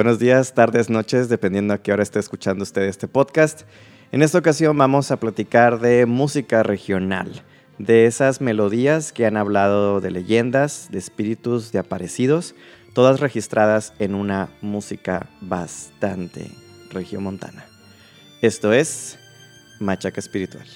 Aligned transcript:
Buenos 0.00 0.18
días, 0.18 0.54
tardes, 0.54 0.88
noches, 0.88 1.28
dependiendo 1.28 1.74
a 1.74 1.82
qué 1.82 1.92
hora 1.92 2.02
esté 2.02 2.18
escuchando 2.20 2.62
usted 2.62 2.84
este 2.84 3.06
podcast. 3.06 3.64
En 4.12 4.22
esta 4.22 4.38
ocasión 4.38 4.78
vamos 4.78 5.10
a 5.10 5.20
platicar 5.20 5.78
de 5.78 6.06
música 6.06 6.62
regional, 6.62 7.42
de 7.76 8.06
esas 8.06 8.40
melodías 8.40 9.12
que 9.12 9.26
han 9.26 9.36
hablado 9.36 10.00
de 10.00 10.10
leyendas, 10.10 10.88
de 10.90 10.98
espíritus, 10.98 11.70
de 11.70 11.80
aparecidos, 11.80 12.54
todas 12.94 13.20
registradas 13.20 13.92
en 13.98 14.14
una 14.14 14.48
música 14.62 15.28
bastante 15.42 16.50
regiomontana. 16.90 17.66
Esto 18.40 18.72
es 18.72 19.18
Machaca 19.80 20.18
Espiritual. 20.18 20.66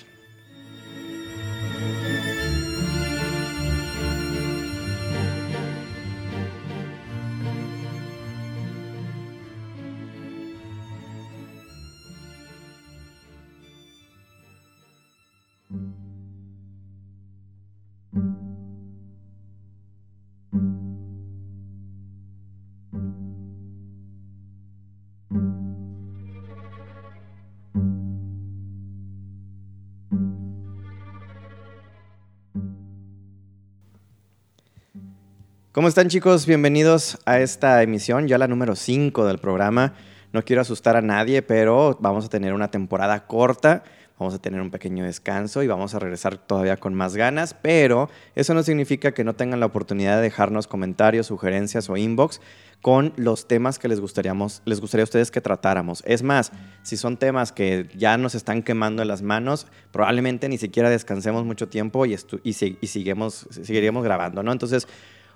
¿Cómo 35.74 35.88
están 35.88 36.06
chicos? 36.06 36.46
Bienvenidos 36.46 37.18
a 37.24 37.40
esta 37.40 37.82
emisión, 37.82 38.28
ya 38.28 38.38
la 38.38 38.46
número 38.46 38.76
5 38.76 39.26
del 39.26 39.38
programa. 39.38 39.92
No 40.32 40.44
quiero 40.44 40.62
asustar 40.62 40.94
a 40.94 41.02
nadie, 41.02 41.42
pero 41.42 41.98
vamos 42.00 42.26
a 42.26 42.28
tener 42.28 42.54
una 42.54 42.70
temporada 42.70 43.26
corta, 43.26 43.82
vamos 44.16 44.34
a 44.34 44.38
tener 44.38 44.60
un 44.60 44.70
pequeño 44.70 45.02
descanso 45.02 45.64
y 45.64 45.66
vamos 45.66 45.92
a 45.96 45.98
regresar 45.98 46.38
todavía 46.38 46.76
con 46.76 46.95
más 46.95 47.16
ganas, 47.16 47.54
pero 47.60 48.08
eso 48.36 48.54
no 48.54 48.62
significa 48.62 49.14
que 49.14 49.24
no 49.24 49.34
tengan 49.34 49.58
la 49.58 49.66
oportunidad 49.66 50.14
de 50.14 50.22
dejarnos 50.22 50.68
comentarios, 50.68 51.26
sugerencias 51.26 51.90
o 51.90 51.96
inbox 51.96 52.40
con 52.80 53.12
los 53.16 53.48
temas 53.48 53.80
que 53.80 53.88
les, 53.88 53.98
gustaríamos, 53.98 54.62
les 54.66 54.80
gustaría 54.80 55.02
a 55.02 55.10
ustedes 55.10 55.32
que 55.32 55.40
tratáramos. 55.40 56.04
Es 56.06 56.22
más, 56.22 56.52
si 56.84 56.96
son 56.96 57.16
temas 57.16 57.50
que 57.50 57.88
ya 57.96 58.16
nos 58.16 58.36
están 58.36 58.62
quemando 58.62 59.02
en 59.02 59.08
las 59.08 59.22
manos, 59.22 59.66
probablemente 59.90 60.48
ni 60.48 60.56
siquiera 60.56 60.88
descansemos 60.88 61.45
mucho 61.45 61.66
tiempo 61.66 62.06
y, 62.06 62.16
y, 62.45 62.52
seguiremos 62.52 64.04
grabando, 64.04 64.44
¿no? 64.44 64.52
Entonces, 64.52 64.86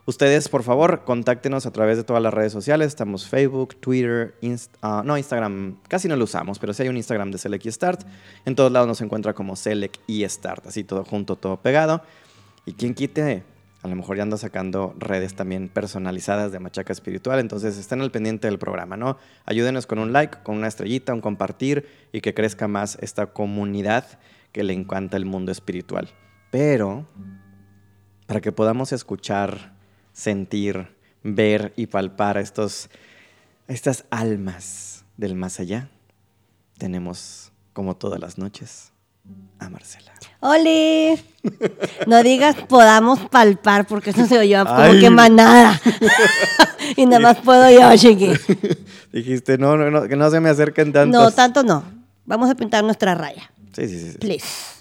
Ustedes, 0.09 0.49
por 0.49 0.63
favor, 0.63 1.05
contáctenos 1.05 1.67
a 1.67 1.71
través 1.71 1.99
de 1.99 2.03
todas 2.03 2.23
las 2.23 2.33
redes 2.33 2.51
sociales. 2.51 2.87
Estamos 2.87 3.29
Facebook, 3.29 3.77
Twitter, 3.77 4.35
ah, 4.81 5.03
no, 5.05 5.19
Instagram, 5.19 5.77
casi 5.87 6.09
no 6.09 6.17
lo 6.17 6.25
usamos, 6.25 6.59
pero 6.59 6.73
sí 6.73 6.83
hay 6.83 6.89
un 6.89 6.97
Instagram 6.97 7.31
de 7.31 7.37
Select 7.37 7.67
y 7.67 7.71
Start. 7.71 8.05
En 8.47 8.55
todos 8.55 8.73
lados 8.73 8.89
nos 8.89 9.03
encuentra 9.03 9.35
como 9.35 9.55
Select 9.55 9.99
y 10.07 10.27
Start, 10.27 10.67
así 10.67 10.83
todo 10.83 11.05
junto, 11.05 11.37
todo 11.37 11.59
pegado. 11.59 12.01
Y 12.65 12.73
quien 12.73 12.95
quite, 12.95 13.43
a 13.83 13.89
lo 13.89 13.97
mejor 13.97 14.17
ya 14.17 14.23
ando 14.23 14.39
sacando 14.39 14.95
redes 14.99 15.35
también 15.35 15.69
personalizadas 15.69 16.53
de 16.53 16.59
Machaca 16.59 16.91
Espiritual, 16.91 17.39
entonces 17.39 17.77
estén 17.77 18.01
al 18.01 18.11
pendiente 18.11 18.49
del 18.49 18.59
programa, 18.59 18.97
¿no? 18.97 19.19
Ayúdenos 19.45 19.87
con 19.87 19.99
un 19.99 20.15
like, 20.15 20.39
con 20.43 20.57
una 20.57 20.69
estrellita, 20.69 21.13
un 21.13 21.21
compartir 21.21 21.87
y 22.13 22.23
que 22.23 22.33
crezca 22.33 22.67
más 22.67 22.97
esta 23.03 23.27
comunidad 23.27 24.07
que 24.53 24.65
le 24.65 24.73
encanta 24.73 25.19
el 25.19 25.27
mundo 25.27 25.53
espiritual. 25.53 26.09
Pero, 26.51 27.07
para 28.27 28.41
que 28.41 28.53
podamos 28.53 28.93
escuchar 28.93 29.77
sentir, 30.19 30.89
ver 31.23 31.73
y 31.77 31.87
palpar 31.87 32.39
a, 32.39 32.41
estos, 32.41 32.91
estas 33.69 34.05
almas 34.11 35.05
del 35.17 35.37
más 35.37 35.61
allá, 35.61 35.89
tenemos, 36.77 37.53
como 37.73 37.97
todas 37.97 38.19
las 38.19 38.37
noches, 38.37 38.91
a 39.61 39.69
Marcela. 39.69 40.13
¡Oli! 40.41 41.21
No 42.07 42.23
digas 42.23 42.57
podamos 42.69 43.21
palpar 43.29 43.87
porque 43.87 44.11
eso 44.11 44.27
se 44.27 44.39
oyó 44.39 44.65
como 44.65 44.91
que 44.99 45.11
manada. 45.11 45.81
y 46.97 47.07
nada 47.07 47.21
más 47.21 47.37
puedo 47.39 47.71
yo, 47.71 47.97
chiqui. 47.97 48.33
Dijiste, 49.13 49.57
no, 49.57 49.77
no, 49.77 49.91
no, 49.91 50.09
que 50.09 50.17
no 50.17 50.31
se 50.31 50.41
me 50.41 50.49
acerquen 50.49 50.93
tanto. 50.93 51.17
No, 51.17 51.31
tanto 51.31 51.63
no. 51.63 51.85
Vamos 52.25 52.51
a 52.51 52.55
pintar 52.57 52.83
nuestra 52.83 53.15
raya. 53.15 53.51
Sí, 53.73 53.89
sí, 53.89 54.13
sí. 54.13 54.19
Please. 54.19 54.78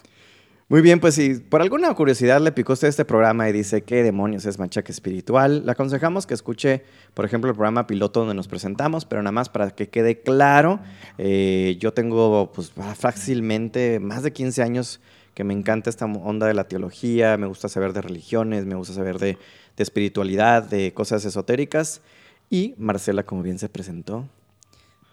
Muy 0.69 0.81
bien, 0.81 0.99
pues 0.99 1.15
si 1.15 1.35
por 1.35 1.61
alguna 1.61 1.93
curiosidad 1.93 2.41
le 2.41 2.51
picó 2.51 2.73
usted 2.73 2.89
este 2.89 3.05
programa 3.05 3.47
y 3.47 3.53
dice 3.53 3.83
qué 3.83 4.03
demonios 4.03 4.45
es 4.45 4.59
machaca 4.59 4.91
espiritual, 4.91 5.65
le 5.65 5.71
aconsejamos 5.71 6.27
que 6.27 6.33
escuche, 6.33 6.83
por 7.13 7.23
ejemplo, 7.23 7.49
el 7.49 7.55
programa 7.55 7.87
piloto 7.87 8.19
donde 8.19 8.35
nos 8.35 8.49
presentamos, 8.49 9.05
pero 9.05 9.21
nada 9.21 9.31
más 9.31 9.47
para 9.47 9.71
que 9.71 9.87
quede 9.87 10.19
claro, 10.19 10.81
eh, 11.17 11.77
yo 11.79 11.93
tengo 11.93 12.51
pues 12.51 12.73
fácilmente 12.97 14.01
más 14.01 14.23
de 14.23 14.33
15 14.33 14.61
años 14.61 14.99
que 15.33 15.45
me 15.45 15.53
encanta 15.53 15.89
esta 15.89 16.03
onda 16.05 16.47
de 16.47 16.53
la 16.53 16.65
teología, 16.65 17.37
me 17.37 17.47
gusta 17.47 17.69
saber 17.69 17.93
de 17.93 18.01
religiones, 18.01 18.65
me 18.65 18.75
gusta 18.75 18.93
saber 18.93 19.19
de, 19.19 19.37
de 19.77 19.83
espiritualidad, 19.83 20.63
de 20.63 20.93
cosas 20.93 21.23
esotéricas, 21.23 22.01
y 22.49 22.75
Marcela, 22.77 23.23
como 23.23 23.41
bien 23.41 23.57
se 23.57 23.69
presentó, 23.69 24.27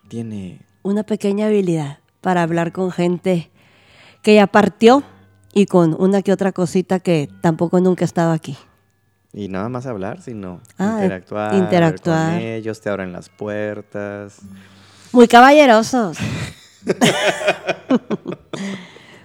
tiene... 0.09 0.63
Una 0.83 1.05
pequeña 1.05 1.47
habilidad 1.47 2.01
para 2.21 2.43
hablar 2.43 2.73
con 2.73 2.91
gente 2.91 3.51
que 4.23 4.35
ya 4.35 4.49
partió 4.49 5.05
y 5.55 5.67
con 5.67 5.95
una 5.99 6.23
que 6.23 6.33
otra 6.33 6.53
cosita 6.53 7.01
que 7.01 7.29
tampoco 7.41 7.81
nunca 7.81 8.05
estaba 8.05 8.33
aquí. 8.33 8.57
Y 9.33 9.49
nada 9.49 9.69
más 9.69 9.87
hablar, 9.87 10.21
sino 10.21 10.61
Ah, 10.79 10.99
interactuar, 11.03 11.55
interactuar. 11.55 12.33
con 12.35 12.41
ellos, 12.41 12.81
te 12.81 12.91
abren 12.91 13.13
las 13.13 13.29
puertas. 13.29 14.39
Muy 15.13 15.29
caballerosos. 15.29 16.19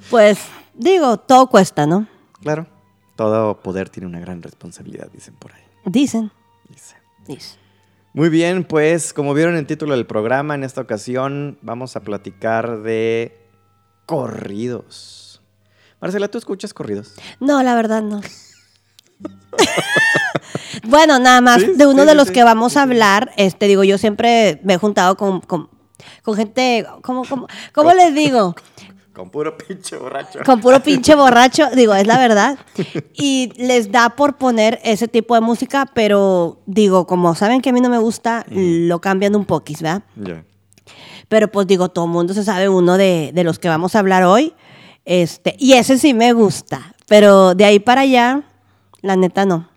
pues 0.09 0.39
digo, 0.73 1.17
todo 1.17 1.47
cuesta, 1.47 1.85
¿no? 1.85 2.07
Claro, 2.41 2.67
todo 3.15 3.59
poder 3.61 3.89
tiene 3.89 4.07
una 4.07 4.19
gran 4.19 4.41
responsabilidad, 4.41 5.09
dicen 5.11 5.35
por 5.35 5.53
ahí. 5.53 5.61
Dicen. 5.85 6.31
Dice. 6.69 6.95
Dicen. 7.27 7.59
Muy 8.13 8.29
bien, 8.29 8.63
pues 8.63 9.13
como 9.13 9.33
vieron 9.33 9.53
en 9.53 9.59
el 9.59 9.67
título 9.67 9.93
del 9.93 10.07
programa, 10.07 10.55
en 10.55 10.63
esta 10.63 10.81
ocasión 10.81 11.59
vamos 11.61 11.95
a 11.95 12.01
platicar 12.01 12.81
de 12.81 13.37
corridos. 14.07 15.28
Marcela, 16.01 16.27
¿tú 16.29 16.37
escuchas 16.37 16.73
corridos? 16.73 17.13
No, 17.39 17.61
la 17.63 17.75
verdad 17.75 18.01
no. 18.01 18.21
bueno, 20.83 21.19
nada 21.19 21.41
más 21.41 21.61
Sí, 21.61 21.73
de 21.75 21.85
uno 21.87 22.03
sí, 22.03 22.07
de 22.07 22.15
los 22.15 22.27
sí. 22.27 22.33
que 22.33 22.43
vamos 22.43 22.77
a 22.77 22.83
hablar, 22.83 23.31
este 23.37 23.67
digo, 23.67 23.83
yo 23.83 23.97
siempre 23.97 24.59
me 24.63 24.75
he 24.75 24.77
juntado 24.77 25.17
con, 25.17 25.41
con, 25.41 25.69
con 26.23 26.35
gente, 26.35 26.85
¿cómo, 27.01 27.23
cómo, 27.25 27.47
cómo 27.73 27.93
les 27.93 28.13
digo? 28.13 28.55
Con 29.11 29.31
puro 29.31 29.57
pinche 29.57 29.97
borracho. 29.97 30.39
Con 30.45 30.61
puro 30.61 30.81
pinche 30.81 31.13
borracho, 31.15 31.69
digo, 31.75 31.93
es 31.93 32.07
la 32.07 32.17
verdad. 32.17 32.57
Y 33.13 33.51
les 33.57 33.91
da 33.91 34.11
por 34.11 34.37
poner 34.37 34.79
ese 34.81 35.09
tipo 35.09 35.35
de 35.35 35.41
música, 35.41 35.87
pero 35.93 36.61
digo, 36.67 37.05
como 37.05 37.35
saben 37.35 37.59
que 37.59 37.71
a 37.71 37.73
mí 37.73 37.81
no 37.81 37.89
me 37.89 37.97
gusta, 37.97 38.45
lo 38.49 39.01
cambian 39.01 39.35
un 39.35 39.43
poquis, 39.43 39.81
¿verdad? 39.81 40.03
Ya. 40.15 40.45
Pero 41.27 41.51
pues 41.51 41.67
digo, 41.67 41.89
todo 41.89 42.05
el 42.05 42.11
mundo 42.11 42.33
se 42.33 42.45
sabe 42.45 42.69
uno 42.69 42.95
de, 42.95 43.31
de 43.33 43.43
los 43.43 43.59
que 43.59 43.67
vamos 43.67 43.93
a 43.93 43.99
hablar 43.99 44.23
hoy. 44.23 44.53
Este, 45.05 45.55
y 45.57 45.73
ese 45.73 45.97
sí 45.97 46.13
me 46.13 46.33
gusta. 46.33 46.95
Pero 47.07 47.55
de 47.55 47.65
ahí 47.65 47.79
para 47.79 48.01
allá, 48.01 48.43
la 49.01 49.15
neta 49.15 49.45
no. 49.45 49.69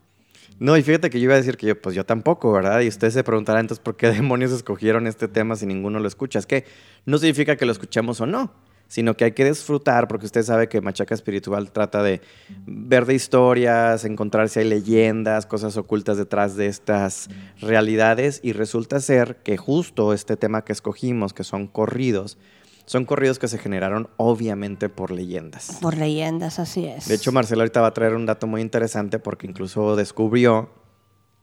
No, 0.58 0.76
y 0.76 0.82
fíjate 0.82 1.10
que 1.10 1.18
yo 1.18 1.24
iba 1.24 1.34
a 1.34 1.38
decir 1.38 1.56
que 1.56 1.66
yo, 1.66 1.80
pues 1.80 1.96
yo 1.96 2.06
tampoco, 2.06 2.52
¿verdad? 2.52 2.82
Y 2.82 2.88
ustedes 2.88 3.14
se 3.14 3.24
preguntarán 3.24 3.62
entonces 3.62 3.82
por 3.82 3.96
qué 3.96 4.10
demonios 4.12 4.52
escogieron 4.52 5.08
este 5.08 5.26
tema 5.26 5.56
si 5.56 5.66
ninguno 5.66 5.98
lo 5.98 6.06
escucha. 6.06 6.38
Es 6.38 6.46
que 6.46 6.64
no 7.04 7.18
significa 7.18 7.56
que 7.56 7.66
lo 7.66 7.72
escuchemos 7.72 8.20
o 8.20 8.26
no, 8.26 8.52
sino 8.86 9.16
que 9.16 9.24
hay 9.24 9.32
que 9.32 9.44
disfrutar 9.44 10.06
porque 10.06 10.26
usted 10.26 10.42
sabe 10.42 10.68
que 10.68 10.80
Machaca 10.80 11.14
Espiritual 11.14 11.72
trata 11.72 12.02
de 12.02 12.20
ver 12.66 13.06
de 13.06 13.14
historias, 13.14 14.04
encontrar 14.04 14.50
si 14.50 14.60
hay 14.60 14.68
leyendas, 14.68 15.46
cosas 15.46 15.76
ocultas 15.76 16.18
detrás 16.18 16.54
de 16.56 16.66
estas 16.66 17.28
realidades 17.60 18.38
y 18.44 18.52
resulta 18.52 19.00
ser 19.00 19.36
que 19.42 19.56
justo 19.56 20.12
este 20.12 20.36
tema 20.36 20.62
que 20.62 20.72
escogimos, 20.72 21.32
que 21.32 21.42
son 21.42 21.66
corridos, 21.66 22.38
son 22.86 23.04
corridos 23.04 23.38
que 23.38 23.48
se 23.48 23.58
generaron 23.58 24.08
obviamente 24.16 24.88
por 24.88 25.10
leyendas. 25.10 25.78
Por 25.80 25.96
leyendas, 25.96 26.58
así 26.58 26.86
es. 26.86 27.08
De 27.08 27.14
hecho, 27.14 27.32
Marcelo 27.32 27.62
ahorita 27.62 27.80
va 27.80 27.88
a 27.88 27.94
traer 27.94 28.14
un 28.14 28.26
dato 28.26 28.46
muy 28.46 28.60
interesante 28.60 29.18
porque 29.18 29.46
incluso 29.46 29.96
descubrió 29.96 30.70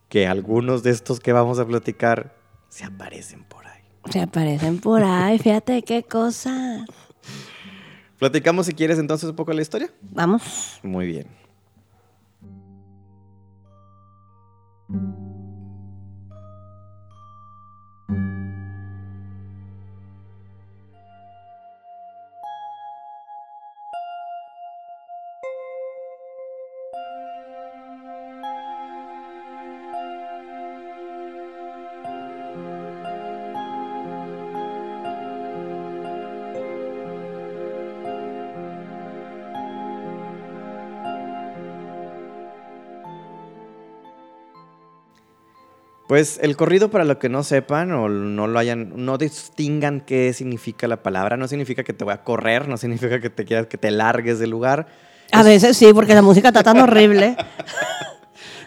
que 0.10 0.28
algunos 0.28 0.84
de 0.84 0.92
estos 0.92 1.20
que 1.20 1.34
vamos 1.34 1.60
a 1.60 1.66
platicar 1.66 2.36
se 2.70 2.86
aparecen 2.86 3.44
por 3.44 3.66
ahí. 3.68 3.82
Se 4.10 4.22
aparecen 4.22 4.80
por 4.80 5.04
ahí, 5.04 5.40
fíjate 5.40 5.82
qué 5.84 6.04
cosa. 6.04 6.86
Platicamos 8.18 8.66
si 8.66 8.74
quieres 8.74 9.00
entonces 9.00 9.30
un 9.30 9.36
poco 9.36 9.52
de 9.52 9.56
la 9.56 9.62
historia. 9.62 9.90
Vamos. 10.02 10.80
Muy 10.84 11.06
bien. 11.06 11.28
Pues 46.10 46.40
el 46.42 46.58
corrido, 46.58 46.90
para 46.90 47.04
los 47.06 47.18
que 47.18 47.30
no 47.30 47.44
sepan 47.44 47.92
o 47.92 48.10
no 48.10 48.48
lo 48.48 48.58
hayan, 48.58 48.94
no 49.06 49.20
distingan 49.20 50.02
qué 50.02 50.34
significa 50.34 50.88
la 50.88 51.04
palabra, 51.04 51.38
no 51.38 51.48
significa 51.48 51.84
que 51.84 51.94
te 51.94 52.04
voy 52.04 52.16
a 52.16 52.24
correr, 52.24 52.68
no 52.68 52.78
significa 52.78 53.20
que 53.22 53.30
te 53.30 53.46
quieras 53.46 53.68
que 53.68 53.78
te 53.78 53.92
largues 53.92 54.40
del 54.40 54.50
lugar. 54.50 54.88
A 55.32 55.44
veces 55.44 55.78
sí, 55.78 55.94
porque 55.94 56.16
la 56.16 56.24
música 56.24 56.48
está 56.48 56.64
tan 56.64 56.80
horrible. 56.80 57.38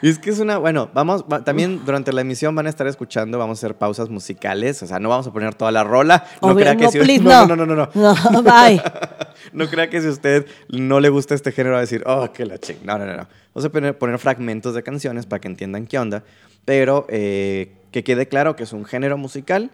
Y 0.04 0.08
es 0.08 0.18
que 0.18 0.30
es 0.30 0.40
una, 0.40 0.58
bueno, 0.58 0.90
vamos, 0.92 1.24
va- 1.32 1.44
también 1.44 1.82
durante 1.86 2.12
la 2.12 2.22
emisión 2.22 2.56
van 2.56 2.66
a 2.66 2.70
estar 2.70 2.88
escuchando, 2.88 3.38
vamos 3.38 3.58
a 3.58 3.60
hacer 3.60 3.76
pausas 3.78 4.08
musicales, 4.08 4.82
o 4.82 4.86
sea, 4.88 4.98
no 4.98 5.08
vamos 5.08 5.28
a 5.28 5.32
poner 5.32 5.54
toda 5.54 5.70
la 5.70 5.84
rola. 5.84 6.24
No 6.42 6.48
Obvio, 6.48 6.56
crea 6.64 6.76
que 6.76 6.84
no, 6.86 6.90
si 6.90 6.98
please, 6.98 7.22
no, 7.22 7.46
no. 7.46 7.54
no, 7.54 7.64
no, 7.66 7.76
no, 7.76 7.88
no. 7.94 8.14
No, 8.32 8.42
bye. 8.42 8.82
No 9.52 9.68
crea 9.68 9.88
que 9.88 10.00
si 10.00 10.08
a 10.08 10.10
usted 10.10 10.46
no 10.68 10.98
le 10.98 11.08
gusta 11.08 11.36
este 11.36 11.52
género 11.52 11.74
va 11.74 11.78
a 11.78 11.82
decir, 11.82 12.02
oh, 12.06 12.32
que 12.32 12.44
la 12.46 12.58
ching. 12.58 12.78
No, 12.84 12.98
no, 12.98 13.06
no, 13.06 13.16
no. 13.16 13.28
Vamos 13.54 13.64
a 13.64 13.68
poner, 13.70 13.96
poner 13.96 14.18
fragmentos 14.18 14.74
de 14.74 14.82
canciones 14.82 15.26
para 15.26 15.40
que 15.40 15.46
entiendan 15.46 15.86
qué 15.86 16.00
onda. 16.00 16.24
Pero 16.64 17.06
eh, 17.08 17.74
que 17.90 18.04
quede 18.04 18.28
claro 18.28 18.56
que 18.56 18.62
es 18.64 18.72
un 18.72 18.84
género 18.84 19.18
musical 19.18 19.70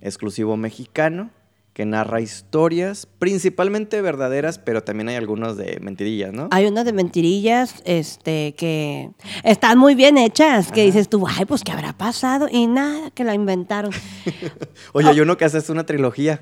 exclusivo 0.00 0.56
mexicano 0.56 1.30
que 1.72 1.84
narra 1.84 2.22
historias 2.22 3.06
principalmente 3.18 4.00
verdaderas, 4.00 4.58
pero 4.58 4.82
también 4.82 5.10
hay 5.10 5.16
algunos 5.16 5.58
de 5.58 5.78
mentirillas, 5.82 6.32
¿no? 6.32 6.48
Hay 6.50 6.64
unas 6.64 6.86
de 6.86 6.94
mentirillas 6.94 7.82
este, 7.84 8.54
que 8.56 9.10
están 9.44 9.76
muy 9.76 9.94
bien 9.94 10.16
hechas, 10.16 10.72
que 10.72 10.84
dices 10.84 11.10
tú, 11.10 11.26
ay, 11.28 11.44
pues, 11.44 11.62
¿qué 11.62 11.72
habrá 11.72 11.92
pasado? 11.92 12.48
Y 12.50 12.66
nada, 12.66 13.10
que 13.10 13.24
la 13.24 13.34
inventaron. 13.34 13.92
Oye, 14.94 15.10
hay 15.10 15.20
uno 15.20 15.36
que 15.36 15.44
hace 15.44 15.70
una 15.70 15.84
trilogía. 15.84 16.40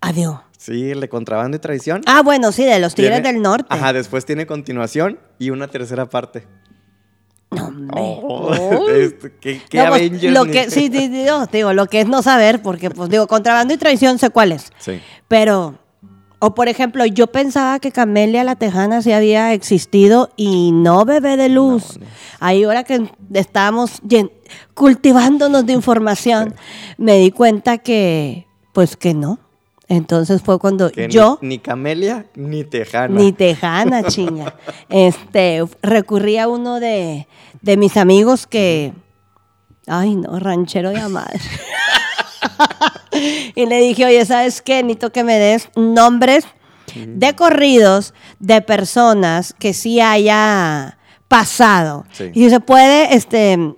Adiós. 0.00 0.36
Sí, 0.56 0.88
el 0.90 1.00
de 1.00 1.08
contrabando 1.08 1.56
y 1.56 1.60
traición. 1.60 2.02
Ah, 2.06 2.22
bueno, 2.22 2.52
sí, 2.52 2.64
de 2.64 2.78
los 2.78 2.94
Tigres 2.94 3.22
Tiene- 3.22 3.32
del 3.34 3.42
Norte. 3.42 3.66
Ajá, 3.70 3.92
después 3.92 4.24
tiene 4.24 4.46
continuación 4.46 5.18
y 5.38 5.50
una 5.50 5.66
tercera 5.66 6.08
parte. 6.08 6.46
No, 7.54 7.66
hombre. 7.66 7.96
Oh, 7.96 8.84
Uy. 8.86 9.02
este, 9.02 9.32
¿Qué, 9.40 9.60
qué 9.68 9.78
No, 9.78 9.88
pues, 9.88 10.22
lo 10.22 10.44
que, 10.46 10.64
sí, 10.70 10.90
sí, 10.92 11.08
sí, 11.08 11.24
no, 11.26 11.46
digo, 11.46 11.72
lo 11.72 11.86
que 11.86 12.00
es 12.00 12.08
no 12.08 12.22
saber, 12.22 12.62
porque, 12.62 12.90
pues, 12.90 13.10
digo, 13.10 13.26
contrabando 13.26 13.74
y 13.74 13.76
traición 13.76 14.18
sé 14.18 14.30
cuál 14.30 14.52
es. 14.52 14.72
Sí. 14.78 15.00
Pero, 15.28 15.78
o 16.38 16.54
por 16.54 16.68
ejemplo, 16.68 17.06
yo 17.06 17.28
pensaba 17.28 17.78
que 17.78 17.92
Camelia 17.92 18.44
la 18.44 18.56
Tejana 18.56 19.00
sí 19.02 19.12
había 19.12 19.52
existido 19.52 20.30
y 20.36 20.72
no 20.72 21.04
bebé 21.04 21.36
de 21.36 21.48
luz. 21.48 21.96
No, 21.98 22.04
no. 22.04 22.10
Ahí 22.40 22.64
ahora 22.64 22.84
que 22.84 23.08
estábamos 23.32 24.02
cultivándonos 24.74 25.64
de 25.64 25.72
información, 25.72 26.54
me 26.98 27.18
di 27.18 27.30
cuenta 27.30 27.78
que, 27.78 28.46
pues 28.72 28.96
que 28.96 29.14
no. 29.14 29.38
Entonces 29.88 30.40
fue 30.42 30.58
cuando 30.58 30.90
Que 30.90 31.08
yo, 31.08 31.38
Ni, 31.42 31.58
Camelia 31.58 32.26
ni 32.34 32.64
Tejana. 32.64 33.20
ni 33.20 33.32
Tejana, 33.32 34.02
chinga, 34.04 34.54
este, 34.88 35.62
recurrí 35.82 36.38
a 36.38 36.48
uno 36.48 36.80
de, 36.80 37.28
de 37.60 37.76
mis 37.76 37.96
amigos 37.96 38.46
que, 38.46 38.92
ay 39.86 40.16
no, 40.16 40.38
ranchero 40.38 40.90
de 40.90 41.06
madre. 41.08 41.40
y 43.54 43.66
le 43.66 43.80
dije, 43.80 44.06
oye, 44.06 44.24
¿sabes 44.24 44.62
qué? 44.62 44.82
Necesito 44.82 45.12
que 45.12 45.24
me 45.24 45.38
des 45.38 45.68
nombres 45.76 46.46
de 46.94 47.34
corridos 47.34 48.14
de 48.38 48.62
personas 48.62 49.54
que 49.58 49.74
sí 49.74 50.00
haya 50.00 50.98
pasado. 51.28 52.06
Sí. 52.12 52.30
Y 52.34 52.48
se 52.50 52.60
puede, 52.60 53.14
este, 53.14 53.74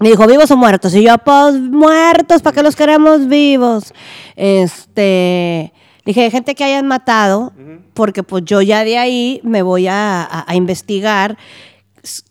me 0.00 0.08
dijo, 0.08 0.26
¿vivos 0.26 0.50
o 0.50 0.56
muertos? 0.56 0.94
Y 0.94 1.02
yo, 1.04 1.16
pues, 1.18 1.54
muertos, 1.60 2.42
¿para 2.42 2.54
qué 2.54 2.62
los 2.62 2.74
queremos 2.76 3.28
vivos? 3.28 3.92
Este, 4.36 5.72
dije, 6.04 6.30
gente 6.30 6.54
que 6.54 6.64
hayan 6.64 6.86
matado, 6.86 7.52
porque 7.94 8.22
pues 8.22 8.44
yo 8.44 8.62
ya 8.62 8.84
de 8.84 8.98
ahí 8.98 9.40
me 9.44 9.62
voy 9.62 9.86
a, 9.86 10.22
a- 10.22 10.44
a 10.50 10.54
investigar 10.54 11.36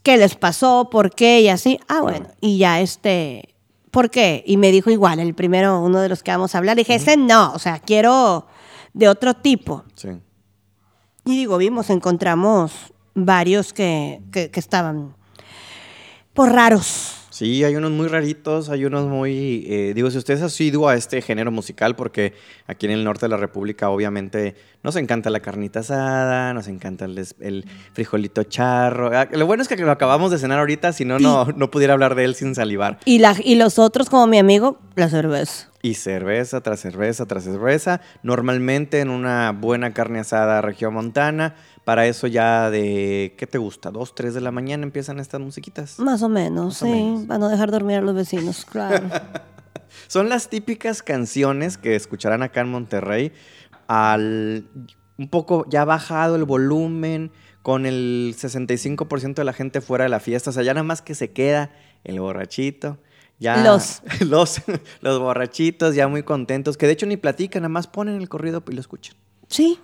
qué 0.03 0.17
les 0.17 0.35
pasó, 0.35 0.89
por 0.91 1.11
qué 1.11 1.41
y 1.41 1.49
así. 1.49 1.79
Ah, 1.87 2.01
bueno, 2.01 2.27
y 2.41 2.57
ya 2.57 2.81
este, 2.81 3.53
¿por 3.91 4.09
qué? 4.09 4.43
Y 4.47 4.57
me 4.57 4.71
dijo 4.71 4.89
igual, 4.89 5.19
el 5.19 5.35
primero, 5.35 5.79
uno 5.79 5.99
de 6.01 6.09
los 6.09 6.23
que 6.23 6.31
vamos 6.31 6.55
a 6.55 6.57
hablar, 6.57 6.75
dije, 6.75 6.95
ese 6.95 7.17
no, 7.17 7.53
o 7.53 7.59
sea, 7.59 7.79
quiero 7.79 8.47
de 8.93 9.07
otro 9.09 9.35
tipo. 9.35 9.83
Sí. 9.95 10.09
Y 11.25 11.37
digo, 11.37 11.57
vimos, 11.57 11.91
encontramos 11.91 12.71
varios 13.13 13.73
que, 13.73 14.21
que, 14.31 14.49
que 14.49 14.59
estaban 14.59 15.15
por 16.33 16.51
raros. 16.51 17.15
Sí, 17.39 17.63
hay 17.63 17.77
unos 17.77 17.91
muy 17.91 18.09
raritos, 18.09 18.67
hay 18.69 18.83
unos 18.83 19.07
muy... 19.07 19.65
eh, 19.69 19.93
digo, 19.95 20.11
si 20.11 20.17
usted 20.17 20.33
es 20.33 20.41
asiduo 20.41 20.89
a 20.89 20.95
este 20.95 21.21
género 21.21 21.51
musical, 21.51 21.95
porque 21.95 22.33
aquí 22.67 22.85
en 22.85 22.91
el 22.91 23.05
norte 23.05 23.27
de 23.27 23.29
la 23.29 23.37
República 23.37 23.89
obviamente 23.89 24.55
nos 24.83 24.97
encanta 24.97 25.29
la 25.29 25.39
carnita 25.39 25.79
asada, 25.79 26.53
nos 26.53 26.67
encanta 26.67 27.05
el, 27.05 27.25
el 27.39 27.63
frijolito 27.93 28.43
charro. 28.43 29.11
Ah, 29.13 29.29
Lo 29.31 29.45
bueno 29.45 29.63
es 29.63 29.69
que 29.69 29.77
lo 29.77 29.89
acabamos 29.89 30.31
de 30.31 30.37
cenar 30.37 30.59
ahorita, 30.59 30.91
si 30.91 31.05
no, 31.05 31.17
no, 31.17 31.45
no 31.55 31.71
pudiera 31.71 31.93
hablar 31.93 32.15
de 32.15 32.25
él 32.25 32.35
sin 32.35 32.55
salivar. 32.55 32.99
Y, 33.05 33.19
la, 33.19 33.33
y 33.41 33.55
los 33.55 33.79
otros, 33.79 34.09
como 34.09 34.27
mi 34.27 34.37
amigo, 34.37 34.77
la 34.95 35.07
cerveza. 35.07 35.69
Y 35.81 35.93
cerveza 35.93 36.59
tras 36.59 36.81
cerveza 36.81 37.25
tras 37.25 37.45
cerveza, 37.45 38.01
normalmente 38.21 38.99
en 38.99 39.09
una 39.09 39.53
buena 39.53 39.93
carne 39.93 40.19
asada 40.19 40.59
región 40.61 40.93
montana. 40.93 41.55
Para 41.89 42.05
eso 42.05 42.27
ya 42.27 42.69
de, 42.69 43.33
¿qué 43.35 43.47
te 43.47 43.57
gusta? 43.57 43.89
¿Dos, 43.89 44.13
tres 44.13 44.35
de 44.35 44.41
la 44.41 44.51
mañana 44.51 44.83
empiezan 44.83 45.19
estas 45.19 45.41
musiquitas? 45.41 45.97
Más 45.97 46.21
o 46.21 46.29
menos, 46.29 46.65
Más 46.65 46.83
o 46.83 46.85
sí. 46.85 46.91
menos. 46.91 47.25
Para 47.25 47.39
no 47.39 47.49
dejar 47.49 47.71
dormir 47.71 47.97
a 47.97 48.01
los 48.01 48.13
vecinos, 48.13 48.63
claro. 48.63 49.09
Son 50.07 50.29
las 50.29 50.49
típicas 50.49 51.01
canciones 51.01 51.79
que 51.79 51.95
escucharán 51.95 52.43
acá 52.43 52.61
en 52.61 52.69
Monterrey 52.69 53.31
al 53.87 54.67
un 55.17 55.29
poco 55.29 55.65
ya 55.67 55.83
bajado 55.83 56.35
el 56.35 56.43
volumen, 56.43 57.31
con 57.63 57.87
el 57.87 58.35
65% 58.37 59.33
de 59.33 59.43
la 59.43 59.53
gente 59.53 59.81
fuera 59.81 60.03
de 60.03 60.09
la 60.09 60.19
fiesta, 60.19 60.51
o 60.51 60.53
sea, 60.53 60.61
ya 60.61 60.75
nada 60.75 60.83
más 60.83 61.01
que 61.01 61.15
se 61.15 61.31
queda 61.31 61.71
el 62.03 62.19
borrachito. 62.19 62.99
Ya 63.39 63.63
Los. 63.63 64.03
los, 64.29 64.61
los 65.01 65.19
borrachitos 65.19 65.95
ya 65.95 66.07
muy 66.07 66.21
contentos, 66.21 66.77
que 66.77 66.85
de 66.85 66.91
hecho 66.93 67.07
ni 67.07 67.17
platican, 67.17 67.63
nada 67.63 67.69
más 67.69 67.87
ponen 67.87 68.17
el 68.17 68.29
corrido 68.29 68.63
y 68.69 68.73
lo 68.73 68.79
escuchan. 68.79 69.15
Sí. 69.49 69.79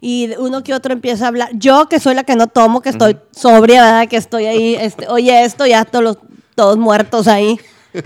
Y 0.00 0.30
uno 0.38 0.62
que 0.64 0.74
otro 0.74 0.92
empieza 0.92 1.24
a 1.26 1.28
hablar. 1.28 1.50
Yo, 1.54 1.88
que 1.88 2.00
soy 2.00 2.14
la 2.14 2.24
que 2.24 2.34
no 2.36 2.48
tomo, 2.48 2.80
que 2.82 2.88
estoy 2.88 3.16
sobria, 3.30 3.82
¿verdad? 3.84 4.08
Que 4.08 4.16
estoy 4.16 4.46
ahí, 4.46 4.74
este, 4.74 5.06
oye, 5.08 5.44
esto, 5.44 5.64
ya 5.66 5.84
todos, 5.84 6.04
los- 6.04 6.18
todos 6.56 6.76
muertos 6.78 7.28
ahí. 7.28 7.58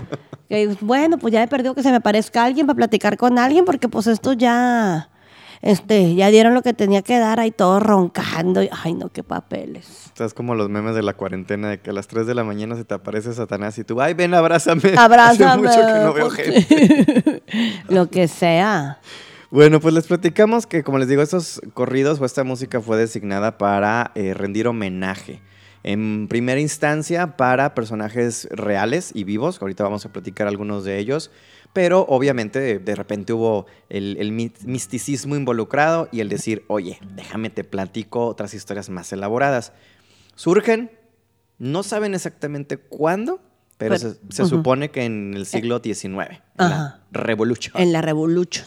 Bueno, 0.79 1.17
pues 1.17 1.33
ya 1.33 1.43
he 1.43 1.47
perdido 1.49 1.75
que 1.75 1.83
se 1.83 1.91
me 1.91 1.99
parezca 1.99 2.45
alguien 2.45 2.67
para 2.67 2.77
platicar 2.77 3.17
con 3.17 3.37
alguien, 3.37 3.65
porque 3.65 3.89
pues 3.89 4.07
esto 4.07 4.31
ya, 4.31 5.09
este, 5.61 6.15
ya 6.15 6.29
dieron 6.29 6.53
lo 6.53 6.61
que 6.61 6.73
tenía 6.73 7.01
que 7.01 7.19
dar 7.19 7.41
ahí 7.41 7.51
todos 7.51 7.83
roncando. 7.83 8.63
y- 8.63 8.69
ay, 8.83 8.93
no, 8.93 9.09
qué 9.09 9.23
papeles. 9.23 10.05
Estás 10.05 10.33
como 10.33 10.55
los 10.55 10.69
memes 10.69 10.95
de 10.95 11.03
la 11.03 11.13
cuarentena, 11.15 11.69
de 11.71 11.81
que 11.81 11.89
a 11.89 11.93
las 11.93 12.07
3 12.07 12.25
de 12.27 12.33
la 12.33 12.45
mañana 12.45 12.77
se 12.77 12.85
te 12.85 12.93
aparece 12.93 13.33
Satanás 13.33 13.77
y 13.77 13.83
tú, 13.83 13.99
ay, 13.99 14.13
ven, 14.13 14.33
abrázame. 14.33 14.93
Abrázame. 14.97 15.67
Hace 15.67 15.77
mucho 15.81 15.93
que 15.93 15.99
no 16.05 16.13
veo 16.13 16.29
gente. 16.29 17.43
lo 17.89 18.09
que 18.09 18.29
sea. 18.29 18.99
Bueno, 19.49 19.79
pues 19.79 19.93
les 19.93 20.07
platicamos 20.07 20.67
que, 20.67 20.83
como 20.83 20.97
les 20.97 21.07
digo, 21.07 21.21
estos 21.21 21.61
corridos 21.73 22.19
o 22.19 22.25
esta 22.25 22.43
música 22.43 22.81
fue 22.81 22.97
designada 22.97 23.57
para 23.57 24.11
eh, 24.15 24.33
rendir 24.33 24.67
homenaje. 24.67 25.41
En 25.83 26.27
primera 26.27 26.59
instancia 26.59 27.37
para 27.37 27.73
personajes 27.73 28.49
reales 28.51 29.11
y 29.13 29.23
vivos, 29.23 29.61
ahorita 29.61 29.83
vamos 29.83 30.05
a 30.05 30.11
platicar 30.11 30.47
algunos 30.47 30.83
de 30.83 30.97
ellos, 30.97 31.31
pero 31.71 32.01
obviamente 32.09 32.79
de, 32.79 32.95
repente 32.95 33.31
hubo 33.31 33.67
el, 33.87 34.17
el 34.19 34.33
mi- 34.33 34.51
misticismo 34.65 35.35
involucrado 35.37 36.09
y 36.11 36.19
el 36.19 36.27
decir, 36.27 36.65
oye, 36.67 36.99
déjame 37.15 37.49
te 37.49 37.63
platico 37.63 38.25
otras 38.25 38.53
historias 38.53 38.89
más 38.89 39.13
elaboradas. 39.13 39.71
Surgen, 40.35 40.91
no 41.57 41.83
saben 41.83 42.15
exactamente 42.15 42.75
cuándo, 42.77 43.39
pero, 43.77 43.95
Pero- 43.97 44.15
se, 44.29 44.45
supone 44.45 44.91
que 44.91 45.05
en 45.05 45.35
el 45.35 45.45
siglo 45.45 45.79
XIX, 45.81 46.05
en 46.05 46.21
Ajá. 46.57 47.01
la 47.11 47.21
Revolution. 47.21 47.73
En 47.81 47.93
la 47.93 48.01
Revolution. 48.01 48.65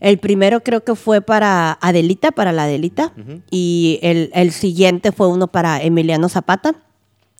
El 0.00 0.18
primero 0.18 0.62
creo 0.62 0.84
que 0.84 0.94
fue 0.94 1.20
para 1.20 1.78
Adelita, 1.80 2.30
para 2.32 2.52
la 2.52 2.64
Adelita. 2.64 3.12
Y 3.50 3.98
el, 4.02 4.30
el 4.34 4.52
siguiente 4.52 5.12
fue 5.12 5.28
uno 5.28 5.46
para 5.48 5.80
Emiliano 5.82 6.28
Zapata. 6.28 6.74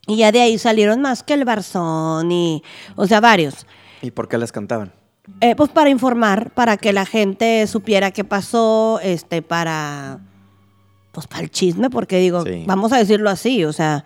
Y 0.06 0.18
ya 0.18 0.32
de 0.32 0.40
ahí 0.40 0.56
salieron 0.58 1.00
más 1.02 1.22
que 1.22 1.34
el 1.34 1.44
Barzón 1.44 2.30
y, 2.32 2.62
o 2.94 3.06
sea, 3.06 3.20
varios. 3.20 3.66
¿Y 4.02 4.10
por 4.12 4.28
qué 4.28 4.38
las 4.38 4.52
cantaban? 4.52 4.92
Eh, 5.40 5.56
pues 5.56 5.70
para 5.70 5.90
informar, 5.90 6.50
para 6.52 6.76
que 6.76 6.92
la 6.92 7.04
gente 7.04 7.66
supiera 7.66 8.12
qué 8.12 8.22
pasó, 8.22 9.00
este, 9.02 9.42
para, 9.42 10.20
pues 11.10 11.26
para 11.26 11.42
el 11.42 11.50
chisme, 11.50 11.90
porque 11.90 12.18
digo, 12.18 12.44
Sí. 12.44 12.62
vamos 12.66 12.92
a 12.92 12.98
decirlo 12.98 13.28
así, 13.30 13.64
o 13.64 13.72
sea, 13.72 14.04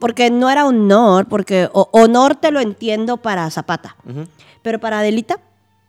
porque 0.00 0.30
no 0.30 0.50
era 0.50 0.66
honor, 0.66 1.28
porque 1.28 1.68
o- 1.72 1.88
honor 1.92 2.34
te 2.34 2.50
lo 2.50 2.58
entiendo 2.58 3.18
para 3.18 3.48
Zapata, 3.50 3.94
pero 4.62 4.80
para 4.80 4.98
Adelita 4.98 5.38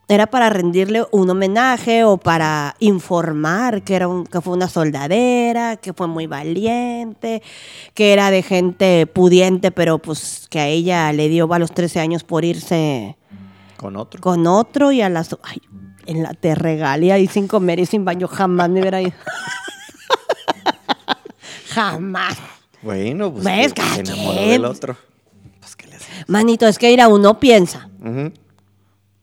era 0.09 0.27
para 0.27 0.49
rendirle 0.49 1.05
un 1.11 1.29
homenaje 1.29 2.03
o 2.03 2.17
para 2.17 2.75
informar 2.79 3.83
que, 3.83 3.95
era 3.95 4.07
un- 4.07 4.25
que 4.25 4.41
fue 4.41 4.53
una 4.53 4.67
soldadera, 4.67 5.77
que 5.77 5.93
fue 5.93 6.07
muy 6.07 6.27
valiente, 6.27 7.41
que 7.93 8.13
era 8.13 8.29
de 8.29 8.43
gente 8.43 9.07
pudiente, 9.07 9.71
pero 9.71 9.99
pues 9.99 10.47
que 10.49 10.59
a 10.59 10.67
ella 10.67 11.11
le 11.13 11.29
dio 11.29 11.51
a 11.53 11.59
los 11.59 11.71
13 11.73 11.99
años 12.01 12.23
por 12.23 12.43
irse 12.45 13.15
Con 13.77 13.95
otro. 13.95 14.19
con 14.21 14.45
otro 14.47 14.91
y 14.91 15.01
a 15.01 15.09
las... 15.09 15.35
Ay, 15.43 15.61
en 16.05 16.21
la 16.21 16.33
te 16.33 16.53
regalia 16.53 17.17
y 17.17 17.27
sin 17.27 17.47
comer 17.47 17.79
y 17.79 17.85
sin 17.85 18.03
baño 18.03 18.27
jamás 18.27 18.69
me 18.69 18.81
hubiera 18.81 19.01
ido. 19.01 19.13
jamás. 21.69 22.37
Bueno, 22.81 23.31
pues 23.31 23.43
¿Ves? 23.45 23.73
que 23.73 23.81
se 23.81 23.99
enamoró 24.01 24.41
del 24.41 24.65
otro. 24.65 24.97
Pues, 25.61 25.75
¿qué 25.75 25.87
le? 25.87 25.97
Manito, 26.27 26.67
es 26.67 26.77
que 26.77 26.91
ir 26.91 27.01
a 27.01 27.07
uno 27.07 27.39
piensa. 27.39 27.89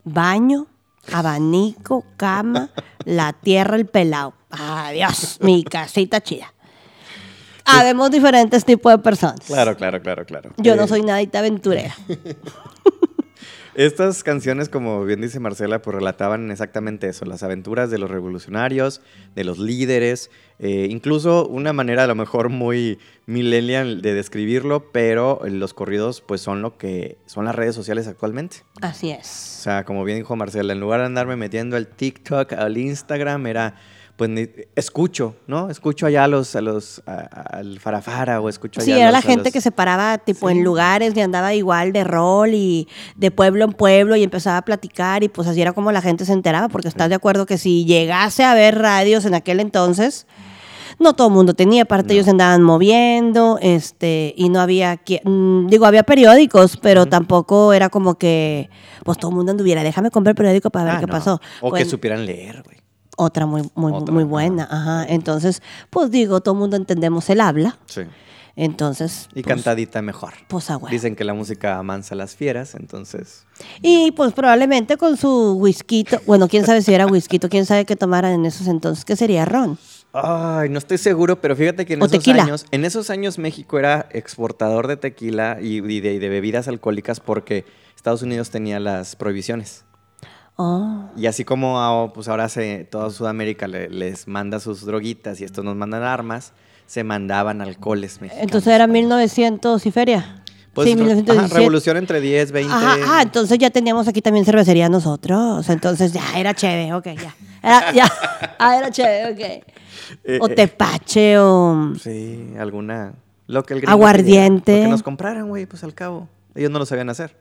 Baño, 0.04 0.66
abanico, 1.12 2.04
cama, 2.16 2.70
la 3.04 3.32
tierra, 3.32 3.76
el 3.76 3.86
pelado. 3.86 4.34
Adiós, 4.50 5.38
mi 5.42 5.62
casita 5.64 6.20
chida. 6.20 6.52
Habemos 7.64 8.10
diferentes 8.10 8.64
tipos 8.64 8.90
de 8.92 8.98
personas. 8.98 9.40
Claro, 9.46 9.76
claro, 9.76 10.00
claro, 10.02 10.24
claro. 10.26 10.50
Yo 10.56 10.74
no 10.74 10.84
Eh, 10.84 10.88
soy 10.88 11.02
nadita 11.02 11.38
aventurera. 11.38 11.94
Estas 13.80 14.22
canciones, 14.22 14.68
como 14.68 15.02
bien 15.06 15.22
dice 15.22 15.40
Marcela, 15.40 15.80
pues 15.80 15.94
relataban 15.94 16.50
exactamente 16.50 17.08
eso, 17.08 17.25
las 17.25 17.42
aventuras 17.42 17.90
de 17.90 17.96
los 17.96 18.10
revolucionarios, 18.10 19.00
de 19.34 19.42
los 19.42 19.58
líderes, 19.58 20.30
eh, 20.58 20.88
incluso 20.90 21.49
una 21.49 21.72
manera 21.72 22.04
a 22.04 22.06
lo 22.06 22.14
mejor 22.14 22.50
muy 22.50 22.99
millennial 23.25 24.02
de 24.02 24.12
describirlo, 24.12 24.92
pero 24.92 25.40
los 25.46 25.72
corridos 25.72 26.20
pues 26.20 26.42
son 26.42 26.60
lo 26.60 26.76
que 26.76 27.16
son 27.25 27.46
las 27.46 27.54
redes 27.54 27.75
sociales 27.75 28.06
actualmente. 28.06 28.58
Así 28.82 29.12
O 29.12 29.14
es. 29.14 29.26
sea, 29.26 29.87
como 29.87 30.04
bien 30.04 30.18
dijo 30.18 30.37
Marcela, 30.37 30.75
en 30.75 30.80
lugar 30.80 31.00
de 31.00 31.06
andarme 31.06 31.37
metiendo 31.37 31.78
al 31.78 31.87
TikTok, 31.87 32.52
al 32.52 32.76
Instagram, 32.76 33.46
era, 33.46 33.76
pues, 34.28 34.50
escucho, 34.76 35.34
¿no? 35.46 35.70
Escucho 35.70 36.04
allá 36.04 36.24
a 36.24 36.28
los, 36.28 36.54
a 36.54 36.60
los, 36.60 37.02
a- 37.06 37.56
al 37.56 37.80
farafara 37.80 38.38
o 38.42 38.50
escucho 38.50 38.80
allá 38.82 38.84
Sí, 38.84 38.92
a 38.92 38.96
era 38.96 39.04
los- 39.06 39.12
la 39.12 39.18
a 39.20 39.22
gente 39.22 39.44
los- 39.44 39.52
que 39.54 39.60
se 39.62 39.70
paraba 39.72 40.18
tipo 40.18 40.50
Sí. 40.50 40.54
en 40.58 40.62
lugares 40.62 41.16
y 41.16 41.20
andaba 41.22 41.54
igual 41.54 41.92
de 41.94 42.04
rol 42.04 42.50
y 42.52 42.86
de 43.16 43.30
pueblo 43.30 43.64
en 43.64 43.72
pueblo 43.72 44.16
y 44.16 44.22
empezaba 44.22 44.58
a 44.58 44.62
platicar 44.62 45.22
y 45.24 45.30
pues 45.30 45.48
así 45.48 45.62
era 45.62 45.72
como 45.72 45.90
la 45.90 46.02
gente 46.02 46.26
se 46.26 46.34
enteraba, 46.34 46.68
porque 46.68 46.88
estás 46.88 47.08
de 47.08 47.14
acuerdo 47.14 47.46
que 47.46 47.56
si 47.56 47.86
llegase 47.86 48.44
a 48.44 48.52
ver 48.52 48.76
radios 48.78 49.24
en 49.24 49.32
aquel 49.32 49.58
entonces, 49.58 50.26
no 50.98 51.14
todo 51.14 51.28
el 51.28 51.32
mundo 51.32 51.54
tenía, 51.54 51.84
aparte 51.84 52.12
ellos 52.12 52.26
se 52.26 52.32
andaban 52.32 52.60
moviendo, 52.62 53.58
este, 53.62 54.34
y 54.36 54.50
no 54.50 54.60
había, 54.60 54.96
qui- 55.02 55.22
mm, 55.24 55.68
digo, 55.68 55.86
había 55.86 56.02
periódicos, 56.02 56.76
pero 56.76 57.06
tampoco 57.06 57.72
era 57.72 57.88
como 57.88 58.16
que, 58.16 58.68
pues 59.02 59.16
todo 59.16 59.30
el 59.30 59.36
mundo 59.38 59.52
anduviera, 59.52 59.82
déjame 59.82 60.10
comprar 60.10 60.32
el 60.32 60.36
periódico 60.36 60.68
para 60.68 60.84
ver 60.84 60.94
Ah, 60.96 61.00
qué 61.00 61.06
no. 61.06 61.12
pasó. 61.12 61.40
O 61.62 61.70
Pues, 61.70 61.84
que 61.84 61.88
supieran 61.90 62.26
leer, 62.26 62.62
güey. 62.62 62.79
Otra 63.20 63.46
muy, 63.46 63.62
muy, 63.74 63.92
Otra, 63.92 64.12
muy 64.12 64.22
ajá. 64.24 64.30
buena, 64.30 64.68
ajá. 64.70 65.04
Entonces, 65.08 65.62
pues 65.90 66.10
digo, 66.10 66.40
todo 66.40 66.54
el 66.54 66.60
mundo 66.60 66.76
entendemos 66.76 67.28
el 67.30 67.40
habla, 67.40 67.78
Sí. 67.86 68.02
entonces... 68.56 69.28
Y 69.34 69.42
pues, 69.42 69.46
cantadita 69.54 70.02
mejor. 70.02 70.34
pues, 70.48 70.70
ah, 70.70 70.76
bueno. 70.76 70.92
Dicen 70.92 71.16
que 71.16 71.24
la 71.24 71.34
música 71.34 71.78
amansa 71.78 72.14
a 72.14 72.18
las 72.18 72.34
fieras, 72.36 72.74
entonces. 72.74 73.46
Y 73.82 74.12
pues 74.12 74.32
probablemente 74.32 74.96
con 74.96 75.16
su 75.16 75.54
whisky, 75.58 76.06
bueno, 76.26 76.48
quién 76.48 76.64
sabe 76.66 76.82
si 76.82 76.92
era 76.94 77.06
whisky, 77.06 77.38
quién 77.38 77.66
sabe 77.66 77.84
qué 77.84 77.96
tomaran 77.96 78.32
en 78.32 78.46
esos 78.46 78.66
entonces, 78.66 79.04
¿qué 79.04 79.16
sería 79.16 79.44
ron? 79.44 79.78
Ay, 80.12 80.68
no 80.70 80.78
estoy 80.78 80.98
seguro, 80.98 81.40
pero 81.40 81.54
fíjate 81.54 81.86
que 81.86 81.94
en 81.94 82.02
O 82.02 82.06
esos 82.06 82.18
tequila. 82.18 82.42
años, 82.42 82.66
en 82.72 82.84
esos 82.84 83.10
años 83.10 83.38
México 83.38 83.78
era 83.78 84.08
exportador 84.10 84.88
de 84.88 84.96
tequila 84.96 85.58
y, 85.60 85.76
y 85.88 86.00
de, 86.00 86.14
y 86.14 86.18
de 86.18 86.28
bebidas 86.28 86.66
alcohólicas 86.66 87.20
porque 87.20 87.64
Estados 87.94 88.22
Unidos 88.22 88.50
tenía 88.50 88.80
las 88.80 89.14
prohibiciones. 89.14 89.84
Oh, 90.62 91.08
Y 91.16 91.26
así 91.26 91.44
como 91.44 91.80
ah, 91.80 92.12
pues 92.12 92.28
ahora 92.28 92.48
se, 92.50 92.84
toda 92.90 93.08
Sudamérica 93.10 93.66
le- 93.66 93.88
les 93.88 94.28
manda 94.28 94.60
sus 94.60 94.84
droguitas 94.84 95.40
y 95.40 95.44
estos 95.44 95.64
nos 95.64 95.74
mandan 95.74 96.02
armas, 96.02 96.52
se 96.86 97.02
mandaban 97.02 97.62
alcoholes 97.62 98.20
mexicanos. 98.20 98.42
entonces 98.44 98.72
era 98.74 98.86
1900 98.86 99.86
y 99.86 99.90
feria. 99.90 100.42
Pues, 100.74 100.86
sí, 100.86 100.92
ajá, 100.92 100.98
1917. 101.02 101.54
revolución 101.58 101.96
entre 101.96 102.20
10, 102.20 102.52
20. 102.52 102.72
Ajá, 102.74 102.96
ah, 103.06 103.22
entonces 103.22 103.58
ya 103.58 103.70
teníamos 103.70 104.06
aquí 104.06 104.20
también 104.22 104.44
cervecería 104.44 104.88
nosotros. 104.88 105.68
Entonces 105.68 106.12
ya 106.12 106.22
era 106.36 106.52
chévere, 106.54 106.92
ok, 106.94 107.06
ya. 107.06 107.34
Era, 107.62 107.92
ya, 107.92 108.12
ah, 108.58 108.76
era 108.76 108.90
chévere, 108.90 109.32
ok. 109.32 109.64
Eh, 110.24 110.38
O 110.40 110.46
eh, 110.48 110.54
tepache 110.54 111.38
o... 111.38 111.92
Sí, 112.00 112.52
alguna. 112.58 113.14
Lo 113.46 113.64
que 113.64 113.74
el 113.74 113.88
Aguardiente. 113.88 114.76
lo 114.76 114.82
que 114.84 114.88
nos 114.90 115.02
compraran, 115.02 115.48
güey, 115.48 115.66
pues 115.66 115.82
al 115.84 115.94
cabo. 115.94 116.28
Ellos 116.54 116.70
no 116.70 116.78
lo 116.78 116.86
sabían 116.86 117.08
hacer. 117.10 117.34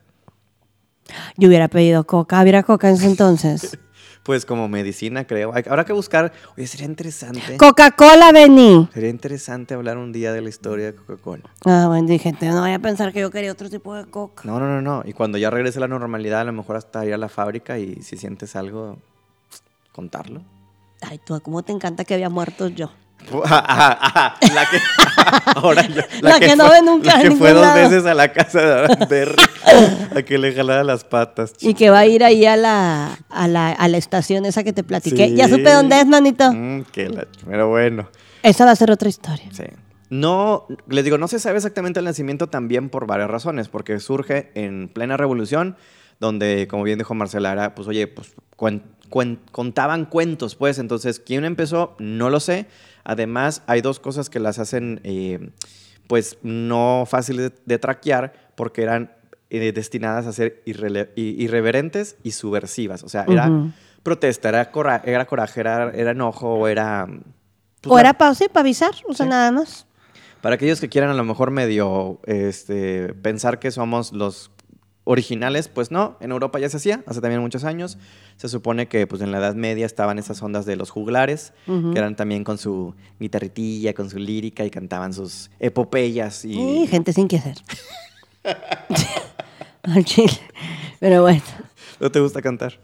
Yo 1.36 1.48
hubiera 1.48 1.68
pedido 1.68 2.04
coca, 2.04 2.40
hubiera 2.42 2.62
coca 2.62 2.88
en 2.88 2.94
ese 2.94 3.06
entonces. 3.06 3.78
Pues 4.22 4.44
como 4.44 4.68
medicina, 4.68 5.26
creo. 5.26 5.50
Habrá 5.50 5.84
que 5.84 5.94
buscar. 5.94 6.32
Oye, 6.56 6.66
sería 6.66 6.86
interesante. 6.86 7.56
Coca-Cola, 7.56 8.32
Benny. 8.32 8.86
Sería 8.92 9.08
interesante 9.08 9.72
hablar 9.72 9.96
un 9.96 10.12
día 10.12 10.32
de 10.32 10.42
la 10.42 10.50
historia 10.50 10.86
de 10.86 10.94
Coca-Cola. 10.94 11.44
Ah, 11.64 11.86
bueno, 11.88 12.06
dije, 12.06 12.34
no 12.42 12.60
vaya 12.60 12.76
a 12.76 12.80
pensar 12.80 13.14
que 13.14 13.20
yo 13.20 13.30
quería 13.30 13.50
otro 13.50 13.70
tipo 13.70 13.94
de 13.94 14.04
coca. 14.04 14.42
No, 14.44 14.60
no, 14.60 14.66
no, 14.66 14.82
no. 14.82 15.02
Y 15.06 15.14
cuando 15.14 15.38
ya 15.38 15.48
regrese 15.48 15.80
la 15.80 15.88
normalidad, 15.88 16.42
a 16.42 16.44
lo 16.44 16.52
mejor 16.52 16.76
hasta 16.76 17.04
ir 17.06 17.14
a 17.14 17.16
la 17.16 17.30
fábrica 17.30 17.78
y 17.78 18.02
si 18.02 18.18
sientes 18.18 18.56
algo, 18.56 18.98
contarlo. 19.92 20.42
Ay, 21.00 21.18
tú, 21.24 21.40
¿cómo 21.40 21.62
te 21.62 21.72
encanta 21.72 22.04
que 22.04 22.12
había 22.12 22.28
muerto 22.28 22.68
yo? 22.68 22.90
Ajá, 23.44 23.64
ajá, 23.68 23.98
ajá. 24.00 24.34
La 24.54 24.66
que. 24.70 24.78
Ahora 25.60 25.86
yo- 25.86 26.02
La 26.22 26.40
que 26.40 26.56
no 26.56 26.68
ve 26.70 26.82
nunca 26.82 27.16
La 27.16 27.22
que 27.22 27.30
fue 27.32 27.52
dos 27.52 27.62
lado. 27.62 27.74
veces 27.88 28.04
a 28.06 28.14
la 28.14 28.32
casa 28.32 28.60
de 28.60 29.06
Berry. 29.08 29.36
a 30.16 30.22
que 30.22 30.38
le 30.38 30.52
jalara 30.52 30.82
las 30.84 31.04
patas. 31.04 31.52
Y 31.60 31.74
que 31.74 31.90
va 31.90 32.00
a 32.00 32.06
ir 32.06 32.24
ahí 32.24 32.44
a 32.46 32.56
la, 32.56 33.18
a 33.28 33.48
la, 33.48 33.70
a 33.70 33.88
la 33.88 33.96
estación 33.96 34.44
esa 34.46 34.64
que 34.64 34.72
te 34.72 34.82
platiqué. 34.82 35.28
Sí. 35.28 35.36
Ya 35.36 35.48
supe 35.48 35.70
dónde 35.72 36.00
es, 36.00 36.06
manito. 36.06 36.52
Mm, 36.52 36.82
que 36.92 37.08
la- 37.08 37.26
Pero 37.46 37.68
bueno. 37.68 38.08
Esa 38.42 38.64
va 38.64 38.70
a 38.72 38.76
ser 38.76 38.90
otra 38.90 39.08
historia. 39.08 39.46
Sí. 39.52 39.64
No, 40.08 40.66
les 40.88 41.04
digo, 41.04 41.18
no 41.18 41.28
se 41.28 41.38
sabe 41.38 41.58
exactamente 41.58 42.00
el 42.00 42.04
nacimiento 42.06 42.48
también 42.48 42.88
por 42.88 43.06
varias 43.06 43.30
razones, 43.30 43.68
porque 43.68 44.00
surge 44.00 44.50
en 44.54 44.88
plena 44.88 45.16
revolución, 45.16 45.76
donde, 46.18 46.66
como 46.68 46.82
bien 46.82 46.98
dijo 46.98 47.14
Marcela, 47.14 47.52
era, 47.52 47.74
pues, 47.76 47.86
oye, 47.86 48.08
pues, 48.08 48.32
cuen- 48.56 48.82
cuen- 49.08 49.38
contaban 49.52 50.06
cuentos, 50.06 50.56
pues, 50.56 50.78
entonces, 50.80 51.20
¿quién 51.20 51.44
empezó? 51.44 51.94
No 52.00 52.28
lo 52.28 52.40
sé. 52.40 52.66
Además, 53.04 53.62
hay 53.66 53.80
dos 53.80 54.00
cosas 54.00 54.30
que 54.30 54.40
las 54.40 54.58
hacen, 54.58 55.00
eh, 55.04 55.50
pues, 56.06 56.38
no 56.42 57.04
fáciles 57.06 57.50
de, 57.50 57.56
de 57.66 57.78
traquear, 57.78 58.32
porque 58.56 58.82
eran 58.82 59.12
eh, 59.50 59.72
destinadas 59.72 60.26
a 60.26 60.32
ser 60.32 60.62
irreverentes 60.66 62.16
y 62.22 62.32
subversivas. 62.32 63.02
O 63.02 63.08
sea, 63.08 63.24
era 63.28 63.50
protesta, 64.02 64.48
era, 64.48 64.70
cora- 64.70 65.02
era 65.04 65.26
coraje, 65.26 65.60
era, 65.60 65.90
era 65.94 66.12
enojo, 66.12 66.54
o 66.54 66.68
era... 66.68 67.06
pues, 67.80 67.92
o 67.92 67.98
era 67.98 68.14
para 68.14 68.34
sí, 68.34 68.46
para 68.48 68.60
avisar, 68.60 68.92
o 69.08 69.14
sea, 69.14 69.26
Sí. 69.26 69.30
nada 69.30 69.52
más. 69.52 69.86
para 70.40 70.54
aquellos 70.54 70.80
que 70.80 70.88
quieran 70.88 71.10
a 71.10 71.14
lo 71.14 71.24
mejor 71.24 71.50
medio 71.50 72.20
este, 72.26 73.12
pensar 73.14 73.58
que 73.58 73.70
somos 73.70 74.12
los 74.12 74.50
originales, 75.04 75.68
pues 75.68 75.90
no, 75.90 76.16
en 76.20 76.30
Europa 76.30 76.58
ya 76.58 76.68
se 76.68 76.76
hacía, 76.76 77.02
hace 77.06 77.20
también 77.20 77.40
muchos 77.40 77.64
años. 77.64 77.98
Se 78.36 78.48
supone 78.48 78.88
que 78.88 79.06
pues 79.06 79.22
en 79.22 79.32
la 79.32 79.38
Edad 79.38 79.54
Media 79.54 79.86
estaban 79.86 80.18
esas 80.18 80.42
ondas 80.42 80.66
de 80.66 80.76
los 80.76 80.90
juglares, 80.90 81.52
que 81.66 81.98
eran 81.98 82.16
también 82.16 82.44
con 82.44 82.58
su 82.58 82.94
guitarritilla, 83.18 83.94
con 83.94 84.08
su 84.10 84.18
lírica 84.18 84.64
y 84.64 84.70
cantaban 84.70 85.12
sus 85.12 85.50
epopeyas. 85.58 86.44
Y, 86.44 86.82
Y 86.82 86.86
gente 86.86 87.12
sin 87.12 87.28
que 87.28 87.36
hacer. 87.36 87.56
Al 89.82 90.04
chile. 90.04 90.32
Pero 90.98 91.22
bueno. 91.22 91.42
¿No 91.98 92.10
te 92.10 92.20
gusta 92.20 92.40
cantar? 92.40 92.78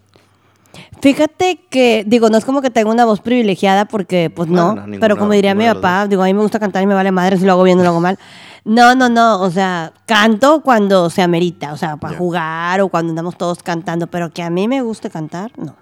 Fíjate 1.00 1.60
que, 1.70 2.04
digo, 2.06 2.30
no 2.30 2.38
es 2.38 2.44
como 2.44 2.62
que 2.62 2.70
tenga 2.70 2.90
una 2.90 3.04
voz 3.04 3.20
privilegiada 3.20 3.84
porque, 3.86 4.30
pues 4.30 4.48
No, 4.48 4.68
no, 4.68 4.74
no, 4.74 4.82
ninguno- 4.86 5.00
pero 5.00 5.16
como 5.16 5.32
diría 5.32 5.54
mi 5.54 5.64
papá, 5.74 6.06
digo, 6.08 6.22
a 6.22 6.26
mí 6.26 6.34
me 6.34 6.40
gusta 6.42 6.58
cantar 6.58 6.82
y 6.82 6.86
me 6.86 6.94
vale 6.94 7.12
madre 7.12 7.36
si 7.38 7.44
lo 7.44 7.52
hago 7.52 7.62
bien 7.62 7.78
o 7.78 7.82
lo 7.82 7.88
hago 7.90 8.00
mal. 8.00 8.18
No, 8.64 8.94
no, 8.96 9.08
no, 9.08 9.40
o 9.42 9.50
sea, 9.50 9.92
canto 10.06 10.60
cuando 10.62 11.08
se 11.10 11.22
amerita, 11.22 11.72
o 11.72 11.76
sea, 11.76 11.96
para 11.96 12.16
jugar 12.18 12.80
o 12.80 12.88
cuando 12.88 13.10
andamos 13.10 13.36
todos 13.36 13.62
cantando, 13.62 14.08
pero 14.08 14.30
que 14.30 14.42
a 14.42 14.50
mí 14.50 14.66
me 14.66 14.82
guste 14.82 15.08
cantar, 15.10 15.52
no. 15.56 15.76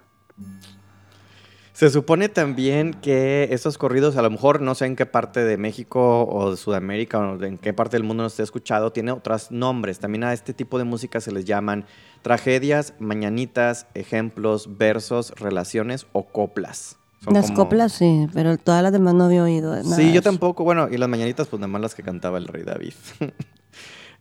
Se 1.75 1.89
supone 1.89 2.29
también 2.29 2.93
que 2.93 3.49
estos 3.51 3.77
corridos, 3.77 4.15
a 4.15 4.21
lo 4.21 4.29
mejor 4.29 4.61
no 4.61 4.75
sé 4.75 4.85
en 4.85 4.95
qué 4.95 5.05
parte 5.05 5.43
de 5.43 5.57
México 5.57 6.23
o 6.25 6.51
de 6.51 6.55
Sudamérica 6.55 7.19
o 7.19 7.43
en 7.43 7.57
qué 7.57 7.73
parte 7.73 7.97
del 7.97 8.05
mundo 8.05 8.23
no 8.23 8.27
esté 8.27 8.43
escuchado, 8.43 8.93
tiene 8.93 9.11
otros 9.11 9.51
nombres. 9.51 9.99
También 9.99 10.23
a 10.23 10.31
este 10.31 10.53
tipo 10.53 10.77
de 10.77 10.85
música 10.85 11.19
se 11.19 11.33
les 11.33 11.43
llaman 11.43 11.83
tragedias, 12.21 12.93
mañanitas, 12.99 13.87
ejemplos, 13.93 14.77
versos, 14.77 15.31
relaciones 15.37 16.07
o 16.13 16.23
coplas. 16.27 16.95
Son 17.21 17.33
las 17.33 17.47
como- 17.47 17.57
coplas 17.65 17.91
sí, 17.91 18.27
pero 18.33 18.55
todas 18.57 18.81
las 18.81 18.93
demás 18.93 19.13
no 19.13 19.25
había 19.25 19.43
oído. 19.43 19.75
nada 19.75 19.97
Sí, 19.97 20.13
yo 20.13 20.21
tampoco. 20.21 20.63
Bueno, 20.63 20.87
y 20.89 20.95
las 20.97 21.09
mañanitas, 21.09 21.47
pues 21.49 21.59
nada 21.59 21.67
más 21.67 21.81
las 21.81 21.93
que 21.93 22.03
cantaba 22.03 22.37
el 22.37 22.47
rey 22.47 22.63
David. 22.63 22.93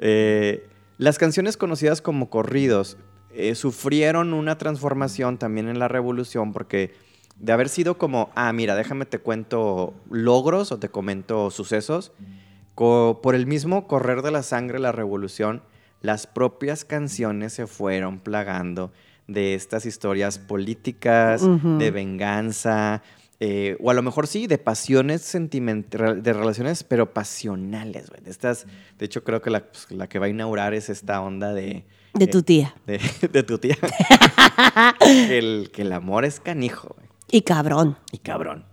Eh, 0.00 0.66
las 0.98 1.18
canciones 1.18 1.56
conocidas 1.56 2.02
como 2.02 2.28
corridos 2.28 2.96
eh, 3.32 3.54
sufrieron 3.54 4.32
una 4.34 4.58
transformación 4.58 5.38
también 5.38 5.68
en 5.68 5.78
la 5.78 5.86
revolución 5.86 6.52
porque 6.52 6.92
de 7.36 7.52
haber 7.52 7.68
sido 7.68 7.98
como, 7.98 8.30
ah, 8.34 8.52
mira, 8.52 8.74
déjame 8.76 9.06
te 9.06 9.18
cuento 9.18 9.94
logros 10.10 10.72
o 10.72 10.78
te 10.78 10.88
comento 10.88 11.50
sucesos, 11.50 12.12
co- 12.74 13.20
por 13.22 13.34
el 13.34 13.46
mismo 13.46 13.86
correr 13.86 14.22
de 14.22 14.30
la 14.30 14.42
sangre 14.42 14.78
la 14.78 14.92
revolución, 14.92 15.62
las 16.00 16.26
propias 16.26 16.84
canciones 16.84 17.52
se 17.54 17.66
fueron 17.66 18.18
plagando 18.20 18.92
de 19.26 19.54
estas 19.54 19.86
historias 19.86 20.38
políticas, 20.38 21.42
de 21.78 21.90
venganza, 21.90 23.02
eh, 23.40 23.76
o 23.80 23.90
a 23.90 23.94
lo 23.94 24.02
mejor 24.02 24.26
sí, 24.26 24.46
de 24.46 24.58
pasiones 24.58 25.22
sentimentales, 25.22 26.22
de 26.22 26.32
relaciones, 26.34 26.84
pero 26.84 27.12
pasionales, 27.12 28.10
güey. 28.10 28.22
De 28.22 28.30
estas, 28.30 28.66
de 28.98 29.06
hecho, 29.06 29.24
creo 29.24 29.40
que 29.42 29.50
la, 29.50 29.64
pues, 29.64 29.90
la 29.90 30.08
que 30.08 30.18
va 30.18 30.26
a 30.26 30.28
inaugurar 30.28 30.72
es 30.74 30.88
esta 30.90 31.20
onda 31.22 31.52
de... 31.54 31.84
De 32.12 32.24
eh, 32.26 32.28
tu 32.28 32.42
tía. 32.42 32.74
de, 32.86 33.00
de 33.32 33.42
tu 33.42 33.58
tía. 33.58 33.76
que, 35.00 35.38
el, 35.38 35.70
que 35.72 35.82
el 35.82 35.92
amor 35.92 36.24
es 36.24 36.38
canijo, 36.38 36.94
güey. 36.96 37.03
Y 37.34 37.42
cabrón. 37.42 37.96
Y 38.12 38.18
cabrón. 38.18 38.64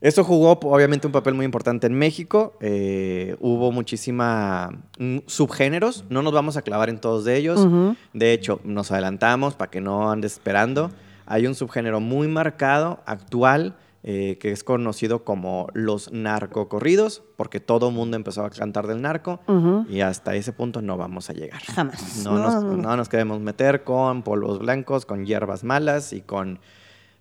Esto 0.00 0.24
jugó 0.24 0.58
obviamente 0.60 1.06
un 1.06 1.12
papel 1.12 1.34
muy 1.34 1.44
importante 1.44 1.86
en 1.86 1.94
México. 1.94 2.56
Eh, 2.60 3.36
hubo 3.38 3.70
muchísima 3.70 4.70
mm, 4.98 5.18
subgéneros. 5.26 6.04
No 6.08 6.22
nos 6.22 6.32
vamos 6.32 6.56
a 6.56 6.62
clavar 6.62 6.88
en 6.88 6.98
todos 6.98 7.24
de 7.24 7.36
ellos. 7.36 7.64
De 8.12 8.32
hecho, 8.32 8.58
nos 8.64 8.90
adelantamos 8.90 9.54
para 9.54 9.70
que 9.70 9.80
no 9.80 10.10
andes 10.10 10.32
esperando. 10.32 10.90
Hay 11.26 11.46
un 11.46 11.54
subgénero 11.54 12.00
muy 12.00 12.26
marcado, 12.26 13.04
actual, 13.06 13.76
eh, 14.02 14.36
que 14.40 14.50
es 14.50 14.64
conocido 14.64 15.22
como 15.22 15.68
los 15.72 16.10
narcocorridos, 16.10 17.22
porque 17.36 17.60
todo 17.60 17.90
el 17.90 17.94
mundo 17.94 18.16
empezó 18.16 18.44
a 18.44 18.50
cantar 18.50 18.88
del 18.88 19.00
narco 19.00 19.38
y 19.88 20.00
hasta 20.00 20.34
ese 20.34 20.52
punto 20.52 20.82
no 20.82 20.96
vamos 20.96 21.30
a 21.30 21.34
llegar. 21.34 21.62
Jamás. 21.62 22.24
No, 22.24 22.36
nos, 22.36 22.64
no 22.64 22.96
nos 22.96 23.08
queremos 23.08 23.38
meter 23.38 23.84
con 23.84 24.24
polvos 24.24 24.58
blancos, 24.58 25.06
con 25.06 25.24
hierbas 25.24 25.62
malas 25.62 26.12
y 26.12 26.20
con 26.20 26.58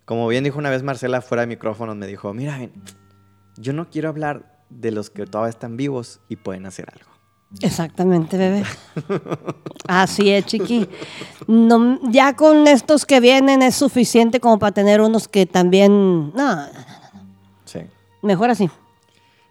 como 0.06 0.28
bien 0.28 0.44
dijo 0.44 0.60
una 0.60 0.70
vez 0.70 0.84
Marcela 0.84 1.22
fuera 1.22 1.42
de 1.42 1.48
micrófono, 1.48 1.96
me 1.96 2.08
dijo, 2.08 2.34
mira, 2.34 2.60
yo 3.58 3.74
no 3.74 3.90
quiero 3.90 4.10
hablar 4.10 4.64
de 4.70 4.92
los 4.92 5.10
que 5.10 5.26
todavía 5.26 5.50
están 5.50 5.78
vivos 5.78 6.22
y 6.30 6.36
pueden 6.36 6.66
hacer 6.66 6.88
algo. 6.94 7.16
Exactamente, 7.62 8.38
bebé. 8.38 8.64
Así 9.88 10.30
es, 10.30 10.46
chiqui. 10.46 10.90
No, 11.48 12.00
ya 12.12 12.36
con 12.36 12.68
estos 12.68 13.06
que 13.06 13.20
vienen 13.20 13.62
es 13.62 13.76
suficiente 13.76 14.40
como 14.40 14.60
para 14.60 14.74
tener 14.74 15.02
unos 15.02 15.28
que 15.28 15.46
también... 15.46 16.34
No, 16.34 16.56
no, 16.56 16.56
no, 16.56 16.64
no. 16.64 16.68
Sí. 17.66 17.80
Mejor 18.22 18.50
así. 18.50 18.70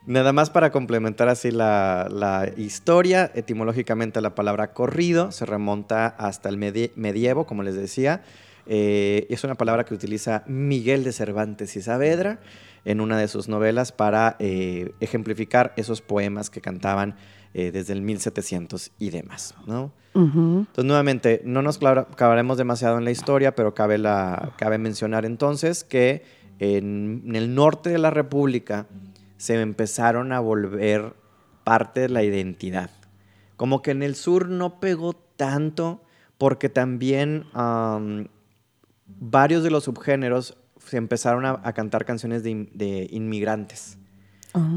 Nada 0.06 0.34
más 0.34 0.50
para 0.50 0.70
complementar 0.70 1.28
así 1.28 1.50
la, 1.50 2.08
la, 2.10 2.50
historia, 2.58 3.30
etimológicamente 3.34 4.20
la 4.20 4.34
palabra 4.34 4.74
corrido 4.74 5.32
se 5.32 5.46
remonta 5.46 6.06
hasta 6.06 6.50
el 6.50 6.58
medievo, 6.58 7.46
como 7.46 7.62
les 7.62 7.74
decía, 7.74 8.22
eh, 8.66 9.26
es 9.30 9.44
una 9.44 9.54
palabra 9.54 9.84
que 9.84 9.94
utiliza 9.94 10.42
Miguel 10.46 11.04
de 11.04 11.12
Cervantes 11.12 11.76
y 11.76 11.82
Saavedra 11.82 12.40
en 12.84 13.00
una 13.00 13.18
de 13.18 13.28
sus 13.28 13.48
novelas 13.48 13.92
para 13.92 14.36
eh, 14.38 14.92
ejemplificar 15.00 15.72
esos 15.76 16.00
poemas 16.00 16.50
que 16.50 16.60
cantaban 16.60 17.16
eh, 17.54 17.70
desde 17.70 17.92
el 17.92 18.02
1700 18.02 18.92
y 18.98 19.10
demás. 19.10 19.54
¿no? 19.66 19.92
Entonces, 20.14 20.84
nuevamente, 20.84 21.42
no 21.44 21.62
nos 21.62 21.78
clavaremos 21.78 22.56
demasiado 22.56 22.98
en 22.98 23.04
la 23.04 23.10
historia, 23.10 23.54
pero 23.54 23.74
cabe, 23.74 23.98
la, 23.98 24.52
cabe 24.56 24.78
mencionar 24.78 25.24
entonces 25.24 25.82
que 25.82 26.22
en, 26.60 27.22
en 27.26 27.36
el 27.36 27.54
norte 27.54 27.90
de 27.90 27.98
la 27.98 28.10
República 28.10 28.86
se 29.38 29.60
empezaron 29.60 30.32
a 30.32 30.40
volver 30.40 31.14
parte 31.64 32.00
de 32.00 32.08
la 32.10 32.22
identidad. 32.22 32.90
Como 33.56 33.82
que 33.82 33.90
en 33.90 34.02
el 34.02 34.14
sur 34.14 34.48
no 34.48 34.78
pegó 34.78 35.14
tanto 35.14 36.02
porque 36.38 36.68
también 36.68 37.46
varios 39.18 39.62
de 39.62 39.70
los 39.70 39.84
subgéneros 39.84 40.56
se 40.78 40.96
empezaron 40.96 41.46
a, 41.46 41.72
cantar 41.72 42.04
canciones 42.04 42.42
de, 42.42 43.08
inmigrantes. 43.10 43.98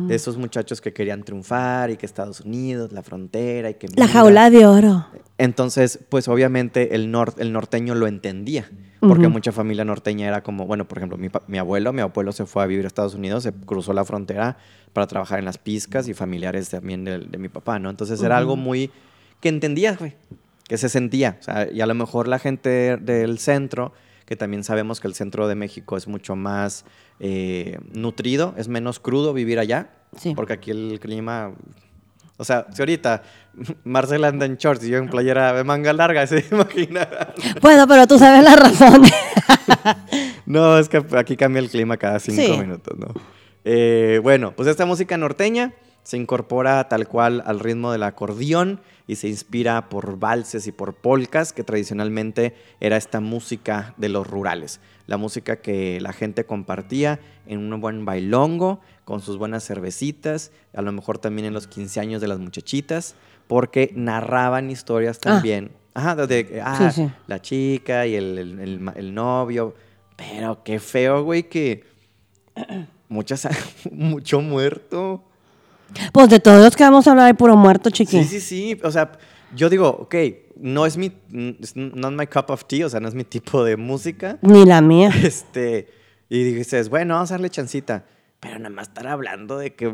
De 0.08 0.16
esos 0.16 0.38
muchachos 0.38 0.82
que 0.82 0.92
querían 0.92 1.22
triunfar 1.22 1.92
y 1.92 1.98
que 1.98 2.08
Estados 2.08 2.42
Unidos, 2.42 2.92
la 2.92 3.04
frontera 3.04 3.70
y 3.70 3.76
que... 3.76 3.88
La 3.96 4.08
jaula 4.08 4.50
de 4.50 4.66
oro. 4.66 5.06
Entonces, 5.38 6.00
pues 6.10 6.28
obviamente 6.28 6.96
el, 6.96 7.14
el 7.38 7.54
norteño 7.54 7.94
lo 7.94 8.08
entendía, 8.08 8.68
porque 9.00 9.28
mucha 9.28 9.52
familia 9.52 9.86
norteña 9.86 10.28
era 10.28 10.42
como, 10.42 10.66
bueno, 10.66 10.88
por 10.88 10.98
ejemplo, 10.98 11.20
mi, 11.48 11.58
abuelo, 11.60 11.94
mi 11.94 12.02
abuelo 12.02 12.32
se 12.32 12.48
fue 12.48 12.64
a 12.64 12.66
vivir 12.66 12.86
a 12.86 12.88
Estados 12.88 13.14
Unidos, 13.14 13.44
se 13.44 13.54
cruzó 13.54 13.94
la 13.94 14.04
frontera 14.04 14.58
para 14.94 15.06
trabajar 15.06 15.38
en 15.38 15.46
las 15.46 15.60
piscas 15.60 16.08
y 16.08 16.16
familiares 16.16 16.70
también 16.70 17.04
de, 17.06 17.38
mi 17.38 17.50
papá, 17.50 17.78
¿no? 17.78 17.92
Entonces 17.92 18.20
era 18.24 18.36
algo 18.36 18.56
muy 18.56 18.90
que 19.40 19.50
entendía, 19.50 19.96
güey, 19.96 20.16
que 20.68 20.80
se 20.80 20.90
sentía. 20.90 21.38
O 21.40 21.44
sea, 21.44 21.72
y 21.72 21.82
a 21.82 21.86
lo 21.86 21.94
mejor 21.94 22.28
la 22.28 22.40
gente 22.40 22.98
del 22.98 23.38
centro 23.38 23.94
que 24.28 24.36
también 24.36 24.66
sabemos 24.66 25.00
que 25.00 25.08
el 25.08 25.16
centro 25.16 25.48
de 25.48 25.56
México 25.56 25.96
es 25.96 26.06
mucho 26.06 26.36
más 26.36 26.84
eh, 27.22 27.80
nutrido, 27.94 28.54
es 28.58 28.68
menos 28.68 29.00
crudo 29.00 29.34
vivir 29.34 29.58
allá, 29.58 29.90
porque 30.36 30.54
aquí 30.54 30.70
el 30.72 31.00
clima... 31.00 31.54
O 32.36 32.44
sea, 32.44 32.68
si 32.72 32.82
ahorita 32.82 33.24
Marcela 33.86 34.28
anda 34.28 34.46
en 34.46 34.58
shorts 34.58 34.84
y 34.84 34.90
yo 34.90 34.98
en 34.98 35.08
playera 35.10 35.54
de 35.54 35.64
manga 35.64 35.94
larga, 35.94 36.28
se 36.28 36.44
imagina. 36.52 37.08
Bueno, 37.62 37.88
pero 37.88 38.06
tú 38.06 38.20
sabes 38.20 38.44
la 38.44 38.58
razón. 38.58 39.02
no, 40.46 40.78
es 40.78 40.90
que 40.90 41.02
aquí 41.16 41.38
cambia 41.38 41.62
el 41.62 41.70
clima 41.70 41.96
cada 41.96 42.20
cinco 42.20 42.58
minutos, 42.58 42.98
¿no? 43.00 43.08
Eh, 43.64 44.20
bueno, 44.22 44.52
pues 44.58 44.68
esta 44.68 44.86
música 44.86 45.18
norteña 45.18 45.74
se 46.08 46.16
incorpora 46.16 46.88
tal 46.88 47.06
cual 47.10 47.44
al 47.46 47.60
ritmo 47.60 47.92
del 47.92 48.04
acordeón 48.04 48.80
y 49.08 49.16
se 49.16 49.28
inspira 49.28 49.90
por 49.90 50.18
valses 50.18 50.66
y 50.66 50.72
por 50.72 50.94
polcas, 50.94 51.52
que 51.52 51.66
tradicionalmente 51.66 52.56
era 52.80 52.96
esta 52.96 53.20
música 53.20 53.94
de 53.98 54.08
los 54.08 54.26
rurales. 54.26 54.80
La 55.06 55.18
música 55.18 55.58
que 55.58 56.00
la 56.00 56.14
gente 56.14 56.46
compartía 56.46 57.20
en 57.46 57.74
un 57.74 57.82
buen 57.82 58.06
bailongo, 58.06 58.80
con 59.04 59.20
sus 59.20 59.38
buenas 59.38 59.66
cervecitas, 59.66 60.54
a 60.74 60.82
lo 60.82 60.94
mejor 60.94 61.18
también 61.18 61.46
en 61.46 61.54
los 61.54 61.68
15 61.68 62.00
años 62.00 62.22
de 62.22 62.30
las 62.30 62.40
muchachitas, 62.40 63.16
porque 63.48 63.92
narraban 63.94 64.72
historias 64.72 65.18
ah. 65.18 65.22
también. 65.24 65.72
Ajá, 65.94 66.16
de 66.26 66.62
ah, 66.64 66.90
la 67.28 67.42
chica 67.42 68.08
y 68.08 68.16
el, 68.16 69.14
novio. 69.14 69.76
Pero 70.16 70.64
qué 70.64 70.80
feo, 70.80 71.26
güey, 71.26 71.50
que 71.50 71.84
muchas, 73.10 73.46
mucho 73.92 74.40
muerto. 74.40 75.27
Pues 76.12 76.30
de 76.30 76.40
todos 76.40 76.64
los 76.64 76.76
que 76.76 76.84
vamos 76.84 77.08
a 77.08 77.12
hablar 77.12 77.28
hay 77.28 77.34
puro 77.34 77.56
muerto, 77.56 77.90
chiqui. 77.90 78.24
Sí, 78.24 78.40
sí, 78.40 78.42
sí. 78.42 78.82
O 78.84 78.92
sea, 78.92 79.12
yo 79.56 79.70
digo, 79.70 79.90
ok, 79.90 80.16
no 80.60 80.86
es 80.86 80.98
mi, 80.98 81.12
not 81.76 82.14
my 82.14 82.28
cup 82.28 82.50
of 82.50 82.66
tea, 82.66 82.86
o 82.86 82.90
sea, 82.90 83.00
no 83.00 83.08
es 83.08 83.16
mi 83.16 83.24
tipo 83.24 83.64
de 83.64 83.78
música. 83.78 84.38
Ni 84.42 84.66
la 84.66 84.82
mía. 84.82 85.12
Este, 85.24 85.88
y 86.30 86.44
dices, 86.44 86.90
bueno, 86.90 87.16
vamos 87.16 87.32
a 87.32 87.36
darle 87.36 87.50
chancita. 87.50 88.06
Pero 88.40 88.60
nada 88.60 88.70
más 88.70 88.90
estar 88.90 89.08
hablando 89.08 89.58
de 89.58 89.74
que 89.76 89.94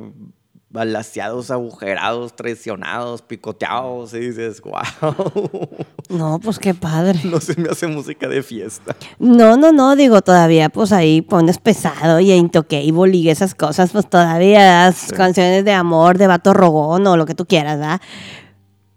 balaseados, 0.73 1.51
agujerados, 1.51 2.36
traicionados, 2.36 3.21
picoteados, 3.21 4.13
y 4.15 4.19
dices, 4.19 4.59
wow. 4.62 5.69
No, 6.09 6.39
pues 6.39 6.57
qué 6.57 6.73
padre. 6.73 7.19
No 7.23 7.39
se 7.39 7.55
me 7.59 7.69
hace 7.69 7.86
música 7.88 8.27
de 8.27 8.41
fiesta. 8.41 8.95
No, 9.19 9.55
no, 9.55 9.71
no, 9.71 9.95
digo, 9.95 10.21
todavía 10.21 10.69
pues 10.69 10.91
ahí 10.91 11.21
pones 11.21 11.59
pesado 11.59 12.19
y 12.19 12.33
Intocable 12.33 13.15
y 13.15 13.29
esas 13.29 13.53
cosas, 13.53 13.91
pues 13.91 14.09
todavía 14.09 14.63
das 14.63 15.13
canciones 15.15 15.63
de 15.63 15.71
amor, 15.71 16.17
de 16.17 16.25
vato 16.25 16.53
rogón 16.53 17.05
o 17.05 17.17
lo 17.17 17.27
que 17.27 17.36
tú 17.36 17.45
quieras, 17.45 17.77
¿verdad? 17.77 18.01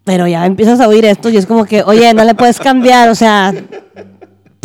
Pero 0.05 0.27
ya 0.27 0.47
empiezas 0.47 0.81
a 0.81 0.89
oír 0.89 1.05
esto 1.05 1.29
y 1.29 1.37
es 1.37 1.45
como 1.45 1.67
que, 1.67 1.83
oye, 1.83 2.15
no 2.15 2.25
le 2.25 2.35
puedes 2.35 2.59
cambiar, 2.59 3.11
o 3.11 3.15
sea, 3.15 3.53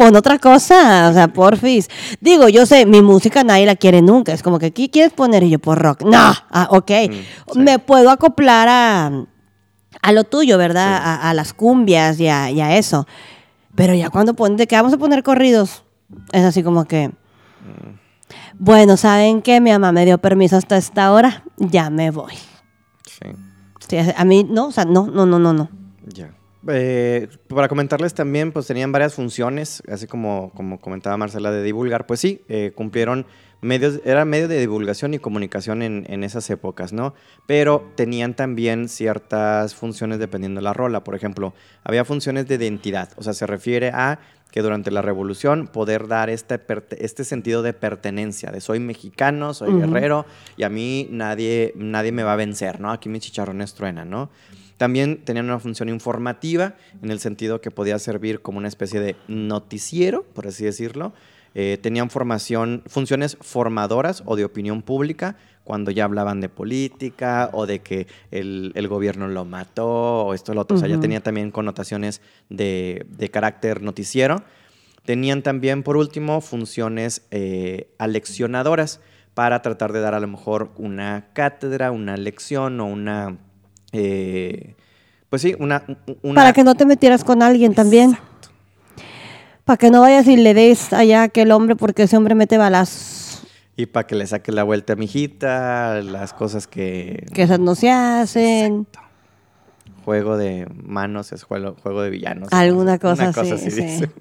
pon 0.01 0.15
otra 0.15 0.39
cosa, 0.39 1.09
o 1.09 1.13
sea, 1.13 1.27
porfis. 1.27 1.87
Digo, 2.19 2.49
yo 2.49 2.65
sé, 2.65 2.87
mi 2.87 3.03
música 3.03 3.43
nadie 3.43 3.67
la 3.67 3.75
quiere 3.75 4.01
nunca. 4.01 4.33
Es 4.33 4.41
como 4.41 4.57
que, 4.57 4.71
¿qué 4.71 4.89
quieres 4.89 5.13
poner? 5.13 5.43
Y 5.43 5.51
yo, 5.51 5.59
por 5.59 5.77
rock. 5.77 6.01
No, 6.01 6.33
ah, 6.49 6.67
ok. 6.71 6.91
Mm, 7.55 7.59
Me 7.59 7.77
puedo 7.77 8.09
acoplar 8.09 8.67
a, 8.67 9.11
a 10.01 10.11
lo 10.11 10.23
tuyo, 10.23 10.57
¿verdad? 10.57 11.19
A, 11.21 11.33
las 11.35 11.53
cumbias 11.53 12.19
y 12.19 12.27
a, 12.27 12.77
eso. 12.77 13.05
Pero 13.75 13.93
ya 13.93 14.09
cuando 14.09 14.33
ponen, 14.33 14.57
¿de 14.57 14.65
qué 14.65 14.75
vamos 14.75 14.93
a 14.93 14.97
poner 14.97 15.21
corridos? 15.21 15.83
Es 16.31 16.43
así 16.43 16.63
como 16.63 16.85
que... 16.85 17.09
Mm. 17.09 17.99
Bueno, 18.57 18.97
¿saben 18.97 19.41
qué? 19.41 19.61
Mi 19.61 19.71
mamá 19.71 19.91
me 19.91 20.05
dio 20.05 20.17
permiso 20.17 20.57
hasta 20.57 20.77
esta 20.77 21.11
hora, 21.11 21.43
ya 21.57 21.89
me 21.89 22.11
voy. 22.11 22.33
Sí. 23.05 23.97
a 24.15 24.25
mí, 24.25 24.45
no, 24.49 24.67
o 24.67 24.71
sea, 24.71 24.85
no, 24.85 25.07
no, 25.07 25.25
no, 25.25 25.39
no, 25.39 25.53
no. 25.53 25.69
Ya. 26.05 26.31
Eh, 26.67 27.27
para 27.47 27.67
comentarles 27.67 28.13
también, 28.13 28.51
pues 28.51 28.67
tenían 28.67 28.91
varias 28.91 29.13
funciones, 29.13 29.81
así 29.87 30.07
como, 30.07 30.51
como 30.53 30.79
comentaba 30.79 31.17
Marcela, 31.17 31.51
de 31.51 31.63
divulgar. 31.63 32.05
Pues 32.05 32.19
sí, 32.19 32.41
eh, 32.49 32.71
cumplieron 32.75 33.25
medios, 33.61 33.99
era 34.05 34.25
medio 34.25 34.47
de 34.47 34.59
divulgación 34.59 35.13
y 35.13 35.19
comunicación 35.19 35.81
en, 35.81 36.05
en, 36.07 36.23
esas 36.23 36.49
épocas, 36.49 36.93
¿no? 36.93 37.13
Pero 37.47 37.91
tenían 37.95 38.35
también 38.35 38.89
ciertas 38.89 39.73
funciones 39.75 40.19
dependiendo 40.19 40.59
de 40.59 40.63
la 40.63 40.73
rola. 40.73 41.03
Por 41.03 41.15
ejemplo, 41.15 41.53
había 41.83 42.05
funciones 42.05 42.47
de 42.47 42.55
identidad, 42.55 43.09
o 43.17 43.23
sea, 43.23 43.33
se 43.33 43.47
refiere 43.47 43.89
a 43.89 44.19
que 44.51 44.61
durante 44.61 44.91
la 44.91 45.01
revolución 45.01 45.67
poder 45.67 46.07
dar 46.07 46.29
este, 46.29 46.59
este 46.99 47.23
sentido 47.23 47.63
de 47.63 47.73
pertenencia, 47.73 48.51
de 48.51 48.59
soy 48.59 48.79
mexicano, 48.79 49.53
soy 49.53 49.73
guerrero 49.73 50.25
y 50.57 50.63
a 50.63 50.69
mí 50.69 51.07
nadie, 51.09 51.71
nadie 51.75 52.11
me 52.11 52.23
va 52.23 52.33
a 52.33 52.35
vencer, 52.35 52.81
¿no? 52.81 52.91
Aquí 52.91 53.07
mis 53.07 53.21
chicharrones 53.21 53.73
truenan, 53.73 54.09
¿no? 54.09 54.29
También 54.81 55.23
tenían 55.23 55.45
una 55.45 55.59
función 55.59 55.89
informativa, 55.89 56.73
en 57.03 57.11
el 57.11 57.19
sentido 57.19 57.61
que 57.61 57.69
podía 57.69 57.99
servir 57.99 58.41
como 58.41 58.57
una 58.57 58.67
especie 58.67 58.99
de 58.99 59.15
noticiero, 59.27 60.23
por 60.23 60.47
así 60.47 60.65
decirlo. 60.65 61.13
Eh, 61.53 61.77
tenían 61.79 62.09
formación, 62.09 62.81
funciones 62.87 63.37
formadoras 63.41 64.23
o 64.25 64.35
de 64.35 64.43
opinión 64.43 64.81
pública, 64.81 65.35
cuando 65.63 65.91
ya 65.91 66.05
hablaban 66.05 66.41
de 66.41 66.49
política 66.49 67.51
o 67.53 67.67
de 67.67 67.77
que 67.77 68.07
el, 68.31 68.73
gobierno 68.87 69.27
lo 69.27 69.45
mató 69.45 70.25
o 70.25 70.33
esto 70.33 70.51
o 70.51 70.55
lo 70.55 70.61
otro. 70.61 70.77
O 70.77 70.79
sea, 70.79 70.89
ya 70.89 70.99
tenía 70.99 71.21
también 71.21 71.51
connotaciones 71.51 72.19
de, 72.49 73.05
carácter 73.31 73.83
noticiero. 73.83 74.41
Tenían 75.05 75.43
también, 75.43 75.83
por 75.83 75.95
último, 75.95 76.41
funciones 76.41 77.27
eh, 77.29 77.93
aleccionadoras 77.99 78.99
para 79.35 79.61
tratar 79.61 79.93
de 79.93 79.99
dar 79.99 80.15
a 80.15 80.19
lo 80.19 80.27
mejor 80.27 80.71
una 80.75 81.27
cátedra, 81.33 81.91
una 81.91 82.17
lección 82.17 82.79
o 82.79 82.87
una 82.87 83.37
eh, 83.91 84.75
pues 85.29 85.41
sí, 85.41 85.55
una, 85.59 85.83
Para 86.35 86.53
que 86.53 86.63
no 86.63 86.75
te 86.75 86.85
metieras 86.85 87.23
con 87.23 87.41
alguien 87.41 87.73
también. 87.73 88.17
Para 89.65 89.77
que 89.77 89.89
no 89.89 90.01
vayas 90.01 90.27
y 90.27 90.35
le 90.35 90.53
des 90.53 90.91
allá 90.91 91.21
a 91.21 91.23
aquel 91.23 91.51
hombre 91.51 91.75
porque 91.75 92.03
ese 92.03 92.17
hombre 92.17 92.35
mete 92.35 92.57
balas. 92.57 93.41
Y 93.77 93.85
para 93.85 94.05
que 94.05 94.15
le 94.15 94.27
saques 94.27 94.53
la 94.53 94.63
vuelta 94.63 94.93
a 94.93 94.95
mi 94.95 95.05
hijita, 95.05 96.01
las 96.01 96.33
cosas 96.33 96.67
que... 96.67 97.25
Que 97.33 97.43
esas 97.43 97.59
no 97.59 97.75
se 97.75 97.89
hacen. 97.89 98.87
Juego 100.03 100.37
de 100.37 100.67
manos 100.83 101.31
es 101.31 101.43
juego, 101.43 101.75
juego 101.81 102.01
de 102.01 102.09
villanos. 102.09 102.49
Alguna 102.51 102.99
cosa 102.99 103.23
Una 103.23 103.33
cosa 103.33 103.55
así, 103.55 103.67
así 103.67 103.71
sí. 103.71 103.81
dicen. 103.81 104.11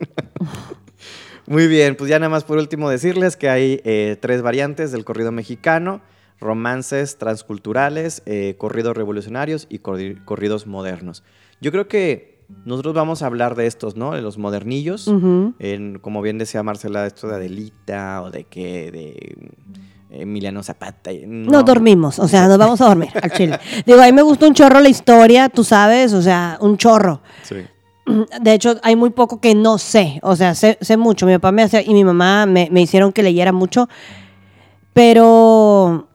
Muy 1.50 1.66
bien, 1.66 1.96
pues 1.96 2.08
ya 2.08 2.20
nada 2.20 2.30
más 2.30 2.44
por 2.44 2.58
último 2.58 2.88
decirles 2.88 3.36
que 3.36 3.48
hay 3.48 3.80
eh, 3.84 4.16
tres 4.20 4.40
variantes 4.40 4.92
del 4.92 5.04
corrido 5.04 5.32
mexicano, 5.32 6.00
romances 6.40 7.18
transculturales, 7.18 8.22
eh, 8.26 8.54
corridos 8.58 8.96
revolucionarios 8.96 9.66
y 9.70 9.78
corri- 9.80 10.24
corridos 10.24 10.66
modernos. 10.66 11.22
Yo 11.60 11.70
creo 11.70 11.86
que 11.88 12.40
nosotros 12.64 12.94
vamos 12.94 13.22
a 13.22 13.26
hablar 13.26 13.54
de 13.54 13.66
estos, 13.66 13.94
¿no? 13.96 14.12
De 14.12 14.22
los 14.22 14.38
modernillos, 14.38 15.06
Ujú. 15.06 15.54
en, 15.58 15.98
como 16.00 16.20
bien 16.22 16.38
decía 16.38 16.62
Marcela, 16.62 17.06
esto 17.06 17.28
de 17.28 17.36
Adelita 17.36 18.22
o 18.22 18.30
de 18.30 18.44
que 18.44 18.90
de 18.90 19.08
eh, 20.10 20.22
Emiliano 20.22 20.62
Zapata. 20.62 21.12
y- 21.12 21.24
No 21.26 21.62
dormimos, 21.62 22.18
o 22.18 22.26
sea, 22.26 22.48
nos 22.48 22.58
vamos 22.58 22.80
a 22.80 22.86
dormir 22.86 23.10
al 23.22 23.30
chile. 23.32 23.58
Digo, 23.86 24.00
a 24.00 24.06
mí 24.06 24.12
me 24.12 24.22
gusta 24.22 24.48
un 24.48 24.54
chorro 24.54 24.80
la 24.80 24.88
historia, 24.88 25.48
tú 25.48 25.62
sabes, 25.62 26.12
o 26.12 26.22
sea, 26.22 26.58
un 26.60 26.76
chorro. 26.76 27.20
Sí. 27.42 27.56
De 28.40 28.52
hecho, 28.54 28.74
hay 28.82 28.96
muy 28.96 29.10
poco 29.10 29.40
que 29.40 29.54
no 29.54 29.78
sé, 29.78 30.18
o 30.24 30.34
sea, 30.34 30.56
sé, 30.56 30.76
sé 30.80 30.96
mucho. 30.96 31.26
Mi 31.26 31.34
papá 31.34 31.52
me 31.52 31.62
hacía 31.62 31.82
y 31.82 31.94
mi 31.94 32.02
mamá 32.02 32.46
me, 32.46 32.68
me 32.72 32.80
hicieron 32.82 33.12
que 33.12 33.22
leyera 33.22 33.52
mucho, 33.52 33.88
pero 34.92 36.08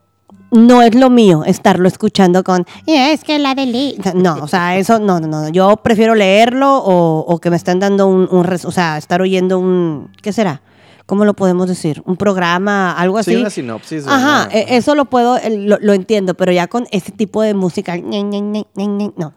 no 0.51 0.81
es 0.81 0.95
lo 0.95 1.09
mío 1.09 1.43
estarlo 1.45 1.87
escuchando 1.87 2.43
con, 2.43 2.65
"Y 2.85 2.93
es 2.95 3.23
que 3.23 3.39
la 3.39 3.55
de 3.55 3.65
Lee". 3.65 3.97
No, 4.13 4.35
o 4.41 4.47
sea, 4.47 4.77
eso 4.77 4.99
no, 4.99 5.19
no, 5.19 5.27
no. 5.27 5.49
Yo 5.49 5.77
prefiero 5.77 6.15
leerlo 6.15 6.77
o, 6.77 7.19
o 7.27 7.39
que 7.39 7.49
me 7.49 7.55
estén 7.55 7.79
dando 7.79 8.07
un, 8.07 8.27
un 8.31 8.43
res- 8.43 8.65
o 8.65 8.71
sea, 8.71 8.97
estar 8.97 9.21
oyendo 9.21 9.59
un, 9.59 10.09
¿qué 10.21 10.31
será? 10.33 10.61
¿Cómo 11.05 11.23
lo 11.23 11.35
podemos 11.35 11.67
decir? 11.67 12.01
Un 12.05 12.17
programa, 12.17 12.91
algo 12.93 13.19
así. 13.19 13.31
Sí, 13.31 13.37
una 13.37 13.49
sinopsis. 13.51 14.07
Ajá, 14.07 14.47
una- 14.49 14.53
e- 14.59 14.75
eso 14.77 14.95
lo 14.95 15.05
puedo, 15.05 15.37
lo, 15.49 15.77
lo 15.79 15.93
entiendo, 15.93 16.33
pero 16.33 16.51
ya 16.51 16.65
con 16.67 16.87
este 16.91 17.11
tipo 17.11 17.41
de 17.43 17.53
música, 17.53 17.95
no. 17.97 19.33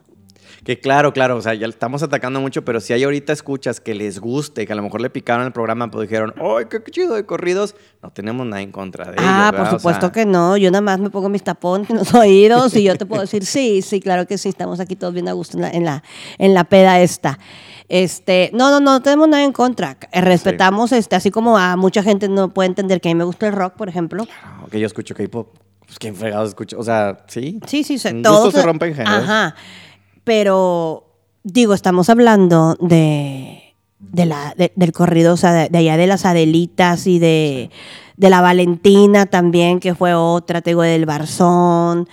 Que 0.64 0.80
claro, 0.80 1.12
claro, 1.12 1.36
o 1.36 1.42
sea, 1.42 1.54
ya 1.54 1.66
estamos 1.66 2.02
atacando 2.02 2.40
mucho, 2.40 2.64
pero 2.64 2.80
si 2.80 2.92
hay 2.92 3.04
ahorita 3.04 3.32
escuchas 3.32 3.80
que 3.80 3.94
les 3.94 4.18
guste, 4.18 4.66
que 4.66 4.72
a 4.72 4.76
lo 4.76 4.82
mejor 4.82 5.00
le 5.00 5.08
picaron 5.08 5.46
el 5.46 5.52
programa, 5.52 5.90
pues 5.90 6.08
dijeron, 6.08 6.34
¡ay, 6.36 6.66
qué 6.68 6.82
chido 6.90 7.14
de 7.14 7.24
corridos! 7.24 7.74
No 8.02 8.10
tenemos 8.10 8.46
nada 8.46 8.60
en 8.60 8.72
contra 8.72 9.06
de 9.06 9.12
ellos. 9.12 9.24
Ah, 9.26 9.52
por 9.56 9.66
supuesto 9.70 10.06
sea, 10.06 10.12
que 10.12 10.26
no. 10.26 10.56
Yo 10.56 10.70
nada 10.70 10.82
más 10.82 10.98
me 10.98 11.10
pongo 11.10 11.28
mis 11.28 11.42
tapones 11.42 11.88
en 11.90 11.96
los 11.96 12.12
oídos 12.14 12.74
y 12.76 12.82
yo 12.82 12.96
te 12.96 13.06
puedo 13.06 13.22
decir, 13.22 13.44
sí, 13.44 13.82
sí, 13.82 14.00
claro 14.00 14.26
que 14.26 14.36
sí, 14.38 14.48
estamos 14.48 14.80
aquí 14.80 14.96
todos 14.96 15.14
bien 15.14 15.28
a 15.28 15.32
gusto 15.32 15.56
en 15.56 15.62
la, 15.62 15.70
en 15.70 15.84
la, 15.84 16.02
en 16.38 16.54
la 16.54 16.64
peda 16.64 17.00
esta. 17.00 17.38
Este, 17.88 18.50
no, 18.52 18.70
no, 18.70 18.80
no, 18.80 18.92
no 18.92 19.02
tenemos 19.02 19.28
nada 19.28 19.44
en 19.44 19.52
contra. 19.52 19.96
Eh, 20.12 20.20
Respetamos, 20.20 20.92
este, 20.92 21.16
así 21.16 21.30
como 21.30 21.56
a 21.56 21.76
mucha 21.76 22.02
gente 22.02 22.28
no 22.28 22.52
puede 22.52 22.68
entender 22.68 23.00
que 23.00 23.08
a 23.08 23.14
mí 23.14 23.18
me 23.18 23.24
gusta 23.24 23.46
el 23.46 23.54
rock, 23.54 23.74
por 23.74 23.88
ejemplo. 23.88 24.26
no, 24.60 24.68
que 24.68 24.80
yo 24.80 24.86
escucho 24.86 25.14
K-pop. 25.14 25.56
Pues 25.86 25.98
quién 25.98 26.14
fregados 26.14 26.50
escucho. 26.50 26.78
O 26.78 26.84
sea, 26.84 27.24
sí. 27.28 27.60
Sí, 27.66 27.82
sí, 27.82 27.96
se, 27.96 28.12
todos 28.14 28.52
se 28.52 28.62
rompen 28.62 28.94
géneros. 28.94 29.24
Ajá. 29.24 29.54
Pero, 30.28 31.04
digo, 31.42 31.72
estamos 31.72 32.10
hablando 32.10 32.76
de, 32.80 33.74
de 33.98 34.26
la, 34.26 34.52
de- 34.58 34.72
del 34.76 34.92
corrido, 34.92 35.32
o 35.32 35.36
sea, 35.38 35.52
de, 35.54 35.68
de 35.70 35.78
allá 35.78 35.96
de 35.96 36.06
las 36.06 36.26
Adelitas 36.26 37.06
y 37.06 37.18
de, 37.18 37.70
de 38.18 38.28
la 38.30 38.42
Valentina 38.42 39.24
también, 39.24 39.80
que 39.80 39.94
fue 39.94 40.12
otra, 40.12 40.60
te 40.60 40.70
digo, 40.70 40.82
del 40.82 41.06
Barzón. 41.06 42.08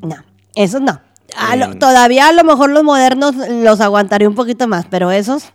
No, 0.00 0.16
esos 0.54 0.80
no. 0.80 1.00
A 1.36 1.56
lo- 1.56 1.66
Bien. 1.66 1.78
todavía 1.80 2.28
a 2.28 2.32
lo 2.32 2.44
mejor 2.44 2.70
los 2.70 2.84
modernos 2.84 3.34
los 3.48 3.80
aguantaré 3.80 4.28
un 4.28 4.34
poquito 4.36 4.68
más, 4.68 4.86
pero 4.88 5.10
esos, 5.10 5.52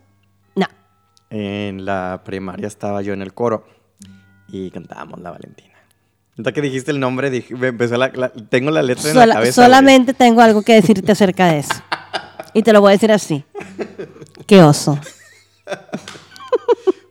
no. 0.56 0.66
En 1.30 1.86
la 1.86 2.22
primaria 2.26 2.68
estaba 2.68 3.02
yo 3.02 3.14
en 3.14 3.22
el 3.22 3.34
coro 3.34 3.66
y 4.50 4.72
cantábamos 4.72 5.22
La 5.22 5.32
Valentina. 5.32 5.67
Ahorita 6.38 6.52
que 6.52 6.62
dijiste 6.62 6.92
el 6.92 7.00
nombre, 7.00 7.30
dije, 7.32 7.56
empezó 7.60 7.98
la, 7.98 8.10
la- 8.14 8.30
tengo 8.30 8.70
la 8.70 8.84
letra 8.84 9.10
en 9.10 9.18
la 9.18 9.28
cabeza. 9.34 9.62
güey. 9.62 9.66
solamente 9.70 10.14
tengo 10.14 10.42
algo 10.42 10.62
que 10.62 10.74
decirte 10.76 11.12
acerca 11.12 11.48
de 11.48 11.60
eso. 11.60 11.74
Y 12.54 12.62
te 12.64 12.74
lo 12.74 12.82
voy 12.82 12.90
a 12.90 12.92
decir 12.94 13.12
así. 13.12 13.44
Qué 14.46 14.62
oso. 14.62 15.00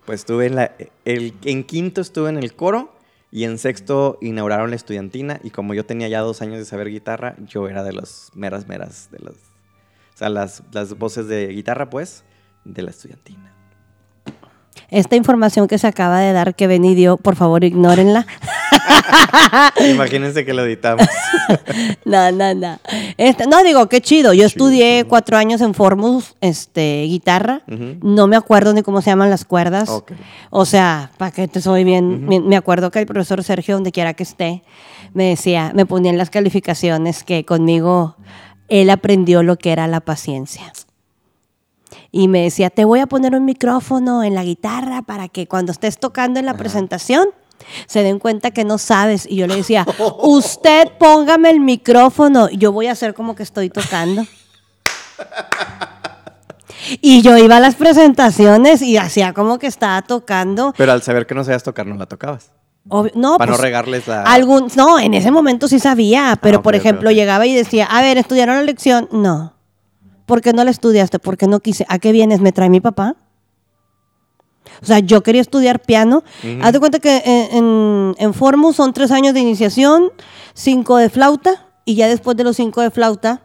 Pues 0.05 0.21
estuve 0.21 0.47
en 0.47 0.55
la. 0.57 0.73
El, 1.05 1.35
en 1.45 1.65
quinto 1.65 2.01
estuve 2.01 2.29
en 2.29 2.37
el 2.39 2.55
coro 2.55 2.95
y 3.33 3.45
en 3.45 3.59
sexto 3.59 4.19
inauguraron 4.21 4.71
la 4.71 4.77
estudiantina. 4.77 5.41
Y 5.43 5.51
como 5.51 5.75
yo 5.75 5.85
tenía 5.85 6.07
ya 6.09 6.21
dos 6.21 6.43
años 6.43 6.59
de 6.59 6.65
saber 6.65 6.89
guitarra, 6.91 7.35
yo 7.47 7.69
era 7.69 7.83
de 7.83 7.93
los 7.93 8.31
meras, 8.35 8.69
meras, 8.69 9.09
de 9.11 9.19
los. 9.19 9.35
O 9.35 10.19
sea, 10.19 10.29
las, 10.29 10.63
las 10.73 10.97
voces 10.97 11.27
de 11.27 11.49
guitarra, 11.49 11.91
pues, 11.91 12.23
de 12.65 12.83
la 12.83 12.91
estudiantina. 12.91 13.53
Esta 14.89 15.17
información 15.17 15.67
que 15.67 15.79
se 15.79 15.87
acaba 15.89 16.21
de 16.21 16.33
dar 16.33 16.55
que 16.55 16.67
Benny 16.69 16.95
dio, 16.95 17.17
por 17.17 17.35
favor, 17.35 17.65
ignórenla. 17.65 18.27
Imagínense 19.91 20.45
que 20.45 20.55
lo 20.55 20.65
editamos. 20.65 21.07
no, 22.05 22.31
no, 22.33 22.55
no. 22.55 22.79
Este, 23.17 23.47
no, 23.47 23.63
digo, 23.63 23.89
qué 23.89 24.01
chido. 24.01 24.33
Yo 24.33 24.47
estudié 24.47 25.05
cuatro 25.09 25.37
años 25.37 25.61
en 25.61 25.75
Formus, 25.75 26.35
este, 26.41 27.05
guitarra. 27.09 27.63
No 27.67 28.27
me 28.27 28.37
acuerdo 28.37 28.73
ni 28.73 28.83
cómo 28.83 29.03
se 29.03 29.11
llaman 29.11 29.31
las 29.31 29.45
cuerdas. 29.45 29.91
O 30.51 30.65
sea, 30.65 31.11
para 31.19 31.31
que 31.31 31.49
te 31.49 31.61
soy 31.61 31.85
bien, 31.85 32.27
me, 32.27 32.41
me 32.41 32.57
acuerdo 32.57 32.91
que 32.91 33.01
el 33.01 33.07
profesor 33.07 33.43
Sergio, 33.43 33.75
donde 33.75 33.93
quiera 33.93 34.15
que 34.15 34.23
esté, 34.23 34.63
me 35.15 35.25
decía, 35.25 35.73
me 35.75 35.87
ponía 35.87 36.11
en 36.11 36.19
las 36.19 36.31
calificaciones 36.31 37.25
que 37.25 37.45
conmigo 37.45 38.17
él 38.69 38.91
aprendió 38.91 39.43
lo 39.43 39.57
que 39.57 39.73
era 39.73 39.87
la 39.87 40.01
paciencia. 40.01 40.73
Y 42.11 42.29
me 42.29 42.43
decía, 42.43 42.71
te 42.71 42.85
voy 42.85 43.01
a 43.01 43.07
poner 43.07 43.35
un 43.35 43.45
micrófono 43.45 44.25
en 44.25 44.35
la 44.35 44.45
guitarra 44.45 45.03
para 45.03 45.29
que 45.29 45.47
cuando 45.47 45.73
estés 45.73 45.99
tocando 45.99 46.41
en 46.41 46.47
la 46.47 46.55
presentación 46.55 47.29
se 47.87 48.03
den 48.03 48.19
cuenta 48.19 48.51
que 48.51 48.65
no 48.65 48.79
sabes. 48.79 49.27
Y 49.29 49.37
yo 49.37 49.47
le 49.47 49.57
decía, 49.57 49.87
usted 50.23 50.89
póngame 50.99 51.51
el 51.51 51.61
micrófono, 51.61 52.49
yo 52.51 52.73
voy 52.73 52.87
a 52.87 52.93
hacer 52.93 53.15
como 53.15 53.35
que 53.35 53.43
estoy 53.43 53.71
tocando. 53.71 54.25
Y 57.01 57.23
yo 57.23 57.37
iba 57.37 57.57
a 57.57 57.61
las 57.61 57.75
presentaciones 57.75 58.81
y 58.83 58.97
hacía 58.97 59.33
como 59.33 59.59
que 59.59 59.67
estaba 59.67 60.03
tocando. 60.03 60.73
Pero 60.77 60.93
al 60.93 61.03
saber 61.03 61.27
que 61.27 61.35
no 61.35 61.43
sabías 61.43 61.63
tocar, 61.65 61.87
no 61.87 61.97
la 61.97 62.07
tocabas. 62.07 62.53
Obvio- 62.89 63.11
no, 63.17 63.37
Para 63.39 63.51
no 63.51 63.57
pues, 63.57 63.63
regarles 63.63 64.07
la. 64.07 64.23
algún, 64.23 64.69
no, 64.77 65.01
en 65.01 65.15
ese 65.15 65.33
momento 65.33 65.67
sí 65.67 65.81
sabía, 65.81 66.39
pero 66.41 66.59
ok, 66.59 66.63
por 66.65 66.75
ejemplo 66.77 67.11
llegaba 67.11 67.45
y 67.47 67.55
decía, 67.55 67.87
a 67.87 68.01
ver, 68.03 68.17
¿estudiaron 68.19 68.55
la 68.57 68.63
lección? 68.63 69.09
No. 69.11 69.55
¿Por 70.27 70.41
qué 70.41 70.53
no 70.53 70.63
la 70.63 70.71
estudiaste? 70.71 71.19
Porque 71.19 71.49
no 71.49 71.59
quise. 71.61 71.85
¿A 71.89 71.99
qué 71.99 72.13
vienes? 72.13 72.41
¿Me 72.41 72.53
trae 72.53 72.69
mi 72.71 72.81
papá? 72.81 73.17
O 74.83 74.87
sea, 74.87 74.99
yo 74.99 75.23
quería 75.23 75.41
estudiar 75.41 75.81
piano. 75.81 76.25
Haz 76.63 76.73
de 76.73 76.81
cuenta 76.81 76.99
que 76.99 77.23
en, 77.25 77.57
en, 77.57 78.15
en 78.19 78.35
Formus 78.35 78.77
son 78.77 78.93
tres 78.93 79.11
años 79.11 79.35
de 79.35 79.41
iniciación, 79.41 80.11
cinco 80.55 80.97
de 80.97 81.11
flauta, 81.11 81.67
y 81.85 81.95
ya 81.95 82.09
después 82.09 82.37
de 82.37 82.45
los 82.45 82.57
cinco 82.57 82.81
de 82.81 82.91
flauta, 82.91 83.43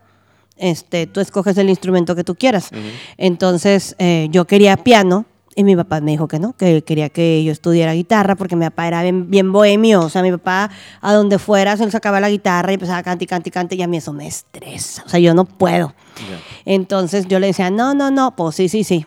este, 0.57 1.07
tú 1.07 1.19
escoges 1.19 1.57
el 1.57 1.69
instrumento 1.69 2.15
que 2.15 2.23
tú 2.23 2.35
quieras. 2.35 2.69
Entonces, 3.17 3.95
eh, 3.99 4.27
yo 4.31 4.45
quería 4.45 4.77
piano, 4.77 5.25
y 5.53 5.63
mi 5.65 5.75
papá 5.75 5.99
me 5.99 6.11
dijo 6.11 6.27
que 6.29 6.39
no, 6.39 6.53
que 6.53 6.81
quería 6.83 7.09
que 7.09 7.43
yo 7.43 7.51
estudiara 7.51 7.93
guitarra, 7.93 8.35
porque 8.35 8.55
mi 8.55 8.65
papá 8.65 8.87
era 8.87 9.03
bien, 9.03 9.29
bien 9.29 9.51
bohemio. 9.51 9.99
O 9.99 10.09
sea, 10.09 10.21
mi 10.21 10.31
papá, 10.31 10.71
a 11.01 11.13
donde 11.13 11.39
fuera, 11.39 11.75
se 11.75 11.91
sacaba 11.91 12.21
la 12.21 12.29
guitarra 12.29 12.71
y 12.71 12.75
empezaba 12.75 12.99
a 12.99 13.03
cantar 13.03 13.23
y 13.23 13.27
cantar 13.27 13.47
y 13.47 13.51
cantar, 13.51 13.77
y 13.77 13.81
a 13.81 13.87
mí 13.87 13.97
eso 13.97 14.13
me 14.13 14.27
estresa. 14.27 15.03
O 15.05 15.09
sea, 15.09 15.19
yo 15.19 15.33
no 15.33 15.43
puedo. 15.45 15.93
Ya. 16.15 16.39
Entonces 16.65 17.27
yo 17.27 17.39
le 17.39 17.47
decía, 17.47 17.69
no, 17.69 17.93
no, 17.93 18.11
no, 18.11 18.35
pues 18.35 18.55
sí, 18.55 18.69
sí, 18.69 18.83
sí. 18.83 19.05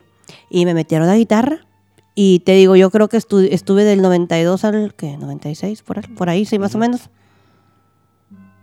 Y 0.50 0.66
me 0.66 0.74
metieron 0.74 1.08
a 1.08 1.14
guitarra. 1.14 1.66
Y 2.14 2.40
te 2.40 2.52
digo, 2.52 2.76
yo 2.76 2.90
creo 2.90 3.08
que 3.08 3.16
estu- 3.18 3.48
estuve 3.50 3.82
del 3.84 4.00
92 4.02 4.64
al, 4.64 4.94
¿qué? 4.94 5.16
96, 5.16 5.82
por 5.82 5.98
ahí, 5.98 6.04
por 6.14 6.28
ahí 6.28 6.44
sí, 6.46 6.58
más 6.58 6.74
o 6.74 6.78
menos. 6.78 7.10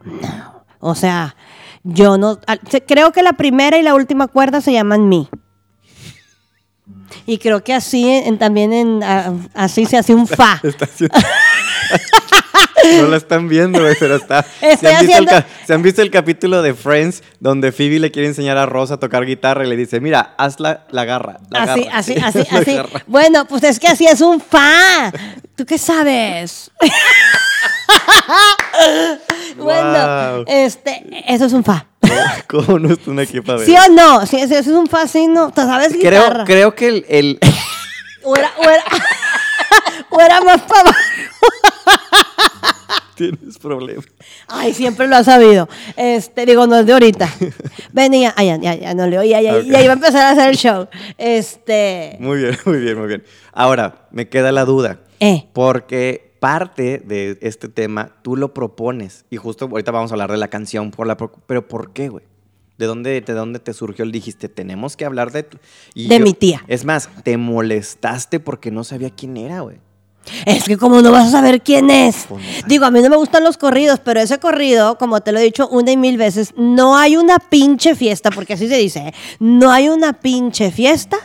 No. 0.05 0.63
O 0.79 0.95
sea, 0.95 1.35
yo 1.83 2.17
no... 2.17 2.39
Creo 2.87 3.11
que 3.11 3.21
la 3.23 3.33
primera 3.33 3.77
y 3.77 3.83
la 3.83 3.93
última 3.93 4.27
cuerda 4.27 4.61
se 4.61 4.71
llaman 4.73 5.09
mi. 5.09 5.27
Y 7.25 7.37
creo 7.37 7.63
que 7.63 7.73
así 7.73 8.07
en- 8.09 8.37
también 8.39 8.73
en, 8.73 9.01
así 9.53 9.85
se 9.85 9.97
hace 9.97 10.15
un 10.15 10.25
fa. 10.27 10.59
Está 10.63 10.85
haciendo- 10.85 11.17
no 13.01 13.07
la 13.07 13.17
están 13.17 13.47
viendo, 13.47 13.79
güey, 13.81 13.95
pero 13.99 14.15
está. 14.15 14.43
¿Se 14.59 14.67
han, 14.67 14.77
visto 14.79 14.87
el 14.89 14.95
haciendo- 14.95 15.31
ca- 15.31 15.45
se 15.67 15.73
han 15.73 15.81
visto 15.81 16.01
el 16.01 16.11
capítulo 16.11 16.61
de 16.61 16.73
Friends 16.73 17.23
donde 17.39 17.71
Phoebe 17.71 17.99
le 17.99 18.11
quiere 18.11 18.27
enseñar 18.27 18.57
a 18.57 18.65
Rosa 18.65 18.95
a 18.95 18.97
tocar 18.97 19.25
guitarra 19.25 19.65
y 19.65 19.69
le 19.69 19.75
dice, 19.75 19.99
mira, 19.99 20.33
haz 20.37 20.59
la, 20.59 20.85
la 20.91 21.05
garra. 21.05 21.39
la 21.49 21.63
Así, 21.63 21.83
garra". 21.85 21.97
así, 21.99 22.13
Sí, 22.13 22.19
así, 22.23 22.39
la 22.51 22.59
así. 22.59 22.73
garra. 22.75 23.03
Bueno, 23.07 23.45
pues 23.45 23.63
es 23.63 23.79
que 23.79 23.87
así 23.87 24.05
es 24.05 24.21
un 24.21 24.41
fa. 24.41 25.11
¿Tú 25.55 25.65
qué 25.65 25.77
sabes? 25.77 26.71
bueno, 29.57 30.43
este, 30.47 31.03
eso 31.27 31.45
es 31.45 31.53
un 31.53 31.63
fa. 31.63 31.85
¿Cómo 32.47 32.79
no 32.79 32.91
es 32.93 33.07
una 33.07 33.23
equipa 33.23 33.55
de 33.57 33.65
¿Sí 33.65 33.75
o 33.75 33.91
no? 33.91 34.25
Sí, 34.25 34.37
eso 34.37 34.55
es 34.57 34.67
un 34.67 34.87
fa, 34.87 35.07
sí, 35.07 35.27
no. 35.27 35.49
¿Tú 35.51 35.61
sabes 35.61 35.93
Creo, 35.99 36.23
guitarra? 36.23 36.43
creo 36.45 36.75
que 36.75 36.87
el, 36.87 37.05
el- 37.07 37.39
O 38.23 38.35
era, 38.35 38.51
o 38.57 38.63
era, 38.63 38.83
o 40.11 40.21
era 40.21 40.39
más 40.41 40.61
para 40.61 40.81
abajo. 40.81 40.97
tienes 43.15 43.57
problemas. 43.59 44.05
Ay, 44.47 44.73
siempre 44.73 45.07
lo 45.07 45.15
has 45.15 45.25
sabido. 45.25 45.67
Este, 45.95 46.45
digo, 46.45 46.65
no 46.67 46.79
es 46.79 46.85
de 46.85 46.93
ahorita. 46.93 47.29
Venía, 47.93 48.33
ay, 48.35 48.47
ya, 48.47 48.57
ya, 48.57 48.75
ya 48.75 48.93
no 48.95 49.05
le 49.07 49.19
oía, 49.19 49.41
ya, 49.41 49.57
Ok. 49.57 49.63
ya 49.65 49.81
iba 49.83 49.93
a 49.93 49.95
empezar 49.95 50.21
a 50.25 50.29
hacer 50.31 50.49
el 50.49 50.57
show. 50.57 50.87
Este, 51.17 52.17
Muy 52.19 52.39
bien, 52.39 52.57
muy 52.65 52.79
bien, 52.79 52.97
muy 52.97 53.07
bien. 53.07 53.23
Ahora, 53.53 54.07
me 54.11 54.27
queda 54.29 54.51
la 54.51 54.65
duda. 54.65 54.99
eh, 55.19 55.47
Porque 55.53 56.31
parte 56.39 56.99
de 57.05 57.37
este 57.41 57.69
tema 57.69 58.15
tú 58.23 58.35
lo 58.35 58.53
propones. 58.53 59.25
Y 59.29 59.37
justo 59.37 59.65
ahorita 59.65 59.91
vamos 59.91 60.11
a 60.11 60.15
hablar 60.15 60.31
de 60.31 60.37
la 60.37 60.47
canción, 60.47 60.89
por 60.91 61.05
la, 61.05 61.15
pero 61.17 61.67
¿por 61.67 61.93
qué, 61.93 62.09
güey? 62.09 62.25
¿De 62.79 62.87
dónde, 62.87 63.21
¿De 63.21 63.33
dónde 63.33 63.59
te 63.59 63.73
surgió 63.73 64.03
el 64.03 64.11
dijiste, 64.11 64.49
tenemos 64.49 64.97
que 64.97 65.05
hablar 65.05 65.31
de... 65.31 65.43
tu-" 65.43 65.59
Y 65.93 66.07
De 66.07 66.19
mi 66.19 66.33
tía. 66.33 66.63
Es 66.67 66.83
más, 66.85 67.09
te 67.23 67.37
molestaste 67.37 68.39
porque 68.39 68.71
no 68.71 68.83
sabía 68.83 69.11
quién 69.11 69.37
era, 69.37 69.59
güey. 69.59 69.77
Es 70.45 70.65
que 70.65 70.77
como 70.77 71.01
no 71.01 71.11
vas 71.11 71.27
a 71.27 71.31
saber 71.31 71.61
quién 71.61 71.89
es. 71.89 72.25
Pues. 72.29 72.43
Digo, 72.67 72.85
a 72.85 72.91
mí 72.91 73.01
no 73.01 73.09
me 73.09 73.15
gustan 73.17 73.43
los 73.43 73.57
corridos, 73.57 73.99
pero 74.03 74.19
ese 74.19 74.39
corrido, 74.39 74.97
como 74.97 75.21
te 75.21 75.31
lo 75.31 75.39
he 75.39 75.43
dicho 75.43 75.67
una 75.69 75.91
y 75.91 75.97
mil 75.97 76.17
veces, 76.17 76.53
no 76.57 76.95
hay 76.97 77.17
una 77.17 77.39
pinche 77.39 77.95
fiesta, 77.95 78.29
porque 78.31 78.53
así 78.53 78.67
se 78.67 78.77
dice, 78.77 78.99
¿eh? 78.99 79.13
no 79.39 79.71
hay 79.71 79.89
una 79.89 80.13
pinche 80.13 80.71
fiesta 80.71 81.17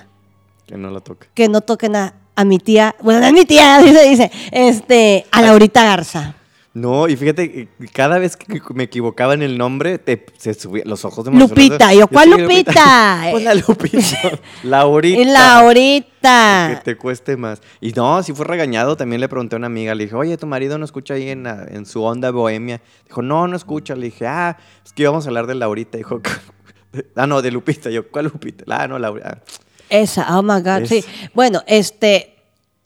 Que 0.67 0.77
no 0.77 0.91
la 0.91 1.01
toca. 1.01 1.27
que 1.35 1.49
no 1.49 1.61
toquen 1.61 1.97
a, 1.97 2.15
a 2.35 2.45
mi 2.45 2.59
tía, 2.59 2.95
bueno, 3.03 3.21
no 3.21 3.27
es 3.27 3.33
mi 3.33 3.45
tía, 3.45 3.77
así 3.77 3.93
se 3.93 4.09
dice, 4.09 4.31
este, 4.51 5.27
a 5.31 5.43
Laurita 5.43 5.85
Garza. 5.85 6.36
No, 6.77 7.09
y 7.09 7.17
fíjate, 7.17 7.51
que 7.51 7.69
cada 7.91 8.19
vez 8.19 8.37
que 8.37 8.61
me 8.75 8.85
equivocaba 8.85 9.33
en 9.33 9.41
el 9.41 9.57
nombre, 9.57 9.97
te, 9.97 10.27
se 10.37 10.53
subía 10.53 10.83
los 10.85 11.07
ojos 11.07 11.25
de 11.25 11.31
Lupita, 11.31 11.95
yo, 11.95 12.07
¿cuál 12.07 12.35
sí, 12.35 12.41
Lupita? 12.43 13.29
Pues 13.31 13.45
la 13.45 13.55
Lupita. 13.55 13.99
Laurita. 14.63 15.21
Y 15.23 15.25
Laurita. 15.25 16.69
Que 16.69 16.85
te 16.85 16.97
cueste 16.99 17.39
más. 17.39 17.63
Y 17.81 17.93
no, 17.93 18.23
si 18.23 18.35
fue 18.35 18.45
regañado, 18.45 18.95
también 18.95 19.23
le 19.23 19.29
pregunté 19.31 19.57
a 19.57 19.59
una 19.59 19.69
amiga, 19.69 19.95
le 19.95 20.05
dije, 20.05 20.17
oye, 20.17 20.37
tu 20.37 20.47
marido 20.47 20.77
no 20.77 20.85
escucha 20.85 21.15
ahí 21.15 21.31
en, 21.31 21.47
en 21.47 21.87
su 21.87 22.03
onda 22.03 22.31
bohemia. 22.31 22.83
Dijo, 23.07 23.23
no, 23.23 23.49
no 23.49 23.57
escucha. 23.57 23.97
Le 23.97 24.07
dije, 24.07 24.27
ah, 24.27 24.59
es 24.85 24.93
que 24.93 25.05
íbamos 25.05 25.25
a 25.25 25.31
hablar 25.31 25.47
de 25.47 25.55
Laurita. 25.55 25.97
Dijo, 25.97 26.21
ah, 27.17 27.27
no, 27.27 27.41
de 27.41 27.53
Lupita. 27.53 27.89
Yo, 27.89 28.07
¿cuál 28.11 28.27
Lupita? 28.27 28.67
Ah, 28.69 28.87
no, 28.87 28.99
Laurita. 28.99 29.43
Esa, 29.89 30.39
oh 30.39 30.43
my 30.43 30.61
God, 30.61 30.83
Es- 30.83 30.91
sí. 30.91 31.05
Bueno, 31.33 31.63
este, 31.67 32.37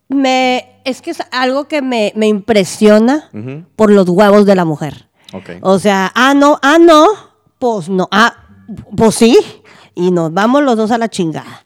me, 0.09 0.70
es 0.85 1.03
que 1.03 1.11
es 1.11 1.19
algo 1.31 1.69
que 1.69 1.83
me, 1.83 2.13
me 2.17 2.27
impresiona 2.29 3.31
por 3.77 3.91
los 3.91 4.09
huevos 4.09 4.47
de 4.47 4.55
la 4.55 4.65
mujer. 4.65 5.09
O 5.63 5.79
sea, 5.79 6.11
ah, 6.15 6.35
no, 6.35 6.59
ah, 6.63 6.79
no, 6.81 7.07
pues 7.59 7.89
no, 7.89 8.09
ah, 8.11 8.35
pues 8.97 9.15
sí, 9.15 9.39
y 9.95 10.11
nos 10.11 10.33
vamos 10.33 10.63
los 10.63 10.77
dos 10.77 10.91
a 10.91 10.99
la 10.99 11.09
chingada. 11.09 11.63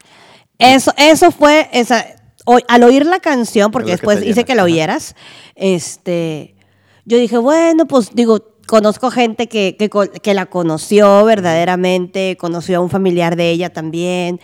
Eso, 0.58 0.92
eso 0.96 1.30
fue, 1.30 1.68
esa, 1.72 2.04
o- 2.44 2.58
al 2.68 2.82
oír 2.84 3.06
la 3.06 3.20
canción, 3.20 3.70
porque 3.70 3.86
que 3.86 3.92
después 3.92 4.18
hice 4.18 4.26
llena, 4.34 4.44
que 4.44 4.54
la 4.54 4.62
ajá. 4.62 4.66
oyeras, 4.72 5.16
este, 5.54 6.56
yo 7.04 7.16
dije, 7.18 7.38
bueno, 7.38 7.86
pues 7.86 8.10
digo, 8.14 8.53
conozco 8.66 9.10
gente 9.10 9.48
que, 9.48 9.76
que, 9.78 9.90
que 10.22 10.34
la 10.34 10.46
conoció 10.46 11.24
verdaderamente, 11.24 12.36
conoció 12.36 12.78
a 12.78 12.80
un 12.80 12.90
familiar 12.90 13.36
de 13.36 13.50
ella 13.50 13.70
también, 13.70 14.40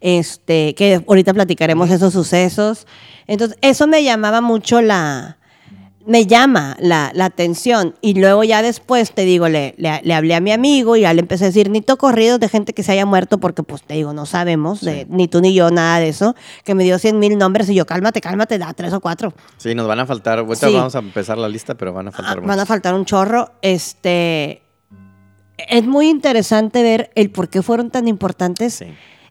este, 0.00 0.74
que 0.74 1.02
ahorita 1.06 1.34
platicaremos 1.34 1.90
esos 1.90 2.12
sucesos. 2.12 2.86
Entonces, 3.26 3.56
eso 3.62 3.86
me 3.86 4.04
llamaba 4.04 4.40
mucho 4.40 4.80
la, 4.82 5.38
me 6.06 6.26
llama 6.26 6.76
la, 6.80 7.10
la 7.14 7.24
atención. 7.24 7.94
Y 8.00 8.14
luego 8.20 8.44
ya 8.44 8.60
después, 8.60 9.12
te 9.12 9.22
digo, 9.24 9.48
le, 9.48 9.74
le, 9.78 10.00
le 10.02 10.14
hablé 10.14 10.34
a 10.34 10.40
mi 10.40 10.52
amigo 10.52 10.96
y 10.96 11.00
ya 11.02 11.14
le 11.14 11.20
empecé 11.20 11.44
a 11.44 11.46
decir, 11.48 11.70
ni 11.70 11.80
to 11.80 11.96
corridos 11.96 12.38
de 12.40 12.48
gente 12.48 12.74
que 12.74 12.82
se 12.82 12.92
haya 12.92 13.06
muerto, 13.06 13.38
porque 13.38 13.62
pues 13.62 13.82
te 13.82 13.94
digo, 13.94 14.12
no 14.12 14.26
sabemos, 14.26 14.80
de, 14.82 15.06
ni 15.08 15.28
tú 15.28 15.40
ni 15.40 15.54
yo, 15.54 15.70
nada 15.70 16.00
de 16.00 16.08
eso, 16.08 16.34
que 16.64 16.74
me 16.74 16.84
dio 16.84 16.98
cien 16.98 17.18
mil 17.18 17.38
nombres 17.38 17.68
y 17.70 17.74
yo, 17.74 17.86
cálmate, 17.86 18.20
cálmate, 18.20 18.58
da 18.58 18.72
tres 18.74 18.92
o 18.92 19.00
cuatro. 19.00 19.32
Sí, 19.56 19.74
nos 19.74 19.86
van 19.86 20.00
a 20.00 20.06
faltar. 20.06 20.40
Ahorita 20.40 20.68
Sí. 20.68 20.74
vamos 20.74 20.94
a 20.94 20.98
empezar 20.98 21.38
la 21.38 21.48
lista, 21.48 21.74
pero 21.74 21.92
van 21.92 22.08
a 22.08 22.10
Ah, 22.10 22.12
faltar 22.12 22.40
van 22.42 22.60
a 22.60 22.66
faltar 22.66 22.94
un 22.94 23.04
chorro. 23.06 23.52
Este, 23.62 24.62
es 25.56 25.86
muy 25.86 26.08
interesante 26.08 26.82
ver 26.82 27.10
el 27.14 27.30
por 27.30 27.48
qué 27.48 27.62
fueron 27.62 27.90
tan 27.90 28.08
importantes 28.08 28.74
Sí. 28.74 28.86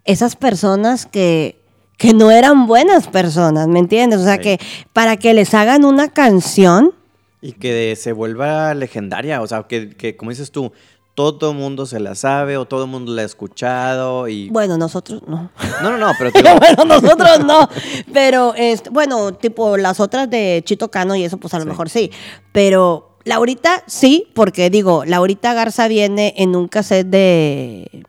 esas 0.05 0.35
personas 0.35 1.05
que, 1.05 1.61
que 1.97 2.13
no 2.13 2.31
eran 2.31 2.65
buenas 2.67 3.07
personas, 3.07 3.67
¿me 3.67 3.79
entiendes? 3.79 4.19
O 4.19 4.23
sea, 4.23 4.37
que 4.39 4.59
para 4.93 5.17
que 5.17 5.33
les 5.33 5.53
hagan 5.53 5.85
una 5.85 6.09
canción, 6.09 6.93
Y 7.41 7.51
que 7.53 7.95
se 7.95 8.13
vuelva 8.13 8.73
legendaria, 8.73 9.41
o 9.41 9.47
sea, 9.47 9.63
que, 9.63 9.89
que 9.89 10.15
como 10.15 10.31
dices 10.31 10.51
tú, 10.51 10.71
todo 11.15 11.51
el 11.51 11.57
mundo 11.57 11.85
se 11.85 11.99
la 11.99 12.15
sabe 12.15 12.57
o 12.57 12.65
todo 12.65 12.85
el 12.85 12.89
mundo 12.89 13.13
la 13.13 13.21
ha 13.21 13.25
escuchado 13.25 14.27
y... 14.27 14.49
bueno, 14.49 14.77
nosotros 14.77 15.21
no. 15.27 15.51
No, 15.83 15.91
no, 15.91 15.97
no, 15.99 16.11
pero 16.17 16.31
digo, 16.35 16.49
bueno, 16.57 16.85
nosotros 16.85 17.45
no. 17.45 17.69
Pero, 18.13 18.53
este, 18.55 18.89
bueno, 18.89 19.33
tipo 19.33 19.77
las 19.77 19.99
otras 19.99 20.27
de 20.29 20.61
Chito 20.65 20.89
Cano 20.89 21.15
y 21.15 21.23
eso, 21.23 21.37
pues 21.37 21.53
a 21.53 21.57
lo 21.59 21.63
Sí. 21.65 21.69
mejor 21.69 21.89
sí. 21.89 22.09
Pero 22.51 23.17
Laurita 23.25 23.83
sí, 23.85 24.27
porque 24.33 24.69
digo, 24.71 25.05
Laurita 25.05 25.53
Garza 25.53 25.87
viene 25.87 26.33
en 26.37 26.55
un 26.55 26.67
cassette 26.67 27.07
de, 27.07 28.05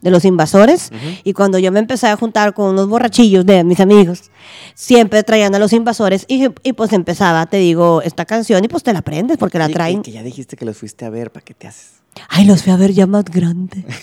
de 0.00 0.10
los 0.10 0.24
invasores. 0.24 0.90
Y 1.24 1.32
cuando 1.32 1.58
yo 1.58 1.70
me 1.72 1.78
empecé 1.80 2.06
a 2.08 2.16
juntar 2.16 2.54
con 2.54 2.70
unos 2.70 2.88
borrachillos 2.88 3.44
de 3.46 3.64
mis 3.64 3.80
amigos, 3.80 4.30
siempre 4.74 5.22
traían 5.22 5.54
a 5.54 5.58
los 5.58 5.72
invasores 5.72 6.24
y, 6.28 6.46
y 6.62 6.72
pues 6.72 6.92
empezaba, 6.92 7.46
te 7.46 7.56
digo, 7.58 8.02
esta 8.02 8.24
canción 8.24 8.64
y 8.64 8.68
pues 8.68 8.82
te 8.82 8.92
la 8.92 9.00
aprendes 9.00 9.36
porque 9.38 9.58
la 9.58 9.68
traen. 9.68 10.02
Que, 10.02 10.12
ya 10.12 10.22
dijiste 10.22 10.56
que 10.56 10.64
los 10.64 10.76
fuiste 10.76 11.04
a 11.04 11.10
ver, 11.10 11.30
¿para 11.30 11.44
qué 11.44 11.54
te 11.54 11.66
haces? 11.68 11.92
Ay, 12.28 12.44
los 12.46 12.62
fui 12.62 12.72
a 12.72 12.76
ver 12.76 12.92
ya 12.92 13.06
más 13.06 13.24
grande. 13.24 13.84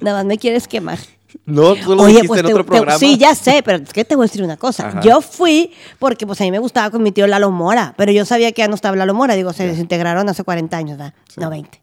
Nada 0.00 0.18
más 0.18 0.26
me 0.26 0.38
quieres 0.38 0.68
quemar. 0.68 0.98
No, 1.46 1.74
tú 1.74 1.94
lo 1.94 2.02
Oye, 2.02 2.22
pues 2.24 2.40
en 2.40 2.46
te- 2.46 2.52
otro 2.52 2.64
te- 2.64 2.68
programa. 2.70 2.98
sí, 2.98 3.16
ya 3.16 3.34
sé, 3.34 3.62
pero 3.64 3.82
es 3.82 3.92
que 3.92 4.04
te 4.04 4.14
voy 4.16 4.24
a 4.24 4.26
decir 4.28 4.42
una 4.42 4.56
cosa. 4.56 4.88
Ajá. 4.88 5.00
Yo 5.00 5.20
fui 5.20 5.72
porque 5.98 6.26
pues 6.26 6.40
a 6.40 6.44
mí 6.44 6.50
me 6.50 6.58
gustaba 6.58 6.90
con 6.90 7.02
mi 7.02 7.12
tío 7.12 7.26
Lalo 7.26 7.50
Mora, 7.50 7.94
pero 7.96 8.12
yo 8.12 8.24
sabía 8.24 8.52
que 8.52 8.62
ya 8.62 8.68
no 8.68 8.74
estaba 8.74 8.96
Lalo 8.96 9.14
Mora, 9.14 9.34
digo, 9.34 9.52
se 9.52 9.66
desintegraron 9.66 10.28
hace 10.28 10.44
40 10.44 10.76
años, 10.76 10.98
¿verdad? 10.98 11.14
No, 11.36 11.48
20. 11.50 11.79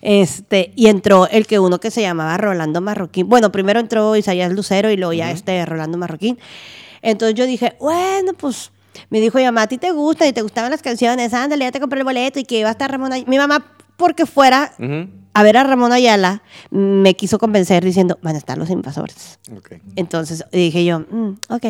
Este, 0.00 0.72
y 0.76 0.88
entró 0.88 1.28
el 1.28 1.46
que 1.46 1.58
uno 1.58 1.80
que 1.80 1.90
se 1.90 2.02
llamaba 2.02 2.36
Rolando 2.36 2.80
Marroquín. 2.80 3.28
Bueno, 3.28 3.52
primero 3.52 3.80
entró 3.80 4.16
Isaías 4.16 4.52
Lucero 4.52 4.90
y 4.90 4.96
luego 4.96 5.12
ya 5.12 5.30
este 5.30 5.64
Rolando 5.64 5.98
Marroquín. 5.98 6.38
Entonces 7.00 7.34
yo 7.34 7.46
dije, 7.46 7.76
bueno, 7.80 8.32
pues 8.34 8.70
me 9.10 9.20
dijo 9.20 9.38
mi 9.38 9.44
mamá, 9.44 9.62
a 9.62 9.66
ti 9.66 9.78
te 9.78 9.90
gusta 9.90 10.26
y 10.26 10.32
te 10.32 10.42
gustaban 10.42 10.70
las 10.70 10.82
canciones, 10.82 11.32
ándale, 11.34 11.64
ya 11.64 11.72
te 11.72 11.80
compré 11.80 11.98
el 12.00 12.04
boleto 12.04 12.38
y 12.38 12.44
que 12.44 12.58
iba 12.58 12.68
a 12.68 12.72
estar 12.72 12.90
Ramón 12.90 13.12
Ay-". 13.12 13.24
Mi 13.26 13.38
mamá, 13.38 13.64
porque 13.96 14.26
fuera 14.26 14.72
a 15.34 15.42
ver 15.42 15.56
a 15.56 15.64
Ramón 15.64 15.92
Ayala, 15.92 16.42
me 16.70 17.14
quiso 17.14 17.38
convencer 17.38 17.84
diciendo, 17.84 18.18
van 18.22 18.34
a 18.34 18.38
estar 18.38 18.58
los 18.58 18.68
invasores. 18.70 19.38
Entonces 19.96 20.44
dije 20.52 20.84
yo, 20.84 21.00
"Mm, 21.00 21.38
ok. 21.48 21.66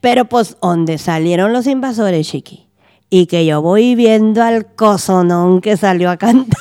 Pero 0.00 0.26
pues, 0.26 0.56
donde 0.60 0.98
salieron 0.98 1.52
los 1.52 1.66
invasores, 1.66 2.28
Chiqui, 2.28 2.66
y 3.08 3.26
que 3.26 3.46
yo 3.46 3.62
voy 3.62 3.94
viendo 3.94 4.42
al 4.42 4.66
cosonón 4.74 5.60
que 5.60 5.76
salió 5.76 6.10
a 6.10 6.16
cantar, 6.16 6.58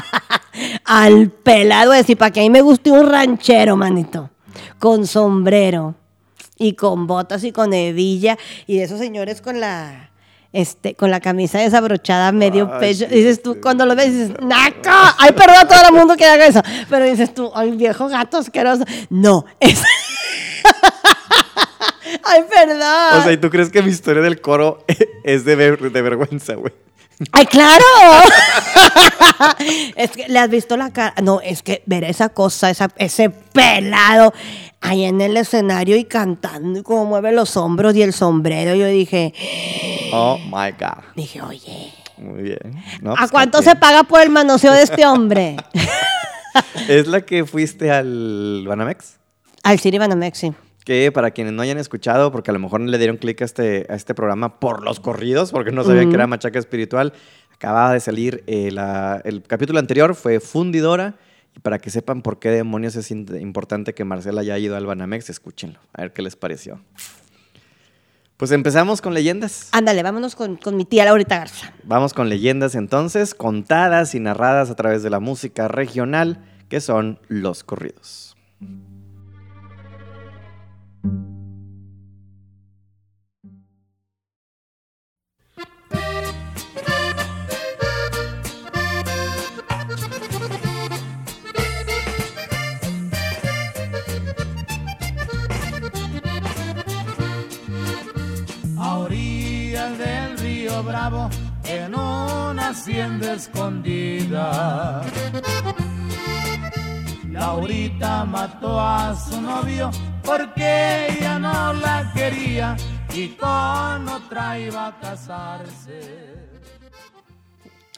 al 0.84 1.30
pelado 1.30 1.92
ese, 1.92 2.16
para 2.16 2.30
que 2.30 2.40
a 2.40 2.42
mí 2.42 2.50
me 2.50 2.60
guste 2.62 2.90
un 2.90 3.08
ranchero, 3.08 3.76
manito, 3.76 4.30
con 4.78 5.06
sombrero 5.06 5.94
y 6.58 6.74
con 6.74 7.06
botas 7.06 7.42
y 7.44 7.52
con 7.52 7.72
hebilla, 7.72 8.36
y 8.66 8.78
de 8.78 8.84
esos 8.84 8.98
señores 8.98 9.40
con 9.40 9.60
la... 9.60 10.08
Este, 10.54 10.94
con 10.94 11.10
la 11.10 11.18
camisa 11.20 11.58
desabrochada 11.60 12.30
medio 12.30 12.68
Ay, 12.74 12.80
pecho, 12.80 13.06
dices 13.06 13.42
tú, 13.42 13.58
cuando 13.58 13.86
lo 13.86 13.96
ves, 13.96 14.12
dices, 14.12 14.32
¡naco! 14.42 14.90
Ay, 15.18 15.32
perdón 15.32 15.56
a 15.60 15.66
todo 15.66 15.88
el 15.88 15.94
mundo 15.94 16.14
que 16.14 16.26
haga 16.26 16.44
eso. 16.44 16.60
Pero 16.90 17.06
dices 17.06 17.32
tú, 17.32 17.50
¡ay, 17.54 17.70
viejo 17.70 18.06
gato 18.08 18.36
asqueroso! 18.36 18.84
No, 19.08 19.46
es. 19.58 19.82
¡Ay, 22.24 22.42
perdón! 22.48 23.18
O 23.18 23.22
sea, 23.22 23.32
¿y 23.32 23.38
tú 23.38 23.48
crees 23.48 23.70
que 23.70 23.82
mi 23.82 23.90
historia 23.90 24.22
del 24.22 24.40
coro 24.42 24.84
es 25.24 25.44
de, 25.46 25.56
ver- 25.56 25.90
de 25.90 26.02
vergüenza, 26.02 26.54
güey? 26.54 26.72
¡Ay, 27.30 27.46
claro! 27.46 27.84
es 29.96 30.10
que 30.10 30.28
le 30.28 30.38
has 30.38 30.50
visto 30.50 30.76
la 30.76 30.90
cara. 30.90 31.14
No, 31.22 31.40
es 31.40 31.62
que 31.62 31.82
ver 31.86 32.04
esa 32.04 32.30
cosa, 32.30 32.70
esa, 32.70 32.88
ese 32.96 33.30
pelado 33.30 34.32
ahí 34.80 35.04
en 35.04 35.20
el 35.20 35.36
escenario 35.36 35.96
y 35.96 36.04
cantando 36.04 36.80
y 36.80 36.82
cómo 36.82 37.04
mueve 37.04 37.32
los 37.32 37.56
hombros 37.56 37.94
y 37.94 38.02
el 38.02 38.12
sombrero. 38.12 38.74
Yo 38.74 38.86
dije, 38.86 39.32
Oh 40.12 40.38
my 40.38 40.72
God. 40.78 41.04
dije, 41.14 41.40
oye, 41.42 41.92
Muy 42.18 42.42
bien. 42.42 42.82
No, 43.00 43.12
¿a 43.12 43.16
pues, 43.16 43.30
cuánto 43.30 43.62
se 43.62 43.76
paga 43.76 44.02
por 44.02 44.20
el 44.20 44.30
manoseo 44.30 44.72
de 44.72 44.82
este 44.82 45.06
hombre? 45.06 45.56
¿Es 46.88 47.06
la 47.06 47.22
que 47.22 47.46
fuiste 47.46 47.90
al 47.90 48.64
Banamex? 48.66 49.16
Al 49.62 49.78
Siri 49.78 49.98
Banamex, 49.98 50.38
sí. 50.38 50.52
Que 50.84 51.12
para 51.12 51.30
quienes 51.30 51.52
no 51.52 51.62
hayan 51.62 51.78
escuchado, 51.78 52.32
porque 52.32 52.50
a 52.50 52.54
lo 52.54 52.58
mejor 52.58 52.80
no 52.80 52.90
le 52.90 52.98
dieron 52.98 53.16
clic 53.16 53.40
a 53.42 53.44
este, 53.44 53.86
a 53.88 53.94
este 53.94 54.14
programa 54.14 54.58
por 54.58 54.82
los 54.82 54.98
corridos, 55.00 55.52
porque 55.52 55.70
no 55.70 55.84
sabían 55.84 56.08
que 56.08 56.16
era 56.16 56.26
Machaca 56.26 56.58
Espiritual, 56.58 57.12
acababa 57.52 57.92
de 57.92 58.00
salir 58.00 58.42
eh, 58.48 58.70
la- 58.72 59.20
el 59.24 59.42
capítulo 59.42 59.78
anterior, 59.78 60.14
fue 60.16 60.40
Fundidora. 60.40 61.14
Y 61.54 61.60
para 61.60 61.78
que 61.78 61.90
sepan 61.90 62.22
por 62.22 62.38
qué 62.38 62.48
demonios 62.48 62.96
es 62.96 63.10
importante 63.10 63.92
que 63.92 64.04
Marcela 64.04 64.40
haya 64.40 64.56
ido 64.58 64.74
al 64.74 64.86
Banamex, 64.86 65.28
escúchenlo, 65.28 65.78
a 65.92 66.00
ver 66.00 66.12
qué 66.14 66.22
les 66.22 66.34
pareció. 66.34 66.80
Pues 68.38 68.50
empezamos 68.50 69.00
con 69.02 69.14
leyendas. 69.14 69.68
Ándale, 69.72 70.02
vámonos 70.02 70.34
con, 70.34 70.56
con 70.56 70.76
mi 70.76 70.84
tía 70.84 71.04
Laurita 71.04 71.36
Garza. 71.38 71.72
Vamos 71.84 72.12
con 72.14 72.28
leyendas 72.28 72.74
entonces, 72.74 73.34
contadas 73.34 74.14
y 74.14 74.20
narradas 74.20 74.70
a 74.70 74.74
través 74.74 75.02
de 75.02 75.10
la 75.10 75.20
música 75.20 75.68
regional, 75.68 76.42
que 76.68 76.80
son 76.80 77.20
los 77.28 77.62
corridos. 77.62 78.31
Una 102.82 102.90
hacienda 102.94 103.34
escondida. 103.34 105.02
Laurita 107.30 108.24
mató 108.24 108.80
a 108.80 109.14
su 109.16 109.40
novio 109.40 109.90
porque 110.24 111.06
ella 111.08 111.38
no 111.38 111.72
la 111.74 112.10
quería 112.14 112.76
y 113.14 113.28
con 113.28 114.08
otra 114.08 114.58
iba 114.58 114.88
a 114.88 114.98
casarse. 114.98 116.00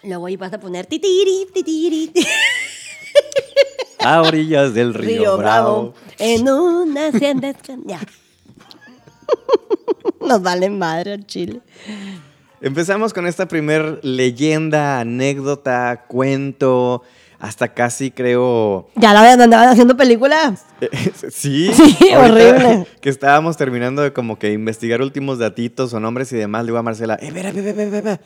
Luego 0.02 0.26
ahí 0.26 0.36
vas 0.36 0.52
a 0.52 0.60
poner 0.60 0.84
titiri, 0.86 1.46
titiri, 1.52 2.12
A 4.00 4.20
orillas 4.20 4.74
del 4.74 4.92
río, 4.92 5.38
Bravo. 5.38 5.94
En 6.18 6.46
una 6.48 7.08
hacienda 7.08 7.48
escondida. 7.48 8.00
Nos 10.20 10.42
vale 10.42 10.68
madre 10.68 11.14
el 11.14 11.26
chile. 11.26 11.62
Empezamos 12.64 13.12
con 13.12 13.26
esta 13.26 13.46
primer 13.46 14.00
leyenda, 14.02 14.98
anécdota, 15.00 16.06
cuento, 16.08 17.02
hasta 17.38 17.74
casi 17.74 18.10
creo... 18.10 18.88
Ya 18.94 19.12
la 19.12 19.30
andaban 19.34 19.68
haciendo 19.68 19.98
películas. 19.98 20.64
sí, 21.30 21.70
Sí, 21.74 22.14
horrible. 22.14 22.86
Que 23.02 23.10
estábamos 23.10 23.58
terminando 23.58 24.00
de 24.00 24.14
como 24.14 24.38
que 24.38 24.50
investigar 24.50 25.02
últimos 25.02 25.38
datitos 25.38 25.92
o 25.92 26.00
nombres 26.00 26.32
y 26.32 26.36
demás. 26.36 26.62
Le 26.62 26.68
digo 26.68 26.78
a 26.78 26.82
Marcela, 26.82 27.18
eh, 27.20 27.30
vera, 27.32 27.52
vera. 27.52 28.20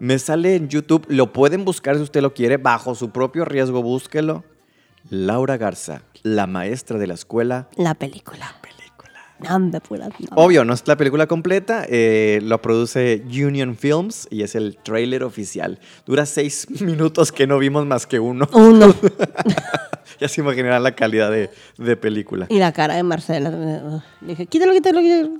Me 0.00 0.18
sale 0.18 0.56
en 0.56 0.68
YouTube, 0.68 1.06
lo 1.08 1.32
pueden 1.32 1.64
buscar 1.64 1.94
si 1.94 2.02
usted 2.02 2.22
lo 2.22 2.34
quiere, 2.34 2.56
bajo 2.56 2.96
su 2.96 3.10
propio 3.10 3.44
riesgo, 3.44 3.84
búsquelo. 3.84 4.42
Laura 5.10 5.58
Garza, 5.58 6.02
la 6.24 6.48
maestra 6.48 6.98
de 6.98 7.06
la 7.06 7.14
escuela. 7.14 7.68
La 7.76 7.94
película. 7.94 8.56
Hombre, 9.50 9.80
pura- 9.80 10.08
no. 10.08 10.14
Obvio, 10.36 10.64
no 10.64 10.72
es 10.74 10.86
la 10.86 10.96
película 10.96 11.26
completa, 11.26 11.84
eh, 11.88 12.40
lo 12.42 12.60
produce 12.62 13.22
Union 13.26 13.76
Films 13.76 14.26
y 14.30 14.42
es 14.42 14.54
el 14.54 14.76
tráiler 14.82 15.22
oficial. 15.24 15.78
Dura 16.06 16.26
seis 16.26 16.66
minutos 16.80 17.32
que 17.32 17.46
no 17.46 17.58
vimos 17.58 17.86
más 17.86 18.06
que 18.06 18.18
uno. 18.20 18.48
Uno. 18.52 18.94
ya 20.20 20.28
se 20.28 20.40
imaginarán 20.40 20.82
la 20.82 20.94
calidad 20.94 21.30
de, 21.30 21.50
de 21.78 21.96
película. 21.96 22.46
Y 22.48 22.58
la 22.58 22.72
cara 22.72 22.94
de 22.94 23.02
Marcela. 23.02 23.50
Le 24.20 24.28
dije, 24.28 24.46
quítalo, 24.46 24.72
quítalo, 24.72 25.00
quítalo. 25.00 25.38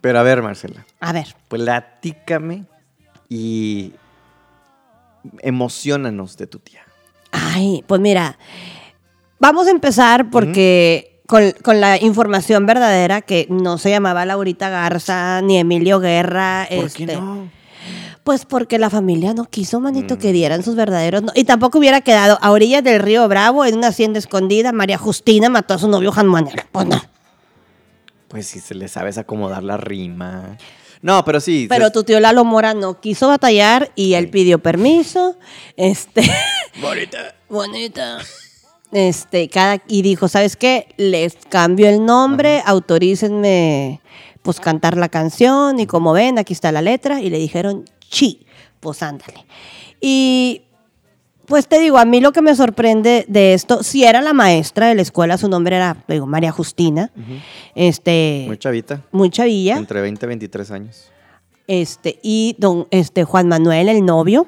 Pero 0.00 0.18
a 0.20 0.22
ver, 0.22 0.42
Marcela, 0.42 0.84
A 1.00 1.12
ver. 1.12 1.26
platícame 1.48 2.64
y 3.28 3.92
emocionanos 5.40 6.36
de 6.36 6.46
tu 6.46 6.58
tía. 6.58 6.82
Ay, 7.32 7.82
pues 7.86 8.00
mira, 8.00 8.38
vamos 9.38 9.66
a 9.66 9.70
empezar 9.70 10.30
porque 10.30 11.15
con, 11.26 11.52
con 11.62 11.80
la 11.80 12.00
información 12.00 12.66
verdadera 12.66 13.20
que 13.22 13.46
no 13.50 13.78
se 13.78 13.90
llamaba 13.90 14.24
Laurita 14.24 14.68
Garza 14.68 15.40
ni 15.42 15.58
Emilio 15.58 16.00
Guerra. 16.00 16.66
¿Por 16.68 16.86
este, 16.86 17.06
qué 17.06 17.16
no? 17.16 17.50
Pues 18.24 18.44
porque 18.44 18.78
la 18.78 18.90
familia 18.90 19.34
no 19.34 19.44
quiso, 19.44 19.78
manito, 19.78 20.16
Mm. 20.16 20.18
que 20.18 20.32
dieran 20.32 20.62
sus 20.64 20.74
verdaderos. 20.74 21.22
no- 21.22 21.32
y 21.34 21.44
tampoco 21.44 21.78
hubiera 21.78 22.00
quedado 22.00 22.38
a 22.42 22.50
orillas 22.50 22.82
del 22.82 23.00
río 23.00 23.26
Bravo, 23.28 23.64
en 23.64 23.76
una 23.76 23.88
hacienda 23.88 24.18
escondida. 24.18 24.72
María 24.72 24.98
Justina 24.98 25.48
mató 25.48 25.74
a 25.74 25.78
su 25.78 25.88
novio 25.88 26.10
Juan 26.12 26.26
Manuel. 26.26 26.60
Pues 26.72 26.86
no. 26.86 27.00
Pues 28.28 28.46
si 28.48 28.58
se 28.58 28.74
le 28.74 28.88
sabes 28.88 29.18
acomodar 29.18 29.62
la 29.62 29.76
rima. 29.76 30.56
No, 31.02 31.24
pero 31.24 31.38
sí. 31.38 31.66
Pero 31.68 31.92
tu 31.92 32.02
tío 32.02 32.18
Lalo 32.18 32.44
Mora 32.44 32.74
no 32.74 33.00
quiso 33.00 33.28
batallar 33.28 33.92
y 33.94 34.14
él 34.14 34.28
pidió 34.30 34.58
permiso. 34.58 35.38
Este. 35.76 36.22
Bonita. 36.80 37.36
Bonita. 37.48 38.18
Este, 38.98 39.50
cada, 39.50 39.82
y 39.88 40.00
dijo, 40.00 40.26
¿sabes 40.26 40.56
qué? 40.56 40.88
Les 40.96 41.36
cambio 41.50 41.86
el 41.86 42.06
nombre, 42.06 42.62
autorícenme 42.64 44.00
pues 44.40 44.58
cantar 44.58 44.96
la 44.96 45.10
canción 45.10 45.78
y 45.80 45.86
como 45.86 46.14
ven, 46.14 46.38
aquí 46.38 46.54
está 46.54 46.72
la 46.72 46.80
letra 46.80 47.20
y 47.20 47.28
le 47.28 47.36
dijeron, 47.38 47.84
chi, 48.08 48.46
pues 48.80 49.02
ándale. 49.02 49.44
Y 50.00 50.62
pues 51.44 51.68
te 51.68 51.78
digo, 51.78 51.98
a 51.98 52.06
mí 52.06 52.20
lo 52.20 52.32
que 52.32 52.40
me 52.40 52.54
sorprende 52.56 53.26
de 53.28 53.52
esto, 53.52 53.82
si 53.82 54.04
era 54.04 54.22
la 54.22 54.32
maestra 54.32 54.86
de 54.88 54.94
la 54.94 55.02
escuela, 55.02 55.36
su 55.36 55.48
nombre 55.50 55.76
era, 55.76 56.02
digo, 56.08 56.26
María 56.26 56.50
Justina, 56.50 57.10
este, 57.74 58.44
Muy 58.46 58.56
chavita. 58.56 59.02
muy 59.12 59.28
chavilla, 59.28 59.76
Entre 59.76 60.00
20 60.00 60.24
y 60.24 60.28
23 60.28 60.70
años. 60.70 61.10
este, 61.66 62.18
y 62.22 62.56
don, 62.58 62.86
este, 62.90 63.24
Juan 63.24 63.46
Manuel, 63.46 63.90
el 63.90 64.06
novio. 64.06 64.46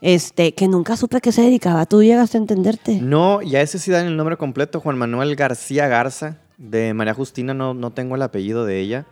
Este, 0.00 0.54
que 0.54 0.68
nunca 0.68 0.96
supe 0.96 1.16
a 1.18 1.20
qué 1.20 1.32
se 1.32 1.42
dedicaba, 1.42 1.86
tú 1.86 2.02
llegaste 2.02 2.38
a 2.38 2.40
entenderte. 2.40 3.00
No, 3.00 3.42
y 3.42 3.56
a 3.56 3.62
ese 3.62 3.78
sí 3.78 3.90
dan 3.90 4.06
el 4.06 4.16
nombre 4.16 4.36
completo, 4.36 4.80
Juan 4.80 4.98
Manuel 4.98 5.36
García 5.36 5.88
Garza. 5.88 6.38
De 6.56 6.92
María 6.92 7.14
Justina 7.14 7.54
no, 7.54 7.72
no 7.72 7.92
tengo 7.92 8.16
el 8.16 8.22
apellido 8.22 8.64
de 8.64 8.80
ella. 8.80 9.06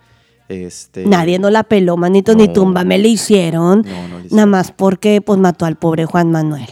Este, 0.48 1.06
Nadie 1.06 1.38
no 1.38 1.50
la 1.50 1.64
peló, 1.64 1.96
manito, 1.96 2.34
ni 2.34 2.52
tumba 2.52 2.84
me 2.84 2.98
le 2.98 3.08
hicieron. 3.08 3.82
No, 3.82 4.08
no 4.08 4.18
le 4.18 4.26
hicieron. 4.26 4.36
Nada 4.36 4.46
más 4.46 4.72
porque 4.72 5.20
pues 5.20 5.38
mató 5.38 5.64
al 5.64 5.76
pobre 5.76 6.06
Juan 6.06 6.30
Manuel. 6.30 6.68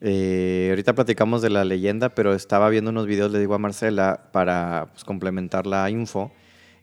Eh, 0.00 0.68
ahorita 0.70 0.94
platicamos 0.94 1.42
de 1.42 1.50
la 1.50 1.64
leyenda, 1.64 2.10
pero 2.10 2.34
estaba 2.34 2.68
viendo 2.68 2.90
unos 2.90 3.06
videos, 3.06 3.32
le 3.32 3.38
digo 3.38 3.54
a 3.54 3.58
Marcela, 3.58 4.28
para 4.32 4.88
pues, 4.92 5.04
complementar 5.04 5.66
la 5.66 5.88
info. 5.90 6.30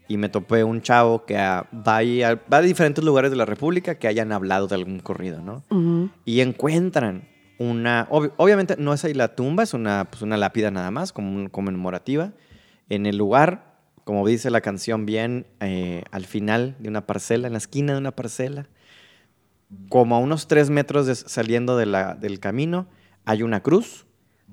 Y 0.07 0.17
me 0.17 0.29
topé 0.29 0.63
un 0.63 0.81
chavo 0.81 1.25
que 1.25 1.37
ah, 1.37 1.67
va, 1.73 1.97
a, 1.99 2.35
va 2.51 2.57
a 2.57 2.61
diferentes 2.61 3.03
lugares 3.03 3.31
de 3.31 3.37
la 3.37 3.45
República 3.45 3.95
que 3.95 4.07
hayan 4.07 4.31
hablado 4.31 4.67
de 4.67 4.75
algún 4.75 4.99
corrido, 4.99 5.41
¿no? 5.41 5.63
Ujú. 5.69 6.09
Y 6.25 6.41
encuentran 6.41 7.27
una. 7.57 8.07
obvi- 8.09 8.33
obviamente 8.37 8.75
no 8.77 8.93
es 8.93 9.05
ahí 9.05 9.13
la 9.13 9.35
tumba, 9.35 9.63
es 9.63 9.73
una, 9.73 10.05
pues, 10.11 10.21
una 10.21 10.35
lápida 10.37 10.71
nada 10.71 10.91
más, 10.91 11.13
como 11.13 11.33
un- 11.33 11.47
conmemorativa. 11.49 12.31
En 12.89 13.05
el 13.05 13.15
lugar, 13.17 13.75
como 14.03 14.27
dice 14.27 14.49
la 14.51 14.59
canción 14.59 15.05
bien, 15.05 15.45
eh, 15.61 16.03
al 16.11 16.25
final 16.25 16.75
de 16.79 16.89
una 16.89 17.05
parcela, 17.07 17.47
en 17.47 17.53
la 17.53 17.59
esquina 17.59 17.93
de 17.93 17.99
una 17.99 18.11
parcela, 18.11 18.67
como 19.89 20.15
a 20.15 20.19
unos 20.19 20.47
tres 20.47 20.69
metros 20.69 21.05
de- 21.07 21.15
saliendo 21.15 21.77
de 21.77 21.85
la- 21.85 22.13
del 22.15 22.39
camino, 22.39 22.87
hay 23.25 23.41
una 23.43 23.61
cruz. 23.61 24.05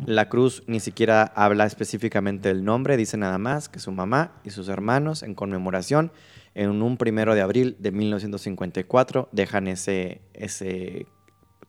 La 0.06 0.28
cruz 0.28 0.62
ni 0.66 0.80
siquiera 0.80 1.32
habla 1.34 1.66
específicamente 1.66 2.48
del 2.48 2.64
nombre, 2.64 2.96
dice 2.96 3.16
nada 3.16 3.38
más 3.38 3.68
que 3.68 3.78
su 3.78 3.92
mamá 3.92 4.32
y 4.44 4.50
sus 4.50 4.68
hermanos, 4.68 5.22
en 5.22 5.34
conmemoración, 5.34 6.10
en 6.54 6.82
un 6.82 6.96
primero 6.96 7.34
de 7.34 7.42
abril 7.42 7.76
de 7.78 7.92
1954, 7.92 9.28
dejan 9.32 9.68
ese, 9.68 10.20
ese 10.34 11.06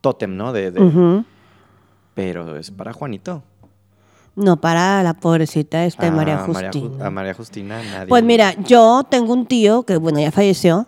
tótem, 0.01 0.35
¿no? 0.37 0.53
De. 0.53 1.23
Pero 2.13 2.57
es 2.57 2.71
para 2.71 2.93
Juanito. 2.93 3.43
No 4.35 4.59
para 4.61 5.03
la 5.03 5.13
pobrecita 5.13 5.85
este 5.85 6.05
A 6.05 6.11
María 6.11 6.39
Ju- 6.45 6.53
Justina. 6.53 7.05
a 7.05 7.09
María 7.09 7.33
Justina 7.33 7.83
nadie. 7.83 8.07
pues 8.07 8.23
mira, 8.23 8.53
yo 8.63 9.03
tengo 9.09 9.33
un 9.33 9.45
tío 9.45 9.83
que, 9.83 9.97
bueno, 9.97 10.19
ya 10.19 10.31
falleció. 10.31 10.87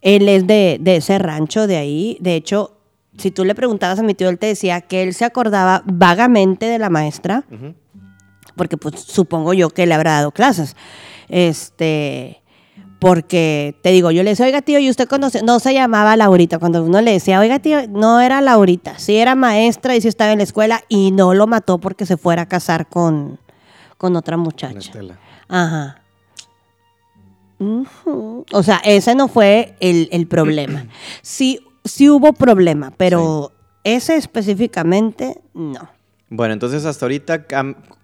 Él 0.00 0.28
es 0.28 0.46
de, 0.46 0.78
de 0.80 0.96
ese 0.96 1.18
rancho 1.18 1.66
de 1.66 1.76
ahí. 1.76 2.16
De 2.20 2.36
hecho, 2.36 2.77
si 3.18 3.30
tú 3.30 3.44
le 3.44 3.54
preguntabas 3.54 3.98
a 3.98 4.02
mi 4.02 4.14
tío, 4.14 4.28
él 4.28 4.38
te 4.38 4.46
decía 4.46 4.80
que 4.80 5.02
él 5.02 5.12
se 5.14 5.24
acordaba 5.24 5.82
vagamente 5.84 6.66
de 6.66 6.78
la 6.78 6.88
maestra, 6.88 7.44
porque 8.56 8.76
pues 8.76 9.00
supongo 9.00 9.52
yo 9.54 9.70
que 9.70 9.86
le 9.86 9.94
habrá 9.94 10.12
dado 10.12 10.30
clases. 10.30 10.76
Este, 11.28 12.40
porque 12.98 13.76
te 13.82 13.90
digo, 13.90 14.10
yo 14.10 14.22
le 14.22 14.30
decía, 14.30 14.46
oiga 14.46 14.62
tío, 14.62 14.78
¿y 14.78 14.90
usted 14.90 15.08
conoce? 15.08 15.42
No 15.42 15.60
se 15.60 15.74
llamaba 15.74 16.16
Laurita. 16.16 16.58
Cuando 16.58 16.82
uno 16.82 17.00
le 17.00 17.12
decía, 17.12 17.38
oiga 17.38 17.58
tío, 17.58 17.86
no 17.88 18.20
era 18.20 18.40
Laurita, 18.40 18.98
sí 18.98 19.16
era 19.16 19.34
maestra 19.34 19.94
y 19.94 20.00
sí 20.00 20.08
estaba 20.08 20.32
en 20.32 20.38
la 20.38 20.44
escuela 20.44 20.82
y 20.88 21.10
no 21.12 21.34
lo 21.34 21.46
mató 21.46 21.78
porque 21.78 22.06
se 22.06 22.16
fuera 22.16 22.42
a 22.42 22.46
casar 22.46 22.88
con, 22.88 23.38
con 23.96 24.16
otra 24.16 24.36
muchacha. 24.36 24.78
Estela. 24.78 25.18
Ajá. 25.48 26.02
O 27.60 28.62
sea, 28.62 28.80
ese 28.84 29.14
no 29.14 29.26
fue 29.28 29.74
el, 29.80 30.08
el 30.12 30.26
problema. 30.26 30.86
Sí, 31.22 31.60
sí 31.88 32.08
hubo 32.08 32.32
problema, 32.32 32.92
pero 32.96 33.52
ese 33.84 34.16
específicamente 34.16 35.40
no. 35.54 35.90
Bueno, 36.30 36.52
entonces 36.52 36.84
hasta 36.84 37.06
ahorita 37.06 37.46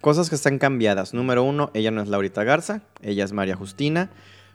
cosas 0.01 0.29
que 0.29 0.35
están 0.35 0.57
cambiadas. 0.57 1.13
Número 1.13 1.43
uno, 1.43 1.69
ella 1.73 1.91
no 1.91 2.01
es 2.01 2.07
Laurita 2.07 2.43
Garza, 2.43 2.81
ella 3.01 3.23
es 3.23 3.33
María 3.33 3.55
Justina. 3.55 4.09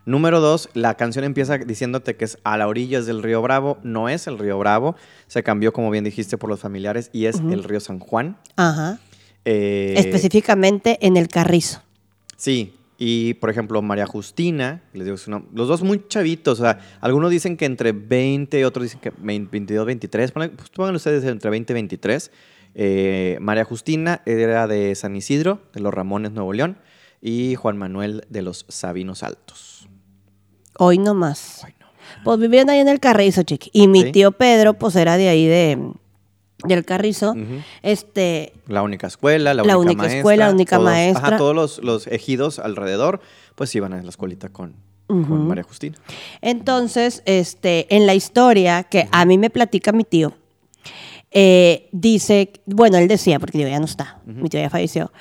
Número 0.06 0.40
dos, 0.40 0.68
la 0.74 0.94
canción 0.94 1.24
empieza 1.24 1.58
diciéndote 1.58 2.16
que 2.16 2.24
es 2.24 2.38
a 2.42 2.56
la 2.56 2.66
orillas 2.66 3.06
del 3.06 3.22
río 3.22 3.42
Bravo. 3.42 3.78
No 3.82 4.08
es 4.08 4.26
el 4.26 4.38
río 4.38 4.58
Bravo, 4.58 4.96
se 5.28 5.42
cambió, 5.42 5.72
como 5.72 5.90
bien 5.90 6.04
dijiste, 6.04 6.36
por 6.36 6.50
los 6.50 6.58
familiares 6.58 7.10
y 7.12 7.26
es 7.26 7.36
el 7.36 7.62
río 7.62 7.80
San 7.80 8.00
Juan. 8.00 8.36
Ajá. 8.56 8.98
Eh, 9.44 9.94
Específicamente 9.96 10.98
en 11.06 11.16
el 11.16 11.28
carrizo. 11.28 11.82
Sí, 12.36 12.74
y 13.03 13.32
por 13.34 13.48
ejemplo, 13.48 13.80
María 13.80 14.07
Justina, 14.07 14.82
les 14.92 15.07
digo 15.07 15.16
su 15.16 15.30
nombre, 15.30 15.51
los 15.55 15.66
dos 15.68 15.82
muy 15.82 16.05
chavitos, 16.07 16.61
o 16.61 16.62
sea, 16.62 16.78
algunos 17.01 17.30
dicen 17.30 17.57
que 17.57 17.64
entre 17.64 17.92
20, 17.92 18.62
otros 18.66 18.82
dicen 18.84 19.01
que 19.01 19.11
20, 19.16 19.51
22, 19.51 19.86
23, 19.86 20.32
pongan, 20.32 20.51
pues, 20.51 20.68
pongan 20.68 20.94
ustedes 20.94 21.24
entre 21.24 21.51
20 21.51 21.72
y 21.72 21.74
23. 21.74 22.30
Eh, 22.74 23.38
María 23.40 23.64
Justina 23.64 24.20
era 24.26 24.66
de 24.66 24.94
San 24.94 25.16
Isidro, 25.16 25.62
de 25.72 25.80
los 25.80 25.92
Ramones, 25.94 26.32
Nuevo 26.32 26.53
León, 26.53 26.76
y 27.22 27.55
Juan 27.55 27.78
Manuel 27.78 28.24
de 28.28 28.42
los 28.42 28.66
Sabinos 28.68 29.22
Altos. 29.22 29.88
Hoy 30.78 30.98
no 30.98 31.14
más. 31.14 31.64
Ay, 31.64 31.74
no. 31.80 31.86
Pues 32.22 32.38
vivían 32.38 32.68
ahí 32.70 32.80
en 32.80 32.88
el 32.88 33.01
carrizo, 33.01 33.42
chiqui. 33.44 33.70
Y 33.72 33.88
mi 33.88 34.03
Sí. 34.05 34.12
tío 34.12 34.32
Pedro, 34.32 34.74
pues 34.74 34.94
era 34.96 35.16
de 35.16 35.28
ahí 35.28 35.46
de 35.46 35.78
del 36.64 36.84
carrizo. 36.84 37.34
Este, 37.82 38.52
La 38.66 38.82
única 38.82 39.06
escuela, 39.06 39.54
la, 39.54 39.62
La 39.64 39.76
única, 39.78 40.02
única 40.02 40.16
escuela, 40.16 40.46
la 40.46 40.52
única 40.52 40.76
todos- 40.76 40.90
maestra. 40.90 41.28
Ajá, 41.28 41.36
todos 41.36 41.54
los, 41.54 41.78
los 41.84 42.06
ejidos 42.06 42.58
alrededor, 42.58 43.20
pues 43.54 43.74
iban 43.74 43.92
a 43.92 44.02
la 44.02 44.08
escuelita 44.08 44.48
con, 44.48 44.74
con 45.06 45.48
María 45.48 45.64
Justina. 45.64 45.96
Entonces, 46.40 47.22
este, 47.26 47.94
en 47.94 48.06
la 48.06 48.14
historia 48.14 48.84
que 48.84 49.08
a 49.12 49.24
mí 49.24 49.38
me 49.38 49.50
platica 49.50 49.92
mi 49.92 50.04
tío, 50.04 50.32
eh, 51.32 51.88
dice, 51.92 52.52
bueno, 52.66 52.98
él 52.98 53.06
decía, 53.08 53.38
porque 53.38 53.58
digo, 53.58 53.70
ya 53.70 53.78
no 53.78 53.84
está, 53.84 54.20
mi 54.26 54.48
tío 54.48 54.61
ya 54.61 54.70
falleció, 54.70 55.12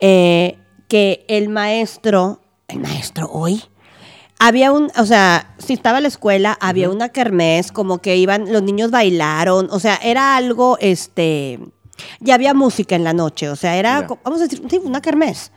eh, 0.00 0.56
que 0.88 1.24
el 1.28 1.48
maestro, 1.48 2.40
el 2.68 2.80
maestro 2.80 3.30
hoy, 3.30 3.62
había 4.38 4.72
un, 4.72 4.90
o 4.96 5.06
sea, 5.06 5.54
si 5.58 5.72
estaba 5.74 5.98
en 5.98 6.02
la 6.02 6.08
escuela, 6.08 6.56
había 6.60 6.90
una 6.90 7.08
kermés, 7.10 7.72
como 7.72 7.98
que 7.98 8.16
iban, 8.16 8.52
los 8.52 8.62
niños 8.62 8.90
bailaron, 8.90 9.68
o 9.70 9.80
sea, 9.80 9.96
era 10.02 10.36
algo, 10.36 10.76
este, 10.80 11.60
ya 12.20 12.34
había 12.34 12.54
música 12.54 12.96
en 12.96 13.04
la 13.04 13.12
noche, 13.12 13.48
o 13.48 13.56
sea, 13.56 13.76
era, 13.76 14.06
vamos 14.24 14.40
a 14.40 14.44
decir, 14.44 14.62
sí, 14.68 14.80
una 14.82 15.00
kermés. 15.00 15.52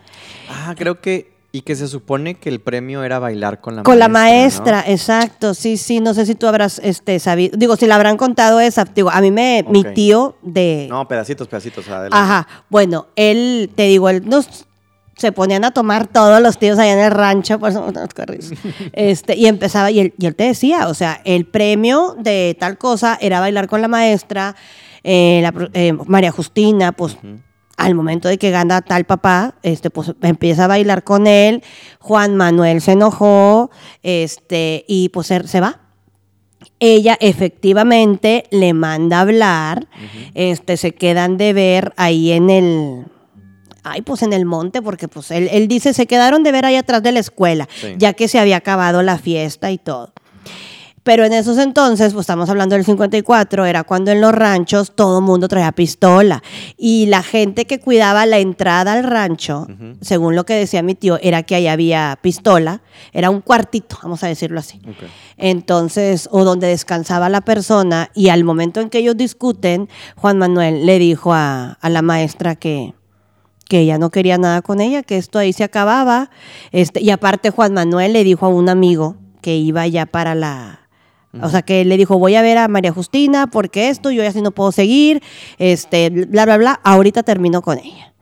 Ah, 0.50 0.74
creo 0.78 1.02
que. 1.02 1.36
Y 1.50 1.62
que 1.62 1.76
se 1.78 1.88
supone 1.88 2.36
que 2.36 2.50
el 2.50 2.60
premio 2.60 3.04
era 3.04 3.20
bailar 3.20 3.62
con 3.62 3.78
la 3.78 3.84
Con 3.84 3.98
la 3.98 4.10
maestra. 4.10 4.74
maestra, 4.74 4.92
exacto, 4.92 5.54
sí, 5.54 5.78
sí, 5.78 6.02
no 6.02 6.14
sé 6.14 6.26
si 6.26 6.36
tú 6.36 6.46
habrás 6.46 6.80
este, 6.84 7.20
sabido, 7.20 7.58
digo, 7.58 7.78
si 7.78 7.88
la 7.88 7.96
habrán 7.96 8.18
contado 8.18 8.60
esa, 8.60 8.84
digo, 8.84 9.10
a 9.10 9.22
mí 9.22 9.32
me, 9.32 9.66
mi 9.68 9.84
tío 9.84 10.36
de... 10.44 10.88
¿no? 10.90 10.98
No, 10.98 11.08
pedacitos, 11.08 11.48
pedacitos. 11.48 11.88
adelante. 11.88 12.16
Ajá, 12.18 12.48
bueno, 12.70 13.08
él, 13.16 13.72
te 13.76 13.84
digo, 13.84 14.10
él 14.10 14.28
nos 14.28 14.68
se 15.18 15.32
ponían 15.32 15.66
a 15.66 15.72
tomar 15.72 16.08
todos 16.08 16.42
los 16.42 16.58
tíos 16.60 16.78
allá 16.80 16.94
en 16.94 17.00
el 17.00 17.12
rancho, 17.12 17.60
por 17.60 17.70
eso 17.70 17.92
este, 18.94 19.36
y 19.36 19.48
empezaba, 19.48 19.92
y 19.92 20.00
él, 20.00 20.14
y 20.18 20.28
él 20.28 20.36
te 20.36 20.46
decía, 20.46 20.88
o 20.88 20.94
sea, 20.94 21.22
el 21.26 21.46
premio 21.46 22.16
de 22.20 22.56
tal 22.60 22.78
cosa 22.78 23.18
era 23.20 23.40
bailar 23.40 23.68
con 23.68 23.82
la 23.82 23.88
maestra, 23.88 24.56
eh, 25.04 25.40
la 25.42 25.54
eh, 25.74 25.94
María 26.06 26.32
Justina, 26.32 26.92
pues 26.92 27.18
al 27.78 27.94
momento 27.94 28.28
de 28.28 28.38
que 28.38 28.52
gana 28.52 28.82
tal 28.82 29.06
papá, 29.06 29.56
este, 29.64 29.90
pues 29.90 30.14
empieza 30.22 30.66
a 30.66 30.68
bailar 30.68 31.04
con 31.04 31.28
él, 31.28 31.64
Juan 32.00 32.36
Manuel 32.36 32.82
se 32.82 32.94
enojó, 32.94 33.72
este, 34.04 34.86
y 34.88 35.10
pues 35.10 35.28
se, 35.28 35.48
se 35.48 35.60
va. 35.62 35.82
Ella 36.80 37.18
efectivamente 37.20 38.46
le 38.52 38.74
manda 38.74 39.18
a 39.18 39.22
hablar, 39.22 39.88
este, 40.36 40.78
se 40.78 40.94
quedan 40.94 41.38
de 41.38 41.54
ver 41.54 41.94
ahí 41.98 42.32
en 42.32 42.50
el, 42.50 43.06
ay, 43.92 44.02
pues 44.02 44.22
en 44.24 44.34
el 44.34 44.46
monte, 44.46 44.82
porque 44.82 45.08
pues 45.08 45.32
él, 45.32 45.48
él 45.52 45.68
dice, 45.68 45.94
se 45.94 46.06
quedaron 46.08 46.44
de 46.44 46.52
ver 46.52 46.66
ahí 46.66 46.76
atrás 46.76 47.02
de 47.04 47.12
la 47.12 47.20
escuela, 47.20 47.68
Sí. 47.82 47.96
ya 47.98 48.14
que 48.14 48.28
se 48.28 48.40
había 48.40 48.58
acabado 48.58 49.02
la 49.04 49.18
fiesta 49.18 49.72
y 49.72 49.78
todo. 49.78 50.14
Pero 51.04 51.24
en 51.24 51.32
esos 51.32 51.58
entonces, 51.58 52.12
pues 52.12 52.24
estamos 52.26 52.50
hablando 52.50 52.76
del 52.76 52.84
54, 52.84 53.66
era 53.66 53.86
cuando 53.86 54.12
en 54.12 54.20
los 54.20 54.34
ranchos 54.34 54.92
todo 54.94 55.20
el 55.20 55.24
mundo 55.24 55.48
traía 55.48 55.72
pistola. 55.72 56.44
Y 56.76 57.06
la 57.06 57.24
gente 57.24 57.64
que 57.66 57.80
cuidaba 57.80 58.26
la 58.26 58.40
entrada 58.40 58.92
al 58.92 59.06
rancho, 59.06 59.68
según 60.02 60.36
lo 60.36 60.46
que 60.46 60.56
decía 60.56 60.84
mi 60.84 60.96
tío, 60.96 61.18
era 61.22 61.44
que 61.44 61.56
ahí 61.56 61.68
había 61.68 62.20
pistola. 62.22 62.82
Era 63.14 63.30
un 63.30 63.40
cuartito, 63.40 63.98
vamos 64.04 64.22
a 64.26 64.28
decirlo 64.28 64.60
así. 64.60 64.82
Entonces, 65.38 66.28
o 66.30 66.44
donde 66.44 66.68
descansaba 66.68 67.30
la 67.30 67.40
persona, 67.40 68.10
y 68.14 68.28
al 68.28 68.44
momento 68.44 68.82
en 68.82 68.90
que 68.90 68.98
ellos 68.98 69.16
discuten, 69.16 69.88
Juan 70.18 70.38
Manuel 70.38 70.86
le 70.86 71.00
dijo 71.00 71.32
a, 71.34 71.78
a 71.80 71.90
la 71.90 72.02
maestra 72.02 72.56
que, 72.56 72.94
que 73.68 73.80
ella 73.80 73.98
no 73.98 74.10
quería 74.10 74.38
nada 74.38 74.62
con 74.62 74.82
ella, 74.82 75.04
que 75.04 75.18
esto 75.18 75.40
ahí 75.40 75.54
se 75.54 75.64
acababa. 75.64 76.30
Este, 76.72 77.02
y 77.02 77.10
aparte 77.10 77.50
Juan 77.50 77.74
Manuel 77.74 78.14
le 78.14 78.24
dijo 78.24 78.46
a 78.46 78.50
un 78.50 78.70
amigo 78.70 79.16
que 79.42 79.56
iba 79.56 79.86
ya 79.88 80.06
para 80.06 80.36
la... 80.36 80.82
O 81.40 81.50
sea, 81.50 81.62
que 81.62 81.86
le 81.86 81.98
dijo, 81.98 82.18
voy 82.18 82.34
a 82.34 82.42
ver 82.42 82.58
a 82.58 82.68
María 82.68 82.92
Justina 82.92 83.46
porque 83.46 83.90
esto, 83.90 84.10
yo 84.10 84.24
ya 84.24 84.30
así 84.30 84.42
no 84.42 84.50
puedo 84.52 84.72
seguir, 84.72 85.22
este, 85.60 86.10
bla, 86.10 86.46
bla, 86.46 86.58
bla, 86.58 86.80
ahorita 86.84 87.22
termino 87.22 87.62
con 87.62 87.78
ella. 87.78 88.14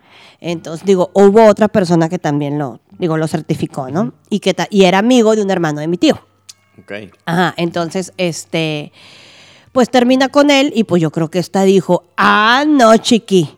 Entonces, 0.42 0.86
digo, 0.86 1.12
hubo 1.14 1.46
otra 1.46 1.70
persona 1.70 2.10
que 2.10 2.20
también 2.20 2.60
lo, 2.60 2.82
digo, 3.00 3.16
lo 3.16 3.28
certificó, 3.28 3.90
¿no? 3.90 4.14
Y, 4.30 4.40
que 4.40 4.54
y 4.70 4.84
era 4.84 4.98
amigo 4.98 5.34
de 5.36 5.44
un 5.44 5.50
hermano 5.50 5.80
de 5.80 5.88
mi 5.88 5.98
tío. 5.98 6.20
Ok. 6.82 6.92
Ajá, 7.26 7.54
entonces, 7.56 8.12
este, 8.18 8.92
pues 9.72 9.90
termina 9.90 10.28
con 10.30 10.52
él 10.52 10.74
y 10.76 10.84
pues 10.84 11.02
yo 11.02 11.12
creo 11.12 11.30
que 11.30 11.40
esta 11.40 11.64
dijo, 11.64 12.04
ah, 12.18 12.66
no, 12.68 12.98
chiqui, 12.98 13.58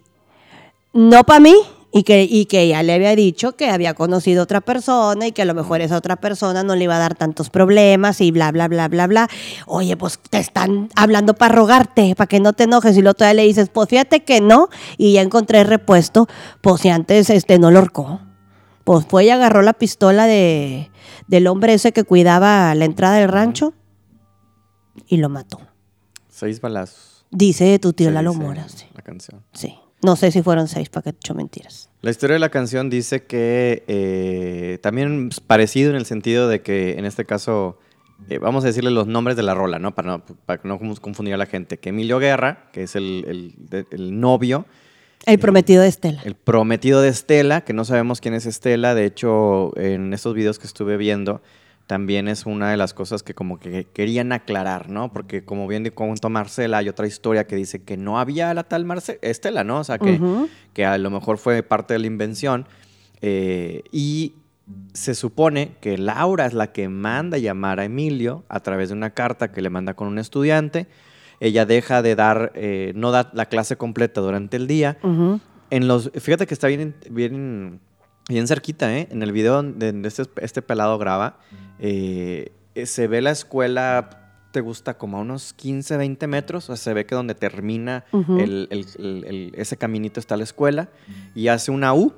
no 0.94 1.24
para 1.24 1.40
mí. 1.40 1.56
Y 1.90 2.04
que, 2.04 2.24
y 2.30 2.46
que 2.46 2.64
ella 2.64 2.84
le 2.84 2.94
había 2.94 3.16
dicho 3.16 3.56
que 3.56 3.70
había 3.70 3.94
conocido 3.94 4.44
otra 4.44 4.60
persona 4.60 5.28
y 5.28 5.32
que 5.32 5.44
a 5.44 5.46
lo 5.46 5.54
mejor 5.54 5.80
esa 5.80 5.98
otra 5.98 6.18
persona 6.18 6.62
no 6.62 6.76
le 6.76 6.84
iba 6.84 6.98
a 6.98 7.00
dar 7.00 7.16
tantos 7.16 7.50
problemas 7.50 8.20
y 8.20 8.32
bla, 8.32 8.52
bla, 8.52 8.68
bla, 8.68 8.90
bla, 8.90 9.08
bla. 9.08 9.30
Oye, 9.66 9.96
pues 9.96 10.20
te 10.30 10.38
están 10.38 10.90
hablando 10.96 11.34
para 11.34 11.56
rogarte, 11.56 12.14
para 12.16 12.28
que 12.28 12.42
no 12.42 12.52
te 12.52 12.66
enojes. 12.66 12.98
Y 12.98 13.02
luego 13.02 13.16
todavía 13.16 13.42
le 13.42 13.48
dices, 13.48 13.70
pues 13.70 13.88
fíjate 13.88 14.24
que 14.24 14.42
no. 14.42 14.68
Y 14.98 15.14
ya 15.14 15.22
encontré 15.22 15.64
repuesto, 15.64 16.28
pues 16.62 16.82
si 16.82 16.90
antes 16.90 17.30
este, 17.30 17.58
no 17.58 17.72
lo 17.72 17.80
horcó. 17.80 18.20
Pues 18.84 19.06
fue 19.06 19.26
y 19.26 19.30
agarró 19.30 19.62
la 19.62 19.74
pistola 19.74 20.26
de, 20.28 20.92
del 21.28 21.48
hombre 21.48 21.74
ese 21.74 21.94
que 21.94 22.04
cuidaba 22.04 22.76
la 22.76 22.86
entrada 22.86 23.16
del 23.16 23.30
rancho 23.30 23.74
y 25.08 25.18
lo 25.18 25.30
mató. 25.30 25.60
Seis 26.30 26.60
balazos. 26.62 27.26
Dice 27.32 27.80
tu 27.80 27.94
tío 27.94 28.12
Lalo 28.12 28.34
Mora, 28.34 28.68
sí. 28.70 28.86
La 28.94 29.02
canción. 29.02 29.44
sí. 29.54 29.78
No 30.04 30.16
sé 30.16 30.32
si 30.32 30.42
fueron 30.44 30.68
seis, 30.68 30.90
para 30.90 31.06
que 31.06 31.14
te 31.14 31.18
echo 31.20 31.34
mentiras. 31.34 31.90
La 32.02 32.12
historia 32.12 32.36
de 32.36 32.40
la 32.40 32.50
canción 32.50 32.90
dice 32.90 33.24
que 33.24 33.84
eh, 33.88 34.78
también 34.82 35.30
es 35.32 35.40
parecido 35.40 35.90
en 35.90 35.96
el 35.96 36.06
sentido 36.06 36.48
de 36.48 36.62
que 36.62 36.92
en 37.00 37.06
este 37.06 37.26
caso, 37.26 37.80
eh, 38.30 38.38
vamos 38.38 38.64
a 38.64 38.68
decirle 38.68 38.92
los 38.92 39.08
nombres 39.08 39.36
de 39.36 39.44
la 39.44 39.56
rola, 39.56 39.80
¿no? 39.80 39.96
Para 39.96 40.10
no, 40.12 40.24
para 40.46 40.62
no 40.64 40.78
confundir 41.02 41.34
a 41.34 41.38
la 41.38 41.48
gente. 41.48 41.78
Que 41.80 41.90
Emilio 41.90 42.20
Guerra, 42.20 42.70
que 42.72 42.84
es 42.84 42.96
el, 42.96 43.56
el- 43.90 44.20
novio, 44.20 44.66
El 45.26 45.40
prometido 45.40 45.82
de 45.82 45.88
Estela. 45.90 46.22
el 46.24 46.36
prometido 46.36 47.02
de 47.02 47.10
Estela, 47.10 47.62
que 47.62 47.74
no 47.74 47.84
sabemos 47.84 48.22
quién 48.22 48.36
es 48.36 48.46
Estela, 48.46 48.94
de 48.94 49.06
hecho, 49.06 49.76
en 49.78 50.14
estos 50.14 50.36
videos 50.36 50.60
que 50.60 50.68
estuve 50.68 50.96
viendo, 50.98 51.42
también 51.88 52.28
es 52.28 52.46
una 52.46 52.70
de 52.70 52.78
las 52.78 52.94
cosas 52.94 53.24
que 53.24 53.34
como 53.34 53.60
que 53.60 53.86
querían 53.86 54.34
aclarar, 54.34 54.90
¿no? 54.90 55.12
Porque 55.12 55.44
como 55.44 55.68
bien 55.68 55.90
contó 55.96 56.30
Marcela, 56.30 56.80
hay 56.80 56.90
otra 56.90 57.08
historia 57.08 57.48
que 57.48 57.56
dice 57.56 57.82
que 57.82 57.98
no 57.98 58.20
había 58.20 58.54
la 58.54 58.64
tal 58.64 58.86
Marce 58.86 59.20
Estela, 59.22 59.64
¿no? 59.64 59.80
O 59.80 59.84
sea, 59.84 59.98
que, 59.98 60.20
que 60.74 60.86
a 60.86 60.98
lo 60.98 61.10
mejor 61.10 61.38
fue 61.38 61.64
parte 61.64 61.94
de 61.94 62.00
la 62.00 62.08
invención. 62.08 62.68
eh, 63.22 63.84
y 63.92 64.34
se 64.94 65.16
supone 65.16 65.76
que 65.80 65.98
Laura 65.98 66.46
es 66.46 66.54
la 66.54 66.74
que 66.74 66.90
manda 66.90 67.38
llamar 67.38 67.80
a 67.80 67.86
Emilio 67.86 68.44
a 68.50 68.60
través 68.60 68.90
de 68.90 68.96
una 68.96 69.12
carta 69.12 69.52
que 69.52 69.62
le 69.62 69.70
manda 69.70 69.94
con 69.94 70.08
un 70.08 70.20
estudiante. 70.20 70.88
Ella 71.40 71.66
deja 71.66 72.02
de 72.02 72.16
dar, 72.16 72.52
eh, 72.56 72.92
no 72.96 73.12
da 73.12 73.30
la 73.34 73.46
clase 73.46 73.78
completa 73.78 74.22
durante 74.22 74.58
el 74.58 74.68
día. 74.68 74.98
En 75.70 75.88
los, 75.88 76.12
fíjate 76.16 76.48
que 76.48 76.54
está 76.54 76.68
bien, 76.68 76.96
bien, 77.10 77.80
bien 78.30 78.48
cerquita, 78.48 78.96
¿eh? 78.98 79.08
En 79.12 79.24
el 79.24 79.32
video 79.32 79.54
donde 79.54 79.94
este, 80.08 80.24
este 80.42 80.62
pelado 80.62 80.98
graba, 80.98 81.40
eh, 81.80 82.52
eh, 82.76 82.86
se 82.86 83.08
ve 83.08 83.22
la 83.22 83.32
escuela, 83.32 84.10
te 84.52 84.62
gusta 84.62 84.98
como 84.98 85.18
a 85.18 85.22
unos 85.22 85.54
15, 85.54 85.98
20 85.98 86.28
metros, 86.28 86.70
o 86.70 86.76
sea, 86.76 86.84
se 86.84 86.94
ve 86.94 87.06
que 87.06 87.16
donde 87.16 87.36
termina 87.36 88.06
Ujú. 88.12 88.38
el- 88.40 88.68
el- 88.72 88.86
el- 88.98 89.24
el- 89.26 89.52
ese 89.56 89.78
caminito 89.78 90.20
está 90.20 90.36
la 90.38 90.44
escuela 90.44 90.90
y 91.36 91.48
hace 91.50 91.72
una 91.72 91.94
U, 91.94 92.14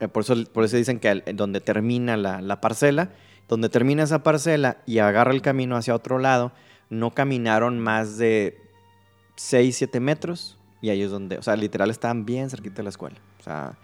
eh, 0.00 0.08
por, 0.08 0.22
eso, 0.22 0.34
por 0.52 0.64
eso 0.64 0.76
dicen 0.76 0.98
que 1.00 1.08
al- 1.08 1.24
donde 1.34 1.60
termina 1.60 2.16
la, 2.16 2.40
la 2.42 2.60
parcela, 2.60 3.10
donde 3.48 3.68
termina 3.68 4.02
esa 4.02 4.22
parcela 4.22 4.78
y 4.86 4.98
agarra 4.98 5.32
el 5.32 5.42
camino 5.42 5.76
hacia 5.76 5.94
otro 5.94 6.18
lado, 6.18 6.52
no 6.90 7.12
caminaron 7.12 7.78
más 7.78 8.18
de 8.18 8.58
6, 9.36 9.76
7 9.76 10.00
metros 10.00 10.58
y 10.80 10.90
ahí 10.90 11.02
es 11.02 11.10
donde, 11.10 11.38
o 11.38 11.42
sea, 11.42 11.56
literal 11.56 11.90
estaban 11.90 12.24
bien 12.24 12.50
cerquita 12.50 12.76
de 12.76 12.82
la 12.84 12.88
escuela. 12.90 13.16
O 13.40 13.42
sea, 13.42 13.78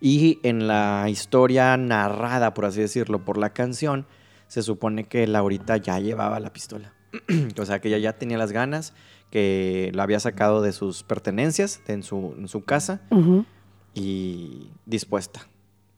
y 0.00 0.38
en 0.42 0.68
la 0.68 1.06
historia 1.08 1.76
narrada, 1.76 2.54
por 2.54 2.66
así 2.66 2.80
decirlo, 2.80 3.24
por 3.24 3.38
la 3.38 3.50
canción, 3.50 4.06
se 4.48 4.62
supone 4.62 5.04
que 5.04 5.26
Laurita 5.26 5.76
ya 5.76 5.98
llevaba 5.98 6.40
la 6.40 6.52
pistola. 6.52 6.92
o 7.60 7.64
sea, 7.64 7.80
que 7.80 7.88
ella 7.88 7.98
ya 7.98 8.12
tenía 8.12 8.38
las 8.38 8.52
ganas, 8.52 8.94
que 9.30 9.90
lo 9.94 10.02
había 10.02 10.20
sacado 10.20 10.62
de 10.62 10.72
sus 10.72 11.02
pertenencias 11.02 11.80
de 11.86 11.94
en, 11.94 12.02
su, 12.02 12.34
en 12.38 12.48
su 12.48 12.64
casa 12.64 13.00
y 13.94 14.70
dispuesta, 14.84 15.48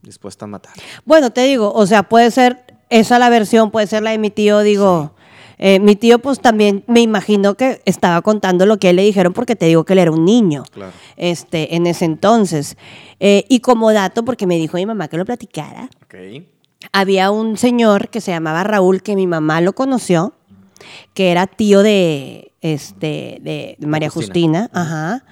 dispuesta 0.03 0.45
a 0.45 0.49
matar. 0.49 0.73
Bueno, 1.05 1.31
te 1.31 1.43
digo, 1.43 1.73
o 1.73 1.87
sea, 1.87 2.05
puede 2.05 2.31
ser 2.31 2.65
esa 2.91 3.19
la 3.19 3.29
versión, 3.29 3.71
puede 3.71 3.87
ser 3.87 4.03
la 4.03 4.11
de 4.13 4.19
mi 4.19 4.31
tío, 4.31 4.61
digo. 4.61 5.15
Eh, 5.59 5.81
mi 5.81 5.97
tío, 5.97 6.19
pues 6.21 6.41
también 6.41 6.85
me 6.87 7.01
imagino 7.01 7.55
que 7.55 7.83
estaba 7.85 8.23
contando 8.23 8.65
lo 8.67 8.79
que 8.79 8.87
a 8.89 8.91
él 8.91 8.97
le 8.97 9.03
dijeron, 9.03 9.33
porque 9.33 9.57
te 9.57 9.67
digo 9.67 9.85
que 9.85 9.93
él 9.95 9.99
era 9.99 10.11
un 10.13 10.25
niño. 10.25 10.63
Claro. 10.71 10.93
Este, 11.17 11.75
en 11.75 11.87
ese 11.87 12.05
entonces. 12.05 12.77
Eh, 13.21 13.45
y 13.49 13.61
como 13.61 13.93
dato, 13.93 14.25
porque 14.25 14.47
me 14.47 14.57
dijo 14.57 14.77
mi 14.77 14.87
mamá 14.87 15.09
que 15.09 15.17
lo 15.17 15.25
platicara, 15.25 15.91
Ok. 16.05 16.45
había 16.93 17.31
un 17.31 17.57
señor 17.57 18.09
que 18.09 18.21
se 18.21 18.31
llamaba 18.31 18.63
Raúl, 18.65 19.03
que 19.03 19.17
mi 19.17 19.27
mamá 19.27 19.61
lo 19.61 19.73
conoció, 19.73 20.35
que 21.15 21.31
era 21.33 21.47
tío 21.49 21.83
de, 21.83 22.53
este, 22.61 23.39
de 23.41 23.77
María 23.81 24.11
Justina. 24.11 24.69
Justina, 24.69 24.71
ajá, 24.73 25.25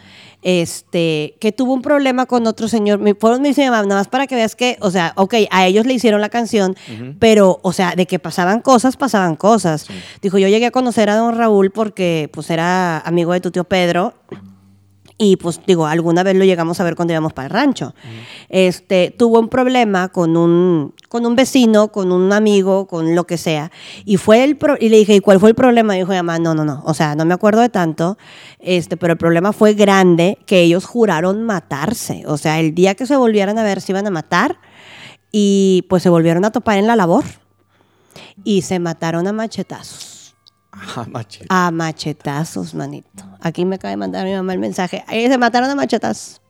este, 0.48 1.34
que 1.40 1.50
tuvo 1.50 1.72
un 1.74 1.82
problema 1.82 2.26
con 2.26 2.46
otro 2.46 2.68
señor, 2.68 3.00
me 3.00 3.16
fueron 3.16 3.42
mis 3.42 3.58
mamá, 3.58 3.82
nada 3.82 3.96
más 3.96 4.06
para 4.06 4.28
que 4.28 4.36
veas 4.36 4.54
que, 4.54 4.76
o 4.80 4.92
sea, 4.92 5.12
ok, 5.16 5.34
a 5.50 5.66
ellos 5.66 5.86
le 5.86 5.94
hicieron 5.94 6.20
la 6.20 6.28
canción, 6.28 6.76
pero, 7.18 7.58
o 7.62 7.72
sea, 7.72 7.96
de 7.96 8.06
que 8.06 8.20
pasaban 8.20 8.60
cosas, 8.60 8.96
pasaban 8.96 9.34
cosas. 9.34 9.88
Dijo, 10.22 10.38
yo 10.38 10.46
llegué 10.46 10.66
a 10.66 10.70
conocer 10.70 11.10
a 11.10 11.16
don 11.16 11.36
Raúl 11.36 11.72
porque, 11.72 12.30
pues, 12.32 12.48
era 12.50 13.00
amigo 13.00 13.32
de 13.32 13.40
tu 13.40 13.50
tío 13.50 13.64
Pedro, 13.64 14.14
Y 15.18 15.36
pues 15.36 15.60
digo, 15.66 15.86
alguna 15.86 16.22
vez 16.22 16.36
lo 16.36 16.44
llegamos 16.44 16.78
a 16.78 16.84
ver 16.84 16.94
cuando 16.94 17.14
íbamos 17.14 17.32
para 17.32 17.46
el 17.46 17.50
rancho. 17.50 17.94
Este, 18.50 19.14
tuvo 19.16 19.40
un 19.40 19.48
problema 19.48 20.08
con 20.10 20.36
un, 20.36 20.92
con 21.08 21.24
un 21.24 21.34
vecino, 21.34 21.88
con 21.88 22.12
un 22.12 22.34
amigo, 22.34 22.86
con 22.86 23.14
lo 23.14 23.24
que 23.24 23.38
sea. 23.38 23.70
Y 24.04 24.18
fue 24.18 24.44
el 24.44 24.58
pro- 24.58 24.76
y 24.78 24.90
le 24.90 24.98
dije, 24.98 25.14
¿y 25.14 25.20
cuál 25.20 25.40
fue 25.40 25.48
el 25.48 25.54
problema? 25.54 25.96
Y 25.96 26.00
dijo, 26.00 26.12
mamá, 26.12 26.38
no, 26.38 26.54
no, 26.54 26.66
no. 26.66 26.82
O 26.84 26.92
sea, 26.92 27.14
no 27.14 27.24
me 27.24 27.32
acuerdo 27.32 27.62
de 27.62 27.70
tanto. 27.70 28.18
Este, 28.66 28.96
pero 28.96 29.12
el 29.12 29.18
problema 29.18 29.52
fue 29.52 29.74
grande 29.74 30.38
que 30.44 30.60
ellos 30.60 30.86
juraron 30.86 31.44
matarse. 31.44 32.24
O 32.26 32.36
sea, 32.36 32.58
el 32.58 32.74
día 32.74 32.96
que 32.96 33.06
se 33.06 33.14
volvieran 33.16 33.56
a 33.60 33.62
ver 33.62 33.80
se 33.80 33.92
iban 33.92 34.08
a 34.08 34.10
matar. 34.10 34.58
Y 35.30 35.86
pues 35.88 36.02
se 36.02 36.08
volvieron 36.08 36.44
a 36.44 36.50
topar 36.50 36.76
en 36.76 36.88
la 36.88 36.96
labor. 36.96 37.24
Y 38.42 38.62
se 38.62 38.80
mataron 38.80 39.28
a 39.28 39.32
machetazos. 39.32 40.34
Ah, 40.72 41.06
machete. 41.08 41.46
A 41.48 41.70
machetazos, 41.70 42.74
manito. 42.74 43.24
Aquí 43.40 43.64
me 43.64 43.76
acaba 43.76 43.90
de 43.90 43.98
mandar 43.98 44.24
mi 44.24 44.32
mamá 44.32 44.52
el 44.52 44.58
mensaje. 44.58 45.04
Ahí 45.06 45.28
se 45.28 45.38
mataron 45.38 45.70
a 45.70 45.76
machetazos. 45.76 46.40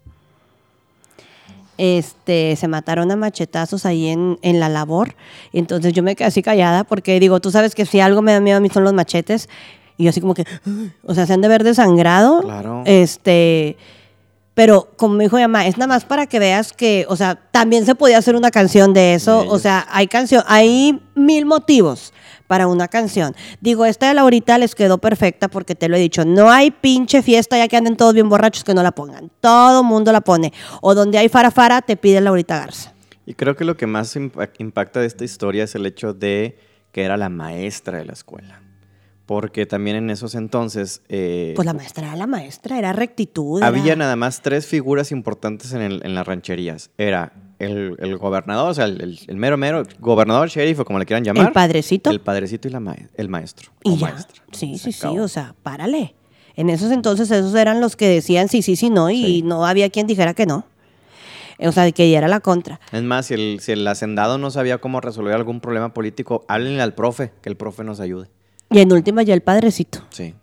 Este, 1.77 2.57
se 2.57 2.67
mataron 2.67 3.11
a 3.11 3.17
machetazos 3.17 3.85
ahí 3.85 4.09
en, 4.09 4.39
en 4.41 4.59
la 4.59 4.71
labor. 4.71 5.17
Entonces 5.53 5.93
yo 5.93 6.03
me 6.03 6.17
quedé 6.17 6.29
así 6.29 6.43
callada 6.43 6.85
porque 6.85 7.21
digo, 7.21 7.41
tú 7.41 7.51
sabes 7.51 7.75
que 7.75 7.85
si 7.85 8.01
algo 8.01 8.23
me 8.23 8.33
da 8.33 8.41
miedo 8.41 8.57
a 8.57 8.61
mí 8.61 8.71
son 8.71 8.85
los 8.85 8.95
machetes. 8.95 9.51
Y 9.97 10.05
yo 10.05 10.11
así 10.11 10.21
como 10.21 10.35
que, 10.35 10.45
o 11.05 11.15
sea, 11.15 11.27
se 11.27 11.33
han 11.33 11.41
de 11.41 11.49
ver 11.49 11.65
desangrado. 11.65 12.43
Claro. 12.43 12.83
Este, 12.85 13.77
pero 14.55 14.89
como 14.97 15.15
me 15.15 15.25
dijo 15.25 15.37
mi 15.37 15.43
mamá, 15.43 15.67
es 15.67 15.77
nada 15.79 15.89
más 15.89 16.05
para 16.05 16.27
que 16.27 16.39
veas 16.39 16.73
que, 16.73 17.05
o 17.09 17.17
sea, 17.17 17.35
también 17.51 17.85
se 17.87 17.95
podía 17.95 18.19
hacer 18.19 18.37
una 18.37 18.51
canción 18.51 18.93
de 18.95 19.15
eso. 19.15 19.47
O 19.49 19.59
sea, 19.59 19.87
hay 19.91 20.07
canción, 20.07 20.43
hay 20.47 21.01
mil 21.15 21.45
motivos 21.47 22.13
para 22.47 22.67
una 22.69 22.89
canción. 22.89 23.35
Digo, 23.61 23.85
esta 23.87 24.09
de 24.09 24.15
Laurita 24.15 24.57
les 24.57 24.75
quedó 24.75 24.99
perfecta 24.99 25.49
porque 25.49 25.75
te 25.75 25.89
lo 25.89 25.97
he 25.97 26.01
dicho, 26.01 26.25
no 26.25 26.51
hay 26.51 26.71
pinche 26.71 27.21
fiesta 27.23 27.59
ya 27.59 27.67
que 27.69 27.77
anden 27.77 27.97
todos 27.97 28.15
bien 28.15 28.29
borrachos 28.29 28.65
que 28.65 28.73
no 28.73 28.83
la 28.83 28.93
pongan. 28.93 29.31
Todo 29.41 29.83
mundo 29.83 30.13
la 30.13 30.21
pone. 30.21 30.53
O 30.81 30.95
donde 30.95 31.19
hay 31.19 31.29
farafara, 31.29 31.83
te 31.83 31.97
pide 31.97 32.21
Laurita 32.21 32.59
Garza. 32.59 32.93
Y 33.27 33.35
creo 33.35 33.57
que 33.57 33.65
lo 33.65 33.77
que 33.77 33.87
más 33.87 34.15
impa- 34.17 34.51
impacta 34.59 35.01
de 35.01 35.07
esta 35.07 35.25
historia 35.25 35.65
es 35.65 35.75
el 35.75 35.85
hecho 35.87 36.13
de 36.15 36.59
que 36.93 37.03
era 37.03 37.17
la 37.17 37.29
maestra 37.29 37.99
de 37.99 38.05
la 38.05 38.13
escuela. 38.13 38.63
Porque 39.27 39.67
también 39.67 39.97
en 39.97 40.09
esos 40.11 40.37
entonces 40.37 41.03
eh, 41.09 41.53
Pues 41.57 41.67
la 41.67 41.73
maestra 41.75 42.07
era 42.07 42.17
la 42.17 42.29
maestra, 42.29 42.79
era 42.79 42.93
rectitud. 42.93 43.59
era- 43.59 43.67
había 43.67 43.97
nada 43.97 44.15
más 44.15 44.41
tres 44.41 44.67
figuras 44.67 45.11
importantes 45.11 45.73
en, 45.73 45.83
el- 45.83 46.01
en 46.05 46.15
las 46.15 46.25
rancherías. 46.27 46.91
Era 46.97 47.33
el, 47.59 47.97
el 47.99 48.17
gobernador, 48.19 48.71
o 48.71 48.75
sea, 48.75 48.85
el, 48.85 49.19
el- 49.27 49.37
mero 49.37 49.57
mero, 49.57 49.83
gobernador, 49.99 50.49
sheriff 50.49 50.79
o 50.81 50.85
como 50.85 51.01
le 51.01 51.07
quieran 51.07 51.25
llamar. 51.25 51.49
El 51.49 51.53
padrecito. 51.53 52.11
El 52.11 52.21
padrecito 52.21 52.69
y 52.69 52.71
la 52.71 52.79
mae- 52.81 53.09
el 53.17 53.29
maestro. 53.29 53.73
Y 53.83 53.95
o 53.95 53.97
ya. 53.97 54.11
maestra. 54.13 54.43
Sí, 54.53 54.79
Se 54.79 54.93
sí, 54.93 54.93
sí, 54.93 55.19
o 55.19 55.27
sea, 55.29 55.57
párale. 55.63 56.15
En 56.55 56.71
esos 56.71 56.93
entonces 56.93 57.29
esos 57.31 57.55
eran 57.57 57.81
los 57.81 57.97
que 57.97 58.09
decían 58.09 58.49
sí, 58.49 58.63
sí, 58.63 58.77
sí, 58.77 58.91
no, 58.91 59.11
y 59.11 59.17
Sí. 59.25 59.43
no 59.43 59.67
había 59.67 59.91
quien 59.91 60.07
dijera 60.07 60.35
que 60.35 60.47
no. 60.47 60.65
O 61.59 61.73
sea, 61.73 61.91
que 61.91 62.11
ya 62.11 62.19
era 62.19 62.29
la 62.29 62.41
contra. 62.41 62.79
Es 62.93 63.03
más, 63.03 63.27
si 63.27 63.35
el, 63.35 63.59
si 63.61 63.73
el 63.73 63.87
hacendado 63.89 64.39
no 64.39 64.51
sabía 64.51 64.79
cómo 64.79 65.01
resolver 65.01 65.35
algún 65.35 65.61
problema 65.61 65.93
político, 65.95 66.45
háblenle 66.49 66.83
al 66.83 66.95
profe, 66.95 67.33
que 67.43 67.49
el 67.49 67.57
profe 67.57 67.83
nos 67.83 67.99
ayude. 67.99 68.29
Y 68.71 68.81
en 68.81 68.93
última 68.93 69.23
ya 69.23 69.35
el 69.35 69.43
padrecito. 69.43 70.01
Sí. 70.11 70.35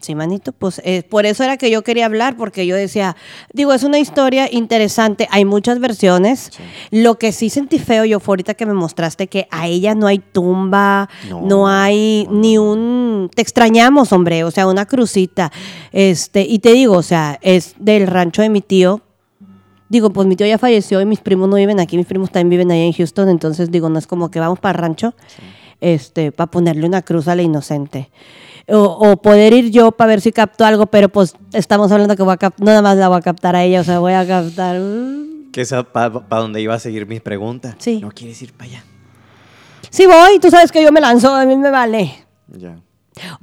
Sí, 0.00 0.14
manito, 0.14 0.52
pues 0.52 0.80
eh, 0.84 1.02
por 1.02 1.26
eso 1.26 1.42
era 1.42 1.56
que 1.56 1.68
yo 1.68 1.82
quería 1.82 2.06
hablar, 2.06 2.36
porque 2.36 2.66
yo 2.66 2.76
decía, 2.76 3.16
digo, 3.52 3.72
es 3.72 3.82
una 3.82 3.98
historia 3.98 4.48
interesante, 4.50 5.26
hay 5.30 5.44
muchas 5.44 5.80
versiones. 5.80 6.50
Sí. 6.52 6.62
Lo 7.02 7.18
que 7.18 7.32
sí 7.32 7.50
sentí 7.50 7.80
feo 7.80 8.04
yo 8.04 8.20
fue 8.20 8.32
ahorita 8.32 8.54
que 8.54 8.64
me 8.64 8.74
mostraste 8.74 9.26
que 9.26 9.48
a 9.50 9.66
ella 9.66 9.96
no 9.96 10.06
hay 10.06 10.20
tumba, 10.20 11.08
no, 11.28 11.40
No, 11.42 11.68
hay 11.68 12.26
no, 12.30 12.38
ni 12.38 12.58
un... 12.58 13.30
Te 13.34 13.42
extrañamos, 13.42 14.12
hombre, 14.12 14.44
o 14.44 14.52
sea, 14.52 14.68
una 14.68 14.86
crucita. 14.86 15.50
Este, 15.90 16.42
y 16.42 16.60
te 16.60 16.72
digo, 16.72 16.96
o 16.96 17.02
sea, 17.02 17.38
es 17.42 17.74
del 17.78 18.06
rancho 18.06 18.42
de 18.42 18.50
mi 18.50 18.60
tío. 18.60 19.02
Digo, 19.88 20.10
pues 20.10 20.28
mi 20.28 20.36
tío 20.36 20.46
ya 20.46 20.58
falleció 20.58 21.00
y 21.00 21.06
mis 21.06 21.20
primos 21.20 21.48
no 21.48 21.56
viven 21.56 21.80
aquí, 21.80 21.96
mis 21.96 22.06
primos 22.06 22.30
también 22.30 22.50
viven 22.50 22.70
ahí 22.70 22.86
en 22.86 22.92
Houston, 22.92 23.28
entonces 23.28 23.70
digo, 23.70 23.88
no 23.88 23.98
es 23.98 24.06
como 24.06 24.30
que 24.30 24.40
vamos 24.40 24.58
para 24.58 24.78
el 24.78 24.82
rancho 24.82 25.14
este, 25.82 26.32
para 26.32 26.50
ponerle 26.50 26.86
una 26.86 27.02
cruz 27.02 27.28
a 27.28 27.34
la 27.36 27.42
inocente. 27.42 28.10
O, 28.68 28.78
o 28.78 29.16
poder 29.20 29.52
ir 29.52 29.70
yo 29.70 29.90
para 29.92 30.08
ver 30.08 30.20
si 30.20 30.30
capto 30.32 30.64
algo, 30.64 30.86
pero 30.86 31.08
pues 31.08 31.34
estamos 31.52 31.90
hablando 31.92 32.14
que 32.16 32.22
voy 32.22 32.32
a 32.32 32.36
cap- 32.36 32.54
no 32.58 32.66
nada 32.66 32.80
más 32.80 32.96
la 32.96 33.08
voy 33.08 33.18
a 33.18 33.20
captar 33.20 33.56
a 33.56 33.64
ella, 33.64 33.80
o 33.80 33.84
sea, 33.84 33.98
voy 33.98 34.12
a 34.12 34.26
captar. 34.26 34.78
mm. 34.78 35.50
Que 35.52 35.62
es 35.62 35.74
para 35.92 36.10
donde 36.40 36.60
iba 36.62 36.72
a 36.74 36.78
seguir 36.78 37.06
mi 37.06 37.18
pregunta. 37.20 37.74
Sí. 37.78 37.98
¿No 38.00 38.10
quieres 38.12 38.40
ir 38.40 38.52
para 38.54 38.70
allá? 38.70 38.84
Sí 39.90 40.06
voy, 40.06 40.38
tú 40.40 40.48
sabes 40.48 40.70
que 40.72 40.82
yo 40.82 40.92
me 40.92 41.00
lanzo, 41.00 41.34
a 41.34 41.44
mí 41.44 41.56
me 41.56 41.70
vale. 41.70 42.14
Ya. 42.48 42.78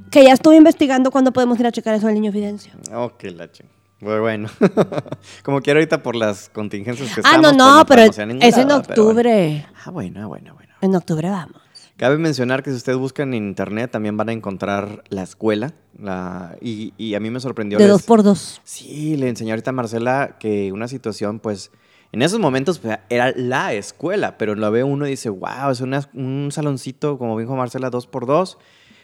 Que 0.10 0.24
ya 0.24 0.34
estuve 0.34 0.56
investigando 0.56 1.12
cuándo 1.12 1.32
podemos 1.34 1.60
ir 1.60 1.68
a 1.68 1.72
checar 1.72 1.94
eso 1.94 2.08
al 2.08 2.14
niño 2.16 2.32
Fidencio. 2.32 2.72
Ok, 2.96 3.24
la 3.36 3.52
ching. 3.52 3.68
Bueno, 4.02 4.22
bueno. 4.22 4.50
Como 5.44 5.62
quiero 5.62 5.80
ahorita 5.80 6.02
por 6.02 6.16
las 6.16 6.50
contingencias 6.50 7.10
que 7.14 7.22
Ah, 7.26 7.36
estamos. 7.36 7.56
no, 7.58 7.78
no, 7.80 7.86
pues 7.86 8.00
pero 8.00 8.12
es 8.12 8.18
en 8.20 8.40
pero 8.40 8.56
bueno. 8.56 8.76
octubre. 8.78 9.66
Ah, 9.86 9.92
bueno, 9.92 10.28
bueno, 10.30 10.54
bueno. 10.56 10.74
En 10.82 10.96
octubre 10.96 11.30
vamos. 11.30 11.62
Cabe 12.00 12.18
mencionar 12.18 12.64
que 12.64 12.70
si 12.70 12.78
ustedes 12.78 12.98
buscan 12.98 13.34
en 13.34 13.44
internet 13.46 13.92
también 13.92 14.16
van 14.16 14.30
a 14.30 14.32
encontrar 14.32 15.04
la 15.10 15.22
escuela. 15.22 15.74
La, 16.02 16.56
y, 16.62 16.94
y 16.98 17.14
a 17.16 17.20
mí 17.20 17.30
me 17.30 17.42
sorprendió. 17.42 17.78
De 17.78 17.84
les- 17.84 17.92
dos 17.92 18.04
por 18.04 18.24
dos. 18.24 18.62
Sí, 18.64 19.18
le 19.18 19.28
enseñé 19.28 19.52
ahorita 19.52 19.72
a 19.72 19.74
Marcela 19.74 20.38
que 20.40 20.72
una 20.72 20.88
situación, 20.88 21.40
pues, 21.40 21.72
en 22.14 22.22
esos 22.22 22.40
momentos 22.40 22.80
pues, 22.80 23.00
era 23.10 23.34
la 23.36 23.74
escuela, 23.74 24.38
pero 24.38 24.56
lo 24.56 24.72
ve 24.72 24.86
uno 24.86 25.08
y 25.08 25.10
dice, 25.12 25.30
wow, 25.30 25.72
es 25.72 25.82
una- 25.82 26.10
un 26.14 26.48
saloncito, 26.54 27.18
como 27.18 27.38
dijo 27.38 27.54
Marcela, 27.58 27.90
dos 27.90 28.08
por 28.08 28.26
dos. 28.26 28.58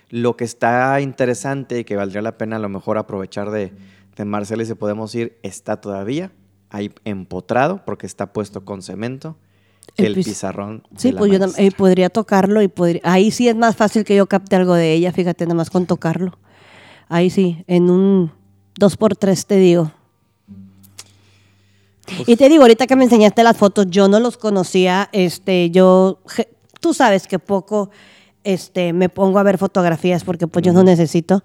Lo 0.09 0.37
que 0.37 0.45
está 0.45 1.01
interesante 1.01 1.79
y 1.79 1.83
que 1.83 1.97
valdría 1.97 2.21
la 2.21 2.37
pena 2.37 2.55
a 2.55 2.59
lo 2.59 2.69
mejor 2.69 2.97
aprovechar 2.97 3.51
de, 3.51 3.73
de 4.15 4.23
Marcela 4.23 4.63
y 4.63 4.67
si 4.67 4.73
podemos 4.75 5.13
ir, 5.15 5.37
está 5.43 5.81
todavía 5.81 6.31
ahí 6.69 6.91
empotrado 7.03 7.83
porque 7.85 8.05
está 8.05 8.31
puesto 8.31 8.63
con 8.63 8.81
cemento. 8.81 9.35
El 9.97 10.05
El, 10.07 10.13
pis- 10.15 10.27
pizarrón. 10.27 10.83
Sí, 10.97 11.11
pues 11.13 11.31
yo 11.31 11.39
eh, 11.57 11.71
podría 11.71 12.09
tocarlo 12.09 12.61
y 12.61 12.67
podría... 12.67 13.01
Ahí 13.03 13.31
sí 13.31 13.47
es 13.47 13.55
más 13.55 13.75
fácil 13.75 14.03
que 14.03 14.15
yo 14.15 14.25
capte 14.27 14.55
algo 14.55 14.73
de 14.73 14.93
ella, 14.93 15.11
fíjate, 15.11 15.45
nada 15.45 15.55
más 15.55 15.69
con 15.69 15.85
tocarlo. 15.85 16.37
Ahí 17.07 17.29
sí, 17.29 17.63
en 17.67 17.89
un 17.89 18.31
dos 18.77 18.97
por 18.97 19.15
tres 19.15 19.45
te 19.45 19.57
digo. 19.57 19.91
Pues 22.05 22.29
y 22.29 22.35
te 22.35 22.49
digo, 22.49 22.61
ahorita 22.63 22.85
que 22.87 22.95
me 22.95 23.03
enseñaste 23.05 23.43
las 23.43 23.57
fotos, 23.57 23.87
yo 23.89 24.07
no 24.07 24.19
los 24.19 24.37
conocía, 24.37 25.09
este, 25.11 25.71
yo, 25.71 26.19
je- 26.25 26.47
tú 26.79 26.93
sabes 26.93 27.25
que 27.27 27.39
poco, 27.39 27.89
este, 28.43 28.93
me 28.93 29.09
pongo 29.09 29.39
a 29.39 29.43
ver 29.43 29.57
fotografías 29.57 30.23
porque 30.23 30.45
pues 30.45 30.63
yo 30.63 30.71
no 30.71 30.83
necesito. 30.83 31.43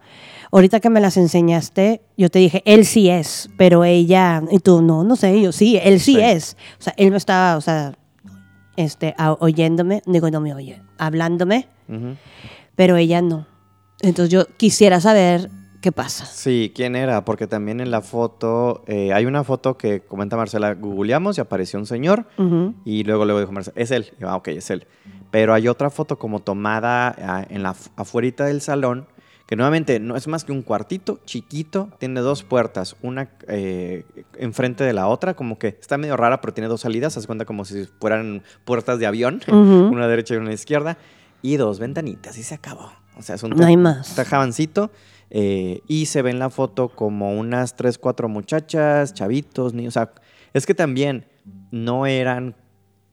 Ahorita 0.53 0.80
que 0.80 0.91
me 0.91 1.01
las 1.01 1.16
enseñaste, 1.16 2.03
yo 2.18 2.28
te 2.28 2.41
dije, 2.41 2.62
él 2.66 2.84
sí 2.84 3.09
es, 3.09 3.49
pero 3.57 3.84
ella, 3.84 4.43
y 4.51 4.59
tú, 4.59 4.82
no, 4.82 5.03
no 5.05 5.16
sé, 5.16 5.41
yo 5.41 5.53
sí, 5.53 5.78
él 5.82 5.99
sí, 6.01 6.16
Sí. 6.16 6.20
es. 6.20 6.57
O 6.78 6.82
sea, 6.82 6.95
él 6.99 7.11
me 7.11 7.16
estaba, 7.16 7.57
o 7.57 7.61
sea, 7.62 7.97
este, 8.77 9.14
a- 9.18 9.33
oyéndome, 9.41 10.03
digo, 10.07 10.31
no 10.31 10.41
me 10.41 10.55
oye, 10.55 10.83
hablándome, 10.99 11.68
pero 12.77 12.97
ella 12.97 13.21
no. 13.23 13.47
Entonces 14.01 14.31
yo 14.33 14.47
quisiera 14.57 15.01
saber 15.01 15.51
qué 15.83 15.93
pasa. 15.93 16.25
Sí, 16.27 16.73
¿quién 16.75 16.95
era? 16.97 17.25
Porque 17.25 17.47
también 17.47 17.81
en 17.81 17.91
la 17.91 18.01
foto, 18.01 18.83
eh, 18.87 19.12
hay 19.12 19.27
una 19.27 19.45
foto 19.45 19.77
que 19.77 20.01
comenta 20.01 20.37
Marcela, 20.37 20.75
googleamos 20.75 21.39
y 21.39 21.41
apareció 21.41 21.79
un 21.79 21.87
señor 21.87 22.27
y 22.85 23.05
luego 23.05 23.25
luego 23.25 23.41
dijo 23.41 23.53
Marcela, 23.53 23.75
es 23.81 23.91
él. 23.91 24.07
Y 24.18 24.23
yo, 24.23 24.29
ah, 24.31 24.37
ok, 24.37 24.49
es 24.49 24.71
él. 24.71 24.87
Pero 25.31 25.55
hay 25.55 25.68
otra 25.68 25.91
foto 25.91 26.18
como 26.18 26.41
tomada 26.41 27.14
ah, 27.18 27.45
en 27.49 27.62
la 27.62 27.75
afuerita 27.97 28.45
del 28.47 28.61
salón, 28.62 29.07
que 29.51 29.57
nuevamente 29.57 29.98
no 30.01 30.16
es 30.16 30.28
más 30.28 30.44
que 30.44 30.53
un 30.53 30.62
cuartito 30.62 31.18
chiquito, 31.26 31.90
tiene 31.98 32.20
dos 32.20 32.44
puertas, 32.44 32.96
una 33.03 33.28
eh, 33.48 34.05
enfrente 34.38 34.84
de 34.84 34.92
la 34.92 35.09
otra, 35.09 35.34
como 35.34 35.59
que 35.59 35.66
está 35.68 35.98
medio 35.98 36.16
rara, 36.16 36.40
pero 36.40 36.55
tiene 36.55 36.68
dos 36.68 36.82
salidas, 36.82 37.12
se 37.14 37.26
cuenta 37.26 37.44
como 37.44 37.64
si 37.64 37.84
fueran 38.01 38.42
puertas 38.64 38.98
de 39.01 39.07
avión, 39.07 39.42
una 39.48 40.07
derecha 40.07 40.34
y 40.34 40.36
una 40.38 40.53
izquierda, 40.53 40.96
y 41.42 41.57
dos 41.57 41.80
ventanitas, 41.80 42.38
y 42.38 42.44
se 42.44 42.55
acabó. 42.55 42.92
O 43.16 43.22
sea, 43.22 43.34
es 43.34 43.42
un 43.42 43.51
No 43.51 43.66
hay 43.66 43.76
más. 43.76 44.14
tajabancito. 44.14 44.90
eh, 45.30 45.80
y 45.88 46.07
se 46.07 46.22
ve 46.22 46.30
en 46.30 46.38
la 46.38 46.48
foto 46.51 46.88
como 46.88 47.36
unas 47.38 47.74
tres, 47.76 47.98
cuatro 47.98 48.28
muchachas, 48.28 49.14
chavitos, 49.14 49.74
niños. 49.74 49.96
O 49.96 50.01
sea, 50.01 50.12
es 50.55 50.64
que 50.64 50.74
también 50.74 51.26
no 51.72 52.07
eran 52.07 52.55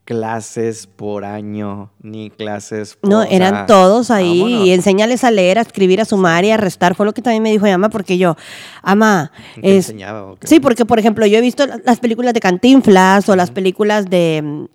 clases 0.08 0.88
por 0.88 1.26
año, 1.26 1.92
ni 2.02 2.30
clases 2.30 2.96
por... 2.96 3.10
No, 3.10 3.20
o 3.20 3.24
eran 3.24 3.54
sea, 3.54 3.66
todos 3.66 4.10
ahí 4.10 4.40
vámonos. 4.42 4.66
y 4.66 4.72
enséñales 4.72 5.26
a 5.26 5.32
leer, 5.32 5.60
a 5.60 5.62
escribir, 5.62 6.00
a 6.00 6.06
sumar 6.06 6.46
y 6.46 6.52
a 6.52 6.56
restar. 6.58 6.96
Fue 6.96 7.06
lo 7.06 7.14
que 7.14 7.22
también 7.22 7.44
me 7.44 7.52
dijo 7.52 7.66
mi 7.66 7.72
mamá, 7.72 7.90
porque 7.90 8.18
yo, 8.18 8.38
ama, 8.82 9.34
¿Te 9.56 9.78
es, 9.78 9.90
enseñaba 9.90 10.24
o 10.24 10.38
qué? 10.38 10.48
Sí, 10.48 10.62
porque 10.62 10.86
por 10.86 10.98
ejemplo, 10.98 11.26
yo 11.26 11.38
he 11.38 11.42
visto 11.42 11.68
la- 11.68 11.82
las 11.84 12.00
películas 12.00 12.34
de 12.34 12.40
Cantinflas 12.40 13.28
o 13.28 13.36
las 13.36 13.52
películas 13.52 14.10
de 14.10 14.68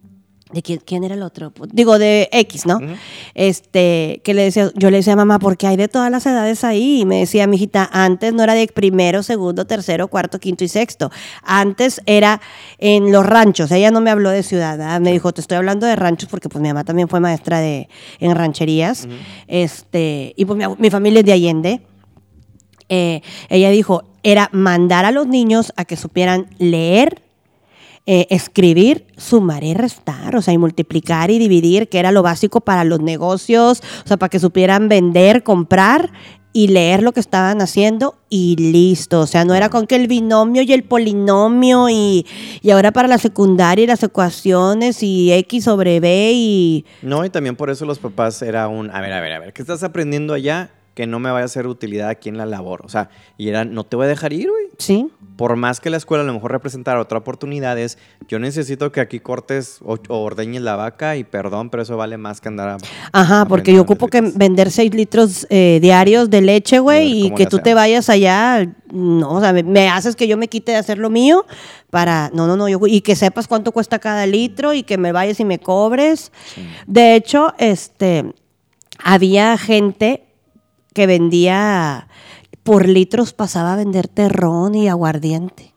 de 0.52 0.62
quién, 0.62 0.80
quién 0.84 1.04
era 1.04 1.14
el 1.14 1.22
otro, 1.22 1.52
digo 1.72 1.98
de 1.98 2.28
X, 2.32 2.66
¿no? 2.66 2.78
Este, 3.34 4.20
que 4.24 4.34
le 4.34 4.42
decía, 4.42 4.70
yo 4.74 4.90
le 4.90 4.98
decía 4.98 5.14
a 5.14 5.16
mamá, 5.16 5.38
porque 5.38 5.66
hay 5.66 5.76
de 5.76 5.88
todas 5.88 6.10
las 6.10 6.26
edades 6.26 6.64
ahí. 6.64 7.00
Y 7.00 7.04
me 7.04 7.20
decía, 7.20 7.46
mijita, 7.46 7.88
antes 7.92 8.32
no 8.32 8.42
era 8.42 8.54
de 8.54 8.66
primero, 8.68 9.22
segundo, 9.22 9.66
tercero, 9.66 10.08
cuarto, 10.08 10.38
quinto 10.38 10.64
y 10.64 10.68
sexto. 10.68 11.10
Antes 11.42 12.00
era 12.06 12.40
en 12.78 13.12
los 13.12 13.24
ranchos. 13.24 13.70
Ella 13.70 13.90
no 13.90 14.00
me 14.00 14.10
habló 14.10 14.30
de 14.30 14.42
ciudad, 14.42 14.78
¿verdad? 14.78 15.00
me 15.00 15.12
dijo, 15.12 15.32
te 15.32 15.40
estoy 15.40 15.56
hablando 15.56 15.86
de 15.86 15.96
ranchos 15.96 16.28
porque 16.28 16.48
pues 16.48 16.60
mi 16.62 16.68
mamá 16.68 16.84
también 16.84 17.08
fue 17.08 17.20
maestra 17.20 17.60
de 17.60 17.88
en 18.20 18.34
rancherías. 18.34 19.08
Este, 19.48 20.34
y 20.36 20.44
pues 20.44 20.58
mi, 20.58 20.64
mi 20.78 20.90
familia 20.90 21.20
es 21.20 21.26
de 21.26 21.32
Allende. 21.32 21.82
Eh, 22.88 23.22
ella 23.48 23.70
dijo, 23.70 24.04
era 24.22 24.50
mandar 24.52 25.04
a 25.04 25.12
los 25.12 25.26
niños 25.26 25.72
a 25.76 25.84
que 25.84 25.96
supieran 25.96 26.48
leer, 26.58 27.22
eh, 28.06 28.26
escribir, 28.30 29.06
sumar 29.16 29.62
y 29.62 29.74
restar, 29.74 30.34
o 30.34 30.42
sea, 30.42 30.52
y 30.52 30.58
multiplicar 30.58 31.30
y 31.30 31.38
dividir, 31.38 31.88
que 31.88 31.98
era 31.98 32.10
lo 32.10 32.22
básico 32.22 32.60
para 32.60 32.82
los 32.84 33.00
negocios, 33.00 33.82
o 34.04 34.08
sea, 34.08 34.16
para 34.16 34.28
que 34.28 34.40
supieran 34.40 34.88
vender, 34.88 35.42
comprar 35.42 36.10
y 36.52 36.68
leer 36.68 37.02
lo 37.02 37.12
que 37.12 37.20
estaban 37.20 37.60
haciendo 37.62 38.16
y 38.28 38.56
listo. 38.56 39.20
O 39.20 39.26
sea, 39.26 39.44
no 39.44 39.54
era 39.54 39.70
con 39.70 39.86
que 39.86 39.96
el 39.96 40.06
binomio 40.06 40.62
y 40.62 40.72
el 40.72 40.82
polinomio 40.84 41.88
y, 41.88 42.26
y 42.60 42.70
ahora 42.70 42.92
para 42.92 43.08
la 43.08 43.18
secundaria 43.18 43.84
y 43.84 43.86
las 43.86 44.02
ecuaciones 44.02 45.02
y 45.02 45.32
X 45.32 45.64
sobre 45.64 46.00
B 46.00 46.32
y... 46.34 46.84
No, 47.02 47.24
y 47.24 47.30
también 47.30 47.56
por 47.56 47.70
eso 47.70 47.86
los 47.86 47.98
papás 47.98 48.42
era 48.42 48.68
un, 48.68 48.90
a 48.90 49.00
ver, 49.00 49.12
a 49.12 49.20
ver, 49.20 49.32
a 49.32 49.38
ver, 49.38 49.52
¿qué 49.52 49.62
estás 49.62 49.82
aprendiendo 49.82 50.34
allá 50.34 50.70
que 50.94 51.06
no 51.06 51.18
me 51.18 51.30
vaya 51.30 51.46
a 51.46 51.48
ser 51.48 51.66
utilidad 51.66 52.10
aquí 52.10 52.28
en 52.28 52.36
la 52.36 52.44
labor? 52.44 52.82
O 52.84 52.88
sea, 52.88 53.08
y 53.38 53.48
era, 53.48 53.64
no 53.64 53.84
te 53.84 53.96
voy 53.96 54.04
a 54.04 54.08
dejar 54.08 54.32
ir, 54.32 54.50
güey. 54.50 54.66
Sí. 54.78 55.08
Por 55.36 55.56
más 55.56 55.80
que 55.80 55.88
la 55.90 55.96
escuela 55.96 56.22
a 56.22 56.26
lo 56.26 56.32
mejor 56.34 56.52
representara 56.52 57.00
otra 57.00 57.18
oportunidad, 57.18 57.78
es, 57.78 57.96
yo 58.28 58.38
necesito 58.38 58.92
que 58.92 59.00
aquí 59.00 59.18
cortes 59.18 59.78
o, 59.82 59.96
o 60.08 60.18
ordeñes 60.22 60.62
la 60.62 60.76
vaca 60.76 61.16
y 61.16 61.24
perdón, 61.24 61.70
pero 61.70 61.82
eso 61.82 61.96
vale 61.96 62.18
más 62.18 62.40
que 62.40 62.48
andar 62.48 62.68
a- 62.68 62.76
Ajá, 63.12 63.46
porque 63.46 63.72
yo 63.72 63.82
ocupo 63.82 64.08
que 64.08 64.20
vender 64.20 64.70
6 64.70 64.94
litros 64.94 65.46
eh, 65.50 65.78
diarios 65.80 66.28
de 66.30 66.42
leche, 66.42 66.78
güey, 66.80 67.08
y 67.26 67.30
que 67.36 67.46
tú 67.46 67.56
te 67.64 67.74
vayas 67.74 68.08
allá, 68.10 68.66
no, 68.92 69.30
o 69.32 69.40
sea, 69.40 69.52
me, 69.52 69.62
me 69.62 69.88
haces 69.88 70.16
que 70.16 70.28
yo 70.28 70.36
me 70.36 70.48
quite 70.48 70.72
de 70.72 70.78
hacer 70.78 70.98
lo 70.98 71.08
mío 71.10 71.46
para, 71.90 72.30
no, 72.34 72.46
no, 72.46 72.56
no, 72.56 72.68
yo, 72.68 72.78
y 72.86 73.00
que 73.00 73.16
sepas 73.16 73.48
cuánto 73.48 73.72
cuesta 73.72 73.98
cada 73.98 74.26
litro 74.26 74.74
y 74.74 74.82
que 74.82 74.98
me 74.98 75.12
vayas 75.12 75.40
y 75.40 75.44
me 75.44 75.58
cobres. 75.58 76.30
De 76.86 77.14
hecho, 77.14 77.54
este, 77.58 78.32
había 79.02 79.56
gente 79.58 80.24
que 80.94 81.06
vendía 81.06 82.08
por 82.62 82.88
litros, 82.88 83.32
pasaba 83.32 83.72
a 83.72 83.76
vender 83.76 84.08
terrón 84.08 84.74
y 84.74 84.88
aguardiente. 84.88 85.72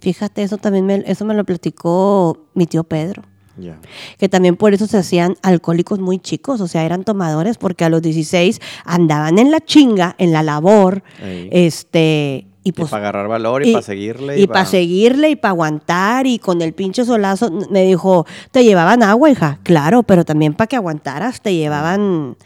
Fíjate, 0.00 0.42
eso 0.42 0.58
también 0.58 0.86
me, 0.86 1.02
eso 1.06 1.24
me 1.24 1.34
lo 1.34 1.44
platicó 1.44 2.46
mi 2.54 2.66
tío 2.66 2.84
Pedro 2.84 3.24
Ya. 3.56 3.78
que 4.16 4.28
también 4.28 4.56
por 4.56 4.72
eso 4.72 4.86
se 4.86 4.96
hacían 4.98 5.34
alcohólicos 5.42 5.98
muy 5.98 6.18
chicos, 6.20 6.60
o 6.60 6.68
sea, 6.68 6.84
eran 6.84 7.02
tomadores 7.04 7.58
porque 7.58 7.84
a 7.84 7.88
los 7.88 8.00
16 8.02 8.60
andaban 8.84 9.38
en 9.38 9.50
la 9.50 9.60
chinga, 9.60 10.14
en 10.18 10.32
la 10.32 10.42
labor, 10.44 11.02
Ey. 11.20 11.48
este, 11.50 12.46
y 12.62 12.68
Y 12.68 12.72
pues... 12.72 12.90
para 12.90 13.02
agarrar 13.08 13.26
valor 13.28 13.66
y, 13.66 13.72
para 13.72 13.82
seguirle. 13.82 14.38
Y 14.40 14.46
para 14.46 14.64
seguirle 14.66 15.30
y 15.30 15.36
para 15.36 15.50
aguantar 15.50 16.26
y 16.28 16.38
con 16.38 16.62
el 16.62 16.74
pinche 16.74 17.04
solazo, 17.04 17.50
me 17.70 17.82
dijo, 17.84 18.24
te 18.52 18.62
llevaban 18.62 19.02
agua, 19.02 19.30
hija, 19.30 19.58
claro, 19.64 20.04
pero 20.04 20.24
también 20.24 20.54
para 20.54 20.68
que 20.68 20.76
aguantaras, 20.76 21.40
te 21.40 21.54
llevaban, 21.54 22.36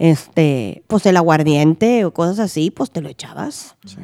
este, 0.00 0.82
pues 0.86 1.04
el 1.04 1.16
aguardiente 1.18 2.06
o 2.06 2.12
cosas 2.12 2.38
así, 2.38 2.70
pues 2.70 2.90
te 2.90 3.02
lo 3.02 3.08
echabas. 3.10 3.76
Sí. 3.84 3.98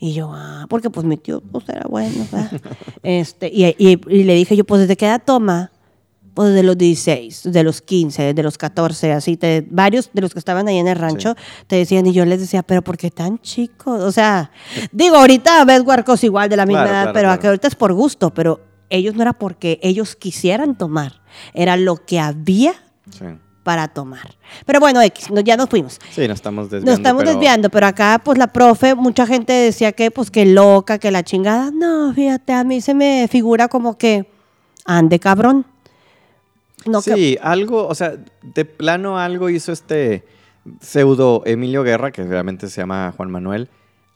Y 0.00 0.14
yo, 0.14 0.32
ah, 0.34 0.66
porque 0.68 0.90
pues 0.90 1.06
mi 1.06 1.16
tío 1.16 1.40
pues 1.40 1.68
era 1.68 1.86
bueno, 1.88 2.26
¿verdad? 2.32 2.50
este, 3.04 3.48
y, 3.54 3.66
y- 3.78 4.00
y 4.08 4.24
le 4.24 4.34
dije 4.34 4.56
yo, 4.56 4.64
pues 4.64 4.80
desde 4.80 4.96
qué 4.96 5.06
edad 5.06 5.22
toma? 5.24 5.70
Pues 6.34 6.48
desde 6.48 6.62
los 6.64 6.76
16, 6.76 7.52
de 7.52 7.62
los 7.62 7.82
15, 7.82 8.22
desde 8.22 8.42
los 8.42 8.58
14, 8.58 9.12
así, 9.12 9.36
te- 9.36 9.64
varios 9.70 10.10
de 10.12 10.22
los 10.22 10.32
que 10.32 10.40
estaban 10.40 10.66
ahí 10.66 10.78
en 10.78 10.88
el 10.88 10.96
rancho 10.96 11.36
te 11.68 11.76
decían, 11.76 12.04
y 12.06 12.12
yo 12.14 12.24
les 12.24 12.40
decía, 12.40 12.64
pero 12.64 12.82
¿por 12.82 12.96
qué 12.96 13.10
tan 13.12 13.38
chicos? 13.38 14.00
O 14.02 14.10
sea, 14.10 14.50
digo, 14.90 15.16
ahorita 15.16 15.64
ves 15.66 15.82
huarcos 15.82 16.24
igual 16.24 16.48
de 16.48 16.56
la 16.56 16.66
misma 16.66 16.82
Claro, 16.84 16.94
edad, 16.96 17.02
claro, 17.04 17.14
pero 17.14 17.28
claro. 17.28 17.48
ahorita 17.50 17.68
es 17.68 17.74
por 17.76 17.92
gusto, 17.92 18.34
pero 18.34 18.60
ellos 18.90 19.14
no 19.14 19.22
era 19.22 19.34
porque 19.34 19.78
ellos 19.82 20.16
quisieran 20.16 20.76
tomar, 20.76 21.20
era 21.54 21.76
lo 21.76 21.96
que 22.04 22.18
había 22.18 22.72
Sí. 23.10 23.26
Para 23.62 23.88
tomar. 23.88 24.34
Pero 24.66 24.80
bueno, 24.80 25.00
X, 25.02 25.30
no- 25.30 25.40
ya 25.40 25.56
nos 25.56 25.68
fuimos. 25.68 25.98
Sí, 26.10 26.26
nos 26.26 26.36
estamos 26.36 26.64
desviando. 26.70 26.90
Nos 26.90 26.98
estamos 26.98 27.22
pero- 27.22 27.32
desviando, 27.32 27.70
pero 27.70 27.86
acá, 27.86 28.20
pues 28.24 28.38
la 28.38 28.48
profe, 28.48 28.94
mucha 28.94 29.26
gente 29.26 29.52
decía 29.52 29.92
que, 29.92 30.10
pues 30.10 30.30
que 30.30 30.44
loca, 30.46 30.98
que 30.98 31.10
la 31.10 31.22
chingada. 31.22 31.70
No, 31.72 32.12
fíjate, 32.14 32.52
a 32.52 32.64
mí 32.64 32.80
se 32.80 32.94
me 32.94 33.28
figura 33.30 33.68
como 33.68 33.96
que 33.98 34.28
ande 34.84 35.18
cabrón. 35.20 35.64
No, 36.86 37.00
que- 37.02 37.14
sí, 37.14 37.38
algo, 37.40 37.86
o 37.86 37.94
sea, 37.94 38.14
de 38.42 38.64
plano 38.64 39.18
algo 39.18 39.48
hizo 39.50 39.70
este 39.72 40.24
pseudo 40.80 41.42
Emilio 41.46 41.82
Guerra, 41.84 42.10
que 42.10 42.24
realmente 42.24 42.68
se 42.68 42.80
llama 42.80 43.12
Juan 43.16 43.30
Manuel, 43.30 43.68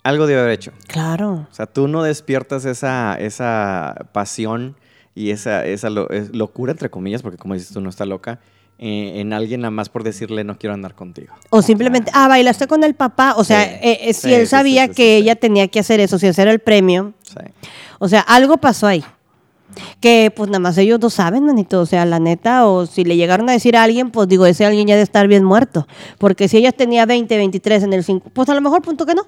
algo 0.03 0.27
debe 0.27 0.41
haber 0.41 0.53
hecho. 0.53 0.73
claro. 0.89 1.47
O 1.51 1.55
sea, 1.55 1.67
tú 1.67 1.89
no 1.89 2.03
despiertas 2.03 2.65
esa, 2.65 3.15
esa 3.19 4.07
pasión 4.13 4.77
y 5.15 5.31
esa, 5.31 5.65
esa 5.65 5.91
lo- 5.91 6.11
es 6.11 6.35
locura, 6.35 6.73
entre 6.73 6.91
comillas, 6.91 7.23
porque 7.23 7.39
como 7.39 7.55
dices 7.55 7.73
tú, 7.73 7.81
no 7.81 7.89
está 7.91 8.05
loca, 8.05 8.41
eh, 8.79 9.21
en 9.21 9.33
alguien 9.33 9.63
nada 9.63 9.71
más 9.71 9.89
por 9.89 10.03
decirle 10.05 10.45
no 10.45 10.59
quiero 10.59 10.75
andar 10.75 10.95
contigo. 10.95 11.35
O 11.51 11.63
simplemente, 11.63 12.11
ah, 12.15 12.29
bailaste 12.29 12.67
con 12.67 12.85
el 12.85 12.95
papá. 12.95 13.35
O 13.37 13.45
sea, 13.45 13.65
Sí. 13.65 13.71
eh, 13.83 13.99
eh, 14.03 14.13
si 14.15 14.29
Sí, 14.29 14.35
él 14.35 14.47
sabía 14.47 14.87
sí, 14.89 14.93
que 14.95 15.17
ella 15.17 15.35
tenía 15.37 15.69
que 15.69 15.81
hacer 15.81 16.01
eso, 16.01 16.19
si 16.19 16.27
ese 16.27 16.43
era 16.43 16.51
el 16.53 16.59
premio. 16.61 17.15
O 17.99 18.09
sea, 18.09 18.21
algo 18.21 18.59
pasó 18.59 18.87
ahí. 18.87 19.03
Que 20.01 20.33
pues 20.35 20.49
nada 20.49 20.61
más 20.61 20.79
ellos 20.79 21.01
no 21.01 21.11
saben, 21.11 21.45
manito. 21.45 21.81
O 21.81 21.87
sea, 21.87 22.05
la 22.07 22.19
neta, 22.19 22.67
o 22.67 22.87
si 22.87 23.05
le 23.05 23.17
llegaron 23.17 23.49
a 23.49 23.53
decir 23.53 23.77
a 23.77 23.83
alguien, 23.83 24.11
pues 24.11 24.29
digo, 24.29 24.47
ese 24.47 24.65
alguien 24.65 24.87
ya 24.87 24.95
debe 24.95 25.03
estar 25.03 25.27
bien 25.29 25.45
muerto. 25.45 25.87
Porque 26.19 26.49
si 26.49 26.57
ella 26.59 26.73
tenía 26.73 27.05
20, 27.05 27.37
23 27.37 27.83
en 27.83 27.93
el 27.93 28.05
5, 28.05 28.31
pues 28.33 28.49
a 28.49 28.55
lo 28.55 28.61
mejor 28.61 28.81
punto 28.83 29.05
que 29.05 29.15
no. 29.15 29.27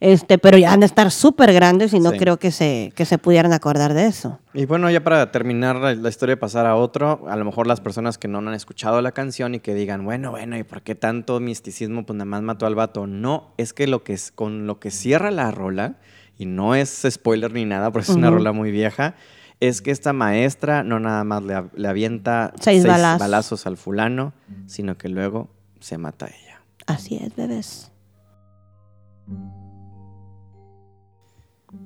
Este, 0.00 0.38
pero 0.38 0.56
ya 0.56 0.72
han 0.72 0.80
de 0.80 0.86
estar 0.86 1.10
súper 1.10 1.52
grandes 1.52 1.92
y 1.92 2.00
no 2.00 2.10
Sí. 2.10 2.18
creo 2.18 2.38
que 2.38 2.50
se, 2.50 2.90
que 2.96 3.04
se 3.04 3.18
pudieran 3.18 3.52
acordar 3.52 3.92
de 3.92 4.06
eso. 4.06 4.38
Y 4.54 4.64
bueno, 4.64 4.90
ya 4.90 5.04
para 5.04 5.30
terminar 5.30 5.76
la, 5.76 6.08
historia 6.08 6.32
y 6.32 6.36
pasar 6.36 6.64
a 6.64 6.74
otro, 6.74 7.26
a 7.28 7.36
lo 7.36 7.44
mejor 7.44 7.66
las 7.66 7.82
personas 7.82 8.16
que 8.16 8.26
no 8.26 8.38
han 8.38 8.54
escuchado 8.54 9.02
la 9.02 9.12
canción 9.12 9.54
y 9.54 9.60
que 9.60 9.74
digan, 9.74 10.04
bueno, 10.06 10.30
bueno, 10.30 10.56
¿y 10.56 10.62
por 10.62 10.80
qué 10.80 10.94
tanto 10.94 11.38
misticismo? 11.38 12.06
Pues 12.06 12.16
nada 12.16 12.24
más 12.24 12.40
mató 12.40 12.64
al 12.64 12.74
vato. 12.74 13.06
No, 13.06 13.52
es 13.58 13.74
que 13.74 13.86
lo 13.86 14.02
que 14.02 14.14
es, 14.14 14.32
con 14.32 14.66
lo 14.66 14.80
que 14.80 14.90
cierra 14.90 15.30
la 15.30 15.50
rola, 15.50 15.96
y 16.38 16.46
no 16.46 16.74
es 16.74 17.06
spoiler 17.10 17.52
ni 17.52 17.66
nada, 17.66 17.92
porque 17.92 18.10
es 18.10 18.16
una 18.16 18.30
rola 18.30 18.52
muy 18.52 18.70
vieja, 18.70 19.14
es 19.60 19.82
que 19.82 19.90
esta 19.90 20.14
maestra 20.14 20.82
no 20.82 20.98
nada 20.98 21.22
más 21.24 21.42
le, 21.42 21.62
le 21.74 21.88
avienta 21.88 22.54
Seis 22.58 22.86
balazos. 22.86 23.66
al 23.66 23.76
fulano, 23.76 24.32
sino 24.66 24.96
que 24.96 25.10
luego 25.10 25.50
se 25.80 25.98
mata 25.98 26.24
a 26.24 26.28
ella. 26.28 26.62
Así 26.86 27.16
es, 27.22 27.36
bebés. 27.36 27.92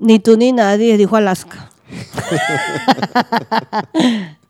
Ni 0.01 0.19
tú 0.19 0.37
ni 0.37 0.53
nadie, 0.53 0.97
dijo 0.97 1.17
Alaska. 1.17 1.71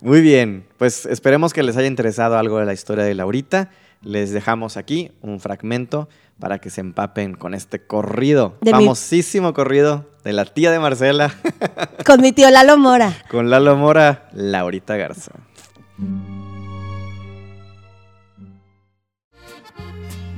Muy 0.00 0.20
bien, 0.22 0.66
pues 0.78 1.06
esperemos 1.06 1.52
que 1.52 1.62
les 1.62 1.76
haya 1.76 1.86
interesado 1.86 2.38
algo 2.38 2.58
de 2.58 2.66
la 2.66 2.72
historia 2.72 3.04
de 3.04 3.14
Laurita. 3.14 3.70
Les 4.02 4.32
dejamos 4.32 4.78
aquí 4.78 5.12
un 5.20 5.40
fragmento 5.40 6.08
para 6.38 6.58
que 6.58 6.70
se 6.70 6.80
empapen 6.80 7.34
con 7.34 7.52
este 7.52 7.86
corrido, 7.86 8.56
De 8.62 8.72
mi- 8.72 8.78
famosísimo 8.78 9.52
corrido 9.52 10.08
de 10.24 10.32
la 10.32 10.46
tía 10.46 10.70
de 10.70 10.78
Marcela 10.78 11.34
Con 12.06 12.22
mi 12.22 12.32
tío 12.32 12.48
Lalo 12.50 12.78
Mora. 12.78 13.12
con 13.30 13.50
Lalo 13.50 13.76
Mora, 13.76 14.30
Laurita 14.32 14.96
Garza. 14.96 15.32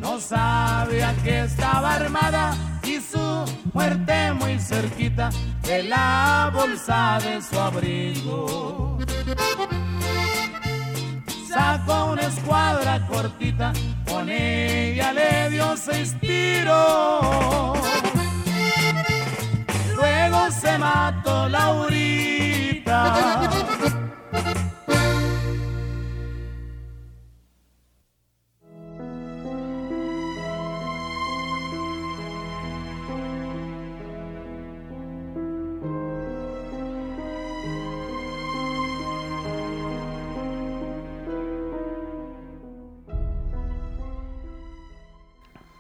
No 0.01 0.19
sabía 0.19 1.15
que 1.23 1.43
estaba 1.45 1.95
armada 1.95 2.57
muerte 3.73 4.33
muy 4.33 4.59
cerquita 4.59 5.31
de 5.63 5.85
la 5.85 6.51
bolsa 6.53 7.19
de 7.23 7.41
su 7.43 7.59
abrigo. 7.59 8.99
Sacó 11.49 12.13
una 12.13 12.23
escuadra 12.23 13.07
cortita, 13.07 13.73
con 14.09 14.29
ella 14.29 15.13
le 15.13 15.51
dio 15.51 15.77
seis 15.77 16.17
tiros. 16.21 17.79
Luego 19.95 20.51
se 20.51 20.79
mató 20.79 21.49
Laurita. 21.49 23.03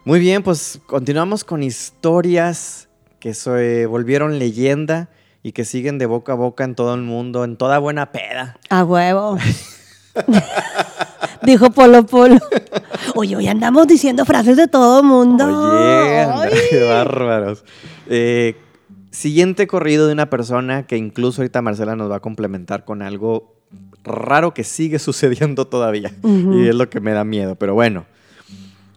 Muy 0.04 0.18
bien, 0.18 0.42
pues 0.42 0.80
continuamos 0.86 1.44
con 1.44 1.62
historias 1.62 2.88
que 3.20 3.34
se 3.34 3.86
volvieron 3.86 4.40
leyenda 4.40 5.10
y 5.44 5.52
que 5.52 5.64
siguen 5.64 5.98
de 5.98 6.06
boca 6.06 6.32
a 6.32 6.34
boca 6.34 6.64
en 6.64 6.74
todo 6.74 6.94
el 6.94 7.02
mundo, 7.02 7.44
en 7.44 7.56
toda 7.56 7.78
buena 7.78 8.10
peda. 8.10 8.58
A 8.68 8.82
huevo. 8.82 9.38
Dijo 11.42 11.70
Polo 11.70 12.04
Polo. 12.04 12.38
Oye, 13.14 13.36
hoy 13.36 13.46
andamos 13.46 13.86
diciendo 13.86 14.24
frases 14.24 14.56
de 14.56 14.66
todo 14.66 15.04
mundo. 15.04 15.44
Oye, 15.44 16.20
anda, 16.20 16.48
qué 16.70 16.82
bárbaros. 16.88 17.64
Eh, 18.08 18.56
siguiente 19.12 19.68
corrido 19.68 20.08
de 20.08 20.14
una 20.14 20.30
persona 20.30 20.84
que 20.86 20.96
incluso 20.96 21.42
ahorita 21.42 21.62
Marcela 21.62 21.94
nos 21.94 22.10
va 22.10 22.16
a 22.16 22.20
complementar 22.20 22.84
con 22.84 23.02
algo 23.02 23.54
raro 24.02 24.52
que 24.52 24.64
sigue 24.64 24.98
sucediendo 25.00 25.66
todavía. 25.66 26.12
Y 26.24 26.66
es 26.66 26.74
lo 26.74 26.90
que 26.90 27.00
me 27.00 27.12
da 27.12 27.22
miedo. 27.22 27.54
Pero 27.54 27.74
bueno, 27.74 28.04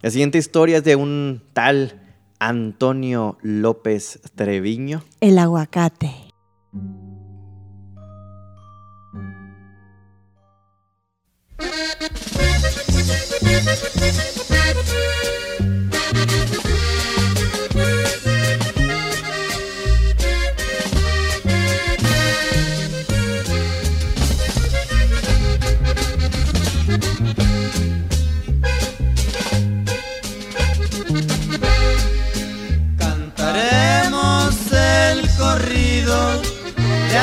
la 0.01 0.11
siguiente 0.11 0.37
historia 0.37 0.77
es 0.77 0.83
de 0.83 0.95
un 0.95 1.43
tal 1.53 2.01
Antonio 2.39 3.37
López 3.41 4.19
Treviño. 4.35 5.03
El 5.21 5.39
aguacate. 5.39 6.11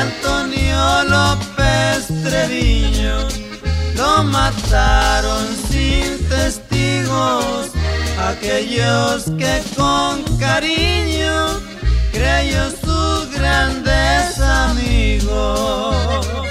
Antonio 0.03 1.03
López 1.05 2.07
Treviño. 2.23 3.15
Lo 3.95 4.23
mataron 4.23 5.47
sin 5.69 6.27
testigos, 6.27 7.69
aquellos 8.19 9.25
que 9.37 9.63
con 9.77 10.23
cariño 10.37 11.61
creyó 12.11 12.69
sus 12.83 13.31
grandes 13.31 14.39
amigos. 14.39 16.42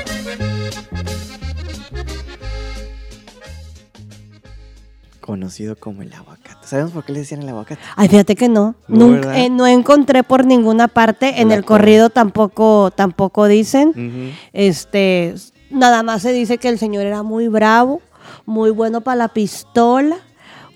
Conocido 5.32 5.76
como 5.76 6.02
el 6.02 6.12
aguacate. 6.12 6.66
¿Sabemos 6.66 6.92
por 6.92 7.04
qué 7.04 7.12
le 7.14 7.20
decían 7.20 7.40
el 7.42 7.48
aguacate? 7.48 7.80
Ay, 7.96 8.08
fíjate 8.08 8.36
que 8.36 8.50
no. 8.50 8.74
No, 8.86 9.06
Nunca- 9.06 9.38
eh, 9.38 9.48
no 9.48 9.66
encontré 9.66 10.22
por 10.22 10.44
ninguna 10.44 10.88
parte. 10.88 11.40
En 11.40 11.48
La 11.48 11.54
el 11.54 11.64
cor- 11.64 11.78
corrido 11.80 12.10
tampoco, 12.10 12.90
tampoco 12.94 13.46
dicen. 13.46 14.34
Este, 14.52 15.34
nada 15.70 16.02
más 16.02 16.20
se 16.20 16.32
dice 16.34 16.58
que 16.58 16.68
el 16.68 16.78
señor 16.78 17.06
era 17.06 17.22
muy 17.22 17.48
bravo, 17.48 18.02
muy 18.44 18.70
bueno 18.70 19.00
para 19.00 19.16
la 19.16 19.28
pistola, 19.28 20.16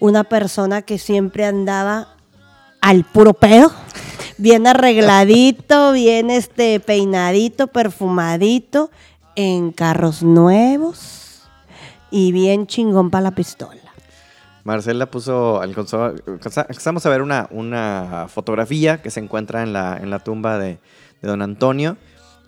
una 0.01 0.25
persona 0.25 0.81
que 0.81 0.97
siempre 0.97 1.45
andaba 1.45 2.15
al 2.81 3.05
puro 3.05 3.35
pedo, 3.35 3.71
bien 4.39 4.67
arregladito, 4.67 5.93
bien 5.93 6.31
este 6.31 6.81
peinadito, 6.81 7.67
perfumadito, 7.67 8.91
en 9.35 9.71
carros 9.73 10.23
nuevos 10.23 11.43
y 12.11 12.33
bien 12.33 12.67
chingón 12.67 13.11
para 13.11 13.25
la 13.25 13.31
pistola. 13.33 13.83
Marcela 14.67 15.07
puso, 15.07 15.63
alcanzó- 15.63 16.13
alcanza- 16.27 16.63
alcanzamos 16.69 17.07
a 17.07 17.09
ver 17.11 17.23
una, 17.23 17.47
una 17.53 18.27
fotografía 18.29 19.01
que 19.01 19.11
se 19.11 19.21
encuentra 19.21 19.63
en 19.63 19.73
la, 19.73 19.97
en 19.97 20.11
la 20.11 20.19
tumba 20.19 20.59
de, 20.59 20.81
de 21.23 21.29
don 21.29 21.41
Antonio. 21.41 21.97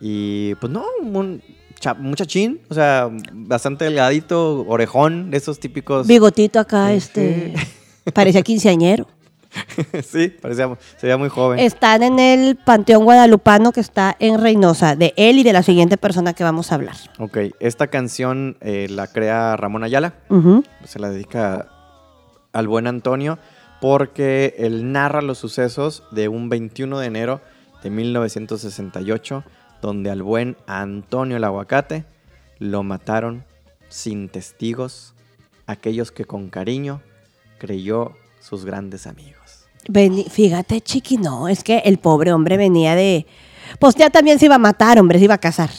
Y 0.01 0.57
pues 0.57 0.73
no, 0.73 0.85
un 1.01 1.41
cha- 1.79 1.95
muchachín, 1.95 2.61
o 2.69 2.75
sea, 2.75 3.09
bastante 3.33 3.85
delgadito, 3.85 4.64
orejón, 4.66 5.31
de 5.31 5.37
esos 5.37 5.61
típicos. 5.61 6.09
Bigotito 6.09 6.59
acá, 6.59 6.93
este, 6.93 7.55
parecía 8.12 8.43
quinceañero. 8.43 9.07
sí, 10.05 10.29
parecía, 10.43 10.77
se 10.97 11.07
veía 11.07 11.16
muy 11.16 11.29
joven. 11.29 11.61
Están 11.61 12.03
en 12.03 12.19
el 12.19 12.57
Panteón 12.57 13.05
Guadalupano 13.05 13.71
que 13.73 13.81
está 13.81 14.16
en 14.19 14.41
Reynosa, 14.41 14.97
de 14.97 15.14
él 15.16 15.39
y 15.39 15.43
de 15.45 15.53
la 15.53 15.62
siguiente 15.62 15.97
persona 15.97 16.33
que 16.35 16.43
vamos 16.43 16.73
a 16.73 16.75
hablar. 16.75 16.97
Ok, 17.21 17.39
esta 17.61 17.87
canción 17.87 18.57
eh, 18.61 18.89
la 18.91 19.07
crea 19.07 19.57
Ramón 19.57 19.85
Ayala, 19.85 20.14
se 20.85 20.99
la 20.99 21.11
dedica 21.11 21.69
al 22.53 22.68
buen 22.68 22.86
Antonio, 22.86 23.38
porque 23.80 24.55
él 24.59 24.92
narra 24.92 25.22
los 25.22 25.38
sucesos 25.38 26.03
de 26.11 26.28
un 26.28 26.49
21 26.49 26.99
de 26.99 27.07
enero 27.07 27.40
de 27.82 27.90
1968, 27.90 29.44
donde 29.80 30.11
al 30.11 30.22
buen 30.22 30.57
Antonio 30.66 31.36
el 31.36 31.44
Aguacate 31.44 32.05
lo 32.59 32.82
mataron 32.82 33.44
sin 33.88 34.28
testigos, 34.28 35.14
aquellos 35.66 36.11
que 36.11 36.24
con 36.24 36.49
cariño 36.49 37.01
creyó 37.59 38.12
sus 38.40 38.64
grandes 38.64 39.07
amigos. 39.07 39.66
Fíjate, 40.30 40.80
chiqui, 40.80 41.16
no, 41.16 41.49
es 41.49 41.64
que 41.64 41.78
el 41.78 41.99
pobre 41.99 42.32
hombre 42.32 42.57
venía 42.57 42.94
de... 42.94 43.26
Pues 43.78 43.94
ya 43.94 44.11
también 44.11 44.38
se 44.38 44.46
iba 44.46 44.57
a 44.57 44.59
matar, 44.59 44.99
hombre, 44.99 45.18
se 45.18 45.24
iba 45.24 45.34
a 45.34 45.38
casar. 45.38 45.70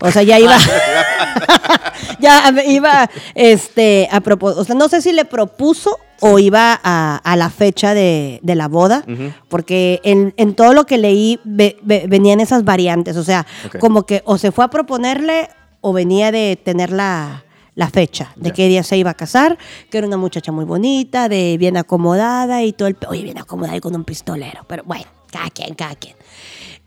O 0.00 0.10
sea, 0.10 0.22
ya 0.22 0.38
iba... 0.38 0.56
ya 2.20 2.52
iba, 2.66 3.10
este, 3.34 4.08
a 4.10 4.20
propósito, 4.20 4.60
o 4.62 4.64
sea, 4.64 4.74
no 4.74 4.88
sé 4.88 5.02
si 5.02 5.12
le 5.12 5.24
propuso 5.24 5.98
o 6.20 6.38
iba 6.38 6.78
a, 6.82 7.16
a 7.16 7.36
la 7.36 7.48
fecha 7.50 7.94
de, 7.94 8.40
de 8.42 8.54
la 8.54 8.66
boda, 8.68 9.04
porque 9.48 10.00
en, 10.04 10.34
en 10.36 10.54
todo 10.54 10.72
lo 10.72 10.84
que 10.84 10.98
leí 10.98 11.38
ve- 11.44 11.76
ve- 11.82 12.06
venían 12.08 12.40
esas 12.40 12.64
variantes, 12.64 13.16
o 13.16 13.24
sea, 13.24 13.46
como 13.78 14.04
que 14.04 14.22
o 14.24 14.36
se 14.38 14.50
fue 14.52 14.64
a 14.64 14.68
proponerle 14.68 15.48
o 15.80 15.92
venía 15.92 16.32
de 16.32 16.58
tener 16.62 16.90
la, 16.90 17.44
la 17.76 17.88
fecha 17.88 18.32
de 18.34 18.50
qué 18.52 18.66
día 18.68 18.82
se 18.82 18.96
iba 18.96 19.10
a 19.10 19.14
casar, 19.14 19.58
que 19.90 19.98
era 19.98 20.06
una 20.08 20.16
muchacha 20.16 20.50
muy 20.50 20.64
bonita, 20.64 21.28
de 21.28 21.56
bien 21.58 21.76
acomodada 21.76 22.62
y 22.64 22.72
todo 22.72 22.88
el... 22.88 22.96
Oye, 23.08 23.22
bien 23.22 23.38
acomodada 23.38 23.76
y 23.76 23.80
con 23.80 23.94
un 23.94 24.02
pistolero, 24.04 24.64
pero 24.66 24.82
bueno, 24.84 25.04
cada 25.30 25.50
quien, 25.50 25.74
cada 25.74 25.94
quien. 25.94 26.16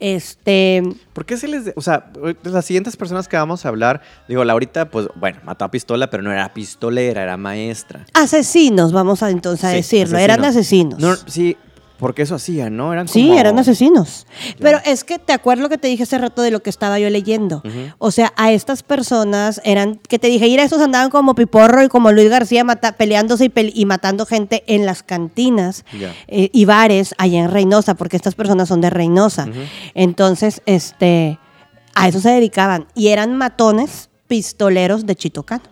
Este... 0.01 0.81
¿Por 1.13 1.25
qué 1.25 1.37
se 1.37 1.47
les.? 1.47 1.63
de- 1.65 1.73
o 1.75 1.81
sea, 1.81 2.11
las 2.43 2.65
siguientes 2.65 2.97
personas 2.97 3.27
que 3.27 3.37
vamos 3.37 3.65
a 3.65 3.69
hablar, 3.69 4.01
digo, 4.27 4.43
Laurita, 4.43 4.89
pues 4.89 5.07
bueno, 5.15 5.39
mató 5.45 5.63
a 5.63 5.71
pistola, 5.71 6.09
pero 6.09 6.23
no 6.23 6.31
era 6.31 6.51
pistolera, 6.53 7.21
era 7.21 7.37
maestra. 7.37 8.05
Asesinos, 8.13 8.91
vamos 8.93 9.21
a 9.21 9.29
entonces 9.29 9.63
a 9.63 9.69
Sí, 9.69 9.75
decirlo, 9.77 10.17
eran 10.17 10.43
asesinos. 10.43 10.99
No, 10.99 11.15
sí, 11.15 11.55
porque 12.01 12.23
eso 12.23 12.35
hacían, 12.35 12.75
¿no? 12.75 12.91
Eran 12.91 13.07
Sí, 13.07 13.27
como- 13.27 13.39
eran 13.39 13.57
asesinos. 13.59 14.25
Pero 14.59 14.79
es 14.83 15.03
que 15.05 15.19
te 15.19 15.31
acuerdo 15.31 15.63
lo 15.63 15.69
que 15.69 15.77
te 15.77 15.87
dije 15.87 16.03
hace 16.03 16.17
rato 16.17 16.41
de 16.41 16.51
lo 16.51 16.61
que 16.61 16.69
estaba 16.69 16.99
yo 16.99 17.09
leyendo. 17.09 17.61
O 17.99 18.11
sea, 18.11 18.33
a 18.35 18.51
estas 18.51 18.81
personas 18.83 19.61
eran, 19.63 19.95
que 20.09 20.19
te 20.19 20.27
dije, 20.27 20.45
mira, 20.45 20.63
estos 20.63 20.81
andaban 20.81 21.11
como 21.11 21.35
Piporro 21.35 21.83
y 21.83 21.87
como 21.87 22.11
Luis 22.11 22.29
García 22.29 22.63
mata- 22.63 22.93
peleándose 22.97 23.49
y, 23.55 23.85
matando 23.85 24.25
gente 24.25 24.63
en 24.67 24.85
las 24.85 25.03
cantinas 25.03 25.85
eh, 26.27 26.49
y 26.51 26.65
bares 26.65 27.13
allá 27.19 27.39
en 27.39 27.51
Reynosa, 27.51 27.93
porque 27.93 28.17
estas 28.17 28.35
personas 28.35 28.67
son 28.67 28.81
de 28.81 28.89
Reynosa. 28.89 29.47
Entonces, 29.93 30.61
este, 30.65 31.37
a 31.93 32.07
eso 32.07 32.19
se 32.19 32.29
dedicaban. 32.29 32.87
Y 32.95 33.09
eran 33.09 33.37
matones 33.37 34.09
pistoleros 34.27 35.05
de 35.05 35.15
Chitocano 35.15 35.63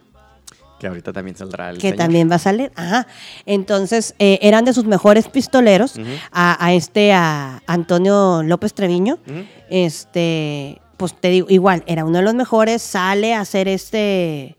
Que 0.80 0.88
ahorita 0.88 1.12
también 1.12 1.36
saldrá 1.36 1.70
el 1.72 1.76
que 1.78 1.90
señor. 1.90 1.98
también 1.98 2.32
va 2.32 2.36
a 2.36 2.40
salir. 2.40 2.72
Ajá. 2.76 3.06
Entonces, 3.46 4.16
eh, 4.18 4.40
eran 4.42 4.64
de 4.66 4.74
sus 4.74 4.86
mejores 4.86 5.28
pistoleros 5.28 5.96
a, 6.32 6.66
a 6.66 6.74
este, 6.74 7.12
a 7.14 7.62
Antonio 7.68 8.42
López 8.44 8.74
Treviño. 8.74 9.20
Este, 9.70 10.82
pues 10.98 11.14
te 11.20 11.30
digo, 11.30 11.48
igual, 11.50 11.84
era 11.86 12.06
uno 12.06 12.20
de 12.20 12.24
los 12.24 12.34
mejores, 12.36 12.82
sale 12.82 13.34
a 13.34 13.42
hacer 13.42 13.68
este. 13.68 14.56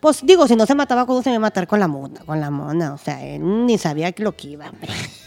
Pues 0.00 0.20
digo, 0.22 0.46
si 0.46 0.54
no 0.54 0.66
se 0.66 0.74
mataba, 0.74 1.06
¿cómo 1.06 1.22
se 1.22 1.30
iba 1.30 1.38
a 1.38 1.40
matar 1.40 1.66
con 1.66 1.80
la 1.80 1.88
mona? 1.88 2.20
Con 2.20 2.40
la 2.40 2.50
mona, 2.50 2.92
o 2.94 2.98
sea, 2.98 3.24
él 3.24 3.66
ni 3.66 3.78
sabía 3.78 4.12
lo 4.18 4.36
que 4.36 4.48
iba, 4.48 4.68
hombre. 4.68 4.92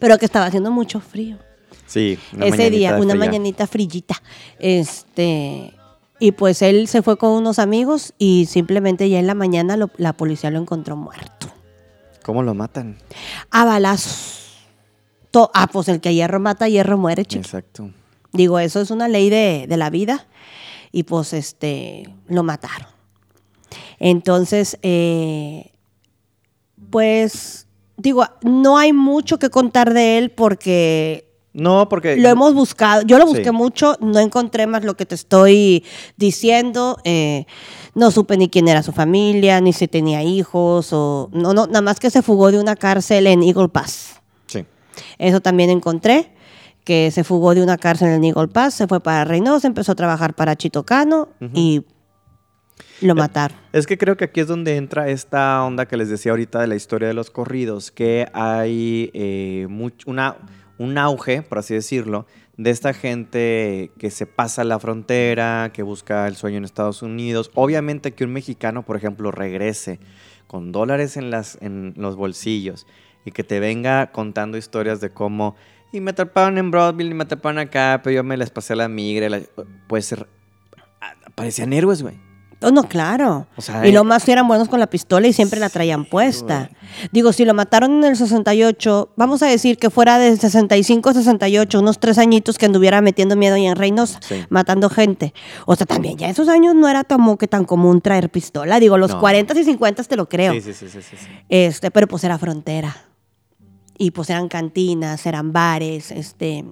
Pero 0.00 0.18
que 0.18 0.24
estaba 0.24 0.46
haciendo 0.46 0.70
mucho 0.70 1.00
frío 1.00 1.36
Sí, 1.86 2.18
una 2.32 2.46
ese 2.46 2.70
día, 2.70 2.96
una 2.96 3.14
fría. 3.14 3.26
mañanita 3.26 3.66
frillita. 3.66 4.16
Este, 4.58 5.74
y 6.18 6.32
pues 6.32 6.62
él 6.62 6.88
se 6.88 7.02
fue 7.02 7.16
con 7.18 7.30
unos 7.30 7.58
amigos 7.58 8.14
y 8.18 8.46
simplemente 8.46 9.08
ya 9.10 9.18
en 9.18 9.26
la 9.26 9.34
mañana 9.34 9.76
lo- 9.76 9.90
la 9.96 10.12
policía 10.12 10.50
lo 10.50 10.58
encontró 10.60 10.96
muerto. 10.96 11.48
¿Cómo 12.22 12.42
lo 12.42 12.54
matan? 12.54 12.96
A 13.50 13.64
balazos. 13.64 14.40
To- 15.30 15.50
ah, 15.52 15.66
pues 15.66 15.88
el 15.88 16.00
que 16.00 16.14
hierro 16.14 16.40
mata, 16.40 16.68
hierro 16.68 16.96
muere, 16.96 17.24
chico. 17.24 17.42
Exacto. 17.42 17.90
Digo, 18.32 18.58
eso 18.58 18.80
es 18.80 18.90
una 18.90 19.08
ley 19.08 19.28
de, 19.30 19.66
de 19.68 19.76
la 19.76 19.90
vida. 19.90 20.26
Y 20.92 21.02
pues 21.02 21.32
este, 21.32 22.14
lo 22.28 22.42
mataron. 22.44 22.86
Entonces, 23.98 24.78
eh, 24.82 25.72
pues, 26.90 27.66
digo, 27.96 28.24
no 28.42 28.78
hay 28.78 28.92
mucho 28.92 29.38
que 29.38 29.50
contar 29.50 29.92
de 29.92 30.18
él 30.18 30.30
porque 30.30 31.32
No, 31.54 31.88
porque. 31.88 32.16
lo 32.16 32.28
hemos 32.28 32.52
buscado. 32.52 33.02
Yo 33.02 33.16
lo 33.18 33.26
busqué 33.26 33.44
Sí. 33.44 33.50
mucho, 33.52 33.96
no 34.00 34.18
encontré 34.18 34.66
más 34.66 34.84
lo 34.84 34.94
que 34.96 35.06
te 35.06 35.14
estoy 35.14 35.84
diciendo. 36.16 36.98
eh, 37.04 37.46
no 37.94 38.10
supe 38.10 38.36
ni 38.36 38.48
quién 38.48 38.66
era 38.66 38.82
su 38.82 38.90
familia, 38.90 39.60
ni 39.60 39.72
si 39.72 39.86
tenía 39.86 40.22
hijos, 40.24 40.88
o 40.92 41.30
no, 41.32 41.54
no, 41.54 41.66
nada 41.68 41.80
más 41.80 42.00
que 42.00 42.10
se 42.10 42.22
fugó 42.22 42.50
de 42.50 42.58
una 42.58 42.74
cárcel 42.74 43.28
en 43.28 43.44
Eagle 43.44 43.68
Pass. 43.68 44.20
Sí. 44.46 44.64
Eso 45.18 45.40
también 45.40 45.70
encontré, 45.70 46.32
que 46.82 47.12
se 47.12 47.22
fugó 47.22 47.54
de 47.54 47.62
una 47.62 47.78
cárcel 47.78 48.08
en 48.08 48.24
Eagle 48.24 48.48
Pass, 48.48 48.74
se 48.74 48.88
fue 48.88 48.98
para 49.00 49.24
Reynosa, 49.24 49.68
empezó 49.68 49.92
a 49.92 49.94
trabajar 49.94 50.34
para 50.34 50.56
Chitocano 50.56 51.28
y 51.54 51.84
lo 53.00 53.14
mataron. 53.14 53.56
Es 53.72 53.86
que 53.86 53.96
creo 53.96 54.16
que 54.16 54.24
aquí 54.24 54.40
es 54.40 54.48
donde 54.48 54.76
entra 54.76 55.08
esta 55.08 55.62
onda 55.64 55.86
que 55.86 55.96
les 55.96 56.08
decía 56.08 56.32
ahorita 56.32 56.60
de 56.60 56.66
la 56.66 56.74
historia 56.74 57.06
de 57.06 57.14
los 57.14 57.30
corridos, 57.30 57.92
que 57.92 58.26
hay 58.32 59.10
eh, 59.14 59.66
much- 59.70 60.02
una, 60.06 60.36
un 60.78 60.98
auge, 60.98 61.42
por 61.42 61.58
así 61.58 61.74
decirlo, 61.74 62.26
de 62.56 62.70
esta 62.70 62.92
gente 62.94 63.90
que 63.98 64.10
se 64.10 64.26
pasa 64.26 64.64
la 64.64 64.78
frontera, 64.78 65.70
que 65.72 65.82
busca 65.82 66.26
el 66.28 66.36
sueño 66.36 66.58
en 66.58 66.64
Estados 66.64 67.02
Unidos. 67.02 67.50
Obviamente 67.54 68.12
que 68.12 68.24
un 68.24 68.32
mexicano, 68.32 68.84
por 68.84 68.96
ejemplo, 68.96 69.30
regrese 69.30 69.98
con 70.46 70.70
dólares 70.72 71.16
en, 71.16 71.30
las, 71.30 71.58
en 71.62 71.94
los 71.96 72.16
bolsillos 72.16 72.86
y 73.24 73.30
que 73.32 73.42
te 73.44 73.58
venga 73.60 74.12
contando 74.12 74.56
historias 74.58 75.00
de 75.00 75.10
cómo 75.10 75.56
y 75.92 76.00
me 76.00 76.10
atraparon 76.10 76.58
en 76.58 76.70
Broadville 76.70 77.10
y 77.10 77.14
me 77.14 77.22
atraparon 77.24 77.58
acá, 77.58 78.00
pero 78.02 78.14
yo 78.16 78.24
me 78.24 78.36
les 78.36 78.50
pasé 78.50 78.72
a 78.72 78.76
la 78.76 78.88
migra. 78.88 79.28
la- 79.28 79.40
ah, 81.00 81.14
Parecían 81.34 81.72
héroes, 81.72 82.02
güey. 82.02 82.16
Oh, 82.64 82.70
no, 82.70 82.84
claro. 82.88 83.46
O 83.56 83.62
sea, 83.62 83.84
y 83.86 83.90
eh, 83.90 83.92
lo 83.92 84.04
más 84.04 84.24
que 84.24 84.32
eran 84.32 84.48
buenos 84.48 84.68
con 84.68 84.80
la 84.80 84.86
pistola 84.88 85.26
y 85.28 85.32
siempre 85.32 85.60
la 85.60 85.68
traían 85.68 86.04
puesta. 86.04 86.70
Digo, 87.12 87.32
si 87.32 87.44
lo 87.44 87.54
mataron 87.54 87.92
en 87.98 88.04
el 88.04 88.16
68, 88.16 89.10
vamos 89.16 89.42
a 89.42 89.46
decir 89.46 89.78
que 89.78 89.90
fuera 89.90 90.18
de 90.18 90.36
65 90.36 91.10
a 91.10 91.14
68, 91.14 91.78
unos 91.80 91.98
tres 92.00 92.18
añitos 92.18 92.56
que 92.58 92.66
anduviera 92.66 93.00
metiendo 93.00 93.36
miedo 93.36 93.54
ahí 93.56 93.66
en 93.66 93.76
Reynosa, 93.76 94.18
Sí. 94.22 94.44
matando 94.48 94.88
gente. 94.90 95.34
O 95.66 95.76
sea, 95.76 95.86
también 95.86 96.16
ya 96.18 96.28
esos 96.28 96.48
años 96.48 96.74
no 96.74 96.88
era 96.88 97.04
como 97.04 97.36
que 97.36 97.48
tan 97.48 97.64
común 97.64 98.00
traer 98.00 98.30
pistola. 98.30 98.80
Digo, 98.80 98.96
los 98.98 99.10
No. 99.12 99.20
40 99.20 99.58
y 99.58 99.64
50 99.64 100.02
te 100.04 100.16
lo 100.16 100.28
creo. 100.28 100.52
Sí, 100.54 100.60
sí, 100.60 100.72
sí, 100.72 100.88
sí, 100.88 101.02
sí, 101.02 101.16
sí. 101.16 101.26
Este, 101.48 101.90
pero 101.90 102.06
pues 102.08 102.24
era 102.24 102.38
frontera. 102.38 102.96
Y 103.98 104.10
pues 104.10 104.28
eran 104.30 104.48
cantinas, 104.48 105.24
eran 105.26 105.52
bares, 105.52 106.10
este. 106.10 106.64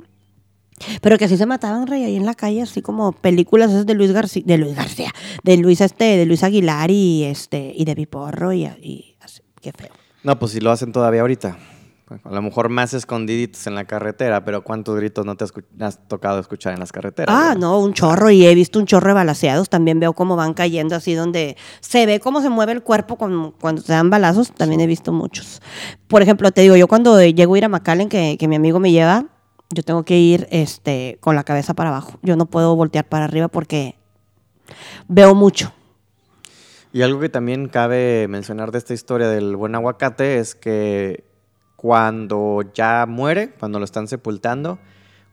Pero 1.00 1.18
que 1.18 1.24
así 1.26 1.36
se 1.36 1.46
mataban, 1.46 1.86
rey, 1.86 2.04
ahí 2.04 2.16
en 2.16 2.26
la 2.26 2.34
calle, 2.34 2.62
así 2.62 2.82
como 2.82 3.12
películas 3.12 3.70
esas 3.70 3.86
de 3.86 3.94
Luis 3.94 4.12
García, 4.12 4.42
de 4.44 4.58
Luis 4.58 4.74
García, 4.74 5.10
de 5.42 5.56
Luis 5.56 5.80
este, 5.80 6.16
de 6.16 6.26
Luis 6.26 6.42
Aguilar 6.42 6.90
y 6.90 7.24
este, 7.24 7.72
y 7.76 7.84
de 7.84 7.94
Piporro 7.96 8.52
y, 8.52 8.64
y 8.64 9.16
así, 9.20 9.42
qué 9.60 9.72
feo. 9.72 9.90
No, 10.22 10.38
pues 10.38 10.52
si 10.52 10.60
lo 10.60 10.70
hacen 10.70 10.92
todavía 10.92 11.20
ahorita. 11.22 11.58
A 12.24 12.30
lo 12.30 12.42
mejor 12.42 12.68
más 12.68 12.92
escondiditos 12.92 13.66
en 13.66 13.74
la 13.74 13.86
carretera, 13.86 14.44
pero 14.44 14.62
¿cuántos 14.62 14.94
gritos 14.96 15.24
no 15.24 15.34
te 15.34 15.44
has, 15.44 16.08
tocado 16.08 16.40
escuchar 16.40 16.74
en 16.74 16.80
las 16.80 16.92
carreteras? 16.92 17.34
Ah, 17.34 17.54
no, 17.58 17.78
un 17.78 17.94
chorro, 17.94 18.30
y 18.30 18.44
he 18.44 18.54
visto 18.54 18.78
un 18.78 18.84
chorro 18.84 19.08
de 19.08 19.14
balaseados, 19.14 19.70
también 19.70 19.98
veo 19.98 20.12
cómo 20.12 20.36
van 20.36 20.52
cayendo 20.52 20.94
así 20.94 21.14
donde 21.14 21.56
se 21.80 22.04
ve 22.04 22.20
cómo 22.20 22.42
se 22.42 22.50
mueve 22.50 22.72
el 22.72 22.82
cuerpo 22.82 23.16
con- 23.16 23.52
cuando 23.52 23.80
se 23.80 23.92
dan 23.94 24.10
balazos, 24.10 24.52
también 24.52 24.82
he 24.82 24.86
visto 24.86 25.10
muchos. 25.10 25.62
Por 26.06 26.20
ejemplo, 26.20 26.50
te 26.50 26.60
digo, 26.60 26.76
yo 26.76 26.86
cuando 26.86 27.18
llego 27.22 27.54
a 27.54 27.58
ir 27.58 27.64
a 27.64 27.68
McAllen, 27.68 28.10
que, 28.10 28.36
que 28.38 28.46
mi 28.46 28.56
amigo 28.56 28.78
me 28.78 28.92
lleva, 28.92 29.24
yo 29.72 29.82
tengo 29.82 30.04
que 30.04 30.18
ir 30.18 30.46
este, 30.50 31.18
con 31.20 31.34
la 31.34 31.44
cabeza 31.44 31.74
para 31.74 31.90
abajo. 31.90 32.18
Yo 32.22 32.36
no 32.36 32.46
puedo 32.46 32.76
voltear 32.76 33.08
para 33.08 33.24
arriba 33.24 33.48
porque 33.48 33.96
veo 35.08 35.34
mucho. 35.34 35.72
Y 36.92 37.02
algo 37.02 37.20
que 37.20 37.28
también 37.28 37.68
cabe 37.68 38.28
mencionar 38.28 38.70
de 38.70 38.78
esta 38.78 38.92
historia 38.92 39.28
del 39.28 39.56
buen 39.56 39.74
aguacate 39.74 40.38
es 40.38 40.54
que 40.54 41.24
cuando 41.76 42.62
ya 42.74 43.06
muere, 43.08 43.54
cuando 43.58 43.78
lo 43.78 43.84
están 43.84 44.08
sepultando, 44.08 44.78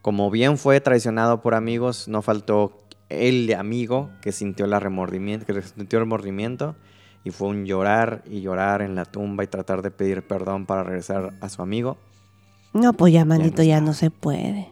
como 0.02 0.32
bien 0.32 0.58
fue 0.58 0.80
traicionado 0.80 1.42
por 1.42 1.54
amigos, 1.54 2.08
no 2.08 2.22
faltó 2.22 2.78
el 3.10 3.54
amigo 3.54 4.10
que 4.22 4.32
sintió 4.32 4.68
la 4.68 4.80
remordimiento, 4.80 5.46
que 5.46 5.62
sintió 5.62 6.00
remordimiento 6.00 6.76
y 7.24 7.32
fue 7.32 7.50
un 7.50 7.66
llorar 7.66 8.24
y 8.26 8.42
llorar 8.42 8.82
en 8.82 8.96
la 8.96 9.06
tumba 9.06 9.44
y 9.44 9.48
tratar 9.48 9.82
de 9.82 9.92
pedir 9.92 10.26
perdón 10.26 10.66
para 10.66 10.84
regresar 10.84 11.34
a 11.42 11.50
su 11.50 11.62
amigo. 11.62 11.98
No, 12.74 12.94
pues 12.94 13.14
ya, 13.14 13.26
manito, 13.26 13.64
ya 13.64 13.82
no 13.82 13.94
se 13.94 14.12
puede. 14.12 14.70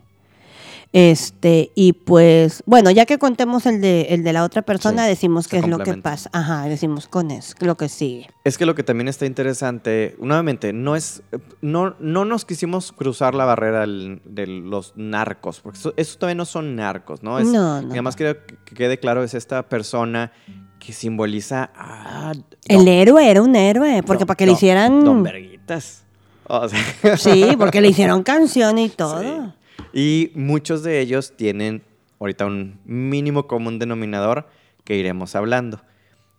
Este, 0.93 1.71
y 1.75 1.91
pues, 1.93 2.63
bueno, 2.65 2.89
ya 2.91 3.05
que 3.05 3.17
contemos 3.19 3.65
el 3.65 3.81
de, 3.81 4.03
el 4.11 4.23
de 4.23 4.31
la 4.33 4.43
otra 4.45 4.61
persona, 4.61 5.03
Sí, 5.03 5.09
decimos 5.09 5.47
qué 5.49 5.57
es 5.59 5.67
lo 5.67 5.79
que 5.79 5.93
pasa. 5.97 6.29
Ajá, 6.31 6.63
decimos 6.63 7.07
con 7.09 7.29
eso, 7.29 7.53
lo 7.59 7.75
que 7.75 7.89
sigue. 7.89 8.29
Es 8.45 8.57
que 8.57 8.65
lo 8.65 8.73
que 8.73 8.83
también 8.83 9.09
está 9.09 9.25
interesante, 9.25 10.15
nuevamente, 10.19 10.71
no 10.71 10.95
es, 10.95 11.21
no, 11.61 11.95
no 11.99 12.23
nos 12.23 12.45
quisimos 12.45 12.93
cruzar 12.93 13.35
la 13.35 13.43
barrera 13.43 13.81
del- 13.81 14.21
de 14.23 14.47
los 14.47 14.93
narcos, 14.95 15.59
porque 15.59 15.77
eso, 15.77 15.93
eso 15.97 16.17
todavía 16.17 16.35
no 16.35 16.45
son 16.45 16.75
narcos, 16.77 17.21
¿no? 17.21 17.37
Es, 17.37 17.47
No, 17.47 17.81
no, 17.81 17.89
y 17.89 17.91
además 17.91 18.15
quiero 18.15 18.45
que 18.45 18.55
que 18.67 18.75
quede 18.75 18.97
claro, 18.99 19.23
es 19.23 19.33
esta 19.33 19.63
persona 19.67 20.31
que 20.79 20.93
simboliza 20.93 21.69
a... 21.75 22.33
El 22.67 22.87
héroe 22.87 23.29
era 23.29 23.41
un 23.41 23.55
héroe, 23.55 24.03
porque 24.03 24.21
Don- 24.21 24.27
para 24.27 24.35
que 24.37 24.45
le 24.45 24.51
Don- 24.51 24.57
hicieran... 24.57 25.03
Don 25.03 25.23
Verguitas. 25.23 26.05
O 26.47 26.67
sea, 26.69 27.17
Sí, 27.17 27.49
porque 27.57 27.81
le 27.81 27.89
hicieron 27.89 28.23
canción 28.23 28.77
y 28.77 28.89
todo. 28.89 29.21
Sí. 29.21 29.53
Y 29.93 30.31
muchos 30.35 30.83
de 30.83 30.99
ellos 30.99 31.33
tienen 31.35 31.83
ahorita 32.19 32.45
un 32.45 32.79
mínimo 32.85 33.47
común 33.47 33.79
denominador 33.79 34.47
que 34.83 34.95
iremos 34.95 35.35
hablando. 35.35 35.81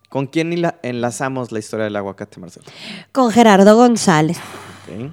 ¿Con 0.09 0.25
quién 0.25 0.51
enlazamos 0.81 1.51
la 1.51 1.59
historia 1.59 1.85
del 1.85 1.95
aguacate, 1.95 2.39
Marcelo? 2.39 2.65
Con 3.11 3.31
Gerardo 3.31 3.75
González. 3.75 4.37
Ok. 4.37 5.11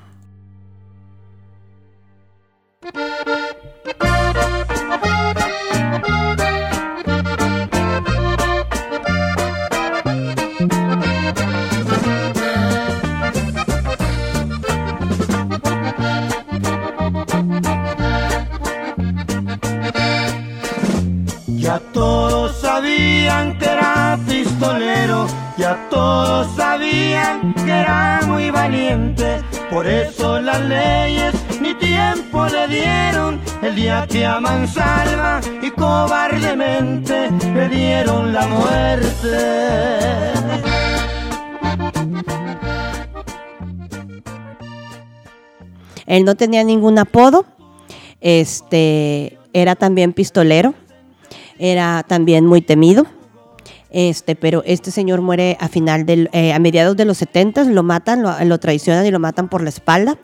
Todos 21.93 22.57
sabían 22.61 23.59
que 23.59 23.65
era 23.65 24.19
pistolero, 24.27 25.27
ya 25.59 25.89
todos 25.91 26.47
sabían 26.57 27.55
que 27.55 27.71
era 27.71 28.21
muy 28.27 28.51
valiente. 28.51 29.43
Por 29.71 29.87
eso 29.87 30.41
las 30.41 30.61
leyes 30.61 31.35
ni 31.61 31.75
tiempo 31.75 32.47
le 32.47 32.69
dieron 32.69 33.41
el 33.63 33.75
día 33.75 34.07
que 34.09 34.25
a 34.25 34.41
mansalva 34.41 35.41
y 35.63 35.71
cobardemente 35.71 37.31
le 37.55 37.69
dieron 37.69 38.33
la 38.33 38.47
muerte. 38.47 39.87
Él 46.07 46.25
no 46.25 46.37
tenía 46.37 46.63
ningún 46.65 46.99
apodo. 46.99 47.45
Este, 48.21 49.39
era 49.53 49.75
también 49.75 50.13
pistolero. 50.13 50.75
Era 51.59 52.05
también 52.07 52.47
muy 52.47 52.61
temido. 52.61 53.07
Este, 53.91 54.37
pero 54.37 54.63
este 54.67 54.91
señor 54.91 55.23
muere 55.23 55.57
a 55.61 55.69
final 55.69 56.05
del, 56.05 56.29
eh, 56.33 56.53
a 56.53 56.59
mediados 56.59 56.97
de 56.97 57.05
los 57.05 57.19
70 57.19 57.65
lo 57.65 57.83
matan, 57.83 58.23
lo, 58.23 58.33
lo 58.45 58.59
traicionan 58.59 59.07
y 59.07 59.11
lo 59.11 59.19
matan 59.19 59.49
por 59.49 59.63
la 59.63 59.71
espalda. 59.71 60.19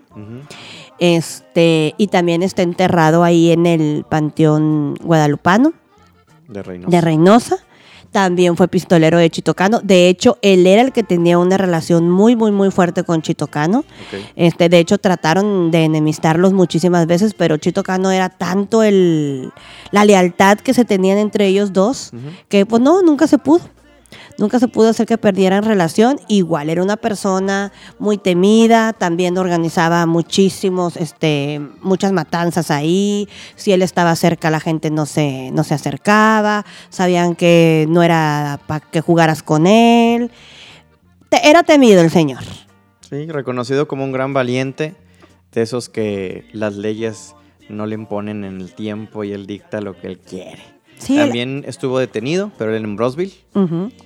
Este, 0.98 1.94
y 1.96 2.08
también 2.08 2.42
está 2.42 2.62
enterrado 2.62 3.24
ahí 3.24 3.50
en 3.50 3.66
el 3.66 4.04
Panteón 4.08 4.94
Guadalupano 5.02 5.72
De 6.48 6.62
Reynosa. 6.62 6.90
de 6.90 7.00
Reynosa. 7.00 7.56
También 8.12 8.56
fue 8.56 8.68
pistolero 8.68 9.18
de 9.18 9.30
Chitocano. 9.30 9.80
De 9.82 10.08
hecho, 10.08 10.38
él 10.42 10.66
era 10.66 10.82
el 10.82 10.92
que 10.92 11.02
tenía 11.02 11.38
una 11.38 11.56
relación 11.56 12.10
muy, 12.10 12.36
muy, 12.36 12.52
muy 12.52 12.70
fuerte 12.70 13.04
con 13.04 13.22
Chitocano. 13.22 13.84
Este, 14.36 14.68
de 14.68 14.78
hecho, 14.78 14.98
trataron 14.98 15.70
de 15.70 15.84
enemistarlos 15.84 16.52
muchísimas 16.52 17.06
veces, 17.06 17.32
pero 17.32 17.56
Chito 17.56 17.82
Cano 17.82 18.10
era 18.10 18.28
tanto 18.28 18.82
el, 18.82 19.50
la 19.90 20.04
lealtad 20.04 20.58
que 20.58 20.74
se 20.74 20.84
tenían 20.84 21.16
entre 21.16 21.46
ellos 21.46 21.72
dos 21.72 22.12
que, 22.48 22.66
pues 22.66 22.82
no, 22.82 23.02
nunca 23.02 23.26
se 23.26 23.38
pudo. 23.38 23.62
Nunca 24.38 24.58
se 24.58 24.68
pudo 24.68 24.90
hacer 24.90 25.06
que 25.06 25.18
perdieran 25.18 25.64
relación. 25.64 26.18
Igual 26.28 26.70
era 26.70 26.82
una 26.82 26.96
persona 26.96 27.72
muy 27.98 28.18
temida, 28.18 28.92
también 28.92 29.38
organizaba 29.38 30.06
muchísimos, 30.06 30.96
este, 30.96 31.60
muchas 31.80 32.12
matanzas 32.12 32.70
ahí. 32.70 33.28
Si 33.56 33.72
él 33.72 33.82
estaba 33.82 34.14
cerca, 34.16 34.50
la 34.50 34.60
gente 34.60 34.90
no 34.90 35.06
se, 35.06 35.50
no 35.52 35.64
se 35.64 35.74
acercaba. 35.74 36.64
Sabían 36.90 37.34
que 37.34 37.86
no 37.88 38.02
era 38.02 38.60
para 38.66 38.80
que 38.80 39.00
jugaras 39.00 39.42
con 39.42 39.66
él. 39.66 40.30
Era 41.30 41.62
temido 41.62 42.00
el 42.02 42.10
señor. 42.10 42.42
Sí, 43.08 43.26
reconocido 43.26 43.88
como 43.88 44.04
un 44.04 44.12
gran 44.12 44.32
valiente, 44.32 44.94
de 45.52 45.62
esos 45.62 45.88
que 45.88 46.46
las 46.52 46.76
leyes 46.76 47.34
no 47.68 47.86
le 47.86 47.94
imponen 47.94 48.44
en 48.44 48.60
el 48.60 48.74
tiempo 48.74 49.24
y 49.24 49.32
él 49.32 49.46
dicta 49.46 49.80
lo 49.80 49.98
que 49.98 50.06
él 50.08 50.18
quiere. 50.18 50.71
Sí, 51.02 51.14
él- 51.18 51.24
también 51.26 51.64
estuvo 51.66 51.98
detenido, 51.98 52.50
pero 52.58 52.74
él 52.74 52.84
en 52.84 52.96
Brosville. 52.96 53.34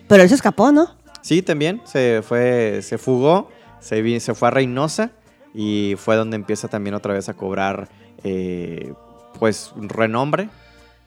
Pero 0.09 0.22
él 0.22 0.28
se 0.28 0.34
escapó, 0.34 0.72
¿no? 0.72 0.88
Sí, 1.22 1.42
también 1.42 1.80
se 1.84 2.22
fue, 2.26 2.80
se 2.82 2.99
fugó, 2.99 3.51
se, 3.80 4.20
se 4.20 4.34
fue 4.34 4.49
a 4.49 4.51
Reynosa 4.51 5.11
y 5.55 5.94
fue 5.99 6.16
donde 6.16 6.36
empieza 6.36 6.68
también 6.68 6.94
otra 6.94 7.12
vez 7.14 7.28
a 7.28 7.34
cobrar, 7.34 7.88
eh, 8.24 8.92
pues, 9.38 9.72
renombre 9.76 10.49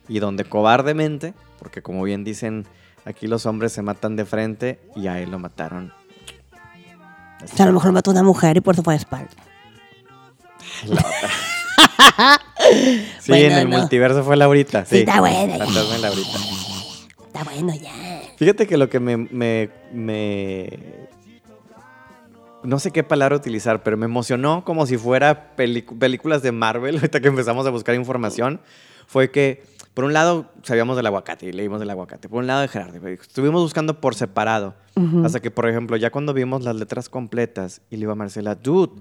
y 0.07 0.19
donde 0.19 0.43
cobardemente, 0.45 1.33
porque 1.59 1.81
como 1.81 2.03
bien 2.03 2.23
dicen, 2.23 2.65
aquí 3.05 3.27
los 3.27 3.45
hombres 3.45 3.71
se 3.71 3.81
matan 3.81 4.15
de 4.15 4.25
frente 4.25 4.79
y 4.95 5.07
a 5.07 5.19
él 5.21 5.31
lo 5.31 5.39
mataron. 5.39 5.93
O 7.43 7.47
sea, 7.47 7.63
a 7.65 7.67
lo 7.69 7.73
mejor 7.75 7.91
mató 7.93 8.11
a 8.11 8.13
una 8.13 8.23
mujer 8.23 8.57
y 8.57 8.61
por 8.61 8.73
eso 8.75 8.83
fue 8.83 8.93
de 8.95 8.97
espalda. 8.99 9.29
Sí, 13.19 13.31
Bueno, 13.31 13.45
en 13.45 13.51
el 13.59 13.69
no. 13.69 13.77
multiverso 13.77 14.23
fue 14.23 14.35
Laurita. 14.37 14.85
Sí, 14.85 14.95
Sí, 14.97 14.97
está 15.01 15.19
buena, 15.21 15.57
ya. 15.57 15.65
Fantasma 15.65 15.93
de 15.95 15.99
Laurita. 15.99 16.37
Está 17.27 17.43
bueno 17.43 17.73
ya. 17.75 17.91
Fíjate 18.37 18.67
que 18.67 18.77
lo 18.77 18.89
que 18.89 18.99
me, 18.99 19.17
me- 19.17 19.69
me- 19.93 20.79
No 22.63 22.79
sé 22.79 22.91
qué 22.91 23.03
palabra 23.03 23.35
utilizar, 23.37 23.83
pero 23.83 23.95
me 23.97 24.05
emocionó 24.05 24.63
como 24.65 24.85
si 24.85 24.97
fuera 24.97 25.55
películas 25.55 26.41
de 26.41 26.51
Marvel, 26.51 26.95
ahorita 26.97 27.19
que 27.21 27.27
empezamos 27.29 27.65
a 27.65 27.69
buscar 27.69 27.95
información, 27.95 28.59
fue 29.07 29.31
que, 29.31 29.63
por 29.93 30.03
un 30.03 30.13
lado, 30.13 30.51
sabíamos 30.63 30.95
del 30.97 31.05
aguacate 31.07 31.45
y 31.47 31.51
leímos 31.53 31.79
del 31.79 31.89
aguacate. 31.89 32.27
Por 32.29 32.39
un 32.39 32.47
lado, 32.47 32.61
de 32.61 32.67
Gerardo. 32.67 33.07
Estuvimos 33.07 33.61
buscando 33.61 33.99
por 34.01 34.15
separado. 34.15 34.75
Hasta 35.23 35.39
que, 35.39 35.49
por 35.49 35.67
ejemplo, 35.69 35.95
ya 35.95 36.09
cuando 36.11 36.33
vimos 36.33 36.63
las 36.63 36.75
letras 36.75 37.07
completas 37.09 37.81
y 37.89 37.95
le 37.95 38.03
iba 38.03 38.11
a 38.11 38.15
Marcela, 38.15 38.55
dude, 38.55 38.91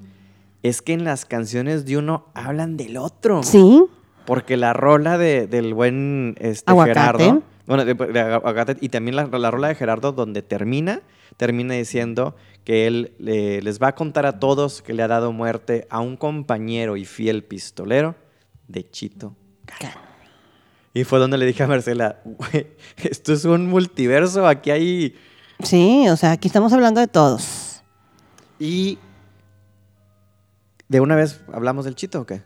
es 0.63 0.83
que 0.83 0.93
en 0.93 1.05
las 1.05 1.25
canciones 1.25 1.85
de 1.85 1.97
uno 1.99 2.27
hablan 2.35 2.77
del 2.77 2.97
otro. 2.97 3.43
Sí, 3.43 3.85
Porque 4.27 4.57
la 4.57 4.73
rola 4.73 5.17
de- 5.19 5.47
del 5.47 5.73
buen 5.75 6.35
este, 6.39 6.71
Aguacate. 6.71 7.01
Gerardo. 7.01 7.43
Bueno, 7.67 7.85
de, 7.85 7.95
de 7.95 8.21
Aguacate, 8.21 8.77
y 8.81 8.89
también 8.89 9.15
la, 9.17 9.27
la 9.27 9.51
rola 9.51 9.69
de 9.69 9.75
Gerardo, 9.75 10.13
donde 10.13 10.43
termina, 10.43 11.03
termina 11.37 11.75
diciendo 11.75 12.35
que 12.65 12.87
él 12.87 13.13
eh, 13.27 13.61
les 13.63 13.81
va 13.81 13.89
a 13.89 13.95
contar 13.95 14.25
a 14.27 14.39
todos 14.41 14.81
que 14.83 14.93
le 14.95 15.03
ha 15.03 15.09
dado 15.09 15.33
muerte 15.33 15.87
a 15.91 16.01
un 16.01 16.17
compañero 16.17 16.97
y 16.97 17.05
fiel 17.05 17.45
pistolero 17.45 18.15
de 18.69 18.89
Chito. 18.91 19.35
Y 20.95 21.05
fue 21.05 21.19
donde 21.19 21.39
le 21.39 21.47
dije 21.47 21.63
a 21.63 21.67
Marcela, 21.67 22.21
"Güey, 22.25 22.67
esto 22.97 23.33
es 23.33 23.45
un 23.45 23.67
multiverso, 23.67 24.47
aquí 24.47 24.71
hay... 24.71 25.15
sí, 25.63 26.09
o 26.09 26.17
sea, 26.17 26.33
aquí 26.33 26.49
estamos 26.49 26.73
hablando 26.73 27.01
de 27.01 27.07
todos. 27.09 27.83
Y... 28.59 28.99
¿De 30.89 31.01
una 31.01 31.17
vez 31.17 31.41
hablamos 31.53 31.85
del 31.85 31.95
Chito 31.95 32.21
o 32.21 32.27
qué? 32.27 32.43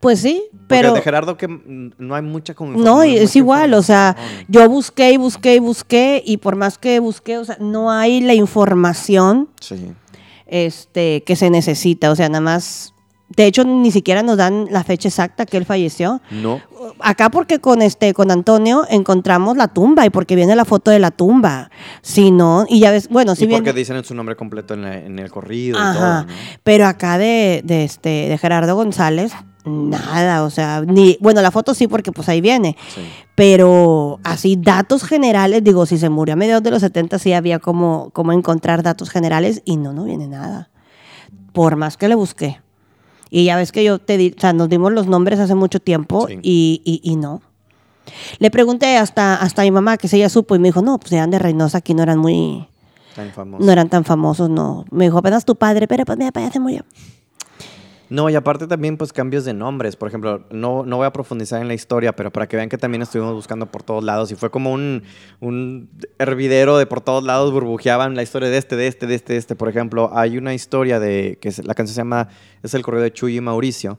Pues 0.00 0.20
sí, 0.20 0.44
Porque 0.50 0.64
pero... 0.68 0.92
de 0.92 1.00
Gerardo 1.00 1.36
que 1.36 1.48
no 1.48 2.14
hay 2.14 2.22
mucha 2.22 2.54
con 2.54 2.80
No, 2.82 3.02
es 3.02 3.34
igual, 3.34 3.72
o 3.74 3.82
sea, 3.82 4.14
yo 4.46 4.68
busqué 4.68 5.12
y 5.12 5.16
busqué 5.16 5.54
y 5.56 5.58
busqué 5.58 6.22
y 6.24 6.36
por 6.36 6.54
más 6.54 6.76
que 6.78 7.00
busqué, 7.00 7.38
o 7.38 7.44
sea, 7.44 7.56
no 7.60 7.90
hay 7.90 8.20
la 8.20 8.34
información 8.34 9.48
Sí. 9.60 9.92
este, 10.46 11.22
que 11.24 11.34
se 11.34 11.48
necesita, 11.50 12.10
o 12.10 12.16
sea, 12.16 12.28
nada 12.28 12.42
más... 12.42 12.92
De 13.28 13.46
hecho, 13.46 13.64
ni 13.64 13.90
siquiera 13.90 14.22
nos 14.22 14.36
dan 14.36 14.68
la 14.70 14.84
fecha 14.84 15.08
exacta 15.08 15.46
que 15.46 15.56
él 15.56 15.64
falleció. 15.64 16.20
No. 16.30 16.60
Acá 17.00 17.28
porque 17.28 17.58
con 17.58 17.82
este 17.82 18.14
con 18.14 18.30
Antonio 18.30 18.84
encontramos 18.88 19.56
la 19.56 19.66
tumba 19.68 20.06
y 20.06 20.10
porque 20.10 20.36
viene 20.36 20.54
la 20.54 20.64
foto 20.64 20.92
de 20.92 21.00
la 21.00 21.10
tumba. 21.10 21.70
Si 22.02 22.30
no, 22.30 22.66
y 22.68 22.78
ya 22.80 22.92
ves, 22.92 23.08
bueno, 23.08 23.34
si 23.34 23.44
y 23.44 23.48
porque 23.48 23.72
dicen 23.72 24.02
su 24.04 24.14
nombre 24.14 24.36
completo 24.36 24.74
en, 24.74 24.82
la- 24.82 24.98
en 24.98 25.18
el 25.18 25.30
corrido 25.30 25.76
y 25.76 25.82
Ajá. 25.82 25.94
todo, 25.94 26.22
¿no? 26.32 26.38
Pero 26.62 26.86
acá 26.86 27.18
de, 27.18 27.62
de 27.64 27.82
este 27.84 28.08
de 28.28 28.38
Gerardo 28.38 28.76
González 28.76 29.32
nada, 29.64 30.44
o 30.44 30.50
sea, 30.50 30.82
ni 30.86 31.18
bueno, 31.20 31.42
la 31.42 31.50
foto 31.50 31.74
sí 31.74 31.88
porque 31.88 32.12
pues 32.12 32.28
ahí 32.28 32.40
viene. 32.40 32.76
Sí. 32.94 33.00
Pero 33.34 34.20
así 34.22 34.56
datos 34.56 35.02
generales, 35.02 35.64
digo, 35.64 35.84
si 35.86 35.98
se 35.98 36.08
murió 36.08 36.34
a 36.34 36.36
mediados 36.36 36.62
de 36.62 36.70
los 36.70 36.80
70 36.80 37.18
sí 37.18 37.32
había 37.32 37.58
como 37.58 38.10
como 38.12 38.32
encontrar 38.32 38.84
datos 38.84 39.10
generales 39.10 39.62
y 39.64 39.76
no 39.78 39.92
no 39.92 40.04
viene 40.04 40.28
nada. 40.28 40.70
Por 41.52 41.74
más 41.74 41.96
que 41.96 42.06
le 42.06 42.14
busqué. 42.14 42.60
Y 43.30 43.44
ya 43.44 43.56
ves 43.56 43.72
que 43.72 43.82
yo 43.84 43.98
te 43.98 44.16
di, 44.16 44.34
o 44.36 44.40
sea, 44.40 44.52
nos 44.52 44.68
dimos 44.68 44.92
los 44.92 45.06
nombres 45.06 45.38
hace 45.40 45.54
mucho 45.54 45.80
tiempo 45.80 46.26
Sí. 46.28 46.38
y, 46.42 46.82
y, 46.84 47.00
y 47.02 47.16
no. 47.16 47.42
Le 48.38 48.50
pregunté 48.50 48.96
hasta, 48.96 49.34
hasta 49.34 49.62
a 49.62 49.64
mi 49.64 49.70
mamá 49.72 49.96
que 49.96 50.06
si 50.08 50.16
ella 50.16 50.28
supo 50.28 50.54
y 50.54 50.58
me 50.60 50.68
dijo, 50.68 50.80
no, 50.82 50.98
pues 50.98 51.12
eran 51.12 51.30
de 51.30 51.38
Reynosa, 51.40 51.78
aquí 51.78 51.92
no 51.92 52.02
eran 52.04 52.18
muy, 52.18 52.68
Tan 53.16 53.30
famoso. 53.32 53.64
no 53.64 53.72
eran 53.72 53.88
tan 53.88 54.04
famosos, 54.04 54.48
no. 54.48 54.84
Me 54.90 55.04
dijo, 55.06 55.18
apenas 55.18 55.44
tu 55.44 55.56
padre, 55.56 55.88
pero 55.88 56.04
pues 56.04 56.16
mi 56.18 56.24
papá 56.26 56.40
ya 56.42 56.52
se 56.52 56.60
murió. 56.60 56.84
No, 58.08 58.30
y 58.30 58.36
aparte 58.36 58.68
también, 58.68 58.96
pues 58.96 59.12
cambios 59.12 59.44
de 59.44 59.52
nombres. 59.52 59.96
Por 59.96 60.08
ejemplo, 60.08 60.44
no, 60.50 60.84
no 60.84 60.96
voy 60.96 61.06
a 61.06 61.12
profundizar 61.12 61.60
en 61.60 61.66
la 61.66 61.74
historia, 61.74 62.14
pero 62.14 62.30
para 62.30 62.46
que 62.46 62.56
vean 62.56 62.68
que 62.68 62.78
también 62.78 63.02
estuvimos 63.02 63.34
buscando 63.34 63.66
por 63.66 63.82
todos 63.82 64.04
lados. 64.04 64.30
Y 64.30 64.36
fue 64.36 64.50
como 64.50 64.72
un, 64.72 65.02
un 65.40 65.90
hervidero 66.18 66.78
de 66.78 66.86
por 66.86 67.00
todos 67.00 67.24
lados 67.24 67.52
burbujeaban 67.52 68.14
la 68.14 68.22
historia 68.22 68.48
de 68.48 68.58
este, 68.58 68.76
de 68.76 68.86
este, 68.86 69.06
de 69.06 69.14
este, 69.16 69.32
de 69.32 69.38
este. 69.40 69.56
Por 69.56 69.68
ejemplo, 69.68 70.10
hay 70.12 70.38
una 70.38 70.54
historia 70.54 71.00
de 71.00 71.38
que 71.40 71.50
la 71.64 71.74
canción 71.74 71.94
se 71.94 72.00
llama 72.00 72.28
Es 72.62 72.74
el 72.74 72.82
correo 72.82 73.02
de 73.02 73.12
Chuy 73.12 73.38
y 73.38 73.40
Mauricio. 73.40 73.98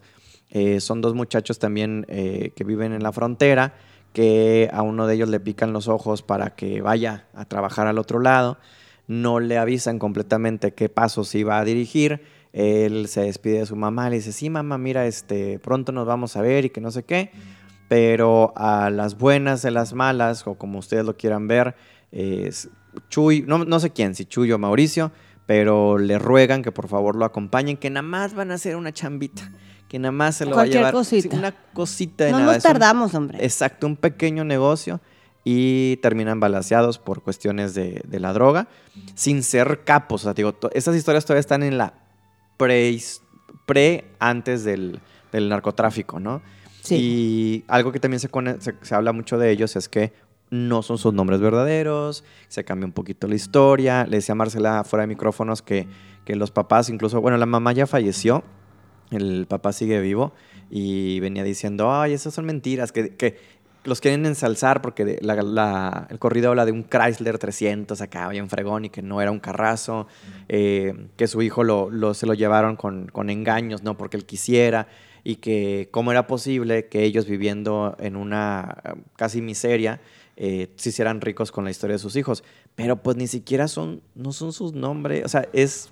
Eh, 0.49 0.79
son 0.79 1.01
dos 1.01 1.13
muchachos 1.13 1.59
también 1.59 2.05
eh, 2.07 2.51
que 2.55 2.63
viven 2.63 2.93
en 2.93 3.03
la 3.03 3.11
frontera, 3.11 3.73
que 4.13 4.69
a 4.71 4.83
uno 4.83 5.05
de 5.05 5.15
ellos 5.15 5.27
le 5.27 5.41
pican 5.41 5.73
los 5.73 5.89
ojos 5.89 6.23
para 6.23 6.55
que 6.55 6.81
vaya 6.81 7.27
a 7.33 7.43
trabajar 7.43 7.87
al 7.87 7.97
otro 7.97 8.19
lado. 8.19 8.57
No 9.07 9.41
le 9.41 9.57
avisan 9.57 9.99
completamente 9.99 10.73
qué 10.73 10.87
pasos 10.87 11.35
iba 11.35 11.59
a 11.59 11.65
dirigir. 11.65 12.21
Él 12.59 13.07
se 13.07 13.21
despide 13.21 13.59
de 13.59 13.65
su 13.67 13.75
mamá, 13.75 14.09
le 14.09 14.15
dice, 14.15 14.31
sí, 14.31 14.49
mamá, 14.49 14.79
mira, 14.79 15.05
este, 15.05 15.59
pronto 15.59 15.91
nos 15.91 16.07
vamos 16.07 16.35
a 16.37 16.41
ver 16.41 16.65
y 16.65 16.69
que 16.71 16.81
no 16.81 16.89
sé 16.89 17.03
qué. 17.03 17.29
Pero 17.87 18.51
a 18.55 18.89
las 18.89 19.17
buenas 19.17 19.61
de 19.61 19.69
las 19.71 19.93
malas, 19.93 20.45
o 20.47 20.55
como 20.55 20.79
ustedes 20.79 21.05
lo 21.05 21.15
quieran 21.15 21.47
ver, 21.47 21.75
es 22.11 22.69
Chuy, 23.09 23.43
no, 23.47 23.59
no 23.63 23.79
sé 23.79 23.91
quién, 23.91 24.15
si 24.15 24.25
Chuy 24.25 24.51
o 24.51 24.57
Mauricio, 24.57 25.11
pero 25.45 25.97
le 25.99 26.17
ruegan 26.17 26.63
que 26.63 26.71
por 26.71 26.87
favor 26.87 27.15
lo 27.15 27.25
acompañen, 27.25 27.77
que 27.77 27.89
nada 27.91 28.01
más 28.01 28.33
van 28.33 28.49
a 28.51 28.55
hacer 28.55 28.75
una 28.75 28.91
chambita, 28.91 29.51
que 29.87 29.99
nada 29.99 30.11
más 30.11 30.35
se 30.37 30.45
lo 30.45 30.53
Cualquier 30.53 30.77
va 30.83 30.87
a 30.87 30.91
llevar. 30.91 30.93
cosita. 30.95 31.29
Sí, 31.29 31.37
una 31.37 31.51
cosita 31.73 32.25
de 32.25 32.31
No 32.31 32.39
nada. 32.39 32.53
nos 32.55 32.65
un- 32.65 32.71
tardamos, 32.71 33.13
hombre. 33.13 33.37
Exacto, 33.41 33.85
un 33.87 33.95
pequeño 33.95 34.43
negocio 34.43 34.99
y 35.45 35.97
terminan 35.97 36.39
balaseados 36.41 36.97
por 36.97 37.21
cuestiones 37.21 37.73
de, 37.75 38.01
de 38.05 38.19
la 38.19 38.33
droga, 38.33 38.67
sin 39.15 39.43
ser 39.43 39.83
capos. 39.85 40.21
O 40.21 40.23
sea, 40.25 40.33
digo, 40.33 40.57
esas 40.73 40.95
historias 40.95 41.23
todavía 41.23 41.39
están 41.41 41.63
en 41.63 41.77
la 41.77 41.93
pre, 42.57 42.97
pre 43.65 44.05
antes 44.19 44.63
del, 44.63 44.99
del 45.31 45.49
narcotráfico, 45.49 46.19
¿no? 46.19 46.41
Sí. 46.81 46.95
Y 46.95 47.63
algo 47.67 47.91
que 47.91 47.99
también 47.99 48.19
se, 48.19 48.29
cone- 48.29 48.59
se, 48.59 48.75
se 48.81 48.95
habla 48.95 49.11
mucho 49.11 49.37
de 49.37 49.51
ellos 49.51 49.75
es 49.75 49.89
que 49.89 50.13
no 50.49 50.81
son 50.81 50.97
sus 50.97 51.13
nombres 51.13 51.41
verdaderos, 51.41 52.23
se 52.47 52.63
cambia 52.63 52.85
un 52.85 52.93
poquito 52.93 53.27
la 53.27 53.35
historia. 53.35 54.05
Le 54.05 54.17
decía 54.17 54.31
a 54.31 54.35
Marcela 54.35 54.83
fuera 54.85 55.01
de 55.01 55.07
micrófonos 55.07 55.61
que, 55.61 55.87
que 56.23 56.35
los 56.37 56.51
papás, 56.51 56.89
incluso, 56.89 57.19
bueno, 57.19 57.37
la 57.37 57.45
mamá 57.45 57.73
ya 57.73 57.85
falleció, 57.87 58.43
el 59.11 59.45
papá 59.47 59.73
sigue 59.73 59.99
vivo 59.99 60.33
y 60.69 61.19
venía 61.19 61.43
diciendo, 61.43 61.93
ay, 61.93 62.13
esas 62.13 62.33
son 62.33 62.45
mentiras, 62.45 62.91
que, 62.93 63.15
que 63.15 63.37
los 63.87 64.01
quieren 64.01 64.25
ensalzar 64.25 64.81
porque 64.81 65.05
de- 65.05 65.19
la- 65.21 65.35
la- 65.41 66.07
el 66.09 66.19
corrido 66.19 66.49
habla 66.49 66.65
de 66.65 66.71
un 66.71 66.83
Chrysler 66.83 67.37
300 67.39 68.01
acá 68.01 68.27
bien 68.29 68.49
fregón 68.49 68.85
y 68.85 68.89
que 68.89 69.01
no 69.01 69.21
era 69.21 69.31
un 69.31 69.39
carrazo, 69.39 70.07
eh, 70.49 71.07
que 71.15 71.27
su 71.27 71.41
hijo 71.41 71.63
lo, 71.63 71.89
lo- 71.89 72.13
se 72.13 72.25
lo 72.27 72.33
llevaron 72.33 72.75
con, 72.75 73.07
con 73.07 73.29
engaños, 73.29 73.83
no 73.83 73.97
porque 73.97 74.17
él 74.17 74.25
quisiera 74.25 74.87
y 75.23 75.37
que 75.37 75.89
cómo 75.91 76.11
era 76.11 76.27
posible 76.27 76.87
que 76.87 77.03
ellos 77.03 77.25
viviendo 77.27 77.95
en 77.99 78.15
una 78.15 78.77
casi 79.15 79.41
miseria 79.41 79.99
eh, 80.39 80.71
se 80.75 80.89
hicieran 80.89 81.19
ricos 81.19 81.51
con 81.51 81.63
la 81.63 81.71
historia 81.71 81.95
de 81.95 81.99
sus 81.99 82.15
hijos. 82.15 82.43
Pero 82.75 82.97
pues 83.01 83.17
ni 83.17 83.25
siquiera 83.27 83.67
son, 83.67 84.01
no 84.13 84.31
son 84.31 84.53
sus 84.53 84.73
nombres, 84.73 85.25
o 85.25 85.29
sea, 85.29 85.47
es... 85.53 85.89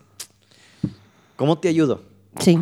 ¿Cómo 1.36 1.58
te 1.58 1.68
ayudo? 1.68 2.04
Sí. 2.40 2.58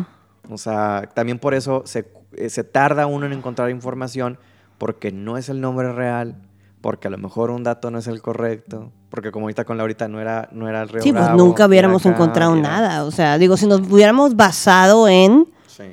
O 0.50 0.58
sea, 0.58 1.08
también 1.14 1.38
por 1.38 1.54
eso 1.54 1.82
se, 1.86 2.06
eh, 2.36 2.48
se 2.50 2.64
tarda 2.64 3.06
uno 3.06 3.26
en 3.26 3.32
encontrar 3.32 3.70
información 3.70 4.38
porque 4.78 5.12
no 5.12 5.36
es 5.36 5.48
el 5.48 5.60
nombre 5.60 5.92
real, 5.92 6.36
porque 6.80 7.08
a 7.08 7.10
lo 7.10 7.18
mejor 7.18 7.50
un 7.50 7.62
dato 7.64 7.90
no 7.90 7.98
es 7.98 8.06
el 8.06 8.20
correcto, 8.22 8.90
porque 9.08 9.30
como 9.32 9.46
ahorita 9.46 9.64
con 9.64 9.76
Laurita 9.78 10.08
no 10.08 10.20
era, 10.20 10.48
no 10.52 10.68
era 10.68 10.82
el 10.82 10.88
Río 10.88 11.02
Sí, 11.02 11.12
pues 11.12 11.30
nunca 11.30 11.66
hubiéramos 11.66 12.04
acá, 12.04 12.14
encontrado 12.14 12.52
era- 12.54 12.62
nada. 12.62 13.04
O 13.04 13.10
sea, 13.10 13.38
digo, 13.38 13.56
si 13.56 13.66
nos 13.66 13.80
hubiéramos 13.80 14.36
basado 14.36 15.08
en. 15.08 15.46
Sí. 15.66 15.84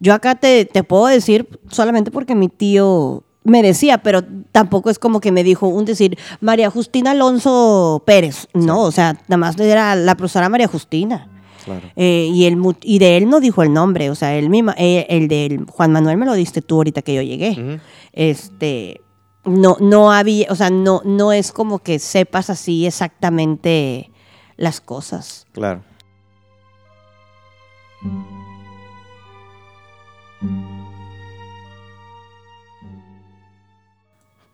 Yo 0.00 0.14
acá 0.14 0.34
te, 0.34 0.64
te 0.64 0.82
puedo 0.82 1.06
decir 1.06 1.48
solamente 1.70 2.10
porque 2.10 2.34
mi 2.34 2.48
tío 2.48 3.22
me 3.44 3.62
decía, 3.62 3.98
pero 3.98 4.22
tampoco 4.52 4.90
es 4.90 4.98
como 4.98 5.20
que 5.20 5.32
me 5.32 5.42
dijo 5.42 5.66
un 5.68 5.84
decir 5.86 6.18
María 6.40 6.70
Justina 6.70 7.12
Alonso 7.12 8.02
Pérez. 8.04 8.48
No, 8.52 8.82
o 8.82 8.92
sea, 8.92 9.14
nada 9.28 9.36
más 9.38 9.58
era 9.58 9.94
la 9.94 10.14
profesora 10.16 10.48
María 10.50 10.68
Justina. 10.68 11.28
Claro. 11.70 11.92
Eh, 11.96 12.28
y, 12.32 12.56
mu- 12.56 12.74
y 12.82 12.98
de 12.98 13.16
él 13.16 13.28
no 13.28 13.40
dijo 13.40 13.62
el 13.62 13.72
nombre, 13.72 14.10
o 14.10 14.14
sea, 14.14 14.36
él 14.36 14.48
misma, 14.50 14.74
eh, 14.78 15.06
el 15.08 15.28
de 15.28 15.60
Juan 15.68 15.92
Manuel 15.92 16.16
me 16.16 16.26
lo 16.26 16.34
diste 16.34 16.62
tú 16.62 16.76
ahorita 16.76 17.02
que 17.02 17.14
yo 17.14 17.22
llegué. 17.22 17.80
Este, 18.12 19.00
no, 19.44 19.76
no 19.80 20.12
había, 20.12 20.46
o 20.50 20.54
sea, 20.56 20.70
no, 20.70 21.00
no 21.04 21.32
es 21.32 21.52
como 21.52 21.78
que 21.78 21.98
sepas 21.98 22.50
así 22.50 22.86
exactamente 22.86 24.10
las 24.56 24.80
cosas. 24.80 25.46
Claro. 25.52 25.82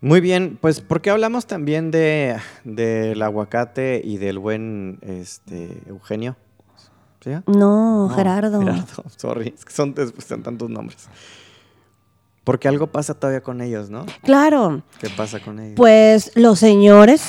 Muy 0.00 0.20
bien, 0.20 0.58
pues 0.60 0.80
¿por 0.80 1.00
qué 1.00 1.10
hablamos 1.10 1.46
también 1.46 1.90
de 1.90 2.36
del 2.64 3.20
aguacate 3.22 4.00
y 4.04 4.18
del 4.18 4.38
buen 4.38 4.98
este 5.02 5.82
Eugenio? 5.86 6.36
No, 7.46 8.08
No, 8.08 8.14
Gerardo. 8.14 8.60
Gerardo, 8.60 9.04
sorry, 9.16 9.52
es 9.56 9.64
que 9.64 9.72
son, 9.72 9.94
son 10.26 10.42
tantos 10.42 10.70
nombres. 10.70 11.08
Porque 12.44 12.68
algo 12.68 12.86
pasa 12.86 13.14
todavía 13.14 13.40
con 13.42 13.60
ellos, 13.60 13.90
¿no? 13.90 14.06
Claro, 14.22 14.82
¿Qué 15.00 15.10
pasa 15.10 15.40
con 15.40 15.58
ellos? 15.58 15.74
pues 15.76 16.30
los 16.36 16.58
señores, 16.60 17.22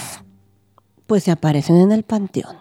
pues 1.07 1.23
se 1.23 1.31
aparecen 1.31 1.77
en 1.77 1.91
el 1.91 2.03
panteón, 2.03 2.55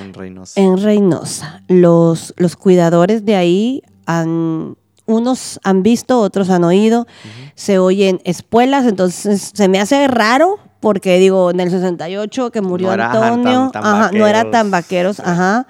en 0.00 0.12
Reynosa. 0.12 0.60
en 0.60 0.82
Reynosa. 0.82 1.62
Los, 1.68 2.34
los 2.36 2.56
cuidadores 2.56 3.24
de 3.24 3.36
ahí 3.36 3.82
han, 4.04 4.76
unos 5.06 5.58
han 5.64 5.82
visto, 5.82 6.20
otros 6.20 6.50
han 6.50 6.64
oído, 6.64 7.06
se 7.54 7.78
oyen 7.78 8.20
espuelas, 8.24 8.84
entonces 8.84 9.52
se 9.54 9.68
me 9.68 9.80
hace 9.80 10.06
raro. 10.08 10.58
Porque 10.80 11.16
digo, 11.18 11.50
en 11.50 11.60
el 11.60 11.70
68 11.70 12.50
que 12.50 12.60
murió 12.60 12.94
No 12.94 13.02
Antonio, 13.04 13.70
tan- 13.72 13.82
tan 13.82 13.84
ajá, 13.86 14.10
no 14.12 14.26
era 14.26 14.50
tan 14.50 14.70
vaqueros. 14.70 15.16
vaqueros, 15.16 15.20
ajá. 15.20 15.66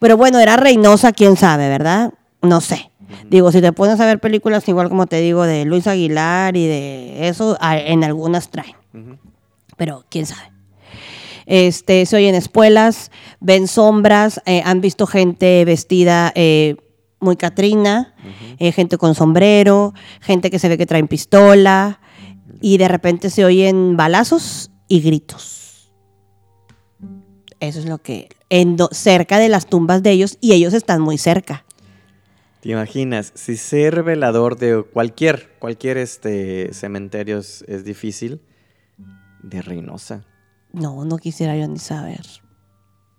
Pero 0.00 0.16
bueno, 0.16 0.40
era 0.40 0.56
Reynosa, 0.56 1.12
quién 1.12 1.36
sabe, 1.36 1.68
¿verdad? 1.68 2.14
No 2.42 2.60
sé. 2.60 2.90
Digo, 3.28 3.52
si 3.52 3.60
te 3.60 3.72
pones 3.72 4.00
a 4.00 4.06
ver 4.06 4.18
películas, 4.18 4.66
igual 4.66 4.88
como 4.88 5.06
te 5.06 5.20
digo, 5.20 5.44
de 5.44 5.64
Luis 5.66 5.86
Aguilar 5.86 6.56
y 6.56 6.66
de 6.66 7.28
eso, 7.28 7.56
en 7.60 8.02
algunas 8.02 8.48
traen. 8.48 8.76
Pero 9.76 10.04
quién 10.08 10.26
sabe. 10.26 10.50
Este, 11.44 12.06
se 12.06 12.16
oyen 12.16 12.34
espuelas, 12.34 13.10
ven 13.40 13.68
sombras, 13.68 14.40
eh, 14.46 14.62
han 14.64 14.80
visto 14.80 15.06
gente 15.06 15.64
vestida 15.64 16.32
eh, 16.34 16.76
muy 17.18 17.36
catrina, 17.36 18.14
eh, 18.58 18.72
gente 18.72 18.96
con 18.96 19.14
sombrero, 19.14 19.92
gente 20.20 20.50
que 20.50 20.58
se 20.58 20.68
ve 20.68 20.78
que 20.78 20.86
traen 20.86 21.08
pistola 21.08 22.00
y 22.62 22.78
de 22.78 22.88
repente 22.88 23.28
se 23.28 23.44
oyen 23.44 23.96
balazos 23.96 24.70
y 24.88 25.00
gritos. 25.00 25.92
Eso 27.58 27.80
es 27.80 27.84
lo 27.84 27.98
que 27.98 28.28
en 28.50 28.76
do- 28.76 28.90
cerca 28.92 29.38
de 29.38 29.48
las 29.48 29.66
tumbas 29.66 30.02
de 30.02 30.10
ellos 30.10 30.36
y 30.40 30.52
ellos 30.52 30.74
están 30.74 31.00
muy 31.00 31.16
cerca. 31.18 31.64
¿Te 32.60 32.68
imaginas? 32.70 33.32
Si 33.34 33.56
ser 33.56 34.02
velador 34.02 34.58
de 34.58 34.82
cualquier, 34.82 35.48
cualquier 35.58 35.96
este, 35.96 36.74
cementerio 36.74 37.38
es, 37.38 37.64
es 37.68 37.84
difícil, 37.84 38.42
de 39.42 39.62
Reynosa. 39.62 40.26
No, 40.72 41.04
no 41.06 41.16
quisiera 41.16 41.56
yo 41.56 41.66
ni 41.66 41.78
saber. 41.78 42.20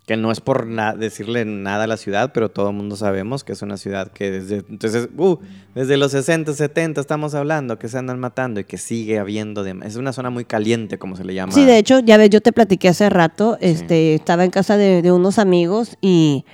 Que 0.08 0.18
no 0.18 0.32
es 0.32 0.42
por 0.42 0.66
na- 0.66 0.94
decirle 0.96 1.46
nada 1.46 1.84
a 1.84 1.88
la 1.88 1.96
ciudad, 1.96 2.32
pero 2.34 2.50
todo 2.50 2.72
el 2.72 2.76
mundo 2.76 2.96
sabemos 2.96 3.44
que 3.44 3.54
es 3.54 3.62
una 3.62 3.78
ciudad 3.78 4.12
que 4.12 4.32
desde, 4.32 4.64
entonces, 4.68 5.08
uh, 5.16 5.38
desde 5.76 5.96
los 5.96 6.12
60, 6.12 6.54
70 6.54 7.00
estamos 7.00 7.36
hablando 7.36 7.78
que 7.78 7.88
se 7.88 7.98
andan 8.00 8.20
matando 8.20 8.60
y 8.60 8.64
que 8.64 8.78
sigue 8.78 9.20
habiendo... 9.20 9.64
dem- 9.66 9.86
es 9.86 9.96
una 9.98 10.12
zona 10.12 10.30
muy 10.32 10.44
caliente, 10.44 10.98
como 10.98 11.16
se 11.16 11.24
le 11.24 11.36
llama. 11.36 11.54
Sí, 11.54 11.66
de 11.66 11.78
hecho, 11.78 12.00
ya 12.00 12.18
ves, 12.18 12.32
yo 12.32 12.42
te 12.42 12.52
platiqué 12.52 12.90
hace 12.90 13.10
rato, 13.12 13.58
este, 13.62 14.16
estaba 14.16 14.44
en 14.44 14.50
casa 14.52 14.76
de, 14.76 15.02
de 15.04 15.12
unos 15.12 15.38
amigos 15.38 15.96
y 16.02 16.46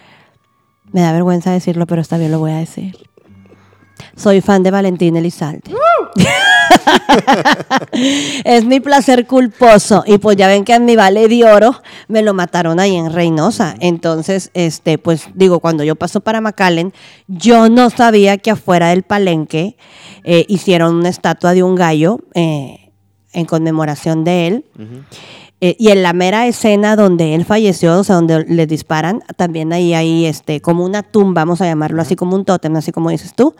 me 0.91 1.01
da 1.01 1.13
vergüenza 1.13 1.51
decirlo, 1.51 1.87
pero 1.87 2.01
está 2.01 2.17
bien, 2.17 2.31
lo 2.31 2.39
voy 2.39 2.51
a 2.51 2.57
decir. 2.57 2.95
Soy 4.15 4.41
fan 4.41 4.61
de 4.61 4.71
Valentín 4.71 5.15
Elizalde. 5.15 5.71
es 8.43 8.65
mi 8.65 8.79
placer 8.79 9.27
culposo. 9.27 10.03
Y 10.05 10.17
pues 10.17 10.37
ya 10.37 10.47
ven 10.47 10.63
que 10.63 10.73
en 10.73 10.85
mi 10.85 10.95
vale 10.95 11.27
de 11.27 11.45
oro 11.45 11.81
me 12.07 12.21
lo 12.21 12.33
mataron 12.33 12.79
ahí 12.79 12.95
en 12.95 13.11
Reynosa. 13.11 13.75
Entonces, 13.79 14.51
este, 14.53 14.97
pues 14.97 15.29
digo, 15.33 15.59
cuando 15.59 15.83
yo 15.83 15.95
paso 15.95 16.21
para 16.21 16.41
McAllen, 16.41 16.93
yo 17.27 17.69
no 17.69 17.89
sabía 17.89 18.37
que 18.37 18.51
afuera 18.51 18.89
del 18.89 19.03
palenque 19.03 19.77
eh, 20.23 20.45
hicieron 20.47 20.95
una 20.95 21.09
estatua 21.09 21.53
de 21.53 21.63
un 21.63 21.75
gallo 21.75 22.19
eh, 22.33 22.91
en 23.33 23.45
conmemoración 23.45 24.23
de 24.23 24.47
él. 24.47 24.65
Eh, 25.59 25.75
y 25.79 25.89
en 25.89 26.03
la 26.03 26.13
mera 26.13 26.45
escena 26.45 26.95
donde 26.95 27.33
él 27.33 27.43
falleció, 27.43 27.97
o 27.97 28.03
sea, 28.03 28.15
donde 28.15 28.45
le 28.45 28.67
disparan, 28.67 29.23
también 29.37 29.73
ahí 29.73 29.95
hay 29.95 30.25
este, 30.25 30.61
como 30.61 30.85
una 30.85 31.01
tumba, 31.01 31.41
vamos 31.41 31.61
a 31.61 31.65
llamarlo 31.65 31.99
así 31.99 32.15
como 32.15 32.35
un 32.35 32.45
tótem, 32.45 32.75
así 32.75 32.91
como 32.91 33.09
dices 33.09 33.33
tú. 33.33 33.55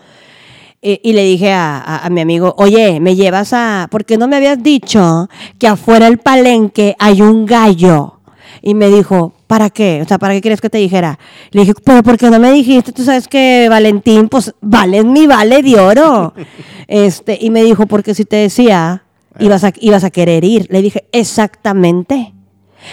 Y 0.82 1.14
le 1.14 1.24
dije 1.24 1.52
a, 1.52 1.78
a- 1.80 2.06
a 2.06 2.10
mi 2.10 2.22
amigo, 2.22 2.54
oye, 2.58 3.00
me 3.00 3.16
llevas 3.16 3.52
a... 3.52 3.88
¿Por 3.92 4.06
qué 4.06 4.18
no 4.18 4.28
me 4.28 4.36
habías 4.38 4.62
dicho 4.62 5.28
que 5.60 5.68
afuera 5.68 6.06
del 6.06 6.20
palenque 6.20 6.96
hay 7.00 7.22
un 7.22 7.46
gallo? 7.46 8.20
Y 8.62 8.74
me 8.74 8.88
dijo, 8.90 9.34
¿para 9.48 9.70
qué? 9.70 10.02
O 10.04 10.08
sea, 10.08 10.18
¿para 10.20 10.34
qué 10.34 10.42
quieres 10.42 10.62
que 10.62 10.70
te 10.70 10.78
dijera? 10.78 11.18
Le 11.52 11.62
dije, 11.62 11.74
pero 11.84 12.04
¿por 12.04 12.18
qué 12.18 12.30
no 12.30 12.40
me 12.40 12.52
dijiste? 12.52 12.92
Tú 12.92 13.04
sabes 13.04 13.28
que 13.28 13.68
Valentín, 13.70 14.30
pues, 14.30 14.54
vale 14.62 15.04
mi 15.04 15.26
vale 15.28 15.62
de 15.62 15.80
oro. 15.80 16.34
este, 16.88 17.38
y 17.42 17.50
me 17.50 17.64
dijo, 17.64 17.86
porque 17.88 18.14
si 18.14 18.24
te 18.26 18.38
decía, 18.38 19.04
ibas 19.40 19.64
a, 19.64 19.72
ibas 19.82 20.04
a 20.04 20.10
querer 20.12 20.44
ir. 20.44 20.68
Le 20.70 20.82
dije, 20.82 21.06
exactamente. 21.12 22.34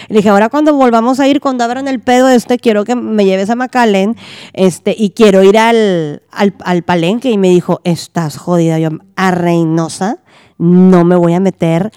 Le 0.09 0.17
dije, 0.17 0.29
ahora 0.29 0.49
cuando 0.49 0.73
volvamos 0.73 1.19
a 1.19 1.27
ir, 1.27 1.41
cuando 1.41 1.63
abran 1.63 1.87
el 1.87 1.99
pedo 1.99 2.29
este, 2.29 2.57
quiero 2.57 2.85
que 2.85 2.95
me 2.95 3.25
lleves 3.25 3.49
a 3.49 3.55
McAllen 3.55 4.15
este, 4.53 4.95
y 4.97 5.11
quiero 5.11 5.43
ir 5.43 5.57
al, 5.57 6.21
al, 6.31 6.53
al 6.63 6.83
palenque. 6.83 7.29
Y 7.31 7.37
me 7.37 7.49
dijo, 7.49 7.81
estás 7.83 8.37
jodida. 8.37 8.79
Yo, 8.79 8.89
a 9.15 9.31
Reynosa 9.31 10.19
no 10.57 11.03
me 11.03 11.15
voy 11.15 11.33
a 11.33 11.39
meter 11.39 11.91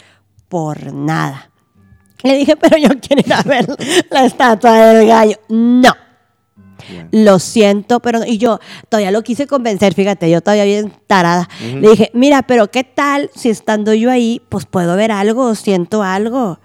por 0.48 0.92
nada. 0.92 1.50
Le 2.22 2.36
dije, 2.36 2.56
pero 2.56 2.76
yo 2.76 2.88
quiero 3.00 3.22
ir 3.24 3.32
a 3.32 3.42
ver 3.42 3.66
la 4.10 4.24
estatua 4.24 4.76
del 4.76 5.06
gallo. 5.06 5.36
No. 5.48 5.92
Lo 7.10 7.38
siento, 7.38 8.00
pero 8.00 8.20
no. 8.20 8.26
Y 8.26 8.38
yo 8.38 8.60
todavía 8.88 9.10
lo 9.10 9.22
quise 9.22 9.46
convencer, 9.46 9.94
fíjate, 9.94 10.30
yo 10.30 10.40
todavía 10.40 10.64
bien 10.64 10.92
tarada. 11.06 11.48
Le 11.60 11.90
dije, 11.90 12.10
mira, 12.14 12.42
pero 12.42 12.70
¿qué 12.70 12.82
tal 12.82 13.30
si 13.34 13.50
estando 13.50 13.92
yo 13.94 14.10
ahí, 14.10 14.40
pues 14.48 14.66
puedo 14.66 14.96
ver 14.96 15.12
algo, 15.12 15.54
siento 15.54 16.02
algo? 16.02 16.58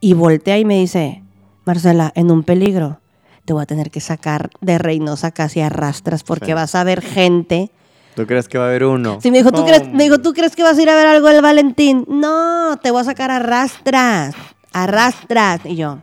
Y 0.00 0.14
voltea 0.14 0.58
y 0.58 0.64
me 0.64 0.78
dice, 0.78 1.22
Marcela, 1.64 2.12
en 2.14 2.30
un 2.30 2.42
peligro, 2.42 3.00
te 3.44 3.52
voy 3.52 3.62
a 3.62 3.66
tener 3.66 3.90
que 3.90 4.00
sacar 4.00 4.50
de 4.60 4.78
Reynosa 4.78 5.30
casi 5.30 5.60
a 5.60 5.68
rastras 5.68 6.22
porque 6.24 6.46
Sí. 6.46 6.52
vas 6.54 6.74
a 6.74 6.84
ver 6.84 7.02
gente. 7.02 7.70
¿Tú 8.14 8.26
crees 8.26 8.48
que 8.48 8.58
va 8.58 8.64
a 8.64 8.68
haber 8.68 8.84
uno? 8.84 9.18
Sí, 9.22 9.30
me 9.30 9.38
dijo, 9.38 9.52
¿tú 9.52 9.64
crees, 9.64 9.92
me 9.92 10.04
dijo, 10.04 10.18
¿tú 10.18 10.32
crees 10.32 10.56
que 10.56 10.62
vas 10.62 10.76
a 10.78 10.82
ir 10.82 10.90
a 10.90 10.94
ver 10.96 11.06
algo 11.06 11.28
del 11.28 11.42
Valentín? 11.42 12.04
No, 12.08 12.76
te 12.82 12.90
voy 12.90 13.00
a 13.02 13.04
sacar 13.04 13.30
a 13.30 13.38
rastras, 13.38 14.34
a 14.72 14.86
rastras. 14.86 15.60
Y 15.64 15.76
yo, 15.76 15.98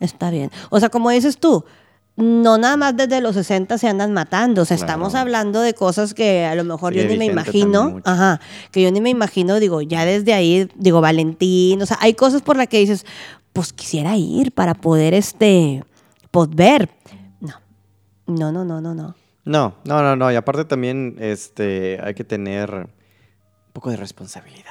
está 0.00 0.30
bien. 0.30 0.50
O 0.70 0.78
sea, 0.80 0.88
como 0.90 1.10
dices 1.10 1.38
tú, 1.38 1.64
no 2.16 2.58
nada 2.58 2.76
más 2.76 2.96
desde 2.96 3.20
los 3.20 3.34
60 3.34 3.76
se 3.78 3.88
andan 3.88 4.12
matando. 4.12 4.62
O 4.62 4.64
sea, 4.64 4.76
Claro. 4.76 4.92
estamos 4.92 5.14
hablando 5.14 5.60
de 5.60 5.74
cosas 5.74 6.14
que 6.14 6.44
a 6.44 6.54
lo 6.54 6.62
mejor 6.64 6.92
yo 6.94 7.04
ni 7.06 7.16
me 7.18 7.24
imagino. 7.26 8.00
Ajá. 8.04 8.40
Que 8.70 8.82
yo 8.82 8.92
ni 8.92 9.00
me 9.00 9.10
imagino, 9.10 9.58
digo, 9.58 9.82
ya 9.82 10.04
desde 10.04 10.32
ahí, 10.34 10.68
digo, 10.76 11.00
Valentín. 11.00 11.82
O 11.82 11.86
sea, 11.86 11.98
hay 12.00 12.14
cosas 12.14 12.42
por 12.42 12.56
las 12.56 12.68
que 12.68 12.78
dices, 12.78 13.04
pues 13.52 13.72
quisiera 13.72 14.16
ir 14.16 14.52
para 14.52 14.74
poder, 14.74 15.12
este, 15.14 15.84
pues 16.30 16.48
ver. 16.50 16.88
No. 17.40 17.54
No, 18.26 18.52
no, 18.52 18.64
no, 18.64 18.80
no, 18.80 18.94
no. 18.94 19.14
No, 19.44 19.74
no, 19.84 20.02
no, 20.02 20.16
no. 20.16 20.32
Y 20.32 20.36
aparte 20.36 20.64
también 20.64 21.16
este, 21.18 22.00
hay 22.02 22.14
que 22.14 22.24
tener 22.24 22.72
un 22.74 23.72
poco 23.72 23.90
de 23.90 23.96
responsabilidad. 23.96 24.63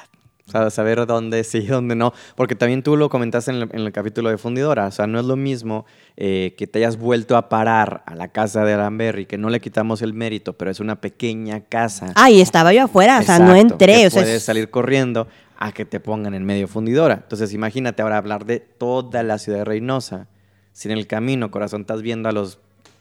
O 0.46 0.52
sea, 0.52 0.70
saber 0.70 1.06
dónde 1.06 1.44
sí 1.46 1.60
y 1.60 1.68
dónde 1.68 1.96
no. 1.96 2.14
Porque 2.36 2.56
también 2.56 2.84
tú 2.84 2.98
lo 2.98 3.10
comentaste 3.10 3.52
en 3.52 3.58
el, 3.58 3.70
en 3.72 3.80
el 3.82 3.92
capítulo 3.94 4.30
de 4.30 4.38
Fundidora. 4.38 4.88
O 4.88 4.92
sea, 4.92 5.08
no 5.08 5.20
es 5.20 5.26
lo 5.26 5.36
mismo 5.38 5.86
eh, 6.18 6.54
que 6.58 6.68
te 6.68 6.80
hayas 6.80 6.98
vuelto 6.98 7.38
a 7.38 7.48
parar 7.50 8.04
a 8.06 8.16
la 8.16 8.28
casa 8.28 8.66
de 8.66 8.74
Aramberry, 8.74 9.26
que 9.26 9.38
no 9.38 9.50
le 9.50 9.62
quitamos 9.62 10.02
el 10.02 10.14
mérito, 10.14 10.54
pero 10.54 10.70
es 10.70 10.80
una 10.80 11.00
pequeña 11.00 11.62
casa. 11.62 12.12
Ah, 12.16 12.30
y 12.30 12.42
estaba 12.42 12.74
yo 12.74 12.84
afuera, 12.84 13.20
o 13.20 13.24
sea, 13.24 13.40
no 13.40 13.56
entré. 13.56 13.94
que 14.02 14.08
O 14.08 14.10
sea, 14.10 14.22
puedes 14.24 14.38
es- 14.38 14.44
salir 14.44 14.70
corriendo 14.70 15.28
a 15.58 15.72
que 15.72 15.86
te 15.86 16.02
pongan 16.02 16.34
en 16.34 16.44
medio 16.44 16.68
fundidora. 16.68 17.14
Entonces, 17.24 17.54
imagínate 17.54 18.02
ahora 18.02 18.18
hablar 18.18 18.46
de 18.46 18.60
toda 18.60 19.24
la 19.24 19.38
ciudad 19.38 19.60
de 19.60 19.66
Reynosa. 19.66 20.28
Si 20.74 20.90
en 20.92 20.98
el 20.98 21.08
camino, 21.08 21.52
corazón, 21.52 21.82
estás 21.82 22.02
viendo 22.02 22.28
a 22.28 22.32
los 22.34 22.60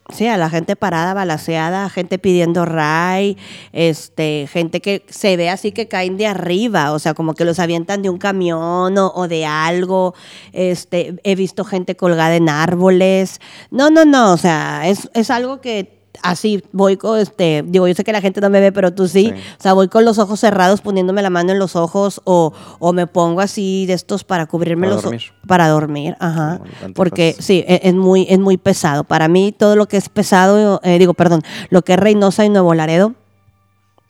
Sí, 0.09 0.27
a 0.27 0.37
la 0.37 0.51
gente 0.51 0.74
parada, 0.74 1.15
balaseada, 1.15 1.89
gente 1.89 2.19
pidiendo 2.19 2.65
ray, 2.65 3.39
este, 3.73 4.49
gente 4.51 4.81
que 4.81 5.05
se 5.09 5.37
ve 5.37 5.49
así 5.49 5.73
que 5.73 5.89
caen 5.89 6.16
de 6.16 6.27
arriba, 6.27 6.93
o 6.93 6.99
sea, 6.99 7.15
como 7.15 7.35
que 7.35 7.45
los 7.45 7.61
avientan 7.61 8.03
de 8.03 8.11
un 8.11 8.19
camión 8.19 8.99
o, 8.99 9.12
o 9.15 9.29
de 9.29 9.47
algo. 9.47 10.15
Este, 10.53 11.15
he 11.23 11.35
visto 11.37 11.65
gente 11.65 11.97
colgada 11.97 12.35
en 12.35 12.49
árboles. 12.49 13.41
No, 13.70 13.91
no, 13.91 14.05
no, 14.05 14.33
o 14.33 14.37
sea, 14.37 14.89
es, 14.89 15.09
es 15.15 15.31
algo 15.31 15.61
que 15.61 16.02
así 16.23 16.62
voy 16.73 16.97
con, 16.97 17.19
este, 17.19 17.62
digo, 17.66 17.86
yo 17.89 17.94
sé 17.94 18.05
que 18.05 18.12
la 18.12 18.20
gente 18.20 18.40
no 18.40 18.49
me 18.51 18.61
ve, 18.61 18.73
pero 18.73 18.93
tú 18.94 19.09
sí. 19.09 19.32
Sí. 19.35 19.43
O 19.59 19.62
sea, 19.62 19.73
voy 19.74 19.89
con 19.89 20.05
los 20.05 20.19
ojos 20.19 20.40
cerrados, 20.40 20.81
poniéndome 20.81 21.23
la 21.23 21.31
mano 21.31 21.53
en 21.53 21.59
los 21.59 21.77
ojos 21.77 22.20
o, 22.24 22.53
o 22.78 22.93
me 22.93 23.07
pongo 23.07 23.40
así 23.40 23.86
de 23.86 23.93
estos 23.94 24.24
para 24.24 24.47
cubrirme 24.47 24.86
Para 24.86 24.94
los 24.94 25.03
dormir. 25.05 25.20
ojos. 25.28 25.47
Para 25.49 25.69
dormir, 25.69 26.16
ajá. 26.20 26.61
Porque 26.94 27.35
sí, 27.39 27.65
e- 27.66 27.81
es 27.85 27.94
muy, 27.94 28.27
es 28.28 28.39
muy 28.39 28.57
pesado. 28.57 29.05
Para 29.05 29.28
mí, 29.28 29.53
todo 29.53 29.77
lo 29.77 29.86
que 29.86 29.97
es 29.97 30.09
pesado, 30.09 30.81
eh, 30.85 30.99
digo, 30.99 31.15
perdón, 31.15 31.43
lo 31.70 31.82
que 31.82 31.94
es 31.94 31.99
Reynosa 31.99 32.44
y 32.44 32.49
Nuevo 32.49 32.73
Laredo, 32.74 33.15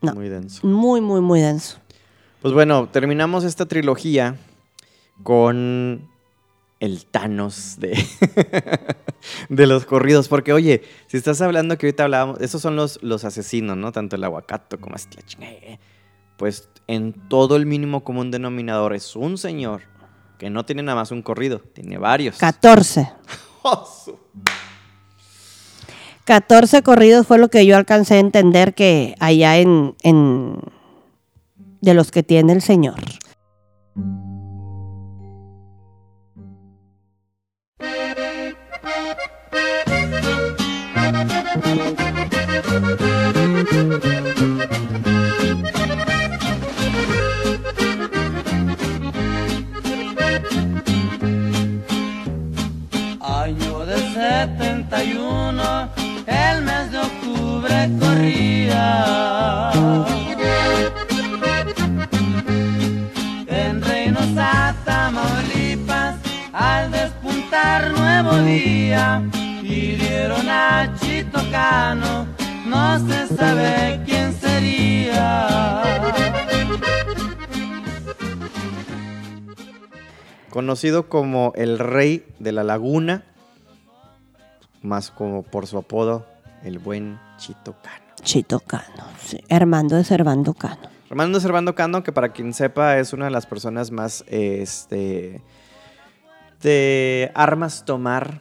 No. 0.01 0.15
muy 0.15 0.29
denso. 0.29 0.67
muy, 0.67 1.01
muy, 1.01 1.21
muy 1.21 1.41
denso. 1.41 1.79
Pues 2.43 2.53
bueno, 2.55 2.89
terminamos 2.91 3.45
esta 3.45 3.67
trilogía 3.67 4.37
con 5.23 6.09
el 6.83 7.07
Thanos 7.07 7.77
de, 7.79 7.93
de 9.49 9.67
los 9.69 9.85
corridos. 9.87 10.27
Porque, 10.29 10.53
oye, 10.53 10.83
si 11.07 11.17
estás 11.17 11.41
hablando 11.41 11.79
que 11.79 11.87
ahorita 11.87 12.03
hablábamos, 12.05 12.41
esos 12.41 12.61
son 12.61 12.75
los, 12.75 13.01
los 13.03 13.25
asesinos, 13.25 13.77
¿no? 13.77 13.93
Tanto 13.93 14.17
el 14.17 14.25
aguacato 14.25 14.81
como 14.81 14.97
este 14.97 15.19
la 15.21 15.23
chingada. 15.27 15.55
Pues 16.37 16.69
en 16.89 17.13
todo 17.29 17.55
el 17.55 17.67
mínimo 17.67 18.03
común 18.03 18.33
denominador 18.33 18.95
es 18.95 19.15
un 19.15 19.39
señor 19.39 19.83
que 20.39 20.51
no 20.51 20.65
tiene 20.67 20.83
nada 20.83 20.97
más 20.97 21.13
un 21.13 21.23
corrido, 21.23 21.61
tiene 21.61 21.99
varios. 21.99 22.37
14. 22.39 23.13
¡Oh, 23.63 23.87
su- 23.87 24.19
14 26.25 26.83
corridos 26.83 27.27
fue 27.29 27.39
lo 27.39 27.49
que 27.49 27.65
yo 27.65 27.77
alcancé 27.77 28.15
a 28.15 28.19
entender 28.19 28.75
que 28.75 29.15
allá 29.21 29.59
en, 29.59 29.95
en 30.03 30.57
de 31.81 31.95
los 31.95 32.11
que 32.11 32.23
tiene 32.25 32.53
el 32.53 32.63
señor. 32.63 33.01
Día 68.53 69.23
pidieron 69.63 70.49
a 70.49 70.95
Chito 71.01 71.41
Cano, 71.51 72.27
no 72.67 72.99
se 73.07 73.27
sabe 73.35 74.01
quién 74.05 74.33
sería. 74.35 75.83
Conocido 80.51 81.09
como 81.09 81.53
el 81.57 81.79
rey 81.79 82.27
de 82.39 82.53
la 82.53 82.63
laguna, 82.63 83.25
más 84.83 85.11
como 85.11 85.43
por 85.43 85.67
su 85.67 85.79
apodo, 85.79 86.27
el 86.63 86.79
buen 86.79 87.19
Chito 87.39 87.75
Cano. 87.83 88.05
Chito 88.23 88.61
Cano, 88.61 89.05
sí. 89.25 89.43
Armando 89.49 89.97
de 89.97 90.05
Servando 90.05 90.53
Cano. 90.53 90.91
Armando 91.09 91.41
Servando 91.41 91.75
Cano, 91.75 92.03
que 92.03 92.13
para 92.13 92.33
quien 92.33 92.53
sepa 92.53 92.99
es 92.99 93.15
una 93.15 93.27
de 93.27 93.31
las 93.31 93.47
personas 93.47 93.91
más 93.91 94.25
este, 94.29 95.41
de 96.63 97.31
armas 97.35 97.85
tomar 97.85 98.41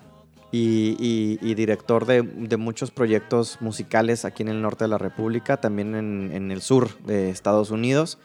y, 0.51 0.95
y- 0.99 1.39
y 1.41 1.55
director 1.55 2.05
de, 2.05 2.21
de 2.23 2.57
muchos 2.57 2.91
proyectos 2.91 3.57
musicales 3.61 4.25
aquí 4.25 4.43
en 4.43 4.49
el 4.49 4.61
norte 4.61 4.83
de 4.83 4.89
la 4.89 4.97
República, 4.97 5.57
también 5.57 5.95
en, 5.95 6.31
en 6.33 6.51
el 6.51 6.61
sur 6.61 6.97
de 7.05 7.29
Estados 7.29 7.71
Unidos. 7.71 8.17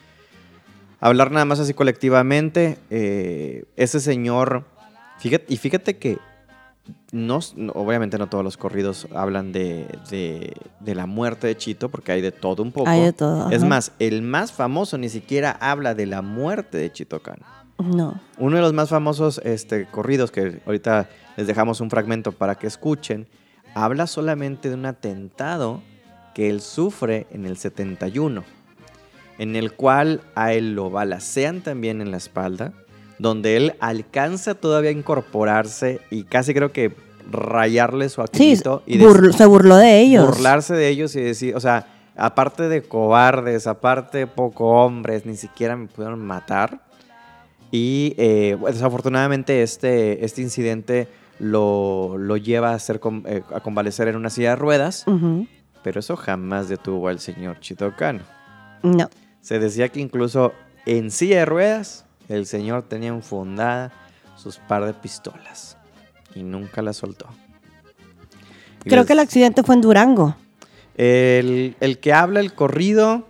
Hablar 1.01 1.31
nada 1.31 1.45
más 1.45 1.61
así 1.61 1.75
colectivamente, 1.75 2.79
eh, 2.91 3.65
ese 3.77 4.01
señor, 4.01 4.65
fíjate, 5.19 5.45
y 5.53 5.57
fíjate 5.57 5.99
que 5.99 6.19
no, 7.13 7.39
obviamente 7.75 8.17
no 8.19 8.29
todos 8.29 8.43
los 8.45 8.57
corridos 8.57 9.07
hablan 9.15 9.53
de, 9.53 9.87
de- 10.11 10.55
de 10.81 10.95
la 10.95 11.07
muerte 11.07 11.47
de 11.49 11.57
Chito, 11.57 11.89
porque 11.91 12.13
hay 12.13 12.23
de 12.23 12.33
todo 12.33 12.63
un 12.63 12.73
poco. 12.73 12.89
Hay 12.89 13.03
de 13.03 13.13
todo, 13.13 13.51
Es 13.51 13.59
ajá. 13.63 13.69
más, 13.69 13.93
el 13.99 14.23
más 14.23 14.53
famoso 14.53 14.97
ni 14.99 15.09
siquiera 15.09 15.51
habla 15.61 15.95
de 15.95 16.07
la 16.07 16.23
muerte 16.23 16.79
de 16.79 16.91
Chito 16.93 17.21
Cano. 17.21 17.45
No. 17.79 18.21
Uno 18.39 18.57
de 18.57 18.63
los 18.63 18.73
más 18.73 18.89
famosos 18.89 19.41
este, 19.45 19.87
corridos, 19.87 20.31
que 20.31 20.61
ahorita 20.67 21.09
les 21.37 21.47
dejamos 21.47 21.81
un 21.81 21.91
fragmento 21.91 22.33
para 22.33 22.55
que 22.55 22.67
escuchen, 22.67 23.27
habla 23.75 24.07
solamente 24.07 24.69
de 24.71 24.75
un 24.75 24.87
atentado 24.87 25.83
que 26.35 26.49
él 26.51 26.61
sufre 26.61 27.27
en 27.31 27.45
el 27.47 27.57
71, 27.59 28.45
en 29.39 29.57
el 29.57 29.73
cual 29.73 30.23
a 30.35 30.53
él 30.55 30.75
lo 30.75 30.91
balacean 30.91 31.61
también 31.61 32.01
en 32.01 32.11
la 32.11 32.17
espalda, 32.17 32.73
donde 33.19 33.57
él 33.57 33.75
alcanza 33.81 34.55
todavía 34.55 34.91
a 34.91 34.95
incorporarse 34.95 36.01
y 36.11 36.25
casi 36.25 36.55
creo 36.55 36.73
que 36.73 36.95
rayarle 37.31 38.09
su 38.09 38.21
Sí, 38.23 38.27
aquilito 38.53 38.83
y 38.87 38.99
des- 38.99 39.07
burl- 39.09 39.33
se 39.33 39.47
burló 39.47 39.77
de 39.77 40.01
ellos. 40.01 40.27
burlarse 40.27 40.75
de 40.75 40.89
ellos 40.89 41.15
y 41.17 41.21
decir, 41.21 41.57
o 41.57 41.61
sea, 41.61 41.87
aparte 42.17 42.69
de 42.69 42.83
cobardes, 42.83 43.67
aparte 43.67 44.19
de 44.19 44.27
poco 44.27 44.67
hombres, 44.85 45.27
ni 45.27 45.37
siquiera 45.37 45.77
me 45.77 45.87
pudieron 45.89 46.21
matar. 46.25 46.86
Y 47.71 48.15
eh, 48.17 48.57
desafortunadamente 48.67 49.63
este, 49.63 50.25
este 50.25 50.41
incidente 50.43 51.09
lo, 51.39 52.17
lo 52.19 52.37
lleva 52.37 52.73
a, 52.73 52.79
ser 52.79 53.01
con- 53.01 53.25
eh, 53.27 53.43
a 53.55 53.61
convalecer 53.61 54.09
en 54.09 54.17
una 54.17 54.31
silla 54.31 54.51
de 54.51 54.57
ruedas, 54.57 55.05
pero 55.83 56.01
eso 56.01 56.17
jamás 56.17 56.69
detuvo 56.69 57.09
al 57.09 57.19
señor 57.21 57.61
Chito 57.61 57.95
Cano. 57.97 58.23
No. 58.83 59.09
Se 59.41 59.59
decía 59.59 59.89
que 59.89 60.01
incluso 60.01 60.53
en 60.87 61.11
silla 61.11 61.39
de 61.41 61.45
ruedas 61.45 62.05
el 62.29 62.47
señor 62.47 62.85
tenía 62.85 63.09
enfundada 63.11 63.93
sus 64.37 64.59
par 64.59 64.85
de 64.85 64.93
pistolas 64.95 65.77
y 66.35 66.43
nunca 66.43 66.83
las 66.83 66.97
soltó. 66.97 67.27
Y 68.85 68.89
Creo 68.91 69.03
les- 69.03 69.07
que 69.07 69.13
el 69.15 69.19
accidente 69.19 69.63
fue 69.63 69.75
en 69.75 69.81
Durango 69.81 70.37
El, 70.97 71.77
el 71.81 71.99
que 71.99 72.13
habla 72.13 72.41
el 72.41 72.53
corrido 72.55 73.27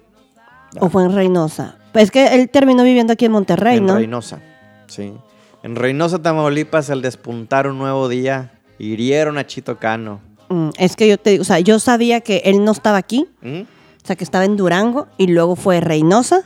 o 0.78 0.88
fue 0.90 1.04
en 1.04 1.14
Reynosa. 1.14 1.78
Pues 1.97 2.05
es 2.05 2.10
que 2.10 2.35
él 2.35 2.51
terminó 2.51 2.82
viviendo 2.82 3.14
aquí 3.14 3.24
en 3.24 3.32
Monterrey, 3.32 3.78
en 3.78 3.86
¿no? 3.86 3.94
Reynosa. 3.94 4.39
Sí. 4.86 5.14
En 5.62 5.77
Reynosa, 5.77 6.20
Tamaulipas, 6.20 6.90
al 6.90 7.01
despuntar 7.01 7.66
un 7.66 7.78
nuevo 7.78 8.10
día, 8.10 8.52
hirieron 8.78 9.39
a 9.39 9.47
Chito 9.47 9.78
Cano. 9.78 10.20
Mm, 10.51 10.68
es 10.77 10.94
que 10.94 11.09
yo 11.09 11.16
te 11.16 11.31
digo, 11.31 11.40
o 11.40 11.44
sea, 11.47 11.59
yo 11.60 11.78
sabía 11.78 12.20
que 12.20 12.43
él 12.44 12.66
no 12.66 12.73
estaba 12.73 12.98
aquí, 12.98 13.27
¿Mm? 13.40 13.62
o 13.62 14.06
sea, 14.06 14.14
que 14.14 14.24
estaba 14.24 14.44
en 14.44 14.59
Durango 14.59 15.06
y 15.16 15.28
luego 15.28 15.56
fue 15.56 15.81
Reynosa 15.81 16.43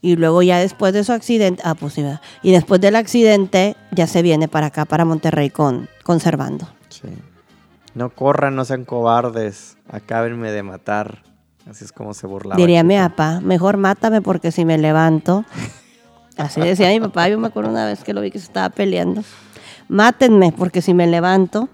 y 0.00 0.16
luego 0.16 0.42
ya 0.42 0.58
después 0.58 0.92
de 0.92 1.04
su 1.04 1.12
accidente, 1.12 1.62
ah, 1.64 1.76
pues 1.76 1.92
sí, 1.92 2.02
¿verdad? 2.02 2.20
y 2.42 2.50
después 2.50 2.80
del 2.80 2.96
accidente 2.96 3.76
ya 3.92 4.08
se 4.08 4.20
viene 4.20 4.48
para 4.48 4.66
acá, 4.66 4.84
para 4.84 5.04
Monterrey 5.04 5.50
con 5.50 5.88
conservando. 6.02 6.66
Sí. 6.88 7.06
No 7.94 8.10
corran, 8.10 8.56
no 8.56 8.64
sean 8.64 8.84
cobardes. 8.84 9.76
Acábenme 9.88 10.50
de 10.50 10.64
matar. 10.64 11.22
Así 11.68 11.84
es 11.84 11.92
como 11.92 12.12
se 12.14 12.26
burlaba. 12.26 12.56
Diría 12.56 12.82
mi 12.82 12.96
papá, 12.96 13.40
mejor 13.40 13.76
mátame 13.76 14.20
porque 14.20 14.50
si 14.50 14.64
me 14.64 14.78
levanto. 14.78 15.44
Así 16.36 16.60
decía 16.60 16.88
mi 16.88 17.00
papá, 17.00 17.28
yo 17.28 17.38
me 17.38 17.46
acuerdo 17.48 17.70
una 17.70 17.86
vez 17.86 18.02
que 18.04 18.12
lo 18.12 18.20
vi 18.20 18.30
que 18.30 18.38
se 18.38 18.46
estaba 18.46 18.70
peleando. 18.70 19.22
Mátenme 19.88 20.52
porque 20.56 20.82
si 20.82 20.94
me 20.94 21.06
levanto. 21.06 21.68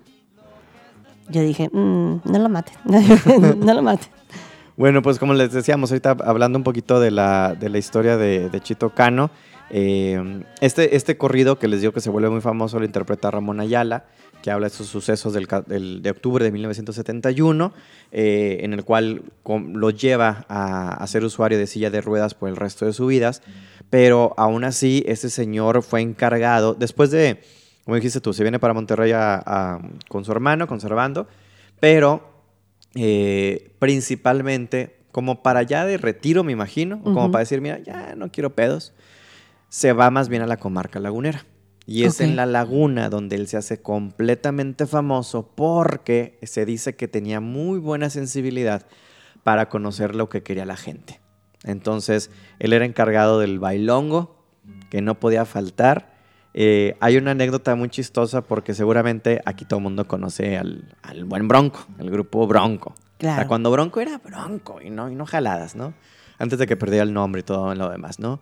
Yo 1.31 1.43
dije, 1.43 1.69
"Mm, 1.73 2.21
no 2.25 2.39
lo 2.39 2.49
maten, 2.49 2.75
no 3.65 3.75
lo 3.75 3.83
maten. 3.83 4.09
Bueno, 4.77 5.03
pues 5.03 5.19
como 5.19 5.35
les 5.35 5.53
decíamos, 5.53 5.91
ahorita 5.91 6.17
hablando 6.25 6.57
un 6.59 6.65
poquito 6.65 7.01
de 7.01 7.11
la, 7.11 7.55
de 7.59 7.69
la 7.69 7.79
historia 7.79 8.17
de, 8.17 8.49
de 8.49 8.61
Chito 8.61 8.91
Cano, 8.91 9.31
eh, 9.71 10.43
este, 10.61 10.97
este 10.97 11.19
corrido 11.19 11.59
que 11.59 11.69
les 11.69 11.81
digo 11.81 11.93
que 11.93 12.01
se 12.01 12.11
vuelve 12.11 12.31
muy 12.31 12.41
famoso 12.41 12.79
lo 12.79 12.85
interpreta 12.87 13.31
Ramón 13.31 13.61
Ayala, 13.61 14.05
que 14.43 14.51
habla 14.51 14.69
de 14.69 14.75
esos 14.75 14.87
sucesos 14.87 15.33
del, 15.33 16.03
de 16.03 16.11
octubre 16.11 16.45
de 16.45 16.53
1971, 16.53 17.73
eh, 18.13 18.59
en 18.63 18.73
el 18.73 18.85
cual 18.85 19.23
lo 19.45 19.91
lleva 19.91 20.45
a, 20.49 20.95
a 20.95 21.07
ser 21.07 21.25
usuario 21.25 21.59
de 21.59 21.67
silla 21.67 21.91
de 21.91 22.01
ruedas 22.01 22.35
por 22.35 22.49
el 22.49 22.57
resto 22.57 22.87
de 22.87 22.93
su 22.93 23.07
vidas, 23.07 23.43
pero 23.91 24.35
aún 24.37 24.65
así 24.65 25.03
este 25.07 25.29
señor 25.31 25.83
fue 25.83 26.01
encargado, 26.03 26.75
después 26.75 27.11
de, 27.11 27.41
como 27.85 27.97
dijiste 27.97 28.21
tú, 28.21 28.33
se 28.33 28.43
viene 28.45 28.59
para 28.59 28.75
Monterrey 28.75 29.13
a- 29.13 29.43
a- 29.45 29.81
con 30.09 30.25
su 30.25 30.33
hermano, 30.33 30.67
conservando, 30.67 31.27
pero 31.81 32.23
eh, 32.95 33.73
principalmente 33.79 34.97
como 35.13 35.43
para 35.43 35.61
allá 35.61 35.85
de 35.85 35.97
retiro, 35.99 36.45
me 36.45 36.53
imagino, 36.53 37.01
o 37.05 37.13
como 37.13 37.31
para 37.33 37.41
decir, 37.41 37.61
mira, 37.61 37.79
ya 37.81 38.15
no 38.17 38.31
quiero 38.31 38.55
pedos, 38.55 38.93
se 39.69 39.93
va 39.93 40.11
más 40.11 40.29
bien 40.29 40.43
a 40.43 40.47
la 40.47 40.59
comarca 40.59 41.01
lagunera. 41.01 41.45
Y 41.91 42.05
es 42.05 42.21
en 42.21 42.37
la 42.37 42.45
laguna 42.45 43.09
donde 43.09 43.37
él 43.37 43.49
se 43.49 43.57
hace 43.57 43.81
completamente 43.81 44.87
famoso 44.87 45.51
porque 45.55 46.39
se 46.43 46.67
dice 46.67 46.97
que 46.97 47.09
tenía 47.09 47.41
muy 47.41 47.79
buena 47.79 48.11
sensibilidad 48.11 48.87
para 49.43 49.71
conocer 49.71 50.15
lo 50.15 50.29
que 50.29 50.43
quería 50.43 50.67
la 50.67 50.77
gente. 50.77 51.19
Entonces, 51.65 52.31
él 52.59 52.75
era 52.75 52.85
encargado 52.85 53.39
del 53.41 53.59
bailongo, 53.59 54.37
que 54.91 55.01
no 55.01 55.19
podía 55.19 55.47
faltar. 55.47 56.15
Eh, 56.53 56.95
hay 57.01 57.17
una 57.17 57.31
anécdota 57.31 57.75
muy 57.75 57.89
chistosa 57.89 58.43
porque 58.43 58.75
seguramente 58.75 59.41
aquí 59.47 59.65
todo 59.65 59.79
el 59.79 59.85
mundo 59.85 60.07
conoce 60.07 60.59
al, 60.59 60.95
al 61.03 61.25
buen 61.25 61.49
Bronco, 61.49 61.87
el 61.99 62.11
grupo 62.11 62.47
Bronco. 62.47 62.91
O 62.91 62.95
sea, 62.97 63.09
Claro. 63.35 63.49
cuando 63.49 63.71
Bronco 63.71 64.01
era 64.01 64.19
Bronco 64.19 64.81
y 64.83 64.91
no, 64.91 65.11
y 65.11 65.15
no 65.15 65.25
jaladas, 65.27 65.75
¿no? 65.75 65.95
Antes 66.39 66.59
de 66.59 66.67
que 66.67 66.77
perdiera 66.77 67.03
el 67.03 67.13
nombre 67.15 67.41
y 67.41 67.45
todo 67.45 67.75
lo 67.75 67.89
demás, 67.89 68.19
¿no? 68.21 68.41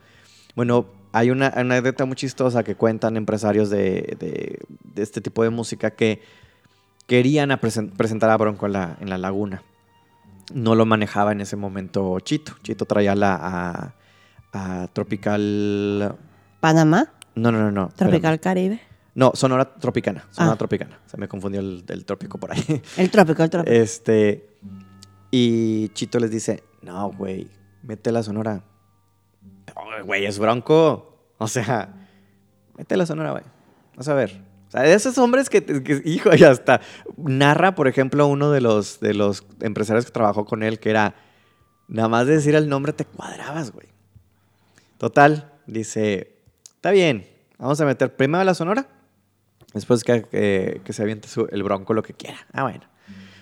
Bueno, 0.55 0.87
hay 1.19 1.31
una 1.31 1.49
anécdota 1.49 2.05
muy 2.05 2.17
chistosa 2.17 2.63
que 2.63 2.75
cuentan 2.75 3.17
empresarios 3.17 3.71
de, 3.71 4.17
de- 4.19 4.59
de 4.95 5.03
este 5.03 5.21
tipo 5.21 5.43
de 5.43 5.51
música 5.51 5.91
que 5.91 6.21
querían 7.07 7.51
a 7.53 7.61
presen- 7.61 7.91
presentar 7.97 8.31
a 8.31 8.37
Bronco 8.37 8.67
en 8.67 8.73
la, 8.73 8.97
en 9.01 9.09
la 9.11 9.19
laguna. 9.19 9.63
No 10.53 10.75
lo 10.75 10.87
manejaba 10.87 11.33
en 11.33 11.41
ese 11.41 11.57
momento 11.57 12.19
Chito. 12.21 12.53
Chito 12.63 12.85
traía 12.85 13.15
la 13.15 13.35
a, 13.41 13.95
a 14.53 14.89
Tropical... 14.93 16.17
Panamá, 16.61 17.13
No, 17.35 17.51
no, 17.53 17.59
no, 17.59 17.71
no. 17.71 17.89
Tropical 17.97 18.35
espérame. 18.35 18.41
Caribe. 18.41 18.81
No, 19.15 19.33
Sonora 19.35 19.75
Tropicana. 19.75 20.25
Sonora 20.31 20.55
Ah. 20.55 20.59
Tropicana. 20.59 20.99
Se 21.07 21.17
me 21.17 21.27
confundió 21.29 21.61
el, 21.61 21.85
el 21.89 22.05
trópico 22.05 22.39
por 22.39 22.53
ahí. 22.53 22.63
El 22.97 23.11
trópico, 23.11 23.43
el 23.43 23.51
trópico. 23.51 23.73
Este. 23.75 24.47
Y 25.31 25.89
Chito 25.95 26.19
les 26.19 26.31
dice: 26.31 26.63
No, 26.83 27.11
güey, 27.13 27.49
mete 27.83 28.13
la 28.13 28.23
sonora. 28.23 28.63
"No, 29.75 30.05
Güey, 30.05 30.27
es 30.27 30.39
bronco. 30.39 31.19
O 31.39 31.49
sea, 31.49 32.09
mete 32.77 32.97
la 32.97 33.07
sonora, 33.07 33.33
güey. 33.33 33.45
Vas 33.97 34.09
a 34.09 34.15
ver. 34.15 34.41
O 34.69 34.71
sea, 34.71 34.83
de 34.83 34.95
esos 34.95 35.17
hombres 35.19 35.49
que, 35.49 36.03
hijo, 36.05 36.31
y 36.35 36.43
hasta 36.45 36.81
narra, 37.17 37.75
por 37.75 37.89
ejemplo, 37.89 38.27
uno 38.27 38.51
de 38.51 38.61
los, 38.61 39.01
de 39.01 39.15
los 39.15 39.45
empresarios 39.61 40.05
que 40.07 40.11
trabajó 40.13 40.45
con 40.45 40.63
él, 40.63 40.79
que 40.81 40.91
era 40.91 41.15
nada 41.89 42.09
más 42.09 42.27
de 42.27 42.35
decir 42.35 42.55
el 42.55 42.69
nombre 42.69 42.93
te 42.93 43.05
cuadrabas, 43.05 43.71
güey. 43.73 43.87
Total, 44.99 45.53
dice: 45.67 46.37
Está 46.75 46.91
bien, 46.91 47.27
vamos 47.59 47.81
a 47.81 47.85
meter 47.85 48.17
primero 48.17 48.43
la 48.45 48.55
sonora, 48.55 48.89
después 49.75 50.03
que, 50.05 50.23
que- 50.85 50.93
se 50.93 51.03
aviente 51.03 51.29
el 51.51 51.63
bronco 51.63 51.95
lo 51.95 52.03
que 52.03 52.15
quiera. 52.15 52.39
Ah, 52.53 52.63
bueno. 52.63 52.81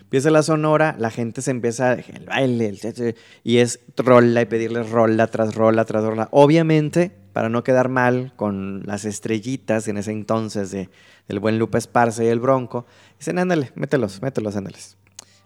Empieza 0.05 0.31
la 0.31 0.43
sonora, 0.43 0.94
la 0.98 1.10
gente 1.10 1.43
se 1.43 1.51
empieza 1.51 1.94
el 1.94 2.26
baile, 2.26 2.68
el 2.68 3.16
y 3.43 3.59
es 3.59 3.81
rola 3.97 4.43
y 4.43 4.44
pedirles 4.47 4.90
rola 4.90 5.26
tras 5.26 5.55
rola 5.55 5.85
tras 5.85 6.05
rola. 6.05 6.28
Obviamente, 6.31 7.10
para 7.32 7.48
no 7.48 7.64
quedar 7.64 7.89
mal 7.89 8.32
con 8.36 8.82
las 8.86 9.05
estrellitas 9.05 9.89
en 9.89 9.97
ese 9.97 10.12
entonces 10.12 10.70
de, 10.70 10.89
del 11.26 11.40
buen 11.40 11.59
Lupe 11.59 11.78
Esparce 11.78 12.24
y 12.24 12.28
el 12.28 12.39
Bronco, 12.39 12.86
dicen, 13.18 13.39
ándale, 13.39 13.72
mételos, 13.74 14.22
mételos, 14.22 14.55
ándales. 14.55 14.97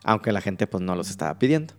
Aunque 0.05 0.32
la 0.32 0.43
gente 0.43 0.66
pues 0.66 0.82
no 0.82 0.94
los 0.94 1.09
estaba 1.09 1.39
pidiendo. 1.39 1.74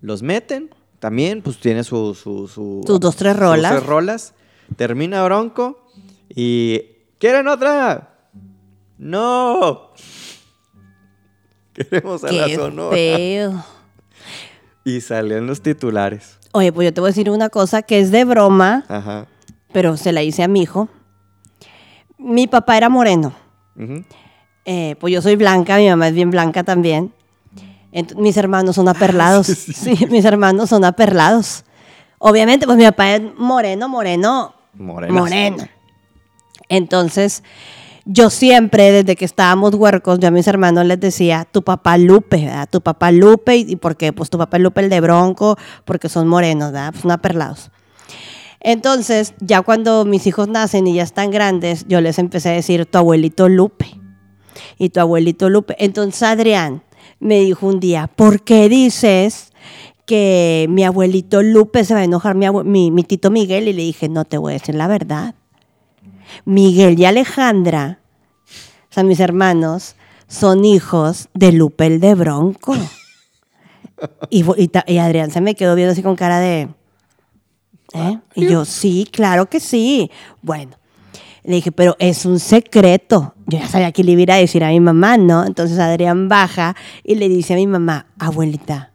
Los 0.00 0.22
meten, 0.22 0.70
también 0.98 1.42
pues 1.42 1.58
tiene 1.58 1.84
su... 1.84 2.14
su, 2.14 2.48
su 2.48 2.82
Sus 2.84 2.98
dos, 2.98 3.14
tres 3.14 3.34
sus 3.34 3.40
rolas. 3.40 3.72
tres 3.72 3.86
rolas. 3.86 4.34
Termina 4.76 5.22
Bronco 5.24 5.86
y... 6.28 6.80
¿Quieren 7.18 7.46
otra? 7.46 8.30
¡No! 8.98 9.92
Queremos 11.90 12.22
a 12.24 12.32
la 12.32 12.46
Qué 12.46 12.56
Sonora. 12.56 12.96
feo. 12.96 13.64
Y 14.84 15.00
salían 15.00 15.46
los 15.46 15.62
titulares. 15.62 16.38
Oye, 16.52 16.72
pues 16.72 16.86
yo 16.86 16.92
te 16.94 17.00
voy 17.00 17.08
a 17.08 17.12
decir 17.12 17.30
una 17.30 17.48
cosa 17.48 17.82
que 17.82 17.98
es 18.00 18.10
de 18.10 18.24
broma, 18.24 18.84
Ajá. 18.88 19.26
pero 19.72 19.96
se 19.96 20.12
la 20.12 20.22
hice 20.22 20.42
a 20.42 20.48
mi 20.48 20.62
hijo. 20.62 20.88
Mi 22.18 22.46
papá 22.46 22.76
era 22.76 22.88
moreno. 22.88 23.32
Eh, 24.64 24.96
pues 25.00 25.12
yo 25.14 25.22
soy 25.22 25.36
blanca, 25.36 25.76
mi 25.78 25.88
mamá 25.88 26.08
es 26.08 26.14
bien 26.14 26.30
blanca 26.30 26.62
también. 26.62 27.12
Mis 28.16 28.36
hermanos 28.36 28.76
son 28.76 28.88
aperlados. 28.88 29.46
sí, 29.48 29.54
sí. 29.54 29.96
sí, 29.96 30.06
mis 30.06 30.24
hermanos 30.24 30.68
son 30.70 30.84
aperlados. 30.84 31.64
Obviamente, 32.18 32.66
pues 32.66 32.78
mi 32.78 32.84
papá 32.84 33.14
es 33.14 33.22
moreno, 33.36 33.88
moreno, 33.88 34.54
Morenas. 34.74 35.20
moreno. 35.20 35.68
Entonces, 36.68 37.42
yo 38.04 38.30
siempre, 38.30 38.90
desde 38.90 39.14
que 39.16 39.24
estábamos 39.24 39.74
huercos, 39.74 40.18
yo 40.18 40.28
a 40.28 40.30
mis 40.30 40.46
hermanos 40.48 40.84
les 40.86 40.98
decía, 40.98 41.46
tu 41.50 41.62
papá 41.62 41.98
Lupe, 41.98 42.44
¿verdad? 42.44 42.68
Tu 42.70 42.80
papá 42.80 43.12
Lupe, 43.12 43.56
¿y 43.56 43.72
y 43.72 43.76
por 43.76 43.96
qué? 43.96 44.12
Pues 44.12 44.28
tu 44.28 44.38
papá 44.38 44.58
Lupe 44.58 44.80
el 44.80 44.90
de 44.90 45.00
Bronco, 45.00 45.56
porque 45.84 46.08
son 46.08 46.26
morenos, 46.26 46.72
¿verdad? 46.72 46.90
Pues 46.90 47.02
son 47.02 47.10
aperlados. 47.12 47.70
Entonces, 48.60 49.34
ya 49.40 49.62
cuando 49.62 50.04
mis 50.04 50.26
hijos 50.26 50.48
nacen 50.48 50.86
y 50.86 50.94
ya 50.94 51.02
están 51.02 51.30
grandes, 51.30 51.84
yo 51.88 52.00
les 52.00 52.18
empecé 52.18 52.50
a 52.50 52.52
decir, 52.52 52.86
tu 52.86 52.98
abuelito 52.98 53.48
Lupe. 53.48 53.86
Y 54.78 54.90
tu 54.90 55.00
abuelito 55.00 55.48
Lupe. 55.48 55.76
Entonces, 55.78 56.22
Adrián 56.22 56.82
me 57.18 57.40
dijo 57.40 57.66
un 57.66 57.80
día, 57.80 58.08
¿por 58.08 58.42
qué 58.42 58.68
dices 58.68 59.52
que 60.06 60.66
mi 60.68 60.84
abuelito 60.84 61.42
Lupe 61.42 61.84
se 61.84 61.94
va 61.94 62.00
a 62.00 62.04
enojar 62.04 62.34
mi 62.34 63.04
tito 63.04 63.30
Miguel? 63.30 63.68
Y 63.68 63.72
le 63.72 63.82
dije, 63.82 64.08
no 64.08 64.24
te 64.24 64.38
voy 64.38 64.52
a 64.52 64.58
decir 64.58 64.74
la 64.74 64.88
verdad. 64.88 65.34
Miguel 66.44 66.98
y 66.98 67.04
Alejandra, 67.04 68.00
o 68.90 68.94
sea, 68.94 69.04
mis 69.04 69.20
hermanos, 69.20 69.96
son 70.28 70.64
hijos 70.64 71.28
de 71.34 71.52
Lupe 71.52 71.86
el 71.86 72.00
de 72.00 72.14
Bronco. 72.14 72.74
Y, 74.30 74.44
Adrián 74.98 75.30
se 75.30 75.40
me 75.40 75.54
quedó 75.54 75.74
viendo 75.74 75.92
así 75.92 76.02
con 76.02 76.16
cara 76.16 76.40
de... 76.40 76.68
¿eh? 77.94 78.18
Y 78.34 78.46
yo, 78.48 78.64
sí, 78.64 79.08
claro 79.10 79.46
que 79.46 79.60
sí. 79.60 80.10
Bueno, 80.40 80.76
le 81.44 81.56
dije, 81.56 81.72
pero 81.72 81.96
es 81.98 82.26
un 82.26 82.38
secreto. 82.38 83.34
Yo 83.46 83.58
ya 83.58 83.68
sabía 83.68 83.92
que 83.92 84.04
le 84.04 84.12
iba 84.12 84.34
a 84.34 84.38
decir 84.38 84.64
a 84.64 84.68
mi 84.68 84.80
mamá, 84.80 85.16
¿no? 85.16 85.44
Entonces 85.44 85.78
Adrián 85.78 86.28
baja 86.28 86.76
y 87.04 87.14
le 87.14 87.28
dice 87.28 87.54
a 87.54 87.56
mi 87.56 87.66
mamá, 87.66 88.06
abuelita, 88.18 88.92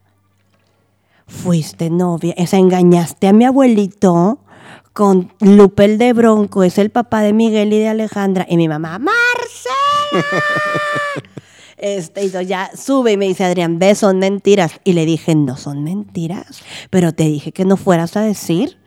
fuiste 1.27 1.89
novia, 1.89 2.33
o 2.37 2.47
sea, 2.47 2.59
engañaste 2.59 3.27
a 3.27 3.33
mi 3.33 3.45
abuelito 3.45 4.39
con 4.97 5.31
Lupe 5.41 5.85
el 5.85 5.99
de 5.99 6.11
Bronco, 6.11 6.63
es 6.63 6.79
el 6.79 6.89
papá 6.89 7.21
de 7.21 7.31
Miguel 7.31 7.71
y 7.71 7.77
de 7.77 7.87
Alejandra. 7.87 8.47
Y 8.49 8.57
mi 8.57 8.67
mamá, 8.67 8.97
¡Marcela! 8.97 10.25
Este, 11.77 12.25
y 12.25 12.31
ya 12.47 12.71
sube 12.75 13.11
y 13.11 13.17
me 13.17 13.27
dice, 13.27 13.43
Adrián, 13.43 13.77
ve, 13.77 13.93
son 13.93 14.17
mentiras. 14.17 14.81
Y 14.83 14.93
le 14.93 15.05
dije, 15.05 15.35
no 15.35 15.55
son 15.55 15.83
mentiras, 15.83 16.63
pero 16.89 17.13
te 17.13 17.25
dije 17.25 17.51
que 17.51 17.63
no 17.63 17.77
fueras 17.77 18.17
a 18.17 18.21
decir. 18.21 18.79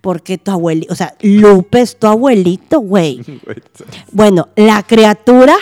Porque 0.00 0.38
tu 0.38 0.52
abuelito, 0.52 0.92
o 0.92 0.96
sea, 0.96 1.16
Lupe 1.22 1.80
es 1.80 1.98
tu 1.98 2.06
abuelito, 2.06 2.78
güey. 2.78 3.20
Bueno, 4.12 4.50
la 4.54 4.84
criatura 4.84 5.56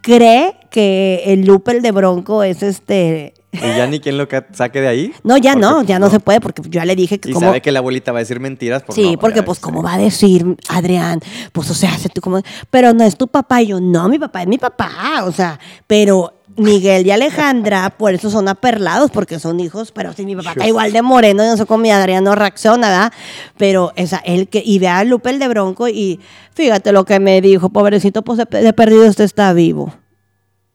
cree 0.00 0.54
que 0.70 1.24
el 1.26 1.44
Lupe, 1.44 1.72
el 1.72 1.82
de 1.82 1.90
Bronco, 1.90 2.44
es 2.44 2.62
este... 2.62 3.34
Y 3.52 3.58
ya 3.60 3.86
ni 3.86 4.00
quien 4.00 4.16
lo 4.16 4.26
saque 4.52 4.80
de 4.80 4.88
ahí. 4.88 5.12
No, 5.24 5.36
ya 5.36 5.52
Porque, 5.52 5.66
no, 5.66 5.74
pues, 5.76 5.86
ya 5.86 5.98
no, 5.98 6.08
se 6.08 6.20
puede, 6.20 6.40
porque 6.40 6.62
yo 6.62 6.70
ya 6.70 6.86
le 6.86 6.96
dije 6.96 7.20
que 7.20 7.30
Y 7.30 7.32
como... 7.34 7.46
sabe 7.46 7.60
que 7.60 7.70
la 7.70 7.80
abuelita 7.80 8.10
va 8.10 8.18
a 8.18 8.22
decir 8.22 8.40
mentiras. 8.40 8.82
Pues 8.82 8.96
Sí, 8.96 9.12
no, 9.12 9.18
porque 9.18 9.42
pues 9.42 9.58
es- 9.58 9.62
cómo 9.62 9.82
va 9.82 9.94
a 9.94 9.98
decir 9.98 10.56
Adrián, 10.70 11.20
pues 11.52 11.70
o 11.70 11.74
sea, 11.74 11.90
tú 12.14 12.22
como, 12.22 12.40
pero 12.70 12.94
no 12.94 13.04
es 13.04 13.16
tu 13.18 13.28
papá 13.28 13.60
y 13.60 13.66
yo, 13.68 13.80
no, 13.80 14.08
mi 14.08 14.18
papá 14.18 14.40
es 14.42 14.48
mi 14.48 14.56
papá, 14.56 15.24
o 15.24 15.32
sea, 15.32 15.60
pero 15.86 16.32
Miguel 16.56 17.06
y 17.06 17.10
Alejandra, 17.10 17.90
por 17.98 18.14
eso 18.14 18.30
son 18.30 18.48
aperlados, 18.48 19.10
porque 19.10 19.38
son 19.38 19.60
hijos, 19.60 19.92
pero 19.92 20.14
si 20.14 20.24
mi 20.24 20.34
papá 20.34 20.52
está 20.52 20.66
igual 20.66 20.90
de 20.92 21.02
moreno, 21.02 21.44
yo 21.44 21.50
no 21.50 21.56
sé 21.58 21.66
cómo 21.66 21.82
mi 21.82 21.90
Adrián 21.90 22.24
no 22.24 22.34
reacciona, 22.34 22.88
¿verdad? 22.88 23.12
Pero 23.58 23.92
esa, 23.96 24.16
él 24.24 24.48
que, 24.48 24.62
y 24.64 24.78
ve 24.78 24.88
a 24.88 25.04
Lupe 25.04 25.28
el 25.28 25.38
de 25.38 25.48
Bronco 25.48 25.88
y 25.88 26.20
fíjate 26.54 26.90
lo 26.92 27.04
que 27.04 27.20
me 27.20 27.42
dijo, 27.42 27.68
pobrecito, 27.68 28.22
pues 28.22 28.38
de 28.38 28.72
perdido 28.72 29.06
usted 29.08 29.24
está 29.24 29.52
vivo. 29.52 29.92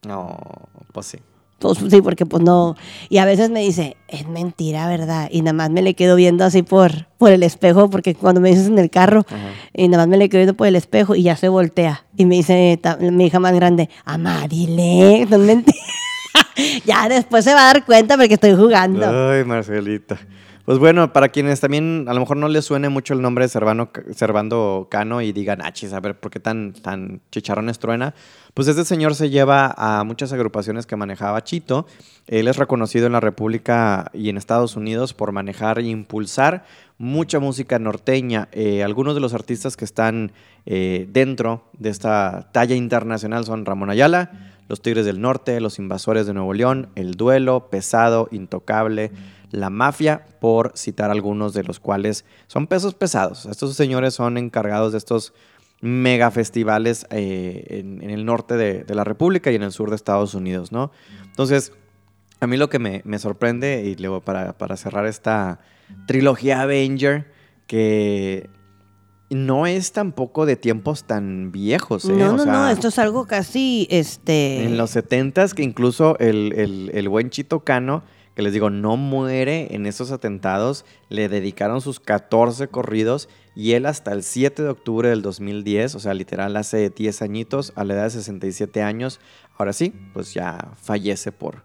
No, 0.07 0.37
pues 0.93 1.07
sí. 1.07 1.17
Pues 1.59 1.79
sí, 1.89 2.01
porque 2.01 2.25
pues 2.25 2.43
no. 2.43 2.75
Y 3.09 3.17
a 3.17 3.25
veces 3.25 3.49
me 3.49 3.61
dice, 3.61 3.97
es 4.07 4.27
mentira, 4.27 4.87
¿verdad? 4.87 5.27
Y 5.31 5.41
nada 5.41 5.53
más 5.53 5.69
me 5.71 5.81
le 5.81 5.95
quedo 5.95 6.15
viendo 6.15 6.45
así 6.45 6.61
por, 6.61 7.07
por 7.17 7.31
el 7.31 7.41
espejo, 7.41 7.89
porque 7.89 8.13
cuando 8.13 8.41
me 8.41 8.49
dices 8.49 8.67
en 8.67 8.77
el 8.77 8.91
carro, 8.91 9.25
y 9.73 9.87
nada 9.87 10.03
más 10.03 10.07
me 10.07 10.17
le 10.17 10.29
quedo 10.29 10.39
viendo 10.39 10.53
por 10.53 10.67
el 10.67 10.75
espejo 10.75 11.15
y 11.15 11.23
ya 11.23 11.35
se 11.35 11.49
voltea. 11.49 12.05
Y 12.15 12.25
me 12.25 12.35
dice 12.35 12.79
mi 12.99 13.25
hija 13.25 13.39
más 13.39 13.53
grande, 13.53 13.89
Amá, 14.05 14.47
dile, 14.47 15.25
no 15.29 15.37
es 15.37 15.41
mentira. 15.41 15.77
ya 16.85 17.09
después 17.09 17.43
se 17.43 17.53
va 17.53 17.61
a 17.69 17.73
dar 17.73 17.85
cuenta 17.85 18.17
porque 18.17 18.35
estoy 18.35 18.55
jugando. 18.55 19.29
Ay, 19.31 19.43
Marcelita. 19.43 20.17
Pues 20.67 20.79
bueno, 20.79 21.13
para 21.13 21.29
quienes 21.29 21.61
también 21.61 22.07
a 22.09 22.13
lo 22.13 22.19
mejor 22.19 22.35
no 22.35 22.49
les 22.49 22.65
suene 22.65 22.89
mucho 22.89 23.13
el 23.13 23.21
nombre 23.21 23.45
de 23.45 23.47
Servano, 23.47 23.89
Servando 24.13 24.89
Cano 24.91 25.21
y 25.21 25.31
digan, 25.31 25.61
ah, 25.63 25.71
chis, 25.71 25.93
a 25.93 26.01
ver, 26.01 26.19
¿por 26.19 26.29
qué 26.29 26.41
tan, 26.41 26.73
tan 26.73 27.21
chicharrones 27.31 27.79
truena? 27.79 28.13
Pues 28.53 28.67
este 28.67 28.85
señor 28.85 29.15
se 29.15 29.29
lleva 29.29 29.73
a 29.77 30.03
muchas 30.03 30.33
agrupaciones 30.33 30.85
que 30.85 30.95
manejaba 30.95 31.43
Chito. 31.43 31.85
Él 32.27 32.47
es 32.47 32.57
reconocido 32.57 33.05
en 33.05 33.13
la 33.13 33.19
República 33.19 34.09
y 34.13 34.29
en 34.29 34.37
Estados 34.37 34.75
Unidos 34.75 35.13
por 35.13 35.31
manejar 35.31 35.79
e 35.79 35.83
impulsar 35.83 36.65
mucha 36.97 37.39
música 37.39 37.79
norteña. 37.79 38.49
Eh, 38.51 38.83
algunos 38.83 39.15
de 39.15 39.21
los 39.21 39.33
artistas 39.33 39.77
que 39.77 39.85
están 39.85 40.31
eh, 40.65 41.07
dentro 41.09 41.63
de 41.73 41.89
esta 41.89 42.49
talla 42.51 42.75
internacional 42.75 43.45
son 43.45 43.65
Ramón 43.65 43.89
Ayala, 43.89 44.53
Los 44.67 44.81
Tigres 44.81 45.05
del 45.05 45.21
Norte, 45.21 45.59
Los 45.61 45.79
Invasores 45.79 46.25
de 46.25 46.33
Nuevo 46.33 46.53
León, 46.53 46.89
El 46.95 47.13
Duelo, 47.15 47.69
Pesado, 47.69 48.27
Intocable, 48.31 49.11
La 49.51 49.69
Mafia, 49.69 50.25
por 50.39 50.71
citar 50.75 51.11
algunos 51.11 51.53
de 51.53 51.63
los 51.63 51.79
cuales 51.79 52.25
son 52.47 52.67
pesos 52.67 52.93
pesados. 52.95 53.45
Estos 53.45 53.75
señores 53.75 54.13
son 54.13 54.37
encargados 54.37 54.91
de 54.91 54.97
estos 54.97 55.33
mega 55.81 56.31
festivales 56.31 57.05
eh, 57.11 57.65
en, 57.69 58.01
en 58.01 58.09
el 58.09 58.25
norte 58.25 58.55
de, 58.57 58.83
de 58.83 58.95
la 58.95 59.03
República 59.03 59.51
y 59.51 59.55
en 59.55 59.63
el 59.63 59.71
sur 59.71 59.89
de 59.89 59.95
Estados 59.95 60.33
Unidos, 60.33 60.71
¿no? 60.71 60.91
Entonces, 61.25 61.71
a 62.39 62.47
mí 62.47 62.57
lo 62.57 62.69
que 62.69 62.79
me, 62.79 63.01
me 63.05 63.19
sorprende, 63.19 63.83
y 63.85 63.95
luego 63.95 64.21
para, 64.21 64.57
para 64.57 64.75
cerrar 64.77 65.05
esta 65.05 65.59
trilogía 66.07 66.61
Avenger, 66.61 67.31
que 67.67 68.49
no 69.29 69.67
es 69.67 69.91
tampoco 69.91 70.45
de 70.45 70.55
tiempos 70.55 71.03
tan 71.03 71.51
viejos, 71.51 72.05
¿eh? 72.05 72.13
No, 72.13 72.33
O 72.33 72.37
no, 72.37 72.45
no, 72.45 72.69
esto 72.69 72.87
es 72.87 72.97
algo 72.97 73.25
casi, 73.27 73.87
este... 73.91 74.63
en 74.63 74.77
los 74.77 74.95
70s, 74.95 75.53
que 75.53 75.63
incluso 75.63 76.17
el, 76.19 76.53
el- 76.55 76.91
el 76.93 77.09
buen 77.09 77.29
Chito 77.29 77.59
Cano, 77.61 78.03
que 78.37 78.43
les 78.43 78.53
digo, 78.53 78.69
no 78.69 78.97
muere 78.97 79.73
en 79.73 79.87
esos 79.87 80.11
atentados, 80.11 80.85
le 81.09 81.27
dedicaron 81.27 81.81
sus 81.81 81.99
14 81.99 82.67
corridos 82.67 83.29
y 83.55 83.71
él 83.71 83.87
hasta 83.87 84.13
el 84.13 84.21
7 84.21 84.61
de 84.61 84.69
octubre 84.69 85.09
del 85.09 85.23
2010, 85.23 85.95
o 85.95 85.99
sea, 85.99 86.13
literal 86.13 86.55
hace 86.55 86.91
10 86.91 87.23
añitos, 87.23 87.73
a 87.75 87.83
la 87.83 87.95
edad 87.95 88.03
de 88.03 88.09
67 88.11 88.83
años, 88.83 89.19
ahora 89.57 89.73
sí, 89.73 89.91
pues 90.13 90.35
ya 90.35 90.71
fallece 90.79 91.31
por, 91.31 91.63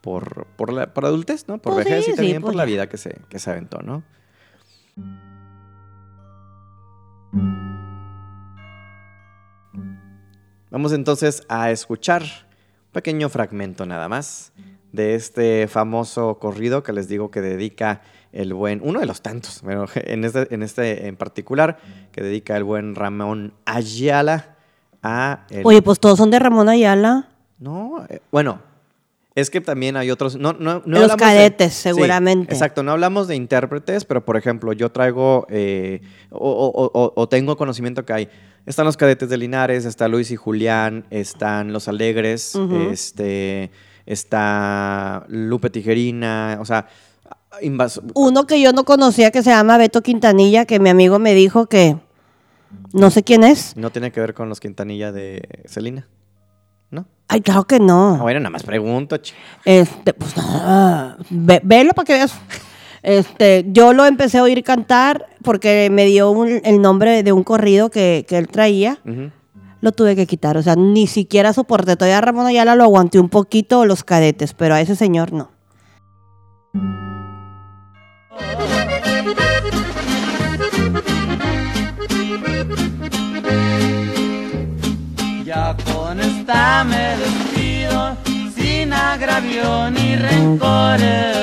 por, 0.00 0.46
por, 0.54 0.72
la, 0.72 0.94
por 0.94 1.06
adultez, 1.06 1.48
¿no? 1.48 1.58
Por 1.58 1.74
Pues 1.74 1.86
vejez 1.86 2.04
sí, 2.04 2.10
y 2.12 2.12
sí, 2.12 2.16
también 2.18 2.40
pues 2.40 2.50
por 2.50 2.54
la 2.54 2.66
ya. 2.66 2.66
vida 2.66 2.88
que 2.88 2.98
se, 2.98 3.18
que 3.28 3.40
se 3.40 3.50
aventó, 3.50 3.80
¿no? 3.82 4.04
Vamos 10.70 10.92
entonces 10.92 11.42
a 11.48 11.72
escuchar 11.72 12.22
un 12.22 12.92
pequeño 12.92 13.28
fragmento 13.28 13.86
nada 13.86 14.08
más 14.08 14.52
de 14.92 15.14
este 15.14 15.66
famoso 15.68 16.38
corrido 16.38 16.82
que 16.82 16.92
les 16.92 17.08
digo 17.08 17.30
que 17.30 17.40
dedica 17.40 18.02
el 18.32 18.54
buen, 18.54 18.80
uno 18.82 19.00
de 19.00 19.06
los 19.06 19.20
tantos, 19.22 19.60
pero 19.66 19.86
en 19.94 20.24
este 20.24 20.54
en, 20.54 20.62
este 20.62 21.06
en 21.08 21.16
particular, 21.16 21.78
que 22.12 22.22
dedica 22.22 22.56
el 22.56 22.64
buen 22.64 22.94
Ramón 22.94 23.52
Ayala 23.64 24.56
a... 25.02 25.46
el- 25.50 25.62
Oye, 25.66 25.82
pues 25.82 25.98
todos 25.98 26.18
son 26.18 26.30
de 26.30 26.38
Ramón 26.38 26.68
Ayala. 26.68 27.28
no, 27.58 28.04
eh, 28.08 28.20
bueno, 28.30 28.60
es 29.34 29.48
que 29.48 29.62
también 29.62 29.96
hay 29.96 30.10
otros. 30.10 30.36
No, 30.36 30.52
no, 30.52 30.82
no 30.84 30.98
Los 31.00 31.10
de- 31.12 31.16
cadetes, 31.16 31.72
Sí, 31.72 31.82
seguramente. 31.84 32.52
exacto, 32.52 32.82
no 32.82 32.92
hablamos 32.92 33.28
de 33.28 33.34
intérpretes, 33.36 34.04
pero 34.04 34.22
por 34.26 34.36
ejemplo, 34.36 34.74
yo 34.74 34.92
traigo 34.92 35.46
eh, 35.48 36.02
o, 36.30 36.50
o- 36.50 36.90
o- 36.92 37.12
o 37.16 37.28
tengo 37.30 37.56
conocimiento 37.56 38.04
que 38.04 38.12
hay. 38.12 38.28
Están 38.66 38.84
los 38.84 38.98
cadetes 38.98 39.30
de 39.30 39.38
Linares, 39.38 39.86
está 39.86 40.06
Luis 40.06 40.30
y 40.30 40.36
Julián, 40.36 41.06
están 41.10 41.72
los 41.72 41.88
Alegres, 41.88 42.54
este, 42.90 43.70
está 44.06 45.24
Lupe 45.28 45.70
Tijerina, 45.70 46.58
o 46.60 46.64
sea, 46.64 46.86
Uno 48.14 48.46
que 48.46 48.60
yo 48.60 48.72
no 48.72 48.84
conocía 48.84 49.30
que 49.30 49.42
se 49.42 49.50
llama 49.50 49.76
Beto 49.78 50.02
Quintanilla, 50.02 50.64
que 50.64 50.80
mi 50.80 50.88
amigo 50.88 51.18
me 51.18 51.34
dijo 51.34 51.66
que 51.66 51.96
no 52.92 53.10
sé 53.10 53.22
quién 53.22 53.44
es. 53.44 53.76
no 53.76 53.90
tiene 53.90 54.10
que 54.10 54.20
ver 54.20 54.32
con 54.34 54.48
los 54.48 54.58
Quintanilla 54.60 55.12
de 55.12 55.42
Celina, 55.66 56.08
¿no? 56.90 57.06
Ay, 57.28 57.40
claro 57.42 57.64
que 57.64 57.78
no. 57.78 58.16
Ah, 58.18 58.22
bueno, 58.22 58.40
nada 58.40 58.50
más 58.50 58.62
pregunto. 58.62 59.16
ch- 59.16 59.34
Este, 59.64 60.14
pues 60.14 60.36
no, 60.36 61.16
ve- 61.30 61.60
velo 61.62 61.92
para 61.92 62.06
que 62.06 62.12
veas. 62.14 62.34
Este, 63.02 63.64
yo 63.68 63.92
lo 63.92 64.06
empecé 64.06 64.38
a 64.38 64.44
oír 64.44 64.62
cantar 64.62 65.26
porque 65.42 65.88
me 65.90 66.06
dio 66.06 66.30
un- 66.30 66.60
el 66.64 66.80
nombre 66.80 67.22
de 67.22 67.32
un 67.32 67.42
corrido 67.44 67.90
que, 67.90 68.24
que 68.28 68.38
él 68.38 68.48
traía. 68.48 68.98
Ujú. 69.04 69.30
Lo 69.82 69.92
tuve 69.92 70.16
que 70.16 70.26
quitar. 70.26 70.56
O 70.56 70.62
sea, 70.62 70.76
ni 70.76 71.06
siquiera 71.06 71.52
soporté. 71.52 71.96
Todavía 71.96 72.22
Ramón 72.22 72.46
Ayala 72.46 72.74
lo 72.74 72.84
aguanté 72.84 73.18
un 73.18 73.28
poquito 73.28 73.84
los 73.84 74.04
cadetes, 74.04 74.54
pero 74.54 74.74
a 74.74 74.80
ese 74.80 74.96
señor 74.96 75.32
no. 75.32 75.50
Ya 85.44 85.76
con 85.92 86.18
esta 86.20 86.84
me 86.84 87.16
despido 87.18 88.16
sin 88.54 88.92
agravio 88.92 89.90
ni 89.90 90.16
rencores. 90.16 91.36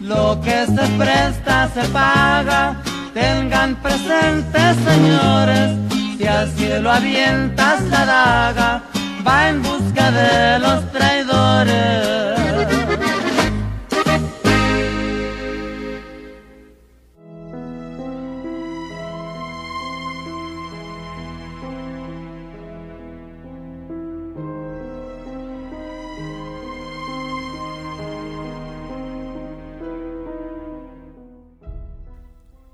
Lo 0.00 0.40
que 0.40 0.66
se 0.66 0.86
presta 0.96 1.68
se 1.74 1.88
paga, 1.88 2.82
tengan 3.14 3.76
presentes 3.76 4.76
señores, 4.84 5.78
si 6.16 6.26
al 6.26 6.48
cielo 6.50 6.90
avientas 6.90 7.82
la 7.84 8.04
daga, 8.04 8.82
va 9.26 9.48
en 9.48 9.62
busca 9.62 10.10
de 10.10 10.58
los 10.58 10.92
traidores. 10.92 12.41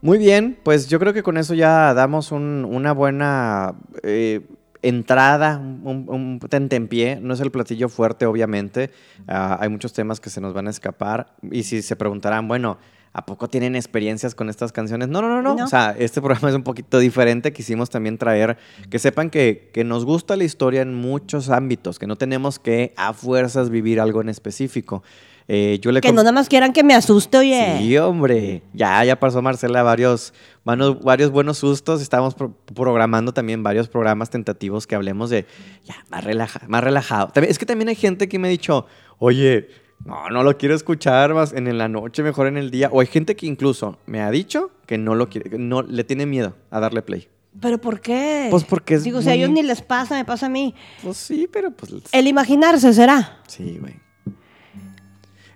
Muy 0.00 0.18
bien, 0.18 0.56
pues 0.62 0.88
yo 0.88 0.98
creo 1.00 1.12
que 1.12 1.22
con 1.22 1.36
eso 1.38 1.54
ya 1.54 1.92
damos 1.92 2.30
un- 2.30 2.64
una 2.64 2.92
buena 2.92 3.74
eh, 4.04 4.42
entrada, 4.82 5.58
un, 5.58 6.04
un 6.08 6.38
tentempié. 6.48 7.18
No 7.20 7.34
es 7.34 7.40
el 7.40 7.50
platillo 7.50 7.88
fuerte, 7.88 8.24
obviamente. 8.26 8.90
Ah, 9.26 9.58
hay 9.60 9.68
muchos 9.68 9.92
temas 9.92 10.20
que 10.20 10.30
se 10.30 10.40
nos 10.40 10.54
van 10.54 10.68
a 10.68 10.70
escapar. 10.70 11.34
Y 11.50 11.64
si 11.64 11.82
se 11.82 11.96
preguntarán, 11.96 12.46
bueno, 12.46 12.78
¿a 13.12 13.26
poco 13.26 13.48
tienen 13.48 13.74
experiencias 13.74 14.36
con 14.36 14.48
estas 14.48 14.70
canciones? 14.70 15.08
No, 15.08 15.20
no, 15.20 15.28
no, 15.28 15.42
no. 15.42 15.56
No. 15.56 15.64
O 15.64 15.68
sea, 15.68 15.96
este 15.98 16.20
programa 16.20 16.48
es 16.50 16.54
un 16.54 16.62
poquito 16.62 17.00
diferente. 17.00 17.52
Quisimos 17.52 17.90
también 17.90 18.18
traer 18.18 18.56
que 18.90 19.00
sepan 19.00 19.30
que, 19.30 19.70
que 19.74 19.82
nos 19.82 20.04
gusta 20.04 20.36
la 20.36 20.44
historia 20.44 20.82
en 20.82 20.94
muchos 20.94 21.50
ámbitos, 21.50 21.98
que 21.98 22.06
no 22.06 22.14
tenemos 22.14 22.60
que 22.60 22.94
a 22.96 23.12
fuerzas 23.14 23.68
vivir 23.68 24.00
algo 24.00 24.20
en 24.20 24.28
específico. 24.28 25.02
Eh, 25.50 25.78
yo 25.80 25.92
le 25.92 26.02
Que 26.02 26.08
no 26.12 26.16
nada 26.16 26.32
más 26.32 26.46
quieran 26.48 26.74
que 26.74 26.84
me 26.84 26.94
asuste, 26.94 27.38
oye. 27.38 27.78
Sí, 27.78 27.96
hombre. 27.96 28.62
Ya, 28.74 29.02
ya 29.04 29.18
pasó 29.18 29.40
Marcela 29.40 29.82
varios, 29.82 30.34
varios 30.64 31.30
buenos 31.30 31.56
sustos. 31.56 32.02
Estamos 32.02 32.34
pro- 32.34 32.54
programando 32.74 33.32
también 33.32 33.62
varios 33.62 33.88
programas 33.88 34.28
tentativos 34.28 34.86
que 34.86 34.94
hablemos 34.94 35.30
de 35.30 35.46
ya, 35.84 35.96
más, 36.10 36.22
relaja, 36.22 36.60
más 36.68 36.84
relajado. 36.84 37.28
También- 37.28 37.50
es 37.50 37.58
que 37.58 37.64
también 37.64 37.88
hay 37.88 37.94
gente 37.94 38.28
que 38.28 38.38
me 38.38 38.48
ha 38.48 38.50
dicho, 38.50 38.84
oye, 39.18 39.68
no, 40.04 40.28
no 40.28 40.42
lo 40.42 40.58
quiero 40.58 40.74
escuchar 40.74 41.32
más 41.32 41.54
en 41.54 41.78
la 41.78 41.88
noche, 41.88 42.22
mejor 42.22 42.46
en 42.46 42.58
el 42.58 42.70
día. 42.70 42.90
O 42.92 43.00
hay 43.00 43.06
gente 43.06 43.34
que 43.34 43.46
incluso 43.46 43.98
me 44.04 44.20
ha 44.20 44.30
dicho 44.30 44.70
que 44.86 44.98
no 44.98 45.14
lo 45.14 45.30
quiere, 45.30 45.56
no 45.58 45.80
le 45.80 46.04
tiene 46.04 46.26
miedo 46.26 46.56
a 46.70 46.78
darle 46.78 47.00
play. 47.00 47.26
¿Pero 47.58 47.78
por 47.80 48.00
qué? 48.02 48.48
Pues 48.50 48.64
porque 48.64 48.94
es 48.96 49.02
Digo, 49.04 49.22
si 49.22 49.30
a 49.30 49.34
ellos 49.34 49.48
ni 49.50 49.62
les 49.62 49.80
pasa, 49.80 50.14
me 50.16 50.24
pasa 50.26 50.46
a 50.46 50.48
mí. 50.50 50.74
Pues 51.02 51.16
sí, 51.16 51.48
pero 51.50 51.70
pues. 51.70 51.92
El 52.12 52.26
imaginarse 52.28 52.92
será. 52.92 53.38
Sí, 53.48 53.78
güey. 53.80 53.94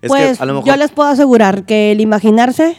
Es 0.02 0.08
pues 0.08 0.36
que 0.36 0.42
a 0.42 0.46
lo 0.46 0.54
mejor. 0.54 0.68
yo 0.68 0.76
les 0.76 0.90
puedo 0.90 1.08
asegurar 1.08 1.64
que 1.64 1.92
el 1.92 2.00
imaginarse 2.00 2.76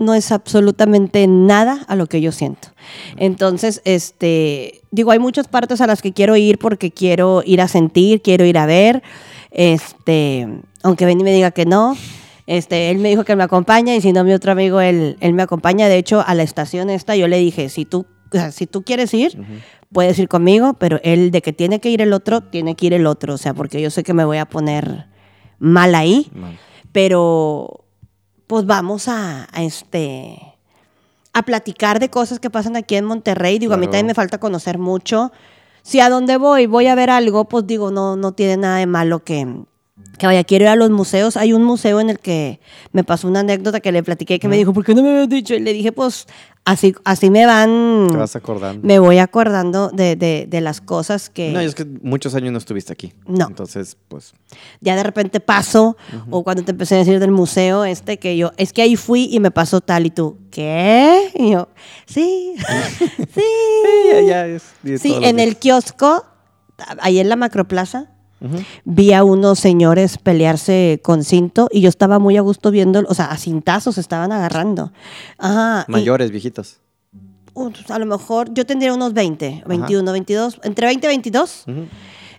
no 0.00 0.14
es 0.14 0.32
absolutamente 0.32 1.26
nada 1.26 1.84
a 1.86 1.96
lo 1.96 2.06
que 2.06 2.20
yo 2.20 2.32
siento. 2.32 2.68
Entonces, 3.16 3.80
este, 3.84 4.80
digo, 4.90 5.10
hay 5.10 5.18
muchas 5.18 5.48
partes 5.48 5.80
a 5.80 5.86
las 5.86 6.02
que 6.02 6.12
quiero 6.12 6.36
ir 6.36 6.58
porque 6.58 6.90
quiero 6.90 7.42
ir 7.44 7.60
a 7.60 7.68
sentir, 7.68 8.22
quiero 8.22 8.44
ir 8.44 8.58
a 8.58 8.66
ver. 8.66 9.02
Este, 9.50 10.48
aunque 10.82 11.06
Benny 11.06 11.22
me 11.22 11.32
diga 11.32 11.50
que 11.50 11.66
no. 11.66 11.96
Este, 12.46 12.90
él 12.90 12.98
me 12.98 13.08
dijo 13.08 13.24
que 13.24 13.36
me 13.36 13.44
acompaña 13.44 13.94
y 13.94 14.00
si 14.00 14.12
no, 14.12 14.24
mi 14.24 14.32
otro 14.32 14.52
amigo, 14.52 14.80
él, 14.80 15.16
él 15.20 15.32
me 15.32 15.42
acompaña. 15.42 15.88
De 15.88 15.98
hecho, 15.98 16.24
a 16.26 16.34
la 16.34 16.42
estación 16.42 16.90
esta 16.90 17.14
yo 17.14 17.28
le 17.28 17.38
dije, 17.38 17.68
si 17.68 17.84
tú, 17.84 18.06
o 18.32 18.36
sea, 18.36 18.50
si 18.50 18.66
tú 18.66 18.82
quieres 18.82 19.14
ir, 19.14 19.38
puedes 19.92 20.18
ir 20.18 20.28
conmigo, 20.28 20.74
pero 20.74 21.00
él 21.04 21.30
de 21.30 21.42
que 21.42 21.52
tiene 21.52 21.80
que 21.80 21.90
ir 21.90 22.00
el 22.00 22.12
otro, 22.12 22.40
tiene 22.40 22.74
que 22.74 22.86
ir 22.86 22.94
el 22.94 23.06
otro. 23.06 23.34
O 23.34 23.38
sea, 23.38 23.54
porque 23.54 23.80
yo 23.80 23.90
sé 23.90 24.02
que 24.02 24.14
me 24.14 24.24
voy 24.24 24.38
a 24.38 24.46
poner 24.46 25.11
mal 25.62 25.94
ahí 25.94 26.28
Mal. 26.34 26.58
pero 26.90 27.84
pues 28.48 28.66
vamos 28.66 29.06
a, 29.08 29.48
a, 29.52 29.62
este 29.62 30.38
a 31.32 31.42
platicar 31.44 32.00
de 32.00 32.10
cosas 32.10 32.40
que 32.40 32.50
pasan 32.50 32.76
aquí 32.76 32.96
en 32.96 33.04
Monterrey. 33.04 33.58
Digo, 33.58 33.72
a 33.72 33.76
mí 33.76 33.86
también 33.86 34.06
me 34.06 34.14
falta 34.14 34.38
conocer 34.38 34.78
mucho. 34.78 35.32
Si 35.82 36.00
a 36.00 36.10
donde 36.10 36.36
voy 36.36 36.66
voy 36.66 36.88
a 36.88 36.94
ver 36.94 37.10
algo, 37.10 37.46
pues 37.46 37.66
digo, 37.66 37.90
no, 37.90 38.16
no 38.16 38.32
tiene 38.32 38.56
nada 38.56 38.78
de 38.78 38.86
malo 38.86 39.20
que, 39.24 39.46
que 40.18 40.26
vaya, 40.26 40.44
quiero 40.44 40.64
ir 40.64 40.68
a 40.68 40.76
los 40.76 40.90
museos. 40.90 41.36
Hay 41.36 41.52
un 41.52 41.64
museo 41.64 42.00
en 42.00 42.10
el 42.10 42.18
que 42.18 42.60
me 42.92 43.04
pasó 43.04 43.28
una 43.28 43.40
anécdota 43.40 43.80
que 43.80 43.92
le 43.92 44.02
platiqué 44.02 44.38
que 44.38 44.48
me 44.48 44.56
dijo, 44.56 44.72
¿por 44.72 44.84
qué 44.84 44.94
no 44.94 45.02
me 45.02 45.10
habías 45.10 45.28
dicho? 45.28 45.54
Y 45.54 45.60
le 45.60 45.72
dije, 45.72 45.92
pues 45.92 46.26
así, 46.64 46.94
así 47.04 47.30
me 47.30 47.44
van, 47.46 48.08
Te 48.10 48.16
vas 48.16 48.36
acordando. 48.36 48.86
me 48.86 48.98
voy 48.98 49.18
acordando 49.18 49.90
de, 49.90 50.16
de- 50.16 50.46
de 50.48 50.60
las 50.60 50.80
cosas 50.80 51.28
que 51.30 51.50
No, 51.52 51.60
es 51.60 51.74
que 51.74 51.84
muchos 51.84 52.34
años 52.34 52.52
no 52.52 52.58
estuviste 52.58 52.92
aquí. 52.92 53.12
No. 53.26 53.46
Entonces, 53.48 53.96
pues. 54.08 54.32
ya 54.80 54.94
de 54.96 55.02
repente 55.02 55.40
paso, 55.40 55.96
o 56.30 56.44
cuando 56.44 56.64
te 56.64 56.70
empecé 56.72 56.94
a 56.94 56.98
decir 56.98 57.18
del 57.20 57.30
museo 57.32 57.84
este, 57.84 58.18
que 58.18 58.36
yo, 58.36 58.52
es 58.56 58.72
que 58.72 58.82
ahí 58.82 58.96
fui 58.96 59.28
y 59.30 59.40
me 59.40 59.50
pasó 59.50 59.80
tal 59.80 60.06
y 60.06 60.10
tú, 60.10 60.38
¿qué? 60.50 61.30
Y 61.34 61.50
yo, 61.52 61.68
sí, 62.06 62.54
sí. 62.98 63.10
Sí, 63.34 63.42
ya, 64.14 64.20
ya 64.22 64.46
es. 64.46 64.62
Sí, 65.00 65.14
en 65.22 65.36
días. 65.36 65.48
el 65.48 65.56
kiosco, 65.56 66.24
ahí 67.00 67.18
en 67.18 67.28
la 67.28 67.36
macroplaza, 67.36 68.10
Vi 68.84 69.12
a 69.12 69.24
unos 69.24 69.58
señores 69.58 70.18
pelearse 70.18 71.00
con 71.02 71.24
cinto 71.24 71.68
y 71.70 71.80
yo 71.80 71.88
estaba 71.88 72.18
muy 72.18 72.36
a 72.36 72.40
gusto 72.40 72.70
viendo, 72.70 73.04
o 73.08 73.14
sea, 73.14 73.26
a 73.26 73.36
cintazos 73.36 73.98
estaban 73.98 74.32
agarrando. 74.32 74.92
Ajá. 75.38 75.84
y- 75.88 75.92
Mayores, 75.92 76.30
viejitos. 76.30 76.78
uh, 77.54 77.70
a 77.88 77.98
lo 77.98 78.06
mejor 78.06 78.52
yo 78.54 78.64
tendría 78.66 78.92
unos 78.94 79.12
20, 79.12 79.64
21, 79.66 80.10
22, 80.12 80.60
entre 80.64 80.86
20 80.86 81.06
y 81.06 81.08
22, 81.08 81.64
Ujú. 81.68 81.86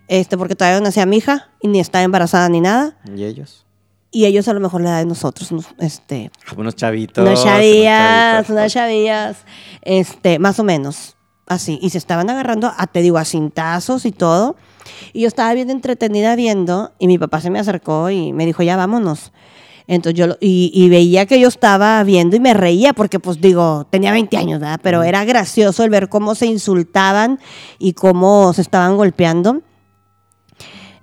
este, 0.08 0.36
porque 0.36 0.54
todavía 0.56 0.80
no 0.80 0.84
nacía 0.86 1.06
mi 1.06 1.18
hija 1.18 1.50
y 1.62 1.68
ni 1.68 1.80
estaba 1.80 2.02
embarazada 2.04 2.48
ni 2.48 2.60
nada. 2.60 2.96
¿Y 3.16 3.24
ellos? 3.24 3.64
Y 4.10 4.26
ellos 4.26 4.46
a 4.46 4.52
lo 4.52 4.60
mejor 4.60 4.80
la 4.80 4.90
edad 4.90 4.98
de 4.98 5.06
nosotros, 5.06 5.50
unos, 5.50 5.66
este, 5.78 6.30
Ah, 6.46 6.54
unos 6.56 6.76
chavitos. 6.76 7.22
unas 7.26 7.42
chavillas, 7.42 8.48
unas 8.50 8.72
chavillas, 8.72 9.36
este, 9.82 10.38
más 10.38 10.58
o 10.60 10.64
menos, 10.64 11.16
así. 11.46 11.78
Y 11.82 11.90
se 11.90 11.98
estaban 11.98 12.30
agarrando, 12.30 12.72
a, 12.76 12.86
te 12.86 13.00
digo, 13.02 13.18
a 13.18 13.24
cintazos 13.24 14.04
y 14.06 14.12
todo. 14.12 14.54
Y 15.12 15.22
yo 15.22 15.28
estaba 15.28 15.52
bien 15.54 15.70
entretenida 15.70 16.36
viendo, 16.36 16.92
y 16.98 17.06
mi 17.06 17.18
papá 17.18 17.40
se 17.40 17.50
me 17.50 17.58
acercó 17.58 18.10
y 18.10 18.32
me 18.32 18.46
dijo, 18.46 18.62
ya 18.62 18.76
vámonos. 18.76 19.32
Entonces 19.86 20.18
yo, 20.18 20.36
y, 20.40 20.70
y 20.74 20.88
veía 20.88 21.26
que 21.26 21.38
yo 21.38 21.48
estaba 21.48 22.02
viendo 22.04 22.36
y 22.36 22.40
me 22.40 22.54
reía, 22.54 22.94
porque 22.94 23.20
pues 23.20 23.40
digo, 23.40 23.86
tenía 23.90 24.12
20 24.12 24.36
años, 24.36 24.60
¿verdad? 24.60 24.80
Pero 24.82 25.02
era 25.02 25.24
gracioso 25.24 25.84
el 25.84 25.90
ver 25.90 26.08
cómo 26.08 26.34
se 26.34 26.46
insultaban 26.46 27.38
y 27.78 27.92
cómo 27.92 28.52
se 28.54 28.62
estaban 28.62 28.96
golpeando. 28.96 29.60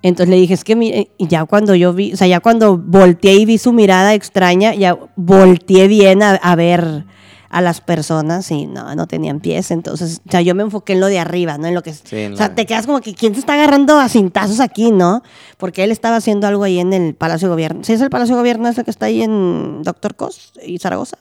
Entonces 0.01 0.29
le 0.29 0.37
dije, 0.37 0.55
es 0.55 0.63
que 0.63 0.75
mire, 0.75 1.11
y 1.19 1.27
ya 1.27 1.45
cuando 1.45 1.75
yo 1.75 1.93
vi, 1.93 2.13
o 2.13 2.17
sea, 2.17 2.25
ya 2.25 2.39
cuando 2.39 2.75
volteé 2.75 3.35
y 3.35 3.45
vi 3.45 3.59
su 3.59 3.71
mirada 3.71 4.15
extraña, 4.15 4.73
ya 4.73 4.97
volteé 5.15 5.87
bien 5.87 6.23
a, 6.23 6.31
a 6.35 6.55
ver 6.55 7.05
a 7.51 7.61
las 7.61 7.81
personas 7.81 8.49
y 8.49 8.65
no, 8.65 8.95
no 8.95 9.07
tenían 9.07 9.39
pies. 9.41 9.71
Entonces, 9.71 10.21
o 10.27 10.31
sea, 10.31 10.41
yo 10.41 10.55
me 10.55 10.63
enfoqué 10.63 10.93
en 10.93 11.01
lo 11.01 11.07
de 11.07 11.19
arriba, 11.19 11.57
¿no? 11.57 11.67
En 11.67 11.75
lo 11.75 11.83
que... 11.83 11.93
Sí, 11.93 11.99
o 12.25 12.37
sea, 12.37 12.47
la- 12.47 12.55
te 12.55 12.65
quedas 12.65 12.85
como 12.87 13.01
que, 13.01 13.13
¿quién 13.13 13.33
se 13.33 13.41
está 13.41 13.53
agarrando 13.53 13.99
a 13.99 14.07
cintazos 14.09 14.59
aquí, 14.61 14.91
no? 14.91 15.21
Porque 15.57 15.83
él 15.83 15.91
estaba 15.91 16.15
haciendo 16.15 16.47
algo 16.47 16.63
ahí 16.63 16.79
en 16.79 16.93
el 16.93 17.13
Palacio 17.13 17.47
de 17.49 17.53
Gobierno. 17.53 17.83
¿Sí 17.83 17.93
es 17.93 18.01
el 18.01 18.09
Palacio 18.09 18.35
de 18.35 18.41
Gobierno 18.41 18.69
ese 18.69 18.83
que 18.83 18.91
está 18.91 19.07
ahí 19.07 19.21
en 19.21 19.83
Doctor 19.83 20.15
Cos 20.15 20.53
y 20.65 20.77
Zaragoza? 20.79 21.17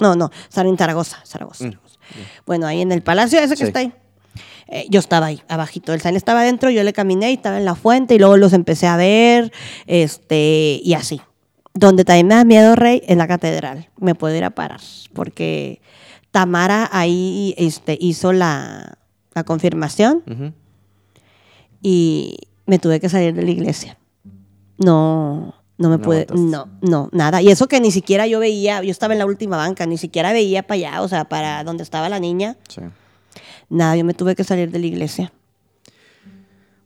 No, 0.00 0.14
no, 0.16 0.30
en 0.56 0.76
Zaragoza, 0.76 1.18
Zaragoza. 1.24 1.64
Zaragoza. 1.64 1.98
Bueno, 2.46 2.66
ahí 2.66 2.80
en 2.82 2.92
el 2.92 3.02
Palacio 3.02 3.38
ese 3.38 3.54
que 3.54 3.58
Sí. 3.58 3.64
está 3.64 3.78
ahí. 3.80 3.92
Eh, 4.70 4.86
yo 4.90 5.00
estaba 5.00 5.26
ahí, 5.26 5.40
abajito. 5.48 5.94
El 5.94 6.00
Él 6.04 6.16
estaba 6.16 6.40
adentro, 6.40 6.68
yo 6.70 6.82
le 6.82 6.92
caminé 6.92 7.30
y 7.30 7.34
estaba 7.34 7.56
en 7.56 7.64
la 7.64 7.74
fuente 7.74 8.14
y 8.14 8.18
luego 8.18 8.36
los 8.36 8.52
empecé 8.52 8.86
a 8.86 8.96
ver, 8.96 9.50
este, 9.86 10.80
y 10.82 10.94
así. 10.94 11.20
Donde 11.78 12.04
también 12.04 12.26
me 12.26 12.34
da 12.34 12.44
miedo, 12.44 12.74
Rey, 12.74 13.02
en 13.06 13.18
la 13.18 13.28
catedral. 13.28 13.88
Me 13.98 14.16
puedo 14.16 14.34
ir 14.34 14.42
a 14.42 14.50
parar, 14.50 14.80
porque 15.12 15.80
Tamara 16.32 16.88
ahí 16.90 17.54
este, 17.56 17.96
hizo 18.00 18.32
la, 18.32 18.98
la 19.32 19.44
confirmación 19.44 20.24
y 21.80 22.36
me 22.66 22.80
tuve 22.80 22.98
que 22.98 23.08
salir 23.08 23.32
de 23.32 23.42
la 23.42 23.50
iglesia. 23.52 23.96
No, 24.78 25.54
no 25.76 25.88
me 25.88 25.98
No 25.98 26.02
pude, 26.02 26.26
no, 26.34 26.68
no, 26.80 27.10
nada. 27.12 27.42
Y 27.42 27.48
eso 27.48 27.68
que 27.68 27.80
ni 27.80 27.92
siquiera 27.92 28.26
yo 28.26 28.40
veía, 28.40 28.82
yo 28.82 28.90
estaba 28.90 29.12
en 29.12 29.20
la 29.20 29.26
última 29.26 29.56
banca, 29.56 29.86
ni 29.86 29.98
siquiera 29.98 30.32
veía 30.32 30.64
para 30.64 30.74
allá, 30.74 31.02
o 31.02 31.06
sea, 31.06 31.28
para 31.28 31.62
donde 31.62 31.84
estaba 31.84 32.08
la 32.08 32.18
niña. 32.18 32.56
Sí. 32.68 32.80
Nada, 33.68 33.94
yo 33.94 34.04
me 34.04 34.14
tuve 34.14 34.34
que 34.34 34.42
salir 34.42 34.72
de 34.72 34.80
la 34.80 34.86
iglesia. 34.86 35.32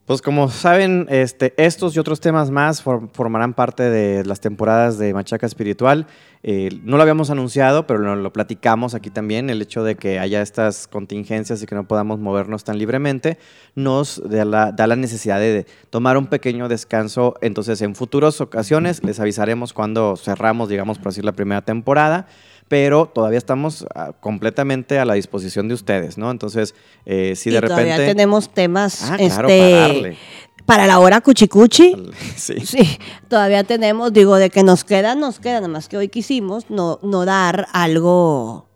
Pues 0.04 0.20
como 0.20 0.48
saben, 0.48 1.06
este, 1.10 1.54
estos 1.56 1.94
y 1.94 2.00
otros 2.00 2.18
temas 2.18 2.50
más 2.50 2.82
for- 2.82 3.08
formarán 3.12 3.54
parte 3.54 3.84
de 3.84 4.24
las 4.24 4.40
temporadas 4.40 4.98
de 4.98 5.14
Machaca 5.14 5.46
Espiritual. 5.46 6.08
Eh, 6.42 6.70
no 6.82 6.96
lo 6.96 7.02
habíamos 7.04 7.30
anunciado, 7.30 7.86
pero 7.86 8.16
lo, 8.16 8.32
platicamos 8.32 8.94
aquí 8.94 9.10
también. 9.10 9.48
El 9.48 9.62
hecho 9.62 9.84
de 9.84 9.94
que 9.94 10.18
haya 10.18 10.42
estas 10.42 10.88
contingencias 10.88 11.62
y 11.62 11.66
que 11.66 11.76
no 11.76 11.86
podamos 11.86 12.18
movernos 12.18 12.64
tan 12.64 12.78
libremente 12.78 13.38
nos 13.76 14.20
da 14.28 14.44
la, 14.44 14.72
da 14.72 14.88
la 14.88 14.96
necesidad 14.96 15.38
de, 15.38 15.66
tomar 15.88 16.16
un 16.16 16.26
pequeño 16.26 16.68
descanso. 16.68 17.36
Entonces, 17.40 17.80
en 17.80 17.94
futuras 17.94 18.40
ocasiones 18.40 19.04
les 19.04 19.20
avisaremos 19.20 19.72
cuando 19.72 20.16
cerramos, 20.16 20.68
digamos, 20.68 20.98
por 20.98 21.12
decir, 21.12 21.24
la 21.24 21.32
primera 21.32 21.62
temporada 21.62 22.26
pero 22.72 23.04
todavía 23.04 23.36
estamos 23.36 23.84
ah, 23.94 24.14
completamente 24.18 24.98
a 24.98 25.04
la 25.04 25.12
disposición 25.12 25.68
de 25.68 25.74
ustedes, 25.74 26.16
¿no? 26.16 26.30
Entonces, 26.30 26.74
eh, 27.04 27.34
si 27.36 27.50
y 27.50 27.52
de 27.52 27.60
repente... 27.60 27.82
todavía 27.84 28.06
tenemos 28.06 28.48
temas 28.48 29.10
Ah, 29.10 29.18
claro, 29.18 29.46
este, 29.46 29.60
para 29.60 29.76
darle. 29.76 30.16
para 30.64 30.86
la 30.86 30.98
hora 30.98 31.20
cuchicuchi. 31.20 31.94
Sí. 32.36 32.60
Sí, 32.64 32.98
todavía 33.28 33.62
tenemos, 33.64 34.14
digo, 34.14 34.36
de 34.36 34.48
que 34.48 34.62
nos 34.62 34.84
queda, 34.84 35.14
nos 35.14 35.38
queda, 35.38 35.56
nada 35.56 35.68
más 35.68 35.86
que 35.86 35.98
hoy 35.98 36.08
quisimos 36.08 36.70
no, 36.70 36.98
no 37.02 37.26
dar 37.26 37.66
algo, 37.74 38.70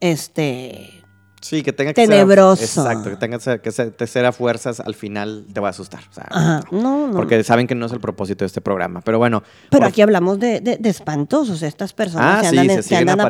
este, 0.00 1.02
Sí, 1.44 1.62
que 1.62 1.74
tenga 1.74 1.92
que 1.92 2.06
Tenebroso. 2.06 2.56
ser. 2.66 2.84
Exacto, 2.86 3.10
que 3.10 3.16
tenga 3.16 3.36
que 3.36 3.42
ser, 3.44 3.60
que 3.60 3.70
ser- 3.70 3.92
fuerzas 4.32 4.80
al 4.80 4.94
final 4.94 5.44
te 5.52 5.60
va 5.60 5.66
a 5.66 5.70
asustar. 5.70 6.00
o 6.10 6.14
sea, 6.14 6.26
ajá, 6.30 6.62
no, 6.70 7.08
no. 7.08 7.12
Porque 7.14 7.44
saben 7.44 7.66
que 7.66 7.74
no 7.74 7.84
es 7.84 7.92
el 7.92 8.00
propósito 8.00 8.44
de 8.44 8.46
este 8.46 8.62
programa. 8.62 9.02
Pero 9.02 9.18
bueno. 9.18 9.42
Pero 9.70 9.84
aquí 9.84 10.00
hablamos 10.00 10.38
de, 10.40 10.62
de, 10.62 10.78
de 10.78 10.88
espantosos, 10.88 11.60
estas 11.62 11.92
personas 11.92 12.38
Ah, 12.38 12.40
que 12.50 12.58
andan, 12.58 12.82
se 12.82 12.96
andan 12.96 13.20
apareciendo 13.20 13.26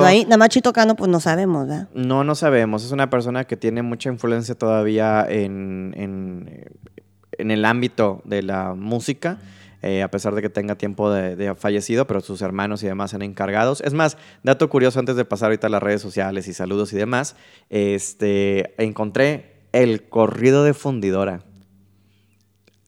apareciendo. 0.00 0.04
ahí. 0.04 0.24
Nada 0.24 0.38
más 0.38 0.48
pues 0.96 1.08
no 1.08 1.20
sabemos, 1.20 1.68
¿verdad? 1.68 1.88
No, 1.94 2.24
no 2.24 2.34
sabemos. 2.34 2.84
Es 2.84 2.90
una 2.90 3.08
persona 3.08 3.44
que 3.44 3.56
tiene 3.56 3.82
mucha 3.82 4.08
influencia 4.08 4.56
todavía 4.56 5.24
en, 5.28 5.94
en, 5.96 6.64
en 7.38 7.50
el 7.52 7.64
ámbito 7.64 8.22
de 8.24 8.42
la 8.42 8.74
música, 8.74 9.38
eh, 9.82 10.02
a 10.02 10.10
pesar 10.10 10.34
de 10.34 10.42
que 10.42 10.48
tenga 10.48 10.76
tiempo 10.76 11.10
de, 11.10 11.54
fallecido, 11.56 12.06
pero 12.06 12.20
sus 12.20 12.40
hermanos 12.40 12.82
y 12.84 12.86
demás 12.86 13.14
han 13.14 13.22
encargados. 13.22 13.80
Es 13.80 13.94
más, 13.94 14.16
dato 14.44 14.68
curioso 14.68 15.00
antes 15.00 15.16
de 15.16 15.24
pasar 15.24 15.46
ahorita 15.46 15.66
a 15.66 15.70
las 15.70 15.82
redes 15.82 16.00
sociales 16.00 16.46
y 16.46 16.54
saludos 16.54 16.92
y 16.92 16.96
demás, 16.96 17.34
este, 17.68 18.80
encontré 18.82 19.56
el 19.72 20.08
corrido 20.08 20.62
de 20.62 20.72
fundidora. 20.72 21.42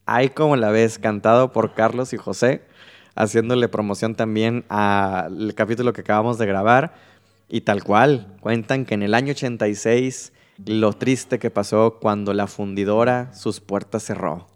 Ahí 0.07 0.29
como 0.29 0.55
la 0.55 0.71
ves, 0.71 1.01
cantado 1.01 1.51
por 1.51 1.75
Carlos 1.75 2.13
y 2.13 2.17
José, 2.17 2.63
haciéndole 3.17 3.69
promoción 3.69 4.15
también 4.15 4.65
al 4.69 5.53
capítulo 5.57 5.93
que 5.93 6.03
acabamos 6.03 6.39
de 6.39 6.47
grabar. 6.47 6.95
Y 7.49 7.63
tal 7.63 7.83
cual, 7.83 8.37
cuentan 8.41 8.85
que 8.85 8.95
en 8.95 9.03
el 9.03 9.15
año 9.15 9.33
86 9.33 10.33
lo 10.65 10.93
triste 10.93 11.41
que 11.41 11.51
pasó 11.51 11.99
cuando 12.01 12.33
la 12.35 12.47
fundidora 12.47 13.35
sus 13.35 13.61
puertas 13.61 14.05
cerró. 14.05 14.54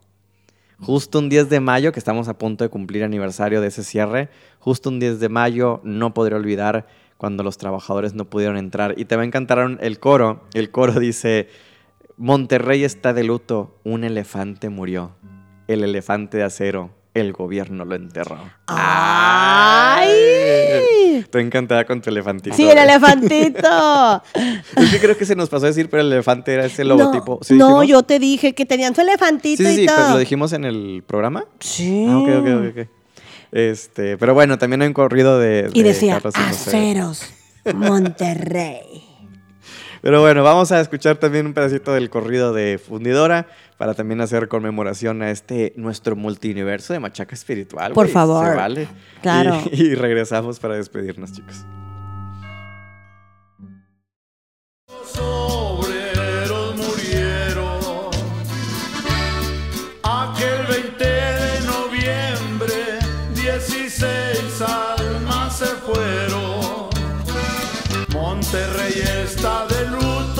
Justo 0.81 1.19
un 1.19 1.29
10 1.29 1.49
de 1.49 1.59
mayo, 1.59 1.91
que 1.91 1.99
estamos 1.99 2.29
a 2.29 2.39
punto 2.39 2.63
de 2.63 2.71
cumplir 2.71 3.03
aniversario 3.03 3.61
de 3.61 3.67
ese 3.67 3.83
cierre, 3.83 4.29
justo 4.61 4.89
un 4.89 5.01
10 5.01 5.19
de 5.19 5.29
mayo 5.29 5.81
no 5.83 6.15
podré 6.15 6.37
olvidar 6.37 6.87
cuando 7.17 7.43
los 7.43 7.59
trabajadores 7.59 8.15
no 8.15 8.27
pudieron 8.27 8.57
entrar. 8.57 8.95
Y 8.97 9.05
te 9.05 9.17
va 9.17 9.23
a 9.23 9.27
encantar 9.27 9.79
el 9.81 9.99
coro. 9.99 10.45
El 10.55 10.71
coro 10.71 11.01
dice, 11.01 11.49
Monterrey 12.17 12.85
está 12.85 13.13
de 13.13 13.25
luto, 13.25 13.77
un 13.83 14.05
elefante 14.05 14.69
murió. 14.69 15.17
El 15.67 15.83
elefante 15.83 16.39
de 16.39 16.45
acero, 16.45 16.91
el 17.21 17.33
gobierno 17.33 17.85
lo 17.85 17.95
enterró. 17.95 18.39
¡Ay! 18.67 20.09
Estoy 21.19 21.43
encantada 21.43 21.85
con 21.85 22.01
tu 22.01 22.11
elefantito. 22.11 22.57
Sí, 22.57 22.69
el 22.69 22.79
elefantito. 22.79 24.23
Es 24.77 24.91
que 24.91 24.99
creo 25.01 25.17
que 25.19 25.27
se 25.27 25.35
nos 25.37 25.49
pasó 25.49 25.67
a 25.67 25.69
decir, 25.69 25.91
pero 25.91 26.01
el 26.03 26.13
elefante 26.13 26.55
era 26.55 26.65
ese 26.67 26.85
logotipo. 26.85 27.39
No, 27.41 27.45
¿Sí 27.45 27.55
no, 27.55 27.67
dijimos? 27.81 27.89
yo 27.89 28.03
te 28.05 28.19
dije 28.19 28.55
que 28.55 28.65
tenían 28.67 28.95
su 28.95 29.01
elefantito 29.01 29.63
Sí, 29.63 29.69
sí, 29.69 29.73
y 29.73 29.77
sí, 29.81 29.87
todo. 29.87 29.97
pero 29.97 30.09
lo 30.11 30.19
dijimos 30.19 30.53
en 30.53 30.65
el 30.65 31.03
programa. 31.07 31.45
Sí. 31.61 32.07
Ah, 32.09 32.19
ok, 32.19 32.29
ok, 32.41 32.47
ok. 32.79 32.89
Este, 33.53 34.17
pero 34.19 34.35
bueno, 34.35 34.59
también 34.59 34.83
hay 34.83 34.89
un 34.89 34.95
corrido 34.95 35.39
de. 35.39 35.71
Y 35.73 35.83
de 35.83 35.89
decía, 35.89 36.15
Carlos 36.15 36.35
y 36.37 36.41
José. 36.49 36.71
aceros, 36.71 37.23
Monterrey. 37.75 39.05
Pero 40.03 40.21
bueno, 40.21 40.43
vamos 40.43 40.73
a 40.73 40.81
escuchar 40.81 41.17
también 41.17 41.47
un 41.47 41.55
pedacito 41.55 41.93
del 41.93 42.11
corrido 42.11 42.53
de 42.53 42.79
Fundidora 42.79 43.47
para 43.77 43.95
también 43.95 44.21
hacer 44.21 44.49
conmemoración 44.49 45.23
a 45.23 45.31
este 45.31 45.73
nuestro 45.77 46.17
multiuniverso 46.17 46.93
de 46.93 47.01
machaca 47.01 47.35
espiritual. 47.35 47.93
Por 47.93 48.09
favor. 48.09 48.47
Se 48.47 48.55
vale. 48.55 48.89
Claro. 49.23 49.61
Y, 49.73 49.87
y 49.87 49.95
regresamos 49.95 50.59
para 50.59 50.75
despedirnos, 50.75 51.33
chicos. 51.33 51.65
Monterrey 68.59 69.05
está 69.23 69.67
de 69.67 69.87
luto. 69.87 70.38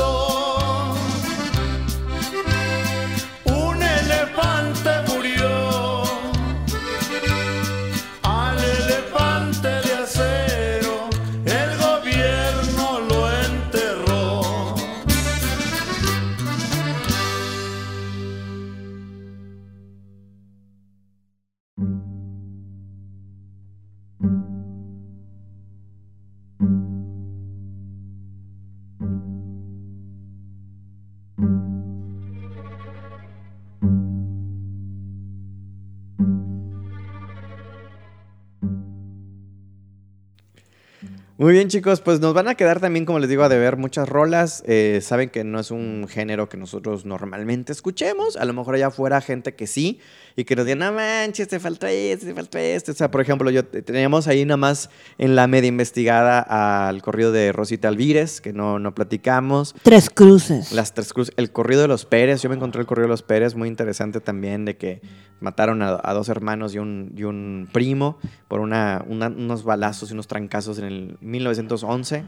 Muy 41.49 41.55
bien, 41.55 41.69
chicos, 41.69 42.03
pues 42.03 42.21
nos 42.21 42.35
van 42.35 42.47
a 42.47 42.57
quedar 42.57 42.79
también, 42.79 43.07
como 43.07 43.21
les 43.21 43.31
digo, 43.31 43.43
a 43.43 43.49
deber 43.49 43.79
muchas 43.79 44.07
rolas. 44.07 44.63
Eh, 44.67 44.99
saben 45.03 45.31
que 45.31 45.45
no 45.45 45.59
es 45.59 45.71
un 45.71 46.07
género 46.07 46.51
que 46.51 46.59
nosotros 46.59 47.07
normalmente 47.07 47.73
escuchemos. 47.73 48.37
A 48.37 48.45
lo 48.45 48.53
mejor 48.53 48.75
allá 48.75 48.89
afuera 48.89 49.23
gente 49.23 49.55
que 49.55 49.67
sí 49.67 49.99
y 50.37 50.45
que 50.45 50.55
nos 50.57 50.67
digan, 50.67 50.81
no 50.81 50.93
manches, 50.93 51.49
te 51.49 51.59
falta 51.59 51.91
esto, 51.91 52.27
te 52.27 52.35
falta 52.35 52.61
esto. 52.61 52.93
O 52.93 52.95
sea, 52.95 53.11
por 53.11 53.23
ejemplo, 53.23 53.51
yo 53.51 53.65
teníamos 53.65 54.29
ahí 54.29 54.45
nada 54.45 54.59
más 54.59 54.91
en 55.17 55.37
la 55.37 55.47
media 55.47 55.69
investigada 55.69 56.87
al 56.87 57.01
corrido 57.01 57.33
de 57.33 57.51
Rosita 57.53 57.89
Alvírez, 57.89 58.43
que 58.43 58.53
no, 58.53 58.79
no 58.79 58.95
platicamos. 58.95 59.75
Tres 59.83 60.11
cruces. 60.11 60.71
Las 60.73 60.93
tres 60.93 61.15
cruces, 61.15 61.33
el 61.39 61.51
corrido 61.51 61.81
de 61.81 61.89
los 61.89 62.05
Pérez, 62.05 62.43
yo 62.43 62.51
me 62.51 62.57
encontré 62.57 62.83
el 62.83 62.87
corrido 62.87 63.05
de 63.07 63.13
los 63.13 63.23
Pérez, 63.23 63.55
muy 63.55 63.69
interesante 63.69 64.21
también, 64.21 64.67
de 64.67 64.77
que 64.77 65.01
mataron 65.41 65.81
a, 65.83 65.99
a 66.03 66.13
dos 66.15 66.29
hermanos 66.29 66.75
y 66.75 66.79
un, 66.79 67.13
y 67.17 67.23
un 67.23 67.69
primo 67.73 68.19
por 68.49 68.59
una, 68.61 69.03
una- 69.07 69.29
unos 69.29 69.63
balazos 69.65 70.11
y 70.11 70.13
unos 70.13 70.27
trancazos 70.27 70.79
en 70.81 70.85
el 70.85 71.17
1911, 71.39 72.25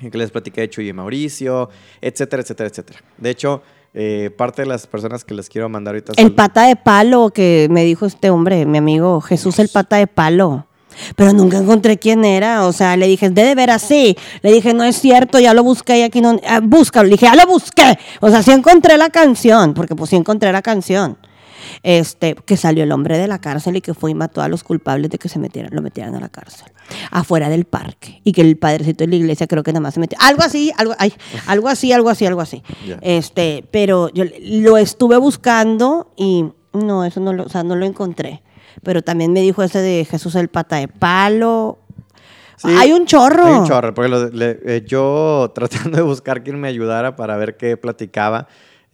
en 0.00 0.10
que 0.10 0.18
les 0.18 0.30
platiqué 0.30 0.62
de 0.62 0.70
Chuy 0.70 0.88
y 0.88 0.92
Mauricio, 0.92 1.70
etcétera, 2.00 2.42
etcétera, 2.42 2.68
etcétera. 2.68 3.00
De 3.18 3.30
hecho, 3.30 3.62
eh, 3.94 4.30
parte 4.36 4.62
de 4.62 4.66
las 4.68 4.86
personas 4.86 5.24
que 5.24 5.34
les 5.34 5.48
quiero 5.48 5.68
mandar 5.68 5.94
ahorita... 5.94 6.12
El 6.16 6.26
sal- 6.28 6.34
pata 6.34 6.62
de 6.66 6.76
palo 6.76 7.30
que 7.30 7.68
me 7.70 7.84
dijo 7.84 8.06
este 8.06 8.30
hombre, 8.30 8.66
mi 8.66 8.78
amigo 8.78 9.20
Jesús 9.20 9.58
el 9.58 9.68
pata 9.68 9.96
de 9.96 10.06
palo. 10.06 10.66
Pero 11.16 11.32
nunca 11.32 11.58
encontré 11.58 11.98
quién 11.98 12.24
era. 12.24 12.66
O 12.66 12.72
sea, 12.72 12.96
le 12.96 13.08
dije, 13.08 13.28
de 13.28 13.42
de 13.42 13.54
ver 13.56 13.70
así. 13.70 14.16
Le 14.42 14.52
dije, 14.52 14.74
no 14.74 14.84
es 14.84 14.94
cierto, 15.00 15.40
ya 15.40 15.52
lo 15.52 15.64
busqué 15.64 15.98
y 15.98 16.02
aquí 16.02 16.20
no. 16.20 16.38
ah, 16.46 16.60
búscalo. 16.62 17.04
Le 17.08 17.12
dije, 17.16 17.26
ya 17.26 17.34
lo 17.34 17.50
busqué. 17.50 17.98
O 18.20 18.30
sea, 18.30 18.44
sí 18.44 18.52
encontré 18.52 18.96
la 18.96 19.10
canción, 19.10 19.74
porque 19.74 19.96
pues 19.96 20.10
sí 20.10 20.16
encontré 20.16 20.52
la 20.52 20.62
canción. 20.62 21.18
Este, 21.82 22.34
que 22.34 22.56
salió 22.56 22.84
el 22.84 22.92
hombre 22.92 23.18
de 23.18 23.28
la 23.28 23.40
cárcel 23.40 23.76
y 23.76 23.80
que 23.80 23.94
fue 23.94 24.10
y 24.10 24.14
mató 24.14 24.42
a 24.42 24.48
los 24.48 24.64
culpables 24.64 25.10
de 25.10 25.18
que 25.18 25.28
se 25.28 25.38
metieran, 25.38 25.74
lo 25.74 25.82
metieran 25.82 26.14
a 26.14 26.20
la 26.20 26.28
cárcel. 26.28 26.68
Afuera 27.10 27.48
del 27.48 27.64
parque. 27.64 28.20
Y 28.24 28.32
que 28.32 28.40
el 28.42 28.56
padrecito 28.56 29.04
de 29.04 29.08
la 29.08 29.16
iglesia 29.16 29.46
creo 29.46 29.62
que 29.62 29.72
nada 29.72 29.80
más 29.80 29.94
se 29.94 30.00
metió. 30.00 30.18
Algo 30.20 30.42
así, 30.42 30.72
algo, 30.76 30.94
ay, 30.98 31.12
algo 31.46 31.68
así, 31.68 31.92
algo 31.92 32.08
así, 32.10 32.26
algo 32.26 32.40
así. 32.40 32.62
Este, 33.00 33.64
pero 33.70 34.08
yo 34.10 34.24
lo 34.40 34.76
estuve 34.78 35.16
buscando 35.16 36.12
y 36.16 36.46
no, 36.72 37.04
eso 37.04 37.20
no 37.20 37.32
lo, 37.32 37.44
o 37.44 37.48
sea, 37.48 37.62
no 37.62 37.76
lo 37.76 37.86
encontré. 37.86 38.42
Pero 38.82 39.02
también 39.02 39.32
me 39.32 39.40
dijo 39.40 39.62
ese 39.62 39.78
de 39.80 40.04
Jesús 40.04 40.34
el 40.34 40.48
pata 40.48 40.76
de 40.76 40.88
palo. 40.88 41.78
Sí, 42.56 42.68
Hay 42.78 42.92
un 42.92 43.06
chorro. 43.06 43.44
Hay 43.46 43.54
un 43.54 43.66
chorro, 43.66 43.94
porque 43.94 44.08
lo- 44.08 44.28
le- 44.30 44.58
eh, 44.64 44.84
yo 44.86 45.50
tratando 45.54 45.96
de 45.96 46.02
buscar 46.02 46.42
quien 46.42 46.60
me 46.60 46.68
ayudara 46.68 47.16
para 47.16 47.36
ver 47.36 47.56
qué 47.56 47.76
platicaba, 47.76 48.46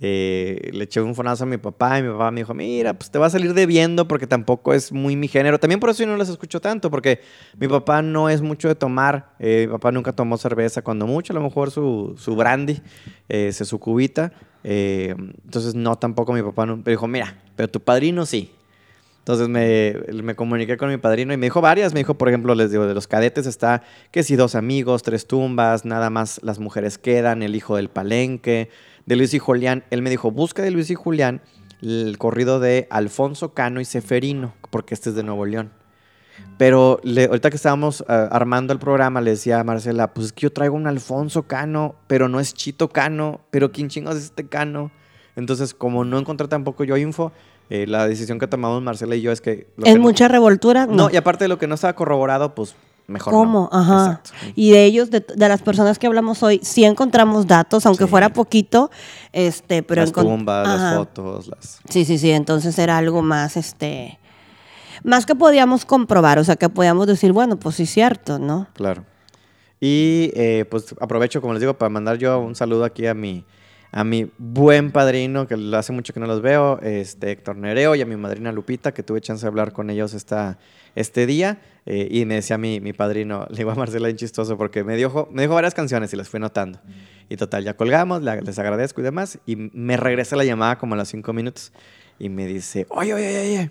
eh, 0.03 0.71
le 0.73 0.85
eché 0.85 1.01
un 1.03 1.15
fonazo 1.15 1.45
a 1.45 1.47
mi 1.47 1.59
papá 1.59 1.99
y 1.99 2.03
mi 2.03 2.09
papá 2.09 2.31
me 2.31 2.41
dijo, 2.41 2.55
mira, 2.55 2.95
pues 2.95 3.11
te 3.11 3.19
va 3.19 3.27
a 3.27 3.31
salir 3.31 3.53
debiendo 3.53 4.09
porque 4.09 4.27
tampoco 4.27 4.73
es 4.73 4.93
muy 4.93 5.15
mi 5.15 5.29
género. 5.29 5.61
También 5.61 5.79
por 5.79 5.91
eso 5.91 6.03
yo 6.03 6.09
no 6.09 6.17
las 6.17 6.31
escucho 6.31 6.61
tanto, 6.61 6.91
porque 6.91 7.21
mi 7.59 7.69
papá 7.69 8.01
no 8.01 8.31
es 8.31 8.41
mucho 8.41 8.69
de 8.69 8.75
tomar. 8.75 9.35
eh, 9.39 9.67
mi 9.67 9.73
papá 9.73 9.93
nunca 9.93 10.13
tomó 10.13 10.39
cerveza, 10.39 10.81
cuando 10.83 11.07
mucho, 11.07 11.33
a 11.33 11.37
lo 11.37 11.43
mejor 11.43 11.71
su, 11.71 12.15
su 12.17 12.35
brandy, 12.35 12.81
eh, 13.29 13.53
su 13.53 13.79
cubita. 13.79 14.33
Eh, 14.65 15.15
entonces, 15.45 15.75
no, 15.75 15.97
tampoco 15.97 16.33
mi 16.33 16.43
papá 16.43 16.65
no, 16.65 16.79
me 16.79 16.85
dijo, 16.87 17.07
mira, 17.07 17.43
pero 17.55 17.69
tu 17.69 17.81
padrino 17.81 18.25
sí. 18.25 18.53
Entonces 19.19 19.49
me, 19.49 19.97
me 20.23 20.35
comuniqué 20.35 20.79
con 20.79 20.89
mi 20.89 20.97
padrino 20.97 21.35
y 21.35 21.37
me 21.37 21.47
dijo 21.47 21.61
varias. 21.61 21.93
Me 21.93 22.01
dijo, 22.01 22.15
por 22.15 22.29
ejemplo, 22.29 22.55
les 22.55 22.71
digo, 22.71 22.87
de 22.87 22.95
los 22.95 23.07
cadetes 23.07 23.47
está 23.47 23.83
que 24.11 24.23
si 24.23 24.35
dos 24.35 24.55
amigos, 24.55 25.03
tres 25.03 25.27
tumbas, 25.27 25.85
nada 25.85 26.09
más 26.09 26.41
las 26.43 26.59
mujeres 26.59 26.97
quedan, 26.97 27.43
el 27.43 27.55
hijo 27.55 27.77
del 27.77 27.91
palenque, 27.91 28.71
de 29.11 29.17
Luis 29.17 29.35
y 29.35 29.41
Julián. 29.41 29.83
Él 29.91 30.03
me 30.03 30.09
dijo, 30.09 30.31
busca 30.31 30.63
de 30.63 30.71
Luis 30.71 30.89
y 30.91 30.95
Julián 30.95 31.43
el 31.83 32.17
corrido 32.17 32.61
de 32.61 32.87
Alfonso 32.91 33.55
Cano 33.55 33.81
y 33.81 33.85
Seferino, 33.85 34.55
porque 34.71 34.95
este 34.95 35.11
es 35.11 35.17
de 35.17 35.25
Nuevo 35.25 35.47
León. 35.47 35.73
Pero 36.59 37.01
le- 37.03 37.25
ahorita 37.25 37.51
que 37.51 37.57
estábamos 37.57 38.05
ah, 38.07 38.29
armando 38.31 38.73
el 38.73 38.79
programa, 38.79 39.21
le 39.21 39.31
decía 39.33 39.59
a 39.59 39.65
Marcela, 39.65 40.15
pues 40.15 40.27
es 40.29 40.33
que 40.33 40.43
yo 40.43 40.53
traigo 40.53 40.77
un 40.77 40.87
Alfonso 40.87 41.43
Cano, 41.45 41.97
pero 42.07 42.29
no 42.29 42.39
es 42.39 42.55
Chito 42.55 42.89
Cano, 42.89 43.41
pero 43.51 43.73
¿quién 43.73 43.89
chingados 43.89 44.19
es 44.19 44.25
este 44.27 44.47
Cano? 44.47 44.91
Entonces, 45.37 45.75
como 45.75 46.05
no 46.05 46.19
encontré 46.19 46.47
tampoco 46.49 46.85
yo 46.85 46.97
info, 46.97 47.33
eh, 47.69 47.87
la 47.89 48.07
decisión 48.07 48.39
que 48.39 48.47
tomamos 48.47 48.81
Marcela 48.83 49.17
y 49.17 49.23
yo 49.23 49.33
es 49.33 49.41
que... 49.41 49.67
lo 49.77 49.87
¿Es 49.87 49.93
que 49.93 49.99
no- 49.99 50.03
mucha 50.05 50.29
revoltura? 50.29 50.87
No, 50.87 51.11
y 51.11 51.17
aparte 51.17 51.45
de 51.45 51.49
lo 51.49 51.59
que 51.59 51.67
no 51.67 51.75
estaba 51.75 51.95
corroborado, 51.95 52.55
pues 52.55 52.77
mejor 53.11 53.33
¿Cómo? 53.35 53.69
no. 53.73 53.79
Ajá. 53.79 54.05
Exacto. 54.07 54.31
Y 54.55 54.71
de 54.71 54.85
ellos, 54.85 55.11
de, 55.11 55.21
de 55.21 55.49
las 55.49 55.61
personas 55.63 55.99
que 55.99 56.07
hablamos 56.07 56.43
hoy, 56.43 56.61
sí 56.63 56.85
encontramos 56.85 57.47
datos, 57.47 57.85
aunque 57.87 58.05
Sí. 58.05 58.11
fuera 58.11 58.33
poquito, 58.33 58.91
este, 59.33 59.83
pero 59.83 60.01
las 60.03 60.13
tumbas, 60.13 60.67
las 60.67 60.97
fotos, 60.97 61.49
las... 61.49 61.81
Sí, 61.89 62.05
sí, 62.05 62.17
sí. 62.19 62.31
Entonces 62.31 62.79
era 62.79 62.97
algo 62.97 63.21
más, 63.23 63.57
este, 63.57 64.19
más 65.05 65.27
que 65.27 65.35
podíamos 65.35 65.85
comprobar, 65.85 66.39
o 66.39 66.45
sea, 66.45 66.57
que 66.57 66.69
podíamos 66.69 67.07
decir, 67.07 67.33
bueno, 67.33 67.59
pues 67.59 67.77
sí, 67.77 67.87
cierto, 67.87 68.39
¿no? 68.39 68.69
Claro. 68.75 69.05
Y 69.81 70.31
eh, 70.35 70.67
pues 70.71 70.95
aprovecho, 71.01 71.41
como 71.41 71.55
les 71.55 71.61
digo, 71.61 71.75
para 71.75 71.89
mandar 71.89 72.19
yo 72.19 72.39
un 72.41 72.55
saludo 72.55 72.85
aquí 72.85 73.07
a 73.07 73.15
mi, 73.15 73.45
a 73.93 74.05
mi 74.05 74.31
buen 74.39 74.93
padrino, 74.93 75.47
que 75.49 75.57
hace 75.75 75.93
mucho 75.93 76.13
que 76.13 76.21
no 76.21 76.27
los 76.27 76.43
veo, 76.43 76.79
este 76.81 77.33
Héctor 77.33 77.57
Nereo, 77.57 77.95
y 77.97 78.03
a 78.03 78.07
mi 78.07 78.17
madrina 78.17 78.53
Lupita, 78.53 78.93
que 78.95 79.03
tuve 79.03 79.21
chance 79.21 79.43
de 79.43 79.49
hablar 79.49 79.73
con 79.73 79.91
ellos 79.91 80.15
esta, 80.15 80.59
este 80.95 81.27
día. 81.27 81.61
eh, 81.87 82.07
y 82.11 82.25
me 82.25 82.35
decía 82.37 82.57
mi, 82.59 82.81
mi 82.81 82.93
padrino, 82.93 83.47
le 83.51 83.57
digo 83.57 83.71
a 83.71 83.75
Marcela, 83.75 84.07
bien 84.07 84.17
chistoso, 84.17 84.57
porque 84.57 84.85
me 84.85 84.97
dijo, 84.97 85.29
me 85.33 85.43
dijo 85.43 85.55
varias 85.55 85.75
canciones 85.75 86.13
y 86.13 86.17
las 86.17 86.29
fui 86.29 86.39
notando. 86.39 86.79
Y 87.29 87.37
total, 87.37 87.65
ya 87.65 87.75
colgamos, 87.75 88.23
la- 88.23 88.37
les 88.41 88.59
agradezco 88.59 89.01
y 89.01 89.05
demás. 89.05 89.39
Y 89.47 89.57
me 89.57 89.97
regresa 89.97 90.37
la 90.37 90.45
llamada 90.45 90.79
como 90.79 90.95
a 90.95 90.97
los 90.99 91.09
cinco 91.09 91.33
minutos. 91.33 91.73
Y 92.19 92.29
me 92.29 92.47
dice, 92.47 92.87
oye, 92.91 93.15
oye, 93.15 93.27
oye, 93.29 93.41
oye, 93.41 93.71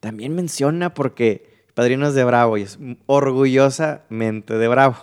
también 0.00 0.34
menciona 0.34 0.94
porque 0.94 1.50
padrino 1.74 2.06
es 2.06 2.14
de 2.14 2.22
Bravo 2.24 2.56
y 2.58 2.62
es 2.62 2.78
orgullosamente 3.06 4.54
de 4.56 4.68
Bravo. 4.68 4.96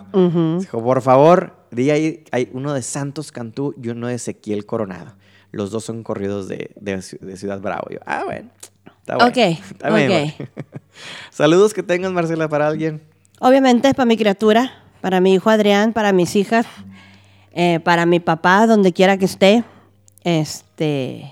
Dijo, 0.59 0.83
por 0.83 1.01
favor, 1.01 1.53
di 1.71 1.89
ahí, 1.91 2.23
hay 2.31 2.49
uno 2.53 2.73
de 2.73 2.81
Santos 2.81 3.31
Cantú 3.31 3.73
y 3.81 3.89
uno 3.89 4.07
de 4.07 4.15
Ezequiel 4.15 4.65
Coronado. 4.65 5.13
Los 5.51 5.71
dos 5.71 5.83
son 5.83 6.03
corridos 6.03 6.47
de, 6.47 6.71
de 6.79 6.97
Ci- 6.97 7.19
de 7.19 7.35
Ciudad 7.37 7.59
Bravo. 7.61 7.87
Yo, 7.89 7.99
ah, 8.05 8.23
bueno. 8.25 8.49
Está 8.99 9.15
bueno. 9.15 9.29
Ok, 9.29 9.37
está 9.37 9.89
bien, 9.95 10.07
bueno. 10.09 10.33
Saludos 11.31 11.73
que 11.73 11.81
tengas, 11.83 12.11
Marcela, 12.11 12.47
para 12.47 12.67
alguien. 12.67 13.01
Obviamente 13.39 13.93
para 13.93 14.05
mi 14.05 14.17
criatura, 14.17 14.83
para 15.01 15.19
mi 15.21 15.33
hijo 15.33 15.49
Adrián, 15.49 15.93
para 15.93 16.11
mis 16.13 16.35
hijas, 16.35 16.65
eh, 17.53 17.79
para 17.79 18.05
mi 18.05 18.19
papá, 18.19 18.67
donde 18.67 18.93
quiera 18.93 19.17
que 19.17 19.25
esté, 19.25 19.63
este, 20.23 21.31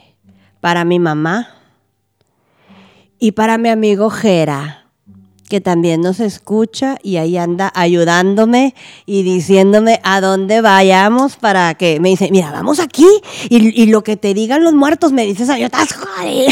para 0.61 0.83
mi 0.85 0.97
mamá 0.99 1.49
y 3.19 3.33
para 3.33 3.57
mi 3.57 3.69
amigo 3.69 4.09
Jera, 4.09 4.86
que 5.49 5.61
también 5.61 6.01
nos 6.01 6.19
escucha 6.19 6.97
y 7.01 7.17
ahí 7.17 7.37
anda 7.37 7.71
ayudándome 7.75 8.75
y 9.05 9.23
diciéndome 9.23 9.99
a 10.03 10.21
dónde 10.21 10.61
vayamos 10.61 11.37
para 11.37 11.73
que 11.75 11.99
me 11.99 12.09
dice, 12.09 12.29
mira, 12.31 12.51
vamos 12.51 12.79
aquí 12.79 13.07
y, 13.49 13.81
y 13.81 13.87
lo 13.87 14.03
que 14.03 14.17
te 14.17 14.33
digan 14.33 14.63
los 14.63 14.73
muertos 14.73 15.11
me 15.11 15.25
dices, 15.25 15.47
yo 15.47 15.65
estás 15.65 15.93
jodido. 15.93 16.51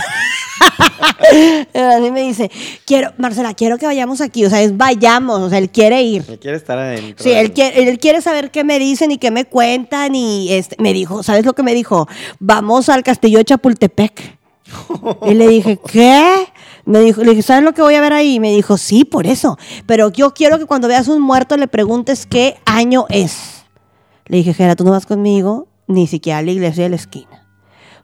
Así 1.73 2.11
me 2.11 2.21
dice, 2.21 2.51
quiero, 2.85 3.13
Marcela, 3.17 3.53
quiero 3.53 3.77
que 3.77 3.85
vayamos 3.85 4.21
aquí. 4.21 4.45
O 4.45 4.49
sea, 4.49 4.61
es 4.61 4.75
vayamos, 4.77 5.39
o 5.39 5.49
sea, 5.49 5.57
él 5.57 5.69
quiere 5.69 6.01
ir. 6.01 6.23
Me 6.27 6.37
quiere 6.37 6.57
estar 6.57 6.77
adentro. 6.77 7.23
Sí, 7.23 7.31
él 7.31 7.51
quiere, 7.51 7.89
él 7.89 7.99
quiere 7.99 8.21
saber 8.21 8.51
qué 8.51 8.63
me 8.63 8.79
dicen 8.79 9.11
y 9.11 9.17
qué 9.17 9.31
me 9.31 9.45
cuentan. 9.45 10.15
Y 10.15 10.53
este, 10.53 10.75
me 10.79 10.93
dijo, 10.93 11.23
¿sabes 11.23 11.45
lo 11.45 11.53
que 11.53 11.63
me 11.63 11.73
dijo? 11.73 12.07
Vamos 12.39 12.89
al 12.89 13.03
castillo 13.03 13.39
de 13.39 13.45
Chapultepec. 13.45 14.34
Y 15.27 15.33
le 15.33 15.47
dije, 15.47 15.79
¿qué? 15.91 16.47
Me 16.85 16.99
dijo, 16.99 17.23
le 17.23 17.31
dije, 17.31 17.41
¿sabes 17.41 17.63
lo 17.63 17.73
que 17.73 17.81
voy 17.81 17.95
a 17.95 18.01
ver 18.01 18.13
ahí? 18.13 18.35
Y 18.35 18.39
me 18.39 18.51
dijo, 18.51 18.77
sí, 18.77 19.05
por 19.05 19.27
eso. 19.27 19.57
Pero 19.85 20.11
yo 20.11 20.33
quiero 20.33 20.57
que 20.57 20.65
cuando 20.65 20.87
veas 20.87 21.07
un 21.07 21.21
muerto 21.21 21.57
le 21.57 21.67
preguntes 21.67 22.25
qué 22.25 22.57
año 22.65 23.05
es. 23.09 23.65
Le 24.25 24.37
dije, 24.37 24.53
Gera, 24.53 24.75
tú 24.75 24.83
no 24.83 24.91
vas 24.91 25.05
conmigo 25.05 25.67
ni 25.87 26.07
siquiera 26.07 26.39
a 26.39 26.41
la 26.41 26.51
iglesia 26.51 26.83
de 26.83 26.89
la 26.89 26.95
esquina. 26.95 27.47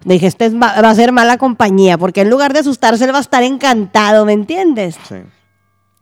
Le 0.04 0.16
dije, 0.16 0.28
este 0.28 0.50
va 0.50 0.70
a 0.70 0.96
ser 0.96 1.12
mala 1.12 1.38
compañía, 1.38 1.98
porque 1.98 2.22
en 2.22 2.30
lugar 2.30 2.54
de 2.54 2.60
asustarse, 2.60 3.06
él 3.06 3.14
va 3.14 3.20
a 3.20 3.22
estar 3.22 3.44
encantado, 3.44 4.26
¿me 4.26 4.34
entiendes? 4.34 4.98
Sí. 5.08 5.16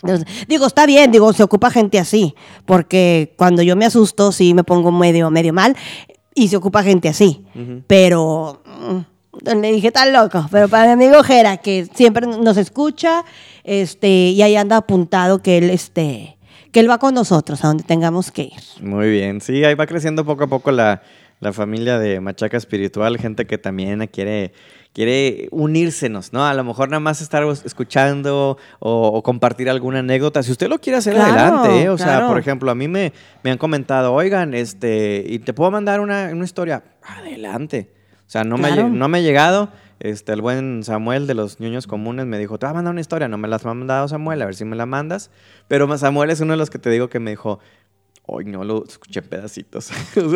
Entonces, 0.02 0.28
digo, 0.48 0.66
está 0.66 0.86
bien, 0.86 1.12
digo, 1.12 1.34
se 1.34 1.44
ocupa 1.44 1.70
gente 1.70 2.00
así, 2.00 2.34
porque 2.66 3.34
cuando 3.38 3.62
yo 3.62 3.76
me 3.76 3.86
asusto, 3.86 4.32
sí 4.32 4.54
me 4.54 4.64
pongo 4.64 4.92
medio, 4.92 5.30
medio 5.30 5.52
mal, 5.52 5.76
y 6.34 6.48
se 6.48 6.56
ocupa 6.56 6.84
gente 6.84 7.10
así. 7.10 7.46
Ujú. 7.54 7.84
Pero 7.88 8.62
mm, 8.66 9.00
le 9.44 9.72
dije 9.72 9.92
tan 9.92 10.12
loco, 10.14 10.48
pero 10.52 10.68
para 10.68 10.96
mi 10.96 11.04
amigo 11.04 11.24
Jera, 11.24 11.58
que 11.58 11.88
siempre 11.94 12.26
nos 12.28 12.58
escucha, 12.58 13.24
este, 13.64 14.08
y 14.08 14.42
ahí 14.42 14.56
anda 14.56 14.78
apuntado 14.78 15.42
que 15.42 15.58
él, 15.58 15.70
este, 15.70 16.38
que 16.72 16.80
él 16.80 16.90
va 16.90 16.98
con 16.98 17.14
nosotros 17.14 17.64
a 17.64 17.68
donde 17.68 17.84
tengamos 17.84 18.32
que 18.32 18.44
ir. 18.44 18.62
Muy 18.82 19.10
bien. 19.10 19.42
Sí, 19.42 19.64
ahí 19.64 19.76
va 19.76 19.86
creciendo 19.86 20.26
poco 20.26 20.46
a 20.46 20.48
poco 20.48 20.72
la, 20.72 21.02
la 21.40 21.54
familia 21.54 22.00
de 22.00 22.20
Machaca 22.20 22.58
Espiritual, 22.58 23.18
gente 23.18 23.46
que 23.46 23.58
también 23.58 24.06
quiere, 24.08 24.52
quiere 24.94 25.48
unírsenos, 25.52 26.34
¿no? 26.34 26.46
A 26.46 26.54
lo 26.54 26.64
mejor 26.64 26.90
nada 26.90 27.00
más 27.00 27.22
estar 27.22 27.44
escuchando 27.64 28.58
o, 28.80 29.08
o 29.08 29.24
compartir 29.24 29.70
alguna 29.70 30.00
anécdota. 30.00 30.44
Si 30.44 30.52
usted 30.52 30.68
lo 30.68 30.80
quiere 30.80 30.98
hacer 30.98 31.14
Claro, 31.14 31.60
adelante, 31.60 31.84
¿eh? 31.84 31.90
O 31.90 31.98
sea, 31.98 32.28
por 32.28 32.40
ejemplo, 32.40 32.72
a 32.72 32.76
mí 32.76 32.88
me, 32.88 33.14
me 33.44 33.52
han 33.52 33.58
comentado, 33.58 34.14
oigan, 34.14 34.54
este, 34.54 35.24
y 35.28 35.40
te 35.40 35.54
puedo 35.54 35.72
mandar 35.72 36.00
una, 36.00 36.30
una 36.34 36.46
historia. 36.46 36.84
Adelante. 37.04 37.99
O 38.30 38.32
sea, 38.32 38.44
no, 38.44 38.60
me, 38.60 38.68
Claro. 38.68 38.90
no 38.90 39.08
me 39.08 39.18
ha 39.18 39.22
llegado. 39.22 39.70
Este, 40.00 40.34
el 40.34 40.42
buen 40.44 40.84
Samuel 40.84 41.26
de 41.26 41.34
los 41.34 41.60
niños 41.60 41.88
comunes 41.88 42.28
me 42.28 42.38
dijo, 42.38 42.60
te 42.60 42.68
voy 42.68 42.72
a 42.72 42.74
mandar 42.76 42.92
una 42.92 43.02
historia. 43.02 43.28
No 43.28 43.40
me 43.40 43.48
la 43.48 43.56
has 43.56 43.66
mandado, 43.66 44.08
Samuel, 44.08 44.40
a 44.44 44.46
ver 44.46 44.54
si 44.54 44.66
me 44.66 44.76
la 44.76 44.86
mandas. 44.86 45.32
Pero 45.68 45.98
Samuel 45.98 46.30
es 46.30 46.40
uno 46.40 46.54
de 46.54 46.58
los 46.58 46.70
que 46.70 46.78
te 46.78 46.92
digo 46.92 47.10
que 47.10 47.20
me 47.20 47.32
dijo, 47.32 47.60
hoy 48.28 48.46
no 48.46 48.64
lo 48.64 48.86
escuché 48.86 49.22
en 49.22 49.26
pedacitos. 49.30 49.90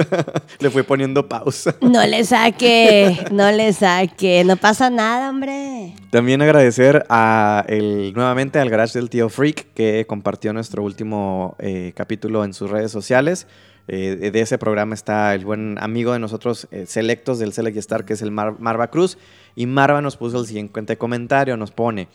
Le 0.60 0.72
fui 0.72 0.82
poniendo 0.82 1.30
pausa. 1.30 1.76
No 1.82 2.04
le 2.04 2.26
saque, 2.26 3.28
no 3.32 3.52
le 3.52 3.72
saque, 3.74 4.44
no 4.44 4.58
pasa 4.58 4.90
nada, 4.90 5.30
hombre. 5.30 5.94
También 6.10 6.42
agradecer 6.42 7.06
a 7.10 7.64
el, 7.68 8.12
nuevamente 8.16 8.58
al 8.58 8.72
Garage 8.72 8.98
del 8.98 9.12
Tío 9.12 9.30
Freak 9.30 9.68
que 9.76 10.06
compartió 10.08 10.52
nuestro 10.52 10.82
último 10.82 11.56
eh, 11.60 11.94
capítulo 11.96 12.44
en 12.44 12.56
sus 12.56 12.72
redes 12.72 12.92
sociales. 12.92 13.46
Eh, 13.88 14.30
de- 14.32 14.40
ese 14.40 14.58
programa 14.58 14.96
está 14.96 15.34
el 15.36 15.44
buen 15.46 15.78
amigo 15.80 16.14
de 16.14 16.20
nosotros, 16.20 16.68
eh, 16.72 16.86
selectos 16.86 17.40
del 17.40 17.52
Select 17.54 17.78
Star, 17.78 18.06
que 18.06 18.14
es 18.14 18.22
el 18.22 18.32
Mar- 18.32 18.56
Marva 18.60 18.90
Cruz. 18.90 19.18
Y 19.56 19.66
Marva 19.66 20.02
nos 20.02 20.16
puso 20.18 20.40
el 20.40 20.48
siguiente 20.48 20.98
comentario, 20.98 21.58
nos 21.58 21.72
pone, 21.72 22.08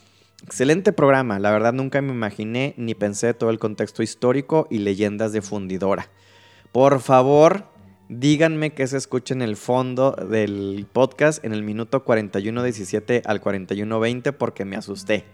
excelente 0.42 0.92
programa, 0.92 1.38
la 1.38 1.50
verdad 1.50 1.72
nunca 1.74 2.00
me 2.00 2.12
imaginé 2.12 2.72
ni 2.78 2.94
pensé 2.94 3.34
todo 3.34 3.50
el 3.50 3.58
contexto 3.58 4.02
histórico 4.02 4.66
y 4.70 4.78
leyendas 4.78 5.32
de 5.32 5.42
fundidora. 5.42 6.08
Por 6.72 7.00
favor, 7.00 7.64
díganme 8.08 8.70
que 8.72 8.86
se 8.86 8.96
escucha 8.96 9.34
en 9.34 9.42
el 9.42 9.56
fondo 9.56 10.12
del 10.12 10.86
podcast 10.90 11.44
en 11.44 11.52
el 11.52 11.62
minuto 11.62 12.04
41.17 12.04 13.22
al 13.26 13.40
41.20 13.42 14.32
porque 14.32 14.64
me 14.64 14.76
asusté. 14.76 15.24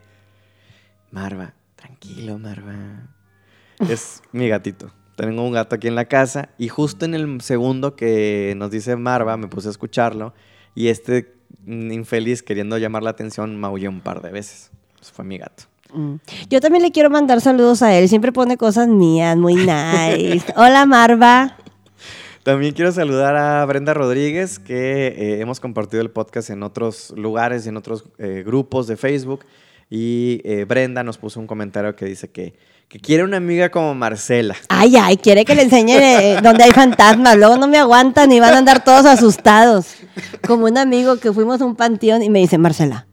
Marva, 1.13 1.55
tranquilo, 1.77 2.39
Marva. 2.39 3.09
Es 3.89 4.23
mi 4.33 4.49
gatito. 4.49 4.91
Tengo 5.17 5.45
un 5.45 5.53
gato 5.53 5.77
aquí 5.77 5.89
en 5.89 5.95
la 5.95 6.07
casa 6.07 6.49
y 6.59 6.69
justo 6.69 7.05
en 7.05 7.15
el 7.15 7.41
segundo 7.41 7.95
que 7.95 8.55
nos 8.57 8.71
dice 8.71 8.97
Marva 8.97 9.37
me 9.37 9.47
puse 9.47 9.69
a 9.69 9.71
escucharlo 9.71 10.35
y 10.75 10.89
este 10.89 11.35
mm, 11.67 11.93
infeliz 11.93 12.43
queriendo 12.43 12.79
llamar 12.79 13.03
la 13.03 13.11
atención 13.11 13.59
maulló 13.59 13.91
un 13.91 14.01
par 14.01 14.23
de 14.23 14.31
veces. 14.31 14.71
Ese 15.01 15.13
fue 15.13 15.25
mi 15.25 15.39
gato. 15.39 15.65
Mm. 15.93 16.17
Yo 16.51 16.61
también 16.61 16.83
le 16.83 16.91
quiero 16.91 17.11
mandar 17.11 17.41
saludos 17.41 17.83
a 17.83 17.95
él. 17.95 18.09
Siempre 18.09 18.33
pone 18.33 18.57
cosas 18.57 18.89
mías, 18.89 19.37
muy 19.37 19.55
nice. 19.55 20.45
Hola, 20.57 20.87
Marva. 20.87 21.57
También 22.43 22.75
quiero 22.75 22.93
saludar 22.93 23.37
a 23.37 23.65
Brenda 23.65 23.95
Rodríguez, 23.95 24.59
que 24.59 25.07
eh, 25.07 25.41
hemos 25.41 25.61
compartido 25.61 26.03
el 26.03 26.11
podcast 26.11 26.51
en 26.51 26.63
otros 26.63 27.15
lugares 27.17 27.65
y 27.65 27.71
en 27.71 27.79
otros 27.79 28.05
eh, 28.19 28.43
grupos 28.45 28.87
de 28.87 28.99
Facebook. 28.99 29.47
Y 29.89 30.43
eh, 30.45 30.65
Brenda 30.65 31.03
nos 31.05 31.17
puso 31.17 31.41
un 31.41 31.47
comentario 31.47 31.97
que 31.97 32.05
dice 32.05 32.29
que, 32.29 32.55
que 32.89 33.01
quiere 33.01 33.25
una 33.25 33.39
amiga 33.39 33.71
como 33.71 33.95
Marcela. 33.95 34.55
Ay, 34.69 34.97
ay, 34.97 35.17
quiere 35.17 35.45
que 35.45 35.55
le 35.55 35.63
enseñe 35.63 35.97
eh, 35.97 36.39
donde 36.43 36.65
hay 36.65 36.71
fantasmas. 36.71 37.37
Luego 37.37 37.57
no 37.57 37.67
me 37.67 37.79
aguantan 37.79 38.31
y 38.31 38.39
van 38.41 38.55
a 38.55 38.59
andar 38.59 38.85
todos 38.85 39.05
asustados. 39.07 39.87
Como 40.47 40.67
un 40.67 40.79
amigo 40.79 41.17
que 41.17 41.33
fuimos 41.33 41.61
a 41.61 41.65
un 41.65 41.75
panteón 41.75 42.23
y 42.23 42.31
me 42.31 42.39
dice, 42.39 42.57
Marcela, 42.59 43.07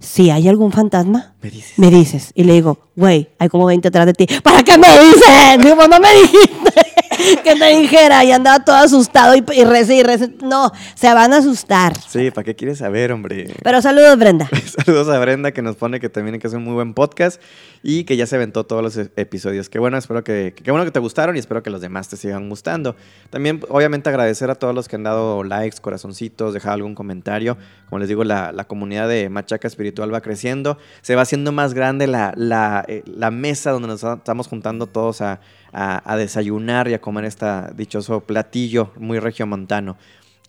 si 0.00 0.30
hay 0.30 0.48
algún 0.48 0.72
fantasma, 0.72 1.34
Me 1.40 1.50
dices. 1.50 1.78
me 1.78 1.90
dices. 1.90 2.32
Y 2.34 2.44
le 2.44 2.54
digo, 2.54 2.90
güey, 2.96 3.28
hay 3.38 3.48
como 3.48 3.66
20 3.66 3.86
atrás 3.88 4.06
de 4.06 4.12
ti. 4.14 4.26
¿Para 4.42 4.62
qué 4.64 4.76
me 4.76 4.88
dices? 4.88 5.58
Digo, 5.62 5.86
no 5.86 6.00
me 6.00 6.12
dijiste. 6.12 6.85
que 7.44 7.56
te 7.56 7.76
dijera 7.78 8.24
y 8.24 8.32
andaba 8.32 8.64
todo 8.64 8.76
asustado 8.76 9.34
y, 9.34 9.44
y 9.54 9.64
reza 9.64 9.94
y 9.94 10.02
reza. 10.02 10.28
No, 10.42 10.72
se 10.94 11.12
van 11.12 11.32
a 11.32 11.38
asustar. 11.38 11.92
Sí, 12.08 12.30
¿para 12.30 12.44
qué 12.44 12.54
quieres 12.54 12.78
saber, 12.78 13.12
hombre? 13.12 13.54
Pero 13.62 13.80
saludos, 13.82 14.18
Brenda. 14.18 14.48
Saludos 14.84 15.08
a 15.08 15.18
Brenda 15.18 15.52
que 15.52 15.62
nos 15.62 15.76
pone 15.76 16.00
que 16.00 16.08
también 16.08 16.38
que 16.38 16.46
es 16.46 16.54
un 16.54 16.64
muy 16.64 16.74
buen 16.74 16.94
podcast 16.94 17.40
y 17.82 18.04
que 18.04 18.16
ya 18.16 18.26
se 18.26 18.36
aventó 18.36 18.64
todos 18.64 18.82
los 18.82 18.96
e- 18.96 19.10
episodios. 19.16 19.68
Qué 19.68 19.78
bueno, 19.78 19.96
espero 19.96 20.24
que, 20.24 20.54
qué 20.62 20.70
bueno 20.70 20.84
que 20.84 20.90
te 20.90 20.98
gustaron 20.98 21.36
y 21.36 21.38
espero 21.38 21.62
que 21.62 21.70
los 21.70 21.80
demás 21.80 22.08
te 22.08 22.16
sigan 22.16 22.48
gustando. 22.48 22.96
También, 23.30 23.60
obviamente, 23.68 24.08
agradecer 24.08 24.50
a 24.50 24.54
todos 24.54 24.74
los 24.74 24.88
que 24.88 24.96
han 24.96 25.04
dado 25.04 25.44
likes, 25.44 25.78
corazoncitos, 25.80 26.52
dejado 26.52 26.74
algún 26.74 26.94
comentario. 26.94 27.56
Como 27.88 28.00
les 28.00 28.08
digo, 28.08 28.24
la, 28.24 28.52
la 28.52 28.64
comunidad 28.64 29.08
de 29.08 29.28
Machaca 29.28 29.68
Espiritual 29.68 30.12
va 30.12 30.20
creciendo. 30.20 30.78
Se 31.02 31.14
va 31.14 31.22
haciendo 31.22 31.52
más 31.52 31.74
grande 31.74 32.06
la, 32.06 32.32
la, 32.36 32.84
eh, 32.88 33.02
la 33.06 33.30
mesa 33.30 33.70
donde 33.70 33.88
nos 33.88 34.02
estamos 34.02 34.48
juntando 34.48 34.86
todos 34.86 35.20
a, 35.20 35.40
a, 35.76 36.02
a 36.10 36.16
desayunar 36.16 36.88
y 36.88 36.94
a 36.94 37.00
comer 37.00 37.26
este 37.26 37.46
dichoso 37.76 38.20
platillo 38.20 38.92
muy 38.96 39.18
regiomontano. 39.18 39.96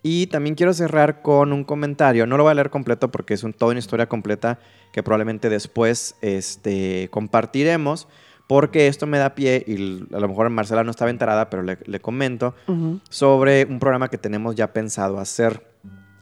Y 0.04 0.28
también 0.28 0.56
quiero 0.56 0.74
cerrar 0.74 1.22
con 1.22 1.52
un 1.52 1.64
comentario. 1.66 2.26
No 2.26 2.38
lo 2.38 2.44
voy 2.44 2.52
a 2.52 2.56
leer 2.56 2.70
completo 2.70 3.12
porque 3.12 3.34
es 3.34 3.44
un, 3.44 3.52
toda 3.52 3.72
una 3.72 3.80
historia 3.80 4.08
completa 4.08 4.60
que 4.94 5.04
probablemente 5.04 5.50
después 5.50 6.16
este, 6.22 7.10
compartiremos. 7.12 8.08
Porque 8.48 8.88
esto 8.88 9.08
me 9.08 9.18
da 9.18 9.36
pie, 9.36 9.62
y 9.68 10.06
a 10.16 10.20
lo 10.22 10.30
mejor 10.30 10.50
Marcela 10.50 10.86
no 10.86 10.92
estaba 10.92 11.12
enterada, 11.12 11.50
pero 11.50 11.64
le, 11.64 11.80
le 11.84 12.00
comento, 12.00 12.56
Ujú. 12.68 13.02
sobre 13.10 13.66
un 13.66 13.78
programa 13.78 14.08
que 14.08 14.18
tenemos 14.18 14.56
ya 14.56 14.72
pensado 14.72 15.20
hacer 15.20 15.68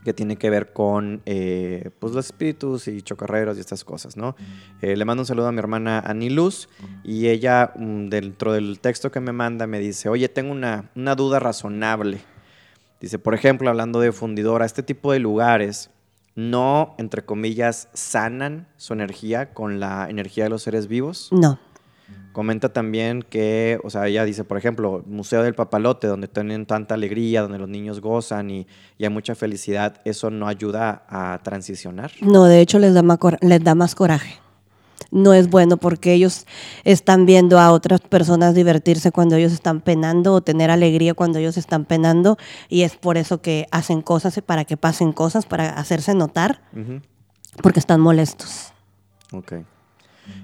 que 0.06 0.14
tiene 0.14 0.36
que 0.36 0.50
ver 0.50 0.72
con 0.72 1.20
eh, 1.26 1.90
pues 1.98 2.12
los 2.12 2.26
espíritus 2.26 2.86
y 2.86 3.02
chocarreros 3.02 3.56
y 3.56 3.60
estas 3.60 3.82
cosas, 3.82 4.16
¿no? 4.16 4.36
Eh, 4.80 4.96
le 4.96 5.04
mando 5.04 5.22
un 5.22 5.26
saludo 5.26 5.48
a 5.48 5.52
mi 5.52 5.58
hermana 5.58 5.98
Ani 5.98 6.30
Luz 6.30 6.68
y 7.02 7.26
ella 7.26 7.72
mm, 7.74 8.06
dentro 8.06 8.52
del 8.52 8.78
texto 8.78 9.10
que 9.10 9.18
me 9.18 9.32
manda 9.32 9.66
me 9.66 9.80
dice, 9.80 10.08
oye, 10.08 10.28
tengo 10.28 10.52
una, 10.52 10.92
una 10.94 11.16
duda 11.16 11.40
razonable. 11.40 12.20
Dice, 13.00 13.18
por 13.18 13.34
ejemplo, 13.34 13.68
hablando 13.68 13.98
de 13.98 14.12
fundidora, 14.12 14.64
este 14.64 14.84
tipo 14.84 15.10
de 15.10 15.18
lugares 15.18 15.90
no, 16.36 16.94
entre 16.98 17.24
comillas, 17.24 17.88
sanan 17.92 18.68
su 18.76 18.92
energía 18.92 19.54
con 19.54 19.80
la 19.80 20.08
energía 20.08 20.44
de 20.44 20.50
los 20.50 20.62
seres 20.62 20.86
vivos. 20.86 21.30
No. 21.32 21.58
Comenta 22.36 22.70
también 22.70 23.22
que, 23.22 23.80
o 23.82 23.88
sea, 23.88 24.08
ella 24.08 24.22
dice, 24.26 24.44
por 24.44 24.58
ejemplo, 24.58 25.02
Museo 25.06 25.42
del 25.42 25.54
Papalote, 25.54 26.06
donde 26.06 26.28
tienen 26.28 26.66
tanta 26.66 26.92
alegría, 26.92 27.40
donde 27.40 27.56
los 27.56 27.66
niños 27.66 28.02
gozan 28.02 28.50
y, 28.50 28.66
y 28.98 29.04
hay 29.04 29.08
mucha 29.08 29.34
felicidad, 29.34 30.02
eso 30.04 30.28
no 30.28 30.46
ayuda 30.46 31.06
a 31.08 31.40
transicionar. 31.42 32.12
No, 32.20 32.44
de 32.44 32.60
hecho 32.60 32.78
les 32.78 32.92
da, 32.92 33.02
más 33.02 33.18
les 33.40 33.64
da 33.64 33.74
más 33.74 33.94
coraje. 33.94 34.34
No 35.10 35.32
es 35.32 35.48
bueno 35.48 35.78
porque 35.78 36.12
ellos 36.12 36.46
están 36.84 37.24
viendo 37.24 37.58
a 37.58 37.72
otras 37.72 38.02
personas 38.02 38.54
divertirse 38.54 39.12
cuando 39.12 39.36
ellos 39.36 39.54
están 39.54 39.80
penando 39.80 40.34
o 40.34 40.42
tener 40.42 40.70
alegría 40.70 41.14
cuando 41.14 41.38
ellos 41.38 41.56
están 41.56 41.86
penando 41.86 42.36
y 42.68 42.82
es 42.82 42.96
por 42.96 43.16
eso 43.16 43.40
que 43.40 43.66
hacen 43.70 44.02
cosas 44.02 44.38
para 44.44 44.66
que 44.66 44.76
pasen 44.76 45.14
cosas, 45.14 45.46
para 45.46 45.70
hacerse 45.70 46.12
notar, 46.12 46.60
porque 47.62 47.80
están 47.80 48.02
molestos. 48.02 48.74
Ok. 49.32 49.54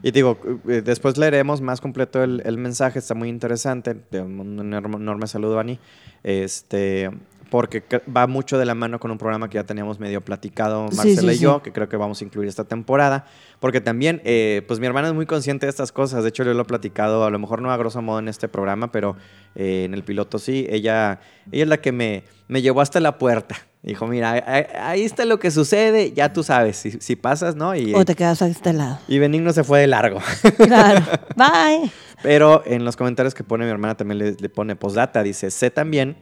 Y 0.02 0.10
digo, 0.10 0.38
eh, 0.68 0.82
después 0.84 1.16
leeremos 1.18 1.60
más 1.60 1.80
completo 1.80 2.22
el, 2.22 2.42
el 2.44 2.58
mensaje, 2.58 2.98
está 2.98 3.14
muy 3.14 3.28
interesante. 3.28 3.96
Un 4.12 4.58
enorme, 4.60 4.96
enorme 4.96 5.26
saludo, 5.26 5.58
Ani. 5.58 5.78
Este, 6.22 7.10
porque 7.52 7.84
va 8.08 8.26
mucho 8.26 8.56
de 8.56 8.64
la 8.64 8.74
mano 8.74 8.98
con 8.98 9.10
un 9.10 9.18
programa 9.18 9.50
que 9.50 9.56
ya 9.56 9.64
teníamos 9.64 10.00
medio 10.00 10.22
platicado, 10.22 10.88
Sí, 10.90 10.96
Marcela 10.96 11.32
sí, 11.32 11.38
y 11.38 11.40
yo, 11.42 11.56
sí. 11.56 11.64
que 11.64 11.72
creo 11.72 11.86
que 11.86 11.98
vamos 11.98 12.18
a 12.22 12.24
incluir 12.24 12.48
esta 12.48 12.64
temporada. 12.64 13.26
Porque 13.60 13.82
también, 13.82 14.22
eh, 14.24 14.62
pues 14.66 14.80
mi 14.80 14.86
hermana 14.86 15.08
es 15.08 15.14
muy 15.14 15.26
consciente 15.26 15.66
de 15.66 15.70
estas 15.70 15.92
cosas. 15.92 16.22
De 16.22 16.30
hecho, 16.30 16.44
yo 16.44 16.54
lo 16.54 16.62
he 16.62 16.64
platicado, 16.64 17.24
a 17.24 17.30
lo 17.30 17.38
mejor 17.38 17.60
no 17.60 17.70
a 17.70 17.76
grosso 17.76 18.00
modo 18.00 18.20
en 18.20 18.28
este 18.28 18.48
programa, 18.48 18.90
pero 18.90 19.16
eh, 19.54 19.84
en 19.84 19.92
el 19.92 20.02
piloto 20.02 20.38
sí. 20.38 20.66
Ella, 20.70 21.20
ella 21.50 21.64
es 21.64 21.68
la 21.68 21.76
que 21.82 21.92
me, 21.92 22.24
me 22.48 22.62
llevó 22.62 22.80
hasta 22.80 23.00
la 23.00 23.18
puerta. 23.18 23.56
Dijo, 23.82 24.06
mira, 24.06 24.44
ahí, 24.86 25.02
está 25.02 25.24
lo 25.24 25.40
que 25.40 25.50
sucede, 25.50 26.12
ya 26.12 26.32
tú 26.32 26.44
sabes, 26.44 26.76
si, 26.76 26.92
si 26.92 27.16
pasas, 27.16 27.56
¿no? 27.56 27.74
Y, 27.74 27.92
O 27.94 28.04
te 28.04 28.14
quedas 28.14 28.40
a 28.40 28.46
este 28.46 28.72
lado. 28.72 29.00
y 29.08 29.18
Benigno 29.18 29.52
se 29.52 29.64
fue 29.64 29.80
de 29.80 29.88
largo. 29.88 30.20
Claro. 30.56 31.04
Bye. 31.36 31.90
Pero 32.22 32.62
en 32.64 32.84
los 32.84 32.96
comentarios 32.96 33.34
que 33.34 33.42
pone 33.42 33.64
mi 33.64 33.72
hermana 33.72 33.96
también 33.96 34.18
le, 34.18 34.36
le 34.38 34.48
pone 34.48 34.76
postdata. 34.76 35.24
Dice, 35.24 35.50
sé 35.50 35.70
también 35.70 36.16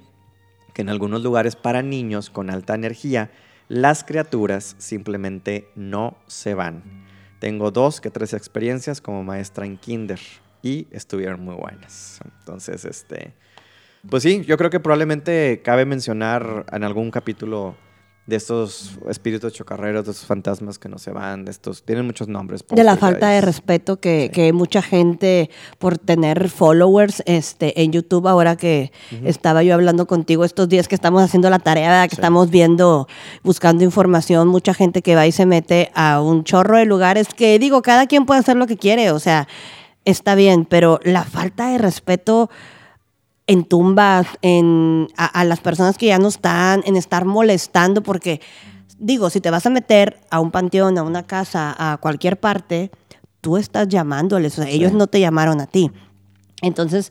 que 0.73 0.81
en 0.81 0.89
algunos 0.89 1.23
lugares 1.23 1.55
para 1.55 1.83
niños 1.83 2.31
con 2.31 2.49
alta 2.49 2.75
energía, 2.75 3.31
las 3.69 4.05
criaturas 4.05 4.75
simplemente 4.79 5.69
no 5.75 6.17
se 6.27 6.55
van. 6.55 6.83
Tengo 7.41 7.71
dos 7.71 8.01
que 8.01 8.11
tres 8.11 8.33
experiencias 8.33 9.03
como 9.03 9.23
maestra 9.23 9.67
en 9.67 9.77
kinder 9.77 10.21
y 10.63 10.87
estuvieron 10.93 11.45
muy 11.45 11.57
buenas. 11.57 12.21
Entonces, 12.39 12.87
este... 12.87 13.35
Pues 14.09 14.23
sí, 14.23 14.43
yo 14.47 14.57
creo 14.57 14.71
que 14.71 14.81
probablemente 14.81 15.61
cabe 15.63 15.85
mencionar 15.85 16.65
en 16.73 16.85
algún 16.85 17.11
capítulo 17.11 17.75
de 18.27 18.37
estos 18.37 18.93
espíritus 19.09 19.53
chocarreros, 19.53 20.05
de 20.05 20.13
estos 20.13 20.25
fantasmas 20.27 20.79
que 20.79 20.89
no 20.89 20.99
se 20.99 21.11
van, 21.11 21.45
de 21.45 21.51
estos... 21.51 21.83
Tienen 21.85 22.07
muchos 22.07 22.29
nombres. 22.29 22.65
de 22.71 22.85
la 22.85 22.97
falta 22.97 23.31
de 23.31 23.41
respeto 23.41 23.99
que, 23.99 24.27
Sí. 24.27 24.31
que 24.33 24.53
mucha 24.53 24.83
gente 24.83 25.51
por 25.79 25.99
tener 25.99 26.49
followers 26.49 27.23
este 27.27 27.83
en 27.83 27.91
YouTube 27.91 28.29
ahora 28.29 28.55
que 28.57 28.93
estaba 29.25 29.65
yo 29.65 29.75
hablando 29.75 30.07
contigo 30.07 30.45
estos 30.45 30.69
días 30.69 30.87
que 30.87 30.95
estamos 30.95 31.23
haciendo 31.23 31.51
la 31.51 31.59
tarea 31.59 31.89
¿verdad? 31.89 32.05
que 32.05 32.11
Sí. 32.17 32.21
estamos 32.21 32.51
viendo 32.51 33.09
buscando 33.43 33.83
información 33.83 34.47
mucha 34.47 34.75
gente 34.75 35.03
que 35.03 35.17
va 35.17 35.27
y 35.27 35.33
se 35.33 35.45
mete 35.47 35.91
a 35.95 36.21
un 36.23 36.45
chorro 36.45 36.77
de 36.79 36.85
lugares 36.85 37.27
que 37.35 37.59
digo 37.59 37.83
cada 37.83 38.07
quien 38.07 38.27
puede 38.27 38.41
hacer 38.41 38.57
lo 38.57 38.69
que 38.69 38.77
quiere 38.77 39.11
o 39.11 39.19
sea 39.19 39.49
está 40.05 40.37
bien 40.37 40.67
pero 40.67 41.01
la 41.03 41.25
falta 41.25 41.71
de 41.73 41.79
respeto 41.79 42.49
en 43.51 43.65
tumbas, 43.65 44.29
en, 44.43 45.09
a, 45.17 45.27
a 45.27 45.45
las 45.45 45.59
personas 45.59 45.99
que 45.99 46.07
ya 46.07 46.19
no 46.19 46.29
están, 46.29 46.83
en 46.87 46.95
estar 46.95 47.25
molestando, 47.25 48.01
porque 48.01 48.41
digo, 48.97 49.29
si 49.29 49.41
te 49.41 49.51
vas 49.51 49.67
a 49.67 49.71
meter 49.71 50.21
a 50.31 50.39
un 50.39 50.53
panteón, 50.53 50.97
a 50.99 51.03
una 51.03 51.25
casa, 51.27 51.75
a 51.77 51.97
cualquier 51.97 52.39
parte, 52.39 52.93
tú 53.41 53.57
estás 53.57 53.89
llamándoles, 53.89 54.57
o 54.57 54.63
sea, 54.63 54.71
ellos 54.71 54.93
no 54.93 55.09
te 55.09 55.19
llamaron 55.19 55.61
a 55.61 55.67
ti. 55.67 55.91
Entonces, 56.63 57.11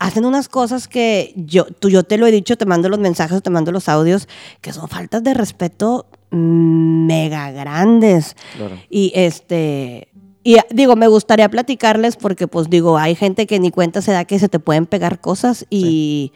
hacen 0.00 0.24
unas 0.24 0.48
cosas 0.48 0.88
que 0.88 1.32
yo, 1.36 1.66
tú, 1.66 1.90
yo 1.90 2.02
te 2.02 2.18
lo 2.18 2.26
he 2.26 2.32
dicho, 2.32 2.56
te 2.56 2.66
mando 2.66 2.88
los 2.88 2.98
mensajes, 2.98 3.40
te 3.40 3.50
mando 3.50 3.70
los 3.70 3.88
audios, 3.88 4.26
que 4.60 4.72
son 4.72 4.88
faltas 4.88 5.22
de 5.22 5.34
respeto 5.34 6.06
mm, 6.32 7.06
mega 7.06 7.52
grandes. 7.52 8.34
Claro. 8.56 8.78
Y 8.90 9.12
este. 9.14 10.07
Y 10.48 10.56
digo, 10.70 10.96
me 10.96 11.08
gustaría 11.08 11.48
platicarles 11.50 12.16
porque, 12.16 12.48
pues 12.48 12.70
digo, 12.70 12.96
hay 12.96 13.14
gente 13.14 13.46
que 13.46 13.60
ni 13.60 13.70
cuenta 13.70 14.00
se 14.00 14.12
da 14.12 14.24
que 14.24 14.38
se 14.38 14.48
te 14.48 14.58
pueden 14.58 14.86
pegar 14.86 15.20
cosas 15.20 15.66
y 15.68 16.32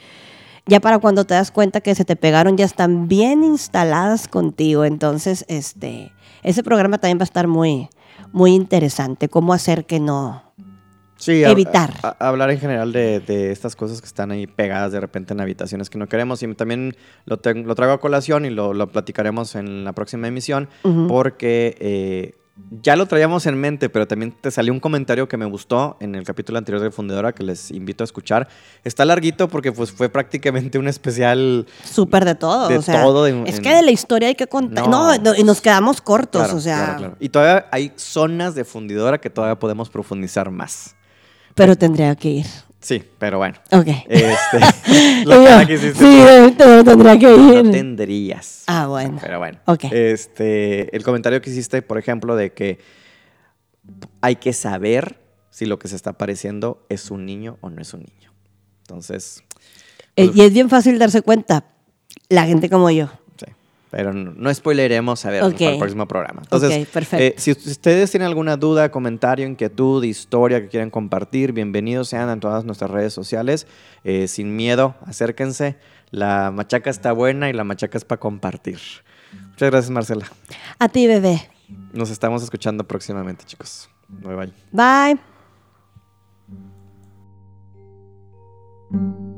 ya 0.66 0.80
para 0.80 0.98
cuando 0.98 1.24
te 1.24 1.32
das 1.32 1.50
cuenta 1.50 1.80
que 1.80 1.94
se 1.94 2.04
te 2.04 2.14
pegaron 2.14 2.58
ya 2.58 2.66
están 2.66 3.08
bien 3.08 3.42
instaladas 3.42 4.28
contigo. 4.28 4.84
Entonces, 4.84 5.46
este, 5.48 6.12
ese 6.42 6.62
programa 6.62 6.98
también 6.98 7.16
va 7.16 7.22
a 7.22 7.24
estar 7.24 7.46
muy, 7.48 7.88
muy 8.32 8.52
interesante. 8.54 9.30
Cómo 9.30 9.54
hacer 9.54 9.86
que 9.86 9.98
no. 9.98 10.42
Sí, 11.16 11.42
Evitar. 11.44 11.94
a- 12.02 12.08
a- 12.20 12.28
hablar 12.28 12.50
en 12.50 12.58
general 12.58 12.92
de, 12.92 13.20
de 13.20 13.50
estas 13.50 13.76
cosas 13.76 14.02
que 14.02 14.06
están 14.08 14.30
ahí 14.30 14.46
pegadas 14.46 14.92
de 14.92 15.00
repente 15.00 15.32
en 15.32 15.40
habitaciones 15.40 15.88
que 15.88 15.96
no 15.96 16.06
queremos. 16.06 16.42
Y 16.42 16.54
también 16.54 16.96
lo, 17.24 17.38
te- 17.38 17.54
lo 17.54 17.74
traigo 17.74 17.94
a 17.94 18.00
colación 18.00 18.44
y 18.44 18.50
lo, 18.50 18.74
lo 18.74 18.88
platicaremos 18.92 19.54
en 19.54 19.84
la 19.84 19.94
próxima 19.94 20.28
emisión 20.28 20.68
porque 21.08 21.76
eh, 21.80 22.34
ya 22.82 22.96
lo 22.96 23.06
traíamos 23.06 23.46
en 23.46 23.58
mente, 23.58 23.88
pero 23.88 24.06
también 24.06 24.32
te 24.38 24.50
salió 24.50 24.72
un 24.72 24.80
comentario 24.80 25.26
que 25.26 25.36
me 25.38 25.46
gustó 25.46 25.96
en 26.00 26.14
el 26.14 26.24
capítulo 26.24 26.58
anterior 26.58 26.82
de 26.82 26.90
Fundadora 26.90 27.32
que 27.32 27.42
les 27.42 27.70
invito 27.70 28.02
a 28.02 28.06
escuchar. 28.06 28.46
Está 28.84 29.04
larguito 29.06 29.48
porque 29.48 29.72
pues, 29.72 29.90
fue 29.90 30.08
prácticamente 30.10 30.78
un 30.78 30.86
especial 30.86 31.66
Súper 31.82 32.24
de 32.26 32.34
todo. 32.34 32.68
De 32.68 32.76
o 32.78 32.82
sea, 32.82 33.02
todo 33.02 33.26
en- 33.26 33.46
es 33.46 33.56
en- 33.56 33.62
que 33.62 33.74
de 33.74 33.82
la 33.82 33.90
historia 33.90 34.28
hay 34.28 34.34
que 34.34 34.46
contar. 34.46 34.86
No. 34.88 35.12
No, 35.14 35.18
no, 35.18 35.34
y 35.34 35.44
nos 35.44 35.60
quedamos 35.62 36.00
cortos. 36.02 36.42
Claro, 36.42 36.58
o 36.58 36.60
sea, 36.60 36.76
claro, 36.76 36.98
claro. 36.98 37.16
Y 37.20 37.28
todavía 37.30 37.66
hay 37.70 37.92
zonas 37.96 38.54
de 38.54 38.64
fundidora 38.64 39.18
que 39.18 39.30
todavía 39.30 39.58
podemos 39.58 39.88
profundizar 39.88 40.50
más. 40.50 40.94
pero 41.54 41.76
tendría 41.76 42.14
que 42.16 42.28
ir. 42.30 42.46
Sí, 42.82 43.02
pero 43.18 43.38
bueno. 43.38 43.54
Ok. 43.70 43.86
Este, 44.08 44.58
la 45.24 45.36
cara 45.44 45.66
que 45.66 45.74
hiciste 45.74 45.98
sí, 45.98 46.54
te- 46.58 46.84
tendría 46.84 47.18
que 47.18 47.32
ir. 47.34 47.64
no 47.64 47.70
tendrías. 47.70 48.64
Ah, 48.66 48.86
bueno. 48.88 49.18
Pero 49.22 49.38
bueno. 49.38 49.58
Ok. 49.66 49.84
Este, 49.92 50.94
el 50.94 51.02
comentario 51.04 51.40
que 51.40 51.50
hiciste, 51.50 51.80
por 51.80 51.96
ejemplo, 51.96 52.36
de 52.36 52.52
que 52.52 52.78
hay 54.20 54.36
que 54.36 54.52
saber 54.52 55.20
si 55.50 55.66
lo 55.66 55.78
que 55.78 55.88
se 55.88 55.96
está 55.96 56.10
apareciendo 56.10 56.84
es 56.88 57.10
un 57.10 57.24
niño 57.24 57.56
o 57.60 57.70
no 57.70 57.80
es 57.80 57.94
un 57.94 58.00
niño. 58.00 58.32
Entonces, 58.82 59.42
Eh, 60.16 60.26
pues, 60.26 60.36
y 60.36 60.42
es 60.42 60.52
bien 60.52 60.68
fácil 60.68 60.98
darse 60.98 61.22
cuenta, 61.22 61.64
la 62.28 62.44
gente 62.46 62.68
como 62.68 62.90
yo. 62.90 63.08
Pero 63.92 64.14
no, 64.14 64.32
no 64.34 64.54
spoileremos 64.54 65.22
a 65.26 65.30
ver 65.30 65.42
para 65.42 65.70
el 65.70 65.78
próximo 65.78 66.08
programa. 66.08 66.40
Entonces, 66.42 66.88
perfecto. 66.88 67.22
eh, 67.22 67.34
si 67.36 67.50
ustedes 67.50 68.10
tienen 68.10 68.26
alguna 68.26 68.56
duda, 68.56 68.90
comentario, 68.90 69.46
inquietud, 69.46 70.02
historia 70.02 70.62
que 70.62 70.68
quieran 70.68 70.88
compartir, 70.88 71.52
bienvenidos 71.52 72.08
sean 72.08 72.30
en 72.30 72.40
todas 72.40 72.64
nuestras 72.64 72.90
redes 72.90 73.12
sociales. 73.12 73.66
Eh, 74.02 74.28
sin 74.28 74.56
miedo, 74.56 74.94
acérquense. 75.04 75.76
La 76.10 76.50
machaca 76.50 76.88
está 76.88 77.12
buena 77.12 77.50
y 77.50 77.52
la 77.52 77.64
machaca 77.64 77.98
es 77.98 78.06
para 78.06 78.18
compartir. 78.18 78.78
Muchas 79.50 79.70
gracias, 79.70 79.90
Marcela. 79.90 80.24
A 80.78 80.88
ti, 80.88 81.06
bebé. 81.06 81.50
Nos 81.92 82.08
estamos 82.08 82.42
escuchando 82.42 82.84
próximamente, 82.84 83.44
chicos. 83.44 83.90
Bye 84.08 84.52
bye. 84.72 85.18
Bye. 88.90 89.31